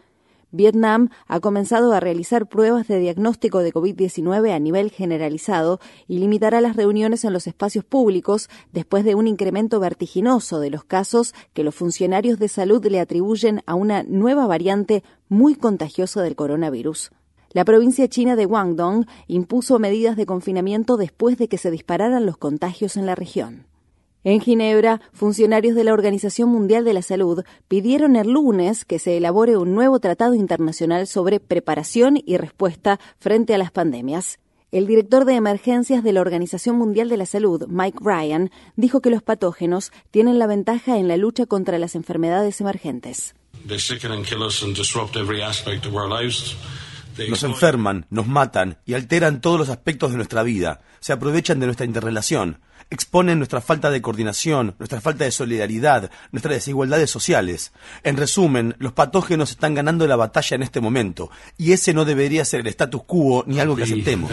Vietnam 0.51 1.11
ha 1.27 1.41
comenzado 1.41 1.93
a 1.93 2.01
realizar 2.01 2.47
pruebas 2.47 2.89
de 2.89 3.01
diagnóstico 3.01 3.59
de 3.59 3.71
COVID-19 3.71 4.53
a 4.53 4.59
nivel 4.59 4.91
generalizado 4.91 5.79
y 6.09 6.21
limitará 6.21 6.63
las 6.63 6.75
reuniones 6.75 7.25
en 7.27 7.35
los 7.35 7.47
espacios 7.47 7.85
públicos 7.85 8.49
después 8.73 9.05
de 9.05 9.15
un 9.15 9.27
incremento 9.27 9.79
vertiginoso 9.79 10.59
de 10.61 10.71
los 10.71 10.85
casos 10.85 11.35
que 11.53 11.65
los 11.65 11.75
funcionarios 11.75 12.39
de 12.39 12.49
salud 12.49 12.83
le 12.87 13.01
atribuyen 13.01 13.61
a 13.67 13.75
una 13.75 14.05
nueva 14.05 14.47
variante 14.47 15.03
muy 15.29 15.55
contagiosa 15.55 16.23
del 16.23 16.35
coronavirus. 16.35 17.11
La 17.55 17.65
provincia 17.65 18.09
china 18.09 18.35
de 18.35 18.47
Guangdong 18.47 19.07
impuso 19.29 19.79
medidas 19.79 20.17
de 20.17 20.27
confinamiento 20.27 20.97
después 20.97 21.39
de 21.39 21.47
que 21.47 21.57
se 21.57 21.71
dispararan 21.71 22.27
los 22.27 22.37
contagios 22.37 22.97
en 22.97 23.07
la 23.07 23.15
región. 23.15 23.69
En 24.25 24.41
Ginebra, 24.41 25.01
funcionarios 25.13 25.77
de 25.77 25.85
la 25.85 25.93
Organización 25.93 26.49
Mundial 26.49 26.85
de 26.85 26.95
la 26.95 27.03
Salud 27.03 27.45
pidieron 27.69 28.17
el 28.17 28.31
lunes 28.31 28.85
que 28.85 28.99
se 28.99 29.17
elabore 29.17 29.57
un 29.57 29.73
nuevo 29.73 30.01
tratado 30.01 30.35
internacional 30.35 31.07
sobre 31.07 31.39
preparación 31.39 32.21
y 32.27 32.39
respuesta 32.39 32.99
frente 33.21 33.55
a 33.55 33.59
las 33.59 33.71
pandemias. 33.71 34.41
El 34.73 34.89
director 34.89 35.25
de 35.25 35.35
emergencias 35.35 36.03
de 36.03 36.13
la 36.13 36.23
Organización 36.23 36.75
Mundial 36.75 37.09
de 37.09 37.19
la 37.19 37.27
Salud, 37.27 37.69
Mike 37.69 37.99
Ryan, 38.01 38.51
dijo 38.75 39.01
que 39.01 39.11
los 39.11 39.23
patógenos 39.23 39.93
tienen 40.11 40.41
la 40.41 40.49
ventaja 40.49 40.99
en 40.99 41.07
la 41.07 41.17
lucha 41.17 41.47
contra 41.47 41.79
las 41.79 41.95
enfermedades 41.95 42.61
emergentes. 42.61 43.37
Nos 47.29 47.43
enferman, 47.43 48.07
nos 48.11 48.27
matan 48.27 48.79
y 48.85 48.95
alteran 48.95 49.41
todos 49.41 49.59
los 49.59 49.69
aspectos 49.69 50.11
de 50.11 50.17
nuestra 50.17 50.43
vida. 50.43 50.81
Se 51.01 51.13
aprovechan 51.13 51.61
de 51.61 51.67
nuestra 51.67 51.87
interrelación. 51.87 52.61
Exponen 52.91 53.39
nuestra 53.39 53.61
falta 53.61 53.91
de 53.91 54.03
coordinación, 54.03 54.75
nuestra 54.79 55.01
falta 55.01 55.25
de 55.25 55.31
solidaridad, 55.31 56.11
nuestras 56.33 56.57
desigualdades 56.57 57.11
sociales. 57.11 57.73
En 58.03 58.17
resumen, 58.17 58.77
los 58.79 58.93
patógenos 58.93 59.51
están 59.51 59.75
ganando 59.75 60.07
la 60.07 60.17
batalla 60.17 60.57
en 60.57 60.63
este 60.63 60.81
momento. 60.81 61.31
Y 61.57 61.73
ese 61.73 61.95
no 61.95 62.05
debería 62.05 62.45
ser 62.45 62.61
el 62.61 62.67
status 62.69 63.03
quo 63.05 63.45
ni 63.47 63.59
algo 63.59 63.75
que 63.77 63.85
aceptemos. 63.85 64.31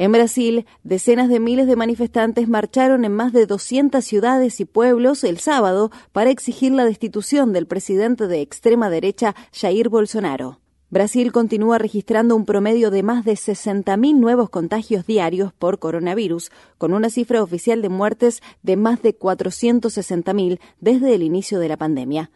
En 0.00 0.12
Brasil, 0.12 0.64
decenas 0.82 1.28
de 1.28 1.40
miles 1.40 1.66
de 1.66 1.76
manifestantes 1.76 2.48
marcharon 2.48 3.04
en 3.04 3.12
más 3.12 3.34
de 3.34 3.44
200 3.44 4.02
ciudades 4.02 4.58
y 4.58 4.64
pueblos 4.64 5.24
el 5.24 5.40
sábado 5.40 5.90
para 6.12 6.30
exigir 6.30 6.72
la 6.72 6.86
destitución 6.86 7.52
del 7.52 7.66
presidente 7.66 8.26
de 8.26 8.40
extrema 8.40 8.88
derecha 8.88 9.34
Jair 9.52 9.90
Bolsonaro. 9.90 10.58
Brasil 10.88 11.32
continúa 11.32 11.76
registrando 11.76 12.34
un 12.34 12.46
promedio 12.46 12.90
de 12.90 13.02
más 13.02 13.26
de 13.26 13.32
60.000 13.32 14.16
nuevos 14.16 14.48
contagios 14.48 15.04
diarios 15.04 15.52
por 15.52 15.78
coronavirus, 15.78 16.50
con 16.78 16.94
una 16.94 17.10
cifra 17.10 17.42
oficial 17.42 17.82
de 17.82 17.90
muertes 17.90 18.42
de 18.62 18.78
más 18.78 19.02
de 19.02 19.18
460.000 19.18 20.60
desde 20.80 21.14
el 21.14 21.22
inicio 21.22 21.58
de 21.58 21.68
la 21.68 21.76
pandemia. 21.76 22.30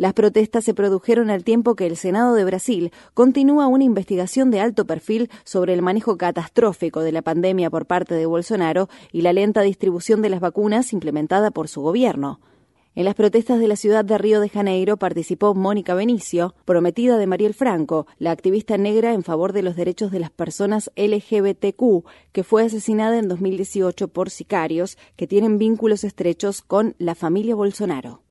Las 0.00 0.14
protestas 0.14 0.64
se 0.64 0.72
produjeron 0.72 1.28
al 1.28 1.44
tiempo 1.44 1.74
que 1.74 1.86
el 1.86 1.94
Senado 1.94 2.32
de 2.32 2.46
Brasil 2.46 2.90
continúa 3.12 3.66
una 3.66 3.84
investigación 3.84 4.50
de 4.50 4.58
alto 4.58 4.86
perfil 4.86 5.28
sobre 5.44 5.74
el 5.74 5.82
manejo 5.82 6.16
catastrófico 6.16 7.00
de 7.00 7.12
la 7.12 7.20
pandemia 7.20 7.68
por 7.68 7.84
parte 7.84 8.14
de 8.14 8.24
Bolsonaro 8.24 8.88
y 9.12 9.20
la 9.20 9.34
lenta 9.34 9.60
distribución 9.60 10.22
de 10.22 10.30
las 10.30 10.40
vacunas 10.40 10.94
implementada 10.94 11.50
por 11.50 11.68
su 11.68 11.82
gobierno. 11.82 12.40
En 12.94 13.04
las 13.04 13.14
protestas 13.14 13.60
de 13.60 13.68
la 13.68 13.76
ciudad 13.76 14.02
de 14.02 14.16
Río 14.16 14.40
de 14.40 14.48
Janeiro 14.48 14.96
participó 14.96 15.54
Mónica 15.54 15.92
Benicio, 15.92 16.54
prometida 16.64 17.18
de 17.18 17.26
Mariel 17.26 17.52
Franco, 17.52 18.06
la 18.18 18.30
activista 18.30 18.78
negra 18.78 19.12
en 19.12 19.22
favor 19.22 19.52
de 19.52 19.60
los 19.60 19.76
derechos 19.76 20.10
de 20.10 20.20
las 20.20 20.30
personas 20.30 20.90
LGBTQ, 20.96 22.06
que 22.32 22.42
fue 22.42 22.64
asesinada 22.64 23.18
en 23.18 23.28
2018 23.28 24.08
por 24.08 24.30
sicarios 24.30 24.96
que 25.16 25.26
tienen 25.26 25.58
vínculos 25.58 26.04
estrechos 26.04 26.62
con 26.62 26.94
la 26.96 27.14
familia 27.14 27.54
Bolsonaro. 27.54 28.22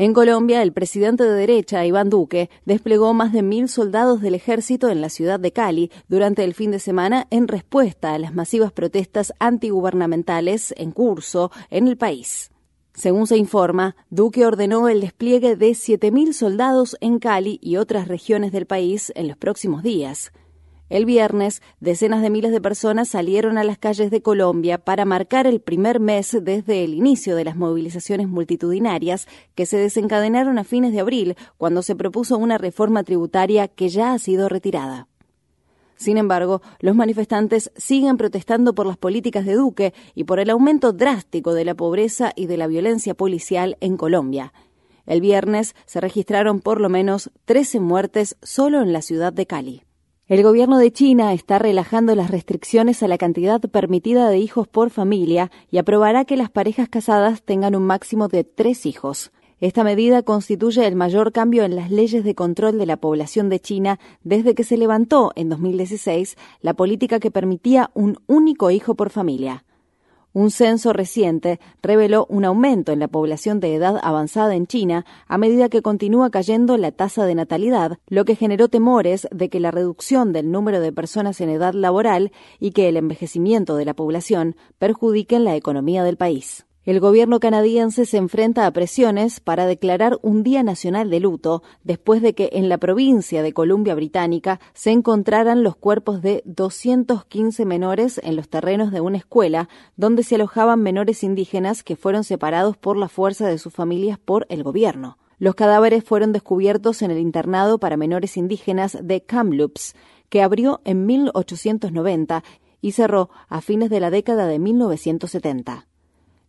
En 0.00 0.14
Colombia, 0.14 0.62
el 0.62 0.72
presidente 0.72 1.24
de 1.24 1.34
derecha, 1.34 1.84
Iván 1.84 2.08
Duque, 2.08 2.48
desplegó 2.64 3.12
más 3.12 3.34
de 3.34 3.42
mil 3.42 3.68
soldados 3.68 4.22
del 4.22 4.34
ejército 4.34 4.88
en 4.88 5.02
la 5.02 5.10
ciudad 5.10 5.38
de 5.38 5.52
Cali 5.52 5.90
durante 6.08 6.42
el 6.42 6.54
fin 6.54 6.70
de 6.70 6.78
semana 6.78 7.26
en 7.28 7.48
respuesta 7.48 8.14
a 8.14 8.18
las 8.18 8.34
masivas 8.34 8.72
protestas 8.72 9.34
antigubernamentales 9.40 10.72
en 10.78 10.92
curso 10.92 11.50
en 11.68 11.86
el 11.86 11.98
país. 11.98 12.50
Según 12.94 13.26
se 13.26 13.36
informa, 13.36 13.94
Duque 14.08 14.46
ordenó 14.46 14.88
el 14.88 15.02
despliegue 15.02 15.54
de 15.54 15.72
7.000 15.72 16.32
soldados 16.32 16.96
en 17.02 17.18
Cali 17.18 17.58
y 17.60 17.76
otras 17.76 18.08
regiones 18.08 18.52
del 18.52 18.64
país 18.64 19.12
en 19.16 19.28
los 19.28 19.36
próximos 19.36 19.82
días. 19.82 20.32
El 20.90 21.04
viernes, 21.04 21.62
decenas 21.78 22.20
de 22.20 22.30
miles 22.30 22.50
de 22.50 22.60
personas 22.60 23.08
salieron 23.08 23.58
a 23.58 23.64
las 23.64 23.78
calles 23.78 24.10
de 24.10 24.22
Colombia 24.22 24.76
para 24.76 25.04
marcar 25.04 25.46
el 25.46 25.60
primer 25.60 26.00
mes 26.00 26.36
desde 26.42 26.82
el 26.82 26.94
inicio 26.94 27.36
de 27.36 27.44
las 27.44 27.54
movilizaciones 27.54 28.26
multitudinarias 28.26 29.28
que 29.54 29.66
se 29.66 29.76
desencadenaron 29.76 30.58
a 30.58 30.64
fines 30.64 30.92
de 30.92 30.98
abril, 30.98 31.36
cuando 31.58 31.82
se 31.82 31.94
propuso 31.94 32.36
una 32.38 32.58
reforma 32.58 33.04
tributaria 33.04 33.68
que 33.68 33.88
ya 33.88 34.12
ha 34.12 34.18
sido 34.18 34.48
retirada. 34.48 35.06
Sin 35.94 36.16
embargo, 36.16 36.60
los 36.80 36.96
manifestantes 36.96 37.70
siguen 37.76 38.16
protestando 38.16 38.74
por 38.74 38.86
las 38.86 38.96
políticas 38.96 39.46
de 39.46 39.54
Duque 39.54 39.94
y 40.16 40.24
por 40.24 40.40
el 40.40 40.50
aumento 40.50 40.92
drástico 40.92 41.54
de 41.54 41.66
la 41.66 41.76
pobreza 41.76 42.32
y 42.34 42.46
de 42.46 42.56
la 42.56 42.66
violencia 42.66 43.14
policial 43.14 43.76
en 43.80 43.96
Colombia. 43.96 44.52
El 45.06 45.20
viernes 45.20 45.76
se 45.86 46.00
registraron 46.00 46.60
por 46.60 46.80
lo 46.80 46.88
menos 46.88 47.30
13 47.44 47.78
muertes 47.78 48.36
solo 48.42 48.82
en 48.82 48.92
la 48.92 49.02
ciudad 49.02 49.32
de 49.32 49.46
Cali. 49.46 49.84
El 50.30 50.44
gobierno 50.44 50.78
de 50.78 50.92
China 50.92 51.32
está 51.32 51.58
relajando 51.58 52.14
las 52.14 52.30
restricciones 52.30 53.02
a 53.02 53.08
la 53.08 53.18
cantidad 53.18 53.60
permitida 53.60 54.28
de 54.28 54.38
hijos 54.38 54.68
por 54.68 54.90
familia 54.90 55.50
y 55.72 55.78
aprobará 55.78 56.24
que 56.24 56.36
las 56.36 56.50
parejas 56.50 56.88
casadas 56.88 57.42
tengan 57.42 57.74
un 57.74 57.82
máximo 57.82 58.28
de 58.28 58.44
tres 58.44 58.86
hijos. 58.86 59.32
Esta 59.58 59.82
medida 59.82 60.22
constituye 60.22 60.86
el 60.86 60.94
mayor 60.94 61.32
cambio 61.32 61.64
en 61.64 61.74
las 61.74 61.90
leyes 61.90 62.22
de 62.22 62.36
control 62.36 62.78
de 62.78 62.86
la 62.86 62.96
población 62.96 63.48
de 63.48 63.58
China 63.58 63.98
desde 64.22 64.54
que 64.54 64.62
se 64.62 64.76
levantó 64.76 65.32
en 65.34 65.48
2016 65.48 66.36
la 66.60 66.74
política 66.74 67.18
que 67.18 67.32
permitía 67.32 67.90
un 67.94 68.20
único 68.28 68.70
hijo 68.70 68.94
por 68.94 69.10
familia. 69.10 69.64
Un 70.32 70.52
censo 70.52 70.92
reciente 70.92 71.58
reveló 71.82 72.24
un 72.28 72.44
aumento 72.44 72.92
en 72.92 73.00
la 73.00 73.08
población 73.08 73.58
de 73.58 73.74
edad 73.74 73.98
avanzada 74.00 74.54
en 74.54 74.68
China 74.68 75.04
a 75.26 75.38
medida 75.38 75.68
que 75.68 75.82
continúa 75.82 76.30
cayendo 76.30 76.76
la 76.76 76.92
tasa 76.92 77.26
de 77.26 77.34
natalidad, 77.34 77.98
lo 78.06 78.24
que 78.24 78.36
generó 78.36 78.68
temores 78.68 79.26
de 79.32 79.48
que 79.48 79.58
la 79.58 79.72
reducción 79.72 80.32
del 80.32 80.52
número 80.52 80.80
de 80.80 80.92
personas 80.92 81.40
en 81.40 81.48
edad 81.48 81.74
laboral 81.74 82.30
y 82.60 82.70
que 82.70 82.88
el 82.88 82.96
envejecimiento 82.96 83.74
de 83.74 83.84
la 83.84 83.94
población 83.94 84.54
perjudiquen 84.78 85.42
la 85.42 85.56
economía 85.56 86.04
del 86.04 86.16
país. 86.16 86.64
El 86.86 86.98
gobierno 86.98 87.40
canadiense 87.40 88.06
se 88.06 88.16
enfrenta 88.16 88.64
a 88.64 88.70
presiones 88.70 89.40
para 89.40 89.66
declarar 89.66 90.18
un 90.22 90.42
Día 90.42 90.62
Nacional 90.62 91.10
de 91.10 91.20
Luto 91.20 91.62
después 91.84 92.22
de 92.22 92.34
que 92.34 92.48
en 92.54 92.70
la 92.70 92.78
provincia 92.78 93.42
de 93.42 93.52
Columbia 93.52 93.94
Británica 93.94 94.60
se 94.72 94.90
encontraran 94.90 95.62
los 95.62 95.76
cuerpos 95.76 96.22
de 96.22 96.42
215 96.46 97.66
menores 97.66 98.18
en 98.24 98.34
los 98.34 98.48
terrenos 98.48 98.92
de 98.92 99.02
una 99.02 99.18
escuela 99.18 99.68
donde 99.96 100.22
se 100.22 100.36
alojaban 100.36 100.80
menores 100.80 101.22
indígenas 101.22 101.82
que 101.82 101.96
fueron 101.96 102.24
separados 102.24 102.78
por 102.78 102.96
la 102.96 103.10
fuerza 103.10 103.46
de 103.46 103.58
sus 103.58 103.74
familias 103.74 104.18
por 104.18 104.46
el 104.48 104.62
gobierno. 104.62 105.18
Los 105.38 105.56
cadáveres 105.56 106.02
fueron 106.02 106.32
descubiertos 106.32 107.02
en 107.02 107.10
el 107.10 107.18
internado 107.18 107.78
para 107.78 107.98
menores 107.98 108.38
indígenas 108.38 108.96
de 109.02 109.22
Kamloops, 109.22 109.94
que 110.30 110.42
abrió 110.42 110.80
en 110.84 111.04
1890 111.04 112.42
y 112.80 112.92
cerró 112.92 113.28
a 113.48 113.60
fines 113.60 113.90
de 113.90 114.00
la 114.00 114.10
década 114.10 114.46
de 114.46 114.58
1970. 114.58 115.89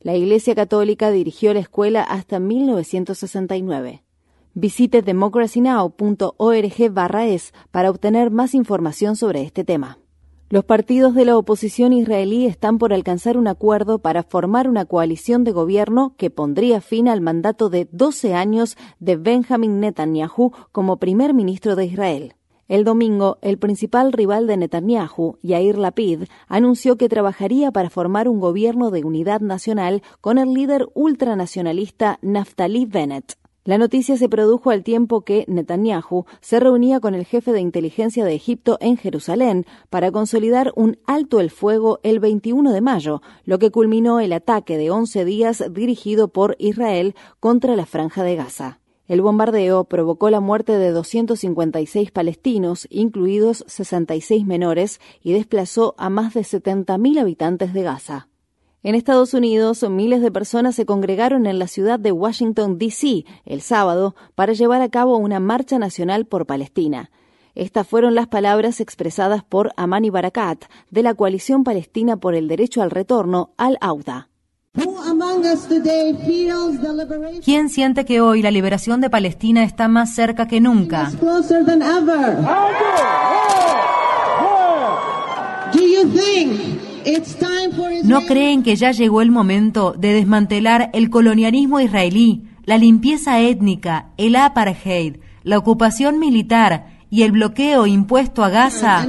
La 0.04 0.16
Iglesia 0.16 0.56
Católica 0.56 1.12
dirigió 1.12 1.54
la 1.54 1.60
escuela 1.60 2.02
hasta 2.02 2.40
1969. 2.40 4.04
Visite 4.56 5.04
democracynow.org 5.04 6.74
es 7.28 7.54
para 7.70 7.92
obtener 7.92 8.32
más 8.32 8.56
información 8.56 9.16
sobre 9.16 9.44
este 9.44 9.64
tema. 9.64 10.00
Los 10.50 10.66
partidos 10.66 11.14
de 11.14 11.26
la 11.26 11.38
oposición 11.38 11.94
israelí 11.94 12.48
están 12.48 12.80
por 12.80 12.94
alcanzar 12.94 13.38
un 13.38 13.48
acuerdo 13.48 14.00
para 14.00 14.24
formar 14.24 14.68
una 14.68 14.86
coalición 14.86 15.44
de 15.44 15.52
gobierno 15.52 16.16
que 16.18 16.32
pondría 16.32 16.82
fin 16.82 17.08
al 17.08 17.22
mandato 17.22 17.70
de 17.70 17.88
12 17.92 18.34
años 18.34 18.78
de 19.00 19.18
Benjamin 19.18 19.80
Netanyahu 19.80 20.52
como 20.72 20.98
primer 20.98 21.36
ministro 21.36 21.76
de 21.76 21.86
Israel. 21.86 22.34
El 22.72 22.86
domingo, 22.86 23.38
el 23.42 23.58
principal 23.58 24.14
rival 24.14 24.48
de 24.48 24.56
Netanyahu, 24.56 25.38
Yair 25.42 25.78
Lapid, 25.78 26.24
anunció 26.48 26.96
que 26.96 27.10
trabajaría 27.10 27.70
para 27.74 27.90
formar 27.90 28.30
un 28.30 28.40
gobierno 28.40 28.92
de 28.92 29.04
unidad 29.04 29.42
nacional 29.42 30.02
con 30.22 30.38
el 30.38 30.54
líder 30.54 30.88
ultranacionalista 30.94 32.18
Naftali 32.22 32.86
Bennett. 32.86 33.34
La 33.66 33.78
noticia 33.78 34.16
se 34.16 34.30
produjo 34.30 34.70
al 34.70 34.86
tiempo 34.86 35.26
que 35.26 35.44
Netanyahu 35.50 36.24
se 36.40 36.62
reunía 36.62 37.02
con 37.02 37.14
el 37.14 37.26
jefe 37.26 37.52
de 37.52 37.60
inteligencia 37.60 38.24
de 38.24 38.36
Egipto 38.36 38.78
en 38.80 38.96
Jerusalén 38.96 39.66
para 39.90 40.10
consolidar 40.10 40.72
un 40.78 40.98
alto 41.06 41.42
el 41.42 41.50
fuego 41.50 42.00
el 42.04 42.22
21 42.22 42.72
de 42.72 42.80
mayo, 42.80 43.22
lo 43.44 43.60
que 43.60 43.72
culminó 43.72 44.22
el 44.22 44.32
ataque 44.32 44.78
de 44.78 44.92
11 44.92 45.26
días 45.26 45.62
dirigido 45.72 46.30
por 46.30 46.56
Israel 46.58 47.16
contra 47.42 47.76
la 47.76 47.86
franja 47.86 48.24
de 48.24 48.38
Gaza. 48.38 48.81
El 49.08 49.22
bombardeo 49.22 49.84
provocó 49.86 50.30
la 50.30 50.40
muerte 50.40 50.78
de 50.78 50.92
256 50.92 52.12
palestinos, 52.12 52.88
incluidos 52.90 53.66
66 53.68 54.46
menores, 54.46 55.02
y 55.22 55.34
desplazó 55.34 55.96
a 55.98 56.10
más 56.10 56.34
de 56.34 56.42
70.000 56.42 57.20
habitantes 57.20 57.74
de 57.74 57.84
Gaza. 57.84 58.28
En 58.84 58.96
Estados 58.96 59.36
Unidos, 59.36 59.88
miles 59.88 60.22
de 60.22 60.32
personas 60.32 60.74
se 60.74 60.88
congregaron 60.88 61.46
en 61.46 61.60
la 61.60 61.68
ciudad 61.68 62.00
de 62.00 62.12
Washington, 62.12 62.80
D.C. 62.80 63.26
el 63.46 63.62
sábado 63.62 64.16
para 64.34 64.54
llevar 64.54 64.82
a 64.82 64.90
cabo 64.90 65.18
una 65.18 65.40
marcha 65.40 65.78
nacional 65.78 66.26
por 66.26 66.48
Palestina. 66.48 67.12
Estas 67.54 67.88
fueron 67.88 68.16
las 68.16 68.28
palabras 68.28 68.80
expresadas 68.80 69.44
por 69.44 69.72
Amani 69.78 70.10
Barakat, 70.10 70.66
de 70.90 71.04
la 71.04 71.14
Coalición 71.14 71.64
Palestina 71.64 72.18
por 72.18 72.34
el 72.34 72.48
Derecho 72.48 72.82
al 72.82 72.90
Retorno, 72.90 73.54
al-Auda. 73.58 74.31
¿Quién 77.44 77.70
siente 77.70 78.06
que 78.06 78.22
hoy 78.22 78.42
la 78.42 78.52
liberación 78.52 79.02
de 79.02 79.10
Palestina 79.10 79.64
está 79.64 79.88
más 79.88 80.16
cerca 80.16 80.48
que 80.48 80.62
nunca? 80.62 81.12
¿No 88.04 88.22
creen 88.22 88.64
que 88.64 88.76
ya 88.76 88.92
llegó 88.92 89.22
el 89.22 89.32
momento 89.32 89.94
de 89.98 90.14
desmantelar 90.14 90.90
el 90.94 91.10
colonialismo 91.10 91.80
israelí, 91.80 92.46
la 92.66 92.78
limpieza 92.78 93.40
étnica, 93.40 94.10
el 94.18 94.36
apartheid, 94.36 95.18
la 95.44 95.58
ocupación 95.58 96.20
militar 96.20 97.02
y 97.10 97.24
el 97.24 97.34
bloqueo 97.34 97.88
impuesto 97.88 98.44
a 98.44 98.50
Gaza? 98.50 99.06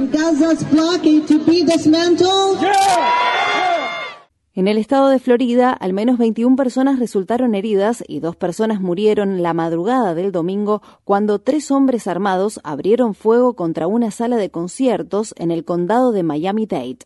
En 4.55 4.67
el 4.67 4.77
estado 4.77 5.09
de 5.09 5.17
Florida, 5.17 5.71
al 5.71 5.93
menos 5.93 6.19
21 6.19 6.55
personas 6.55 6.99
resultaron 6.99 7.55
heridas 7.55 8.03
y 8.07 8.19
dos 8.19 8.35
personas 8.35 8.81
murieron 8.81 9.41
la 9.41 9.55
madrugada 9.55 10.13
del 10.13 10.31
domingo 10.31 10.83
cuando 11.03 11.39
tres 11.39 11.71
hombres 11.71 12.05
armados 12.05 12.59
abrieron 12.63 13.15
fuego 13.15 13.55
contra 13.55 13.87
una 13.87 14.11
sala 14.11 14.37
de 14.37 14.51
conciertos 14.51 15.33
en 15.39 15.49
el 15.49 15.65
condado 15.65 16.11
de 16.11 16.21
Miami-Dade. 16.21 16.99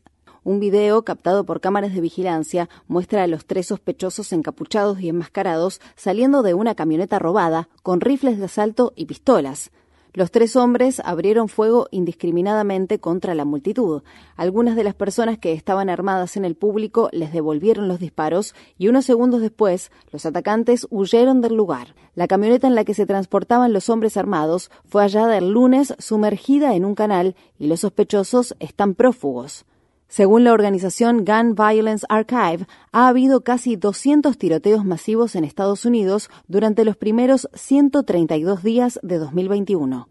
Un 0.44 0.60
video 0.60 1.06
captado 1.06 1.46
por 1.46 1.62
cámaras 1.62 1.94
de 1.94 2.02
vigilancia 2.02 2.68
muestra 2.90 3.24
a 3.24 3.28
los 3.28 3.46
tres 3.46 3.68
sospechosos 3.68 4.34
encapuchados 4.34 5.00
y 5.00 5.08
enmascarados 5.08 5.80
saliendo 5.96 6.44
de 6.44 6.54
una 6.54 6.76
camioneta 6.76 7.18
robada 7.18 7.70
con 7.82 8.02
rifles 8.02 8.40
de 8.40 8.46
asalto 8.46 8.92
y 8.98 9.06
pistolas. 9.06 9.72
Los 10.18 10.32
tres 10.32 10.56
hombres 10.56 11.00
abrieron 11.06 11.48
fuego 11.48 11.88
indiscriminadamente 11.92 12.98
contra 12.98 13.36
la 13.36 13.46
multitud. 13.46 14.02
Algunas 14.36 14.76
de 14.76 14.84
las 14.84 14.96
personas 14.96 15.38
que 15.38 15.54
estaban 15.54 15.92
armadas 15.92 16.38
en 16.38 16.44
el 16.44 16.56
público 16.56 17.10
les 17.12 17.32
devolvieron 17.32 17.88
los 17.88 18.00
disparos 18.00 18.56
y 18.80 18.88
unos 18.88 19.06
segundos 19.06 19.42
después 19.42 19.92
los 20.12 20.26
atacantes 20.26 20.88
huyeron 20.90 21.42
del 21.42 21.54
lugar. 21.54 21.94
La 22.16 22.28
camioneta 22.28 22.66
en 22.66 22.74
la 22.74 22.84
que 22.84 22.96
se 22.96 23.06
transportaban 23.06 23.74
los 23.74 23.92
hombres 23.92 24.18
armados 24.18 24.72
fue 24.86 25.04
hallada 25.04 25.38
el 25.38 25.52
lunes 25.52 25.94
sumergida 26.00 26.74
en 26.74 26.84
un 26.84 26.96
canal 26.96 27.36
y 27.60 27.68
los 27.68 27.82
sospechosos 27.82 28.56
están 28.60 28.96
prófugos. 28.96 29.66
Según 30.10 30.46
la 30.46 30.54
organización 30.54 31.26
Gun 31.26 31.54
Violence 31.54 32.06
Archive, 32.08 32.66
ha 32.94 33.10
habido 33.10 33.42
casi 33.42 33.76
200 33.76 34.38
tiroteos 34.38 34.86
masivos 34.86 35.36
en 35.36 35.44
Estados 35.44 35.84
Unidos 35.84 36.30
durante 36.48 36.86
los 36.86 36.96
primeros 36.96 37.50
132 37.54 38.64
días 38.64 39.00
de 39.04 39.18
2021. 39.18 40.08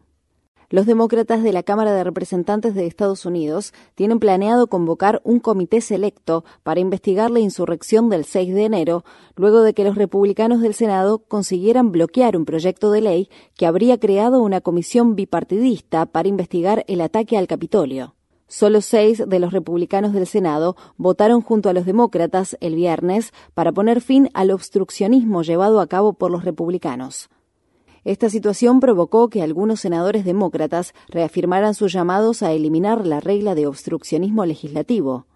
Los 0.68 0.84
demócratas 0.84 1.42
de 1.42 1.52
la 1.52 1.62
Cámara 1.62 1.92
de 1.92 2.02
Representantes 2.02 2.74
de 2.74 2.86
Estados 2.86 3.24
Unidos 3.24 3.72
tienen 3.94 4.18
planeado 4.18 4.66
convocar 4.66 5.22
un 5.22 5.38
comité 5.38 5.80
selecto 5.80 6.44
para 6.64 6.80
investigar 6.80 7.30
la 7.30 7.38
insurrección 7.38 8.10
del 8.10 8.24
6 8.24 8.52
de 8.52 8.64
enero, 8.64 9.04
luego 9.36 9.62
de 9.62 9.74
que 9.74 9.84
los 9.84 9.94
republicanos 9.94 10.60
del 10.60 10.74
Senado 10.74 11.20
consiguieran 11.20 11.92
bloquear 11.92 12.36
un 12.36 12.44
proyecto 12.44 12.90
de 12.90 13.00
ley 13.00 13.30
que 13.54 13.66
habría 13.66 13.98
creado 13.98 14.42
una 14.42 14.60
comisión 14.60 15.14
bipartidista 15.14 16.04
para 16.04 16.28
investigar 16.28 16.84
el 16.88 17.00
ataque 17.00 17.38
al 17.38 17.46
Capitolio. 17.46 18.16
Solo 18.48 18.80
seis 18.80 19.22
de 19.26 19.38
los 19.40 19.52
republicanos 19.52 20.12
del 20.12 20.26
Senado 20.26 20.76
votaron 20.96 21.40
junto 21.40 21.68
a 21.68 21.72
los 21.72 21.84
demócratas 21.84 22.56
el 22.60 22.76
viernes 22.76 23.32
para 23.54 23.72
poner 23.72 24.00
fin 24.00 24.30
al 24.34 24.52
obstruccionismo 24.52 25.42
llevado 25.42 25.80
a 25.80 25.88
cabo 25.88 26.12
por 26.12 26.30
los 26.30 26.44
republicanos. 26.44 27.28
Esta 28.04 28.30
situación 28.30 28.78
provocó 28.78 29.28
que 29.28 29.42
algunos 29.42 29.80
senadores 29.80 30.24
demócratas 30.24 30.94
reafirmaran 31.08 31.74
sus 31.74 31.92
llamados 31.92 32.44
a 32.44 32.52
eliminar 32.52 33.04
la 33.04 33.18
regla 33.18 33.56
de 33.56 33.66
obstruccionismo 33.66 34.46
legislativo. 34.46 35.26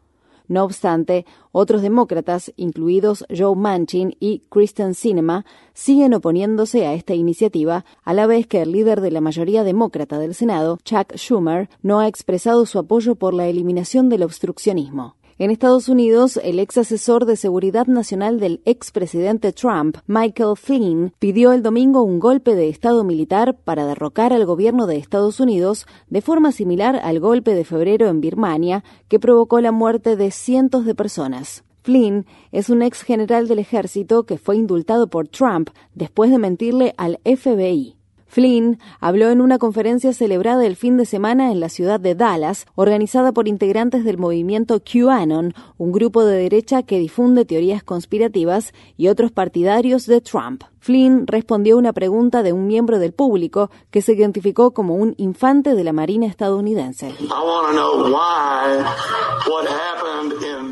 No 0.50 0.64
obstante, 0.64 1.26
otros 1.52 1.80
demócratas, 1.80 2.52
incluidos 2.56 3.24
Joe 3.30 3.54
Manchin 3.54 4.16
y 4.18 4.40
Kristen 4.50 4.94
Sinema, 4.94 5.46
siguen 5.74 6.12
oponiéndose 6.12 6.88
a 6.88 6.94
esta 6.94 7.14
iniciativa, 7.14 7.84
a 8.02 8.14
la 8.14 8.26
vez 8.26 8.48
que 8.48 8.60
el 8.60 8.72
líder 8.72 9.00
de 9.00 9.12
la 9.12 9.20
mayoría 9.20 9.62
demócrata 9.62 10.18
del 10.18 10.34
Senado, 10.34 10.78
Chuck 10.82 11.14
Schumer, 11.14 11.70
no 11.82 12.00
ha 12.00 12.08
expresado 12.08 12.66
su 12.66 12.80
apoyo 12.80 13.14
por 13.14 13.32
la 13.32 13.46
eliminación 13.46 14.08
del 14.08 14.24
obstruccionismo. 14.24 15.14
En 15.40 15.50
Estados 15.50 15.88
Unidos, 15.88 16.38
el 16.44 16.58
ex 16.58 16.76
asesor 16.76 17.24
de 17.24 17.34
seguridad 17.34 17.86
nacional 17.86 18.40
del 18.40 18.60
expresidente 18.66 19.54
Trump, 19.54 19.96
Michael 20.06 20.54
Flynn, 20.54 21.14
pidió 21.18 21.52
el 21.52 21.62
domingo 21.62 22.02
un 22.02 22.20
golpe 22.20 22.54
de 22.54 22.68
Estado 22.68 23.04
militar 23.04 23.56
para 23.56 23.86
derrocar 23.86 24.34
al 24.34 24.44
gobierno 24.44 24.86
de 24.86 24.98
Estados 24.98 25.40
Unidos 25.40 25.86
de 26.10 26.20
forma 26.20 26.52
similar 26.52 27.00
al 27.02 27.20
golpe 27.20 27.54
de 27.54 27.64
febrero 27.64 28.08
en 28.08 28.20
Birmania, 28.20 28.84
que 29.08 29.18
provocó 29.18 29.62
la 29.62 29.72
muerte 29.72 30.14
de 30.14 30.30
cientos 30.30 30.84
de 30.84 30.94
personas. 30.94 31.64
Flynn 31.84 32.26
es 32.52 32.68
un 32.68 32.82
ex 32.82 33.00
general 33.00 33.48
del 33.48 33.60
ejército 33.60 34.24
que 34.24 34.36
fue 34.36 34.58
indultado 34.58 35.08
por 35.08 35.28
Trump 35.28 35.70
después 35.94 36.30
de 36.30 36.36
mentirle 36.36 36.92
al 36.98 37.18
FBI. 37.24 37.96
Flynn 38.30 38.78
habló 39.00 39.30
en 39.30 39.40
una 39.40 39.58
conferencia 39.58 40.12
celebrada 40.12 40.64
el 40.64 40.76
fin 40.76 40.96
de 40.96 41.04
semana 41.04 41.50
en 41.50 41.58
la 41.58 41.68
ciudad 41.68 41.98
de 41.98 42.14
Dallas, 42.14 42.64
organizada 42.76 43.32
por 43.32 43.48
integrantes 43.48 44.04
del 44.04 44.18
movimiento 44.18 44.80
QAnon, 44.80 45.52
un 45.78 45.92
grupo 45.92 46.24
de 46.24 46.36
derecha 46.36 46.84
que 46.84 47.00
difunde 47.00 47.44
teorías 47.44 47.82
conspirativas 47.82 48.72
y 48.96 49.08
otros 49.08 49.32
partidarios 49.32 50.06
de 50.06 50.20
Trump. 50.20 50.62
Flynn 50.78 51.26
respondió 51.26 51.74
a 51.74 51.78
una 51.78 51.92
pregunta 51.92 52.44
de 52.44 52.52
un 52.52 52.68
miembro 52.68 53.00
del 53.00 53.12
público 53.12 53.68
que 53.90 54.00
se 54.00 54.12
identificó 54.12 54.70
como 54.70 54.94
un 54.94 55.14
infante 55.18 55.74
de 55.74 55.82
la 55.82 55.92
Marina 55.92 56.26
estadounidense. 56.26 57.12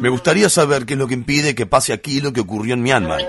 Me 0.01 0.09
gustaría 0.11 0.49
saber 0.49 0.87
qué 0.87 0.95
es 0.95 0.99
lo 0.99 1.09
que 1.09 1.15
impide 1.15 1.57
que 1.57 1.67
pase 1.67 1.93
aquí 1.93 2.21
lo 2.21 2.33
que 2.33 2.41
ocurrió 2.41 2.75
en 2.75 2.83
Myanmar. 2.83 3.21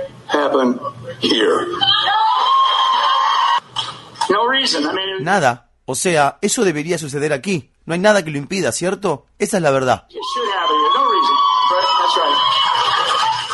Nada. 5.22 5.72
O 5.86 5.96
sea, 5.96 6.38
eso 6.42 6.64
debería 6.64 6.98
suceder 6.98 7.34
aquí. 7.34 7.72
No 7.86 7.94
hay 7.94 8.00
nada 8.00 8.24
que 8.24 8.30
lo 8.30 8.38
impida, 8.38 8.72
¿cierto? 8.72 9.26
Esa 9.40 9.58
es 9.58 9.64
la 9.64 9.72
verdad. 9.72 10.06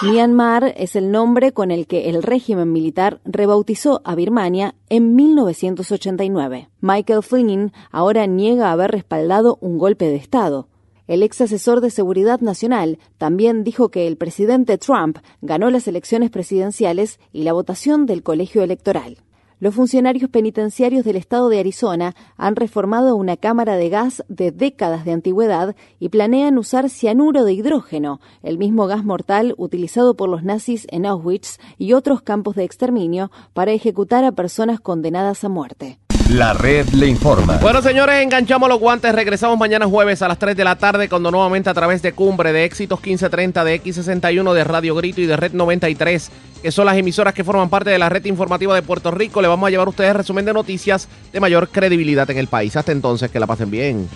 Myanmar 0.01 0.73
es 0.75 0.97
el 0.97 1.11
nombre 1.11 1.53
con 1.53 1.71
el 1.71 1.87
que 1.87 2.09
el 2.09 2.21
régimen 2.21 2.73
militar 2.73 3.21
rebautizó 3.23 4.01
a 4.03 4.13
Birmania 4.13 4.75
en 4.89 5.15
1989. 5.15 6.69
Michael 6.81 7.23
Flynn 7.23 7.71
ahora 7.91 8.27
niega 8.27 8.73
haber 8.73 8.91
respaldado 8.91 9.57
un 9.61 9.77
golpe 9.77 10.05
de 10.05 10.17
Estado. 10.17 10.67
El 11.07 11.23
ex 11.23 11.39
asesor 11.39 11.81
de 11.81 11.91
Seguridad 11.91 12.41
Nacional 12.41 12.99
también 13.17 13.63
dijo 13.63 13.89
que 13.89 14.07
el 14.07 14.17
presidente 14.17 14.77
Trump 14.77 15.19
ganó 15.41 15.69
las 15.69 15.87
elecciones 15.87 16.31
presidenciales 16.31 17.19
y 17.31 17.43
la 17.43 17.53
votación 17.53 18.05
del 18.05 18.23
colegio 18.23 18.63
electoral. 18.63 19.19
Los 19.59 19.75
funcionarios 19.75 20.29
penitenciarios 20.29 21.05
del 21.05 21.15
estado 21.15 21.47
de 21.47 21.59
Arizona 21.59 22.13
han 22.35 22.57
reformado 22.57 23.15
una 23.15 23.37
cámara 23.37 23.77
de 23.77 23.89
gas 23.89 24.23
de 24.27 24.51
décadas 24.51 25.05
de 25.05 25.13
antigüedad 25.13 25.75
y 25.97 26.09
planean 26.09 26.57
usar 26.57 26.89
cianuro 26.89 27.45
de 27.45 27.53
hidrógeno, 27.53 28.19
el 28.43 28.57
mismo 28.57 28.85
gas 28.87 29.05
mortal 29.05 29.55
utilizado 29.57 30.15
por 30.17 30.27
los 30.27 30.43
nazis 30.43 30.87
en 30.89 31.05
Auschwitz 31.05 31.57
y 31.77 31.93
otros 31.93 32.21
campos 32.21 32.55
de 32.55 32.65
exterminio, 32.65 33.31
para 33.53 33.71
ejecutar 33.71 34.25
a 34.25 34.33
personas 34.33 34.81
condenadas 34.81 35.45
a 35.45 35.49
muerte. 35.49 35.99
La 36.29 36.53
red 36.53 36.87
le 36.89 37.07
informa. 37.07 37.57
Bueno, 37.57 37.83
señores, 37.83 38.21
enganchamos 38.21 38.67
los 38.67 38.79
guantes. 38.79 39.13
Regresamos 39.13 39.59
mañana 39.59 39.85
jueves 39.85 40.23
a 40.23 40.27
las 40.27 40.39
3 40.39 40.57
de 40.57 40.63
la 40.63 40.75
tarde, 40.75 41.07
cuando 41.07 41.29
nuevamente 41.29 41.69
a 41.69 41.73
través 41.73 42.01
de 42.01 42.13
Cumbre, 42.13 42.51
de 42.51 42.65
Éxitos 42.65 42.99
1530, 42.99 43.63
de 43.63 43.83
X61, 43.83 44.53
de 44.53 44.63
Radio 44.63 44.95
Grito 44.95 45.21
y 45.21 45.27
de 45.27 45.37
Red 45.37 45.53
93, 45.53 46.31
que 46.63 46.71
son 46.71 46.87
las 46.87 46.97
emisoras 46.97 47.35
que 47.35 47.43
forman 47.43 47.69
parte 47.69 47.91
de 47.91 47.99
la 47.99 48.09
red 48.09 48.25
informativa 48.25 48.73
de 48.73 48.81
Puerto 48.81 49.11
Rico, 49.11 49.41
le 49.41 49.47
vamos 49.47 49.67
a 49.67 49.69
llevar 49.69 49.85
a 49.85 49.91
ustedes 49.91 50.15
resumen 50.15 50.45
de 50.45 50.53
noticias 50.53 51.07
de 51.31 51.39
mayor 51.39 51.69
credibilidad 51.69 52.29
en 52.31 52.39
el 52.39 52.47
país. 52.47 52.75
Hasta 52.75 52.91
entonces, 52.91 53.29
que 53.29 53.39
la 53.39 53.45
pasen 53.45 53.69
bien. 53.69 54.09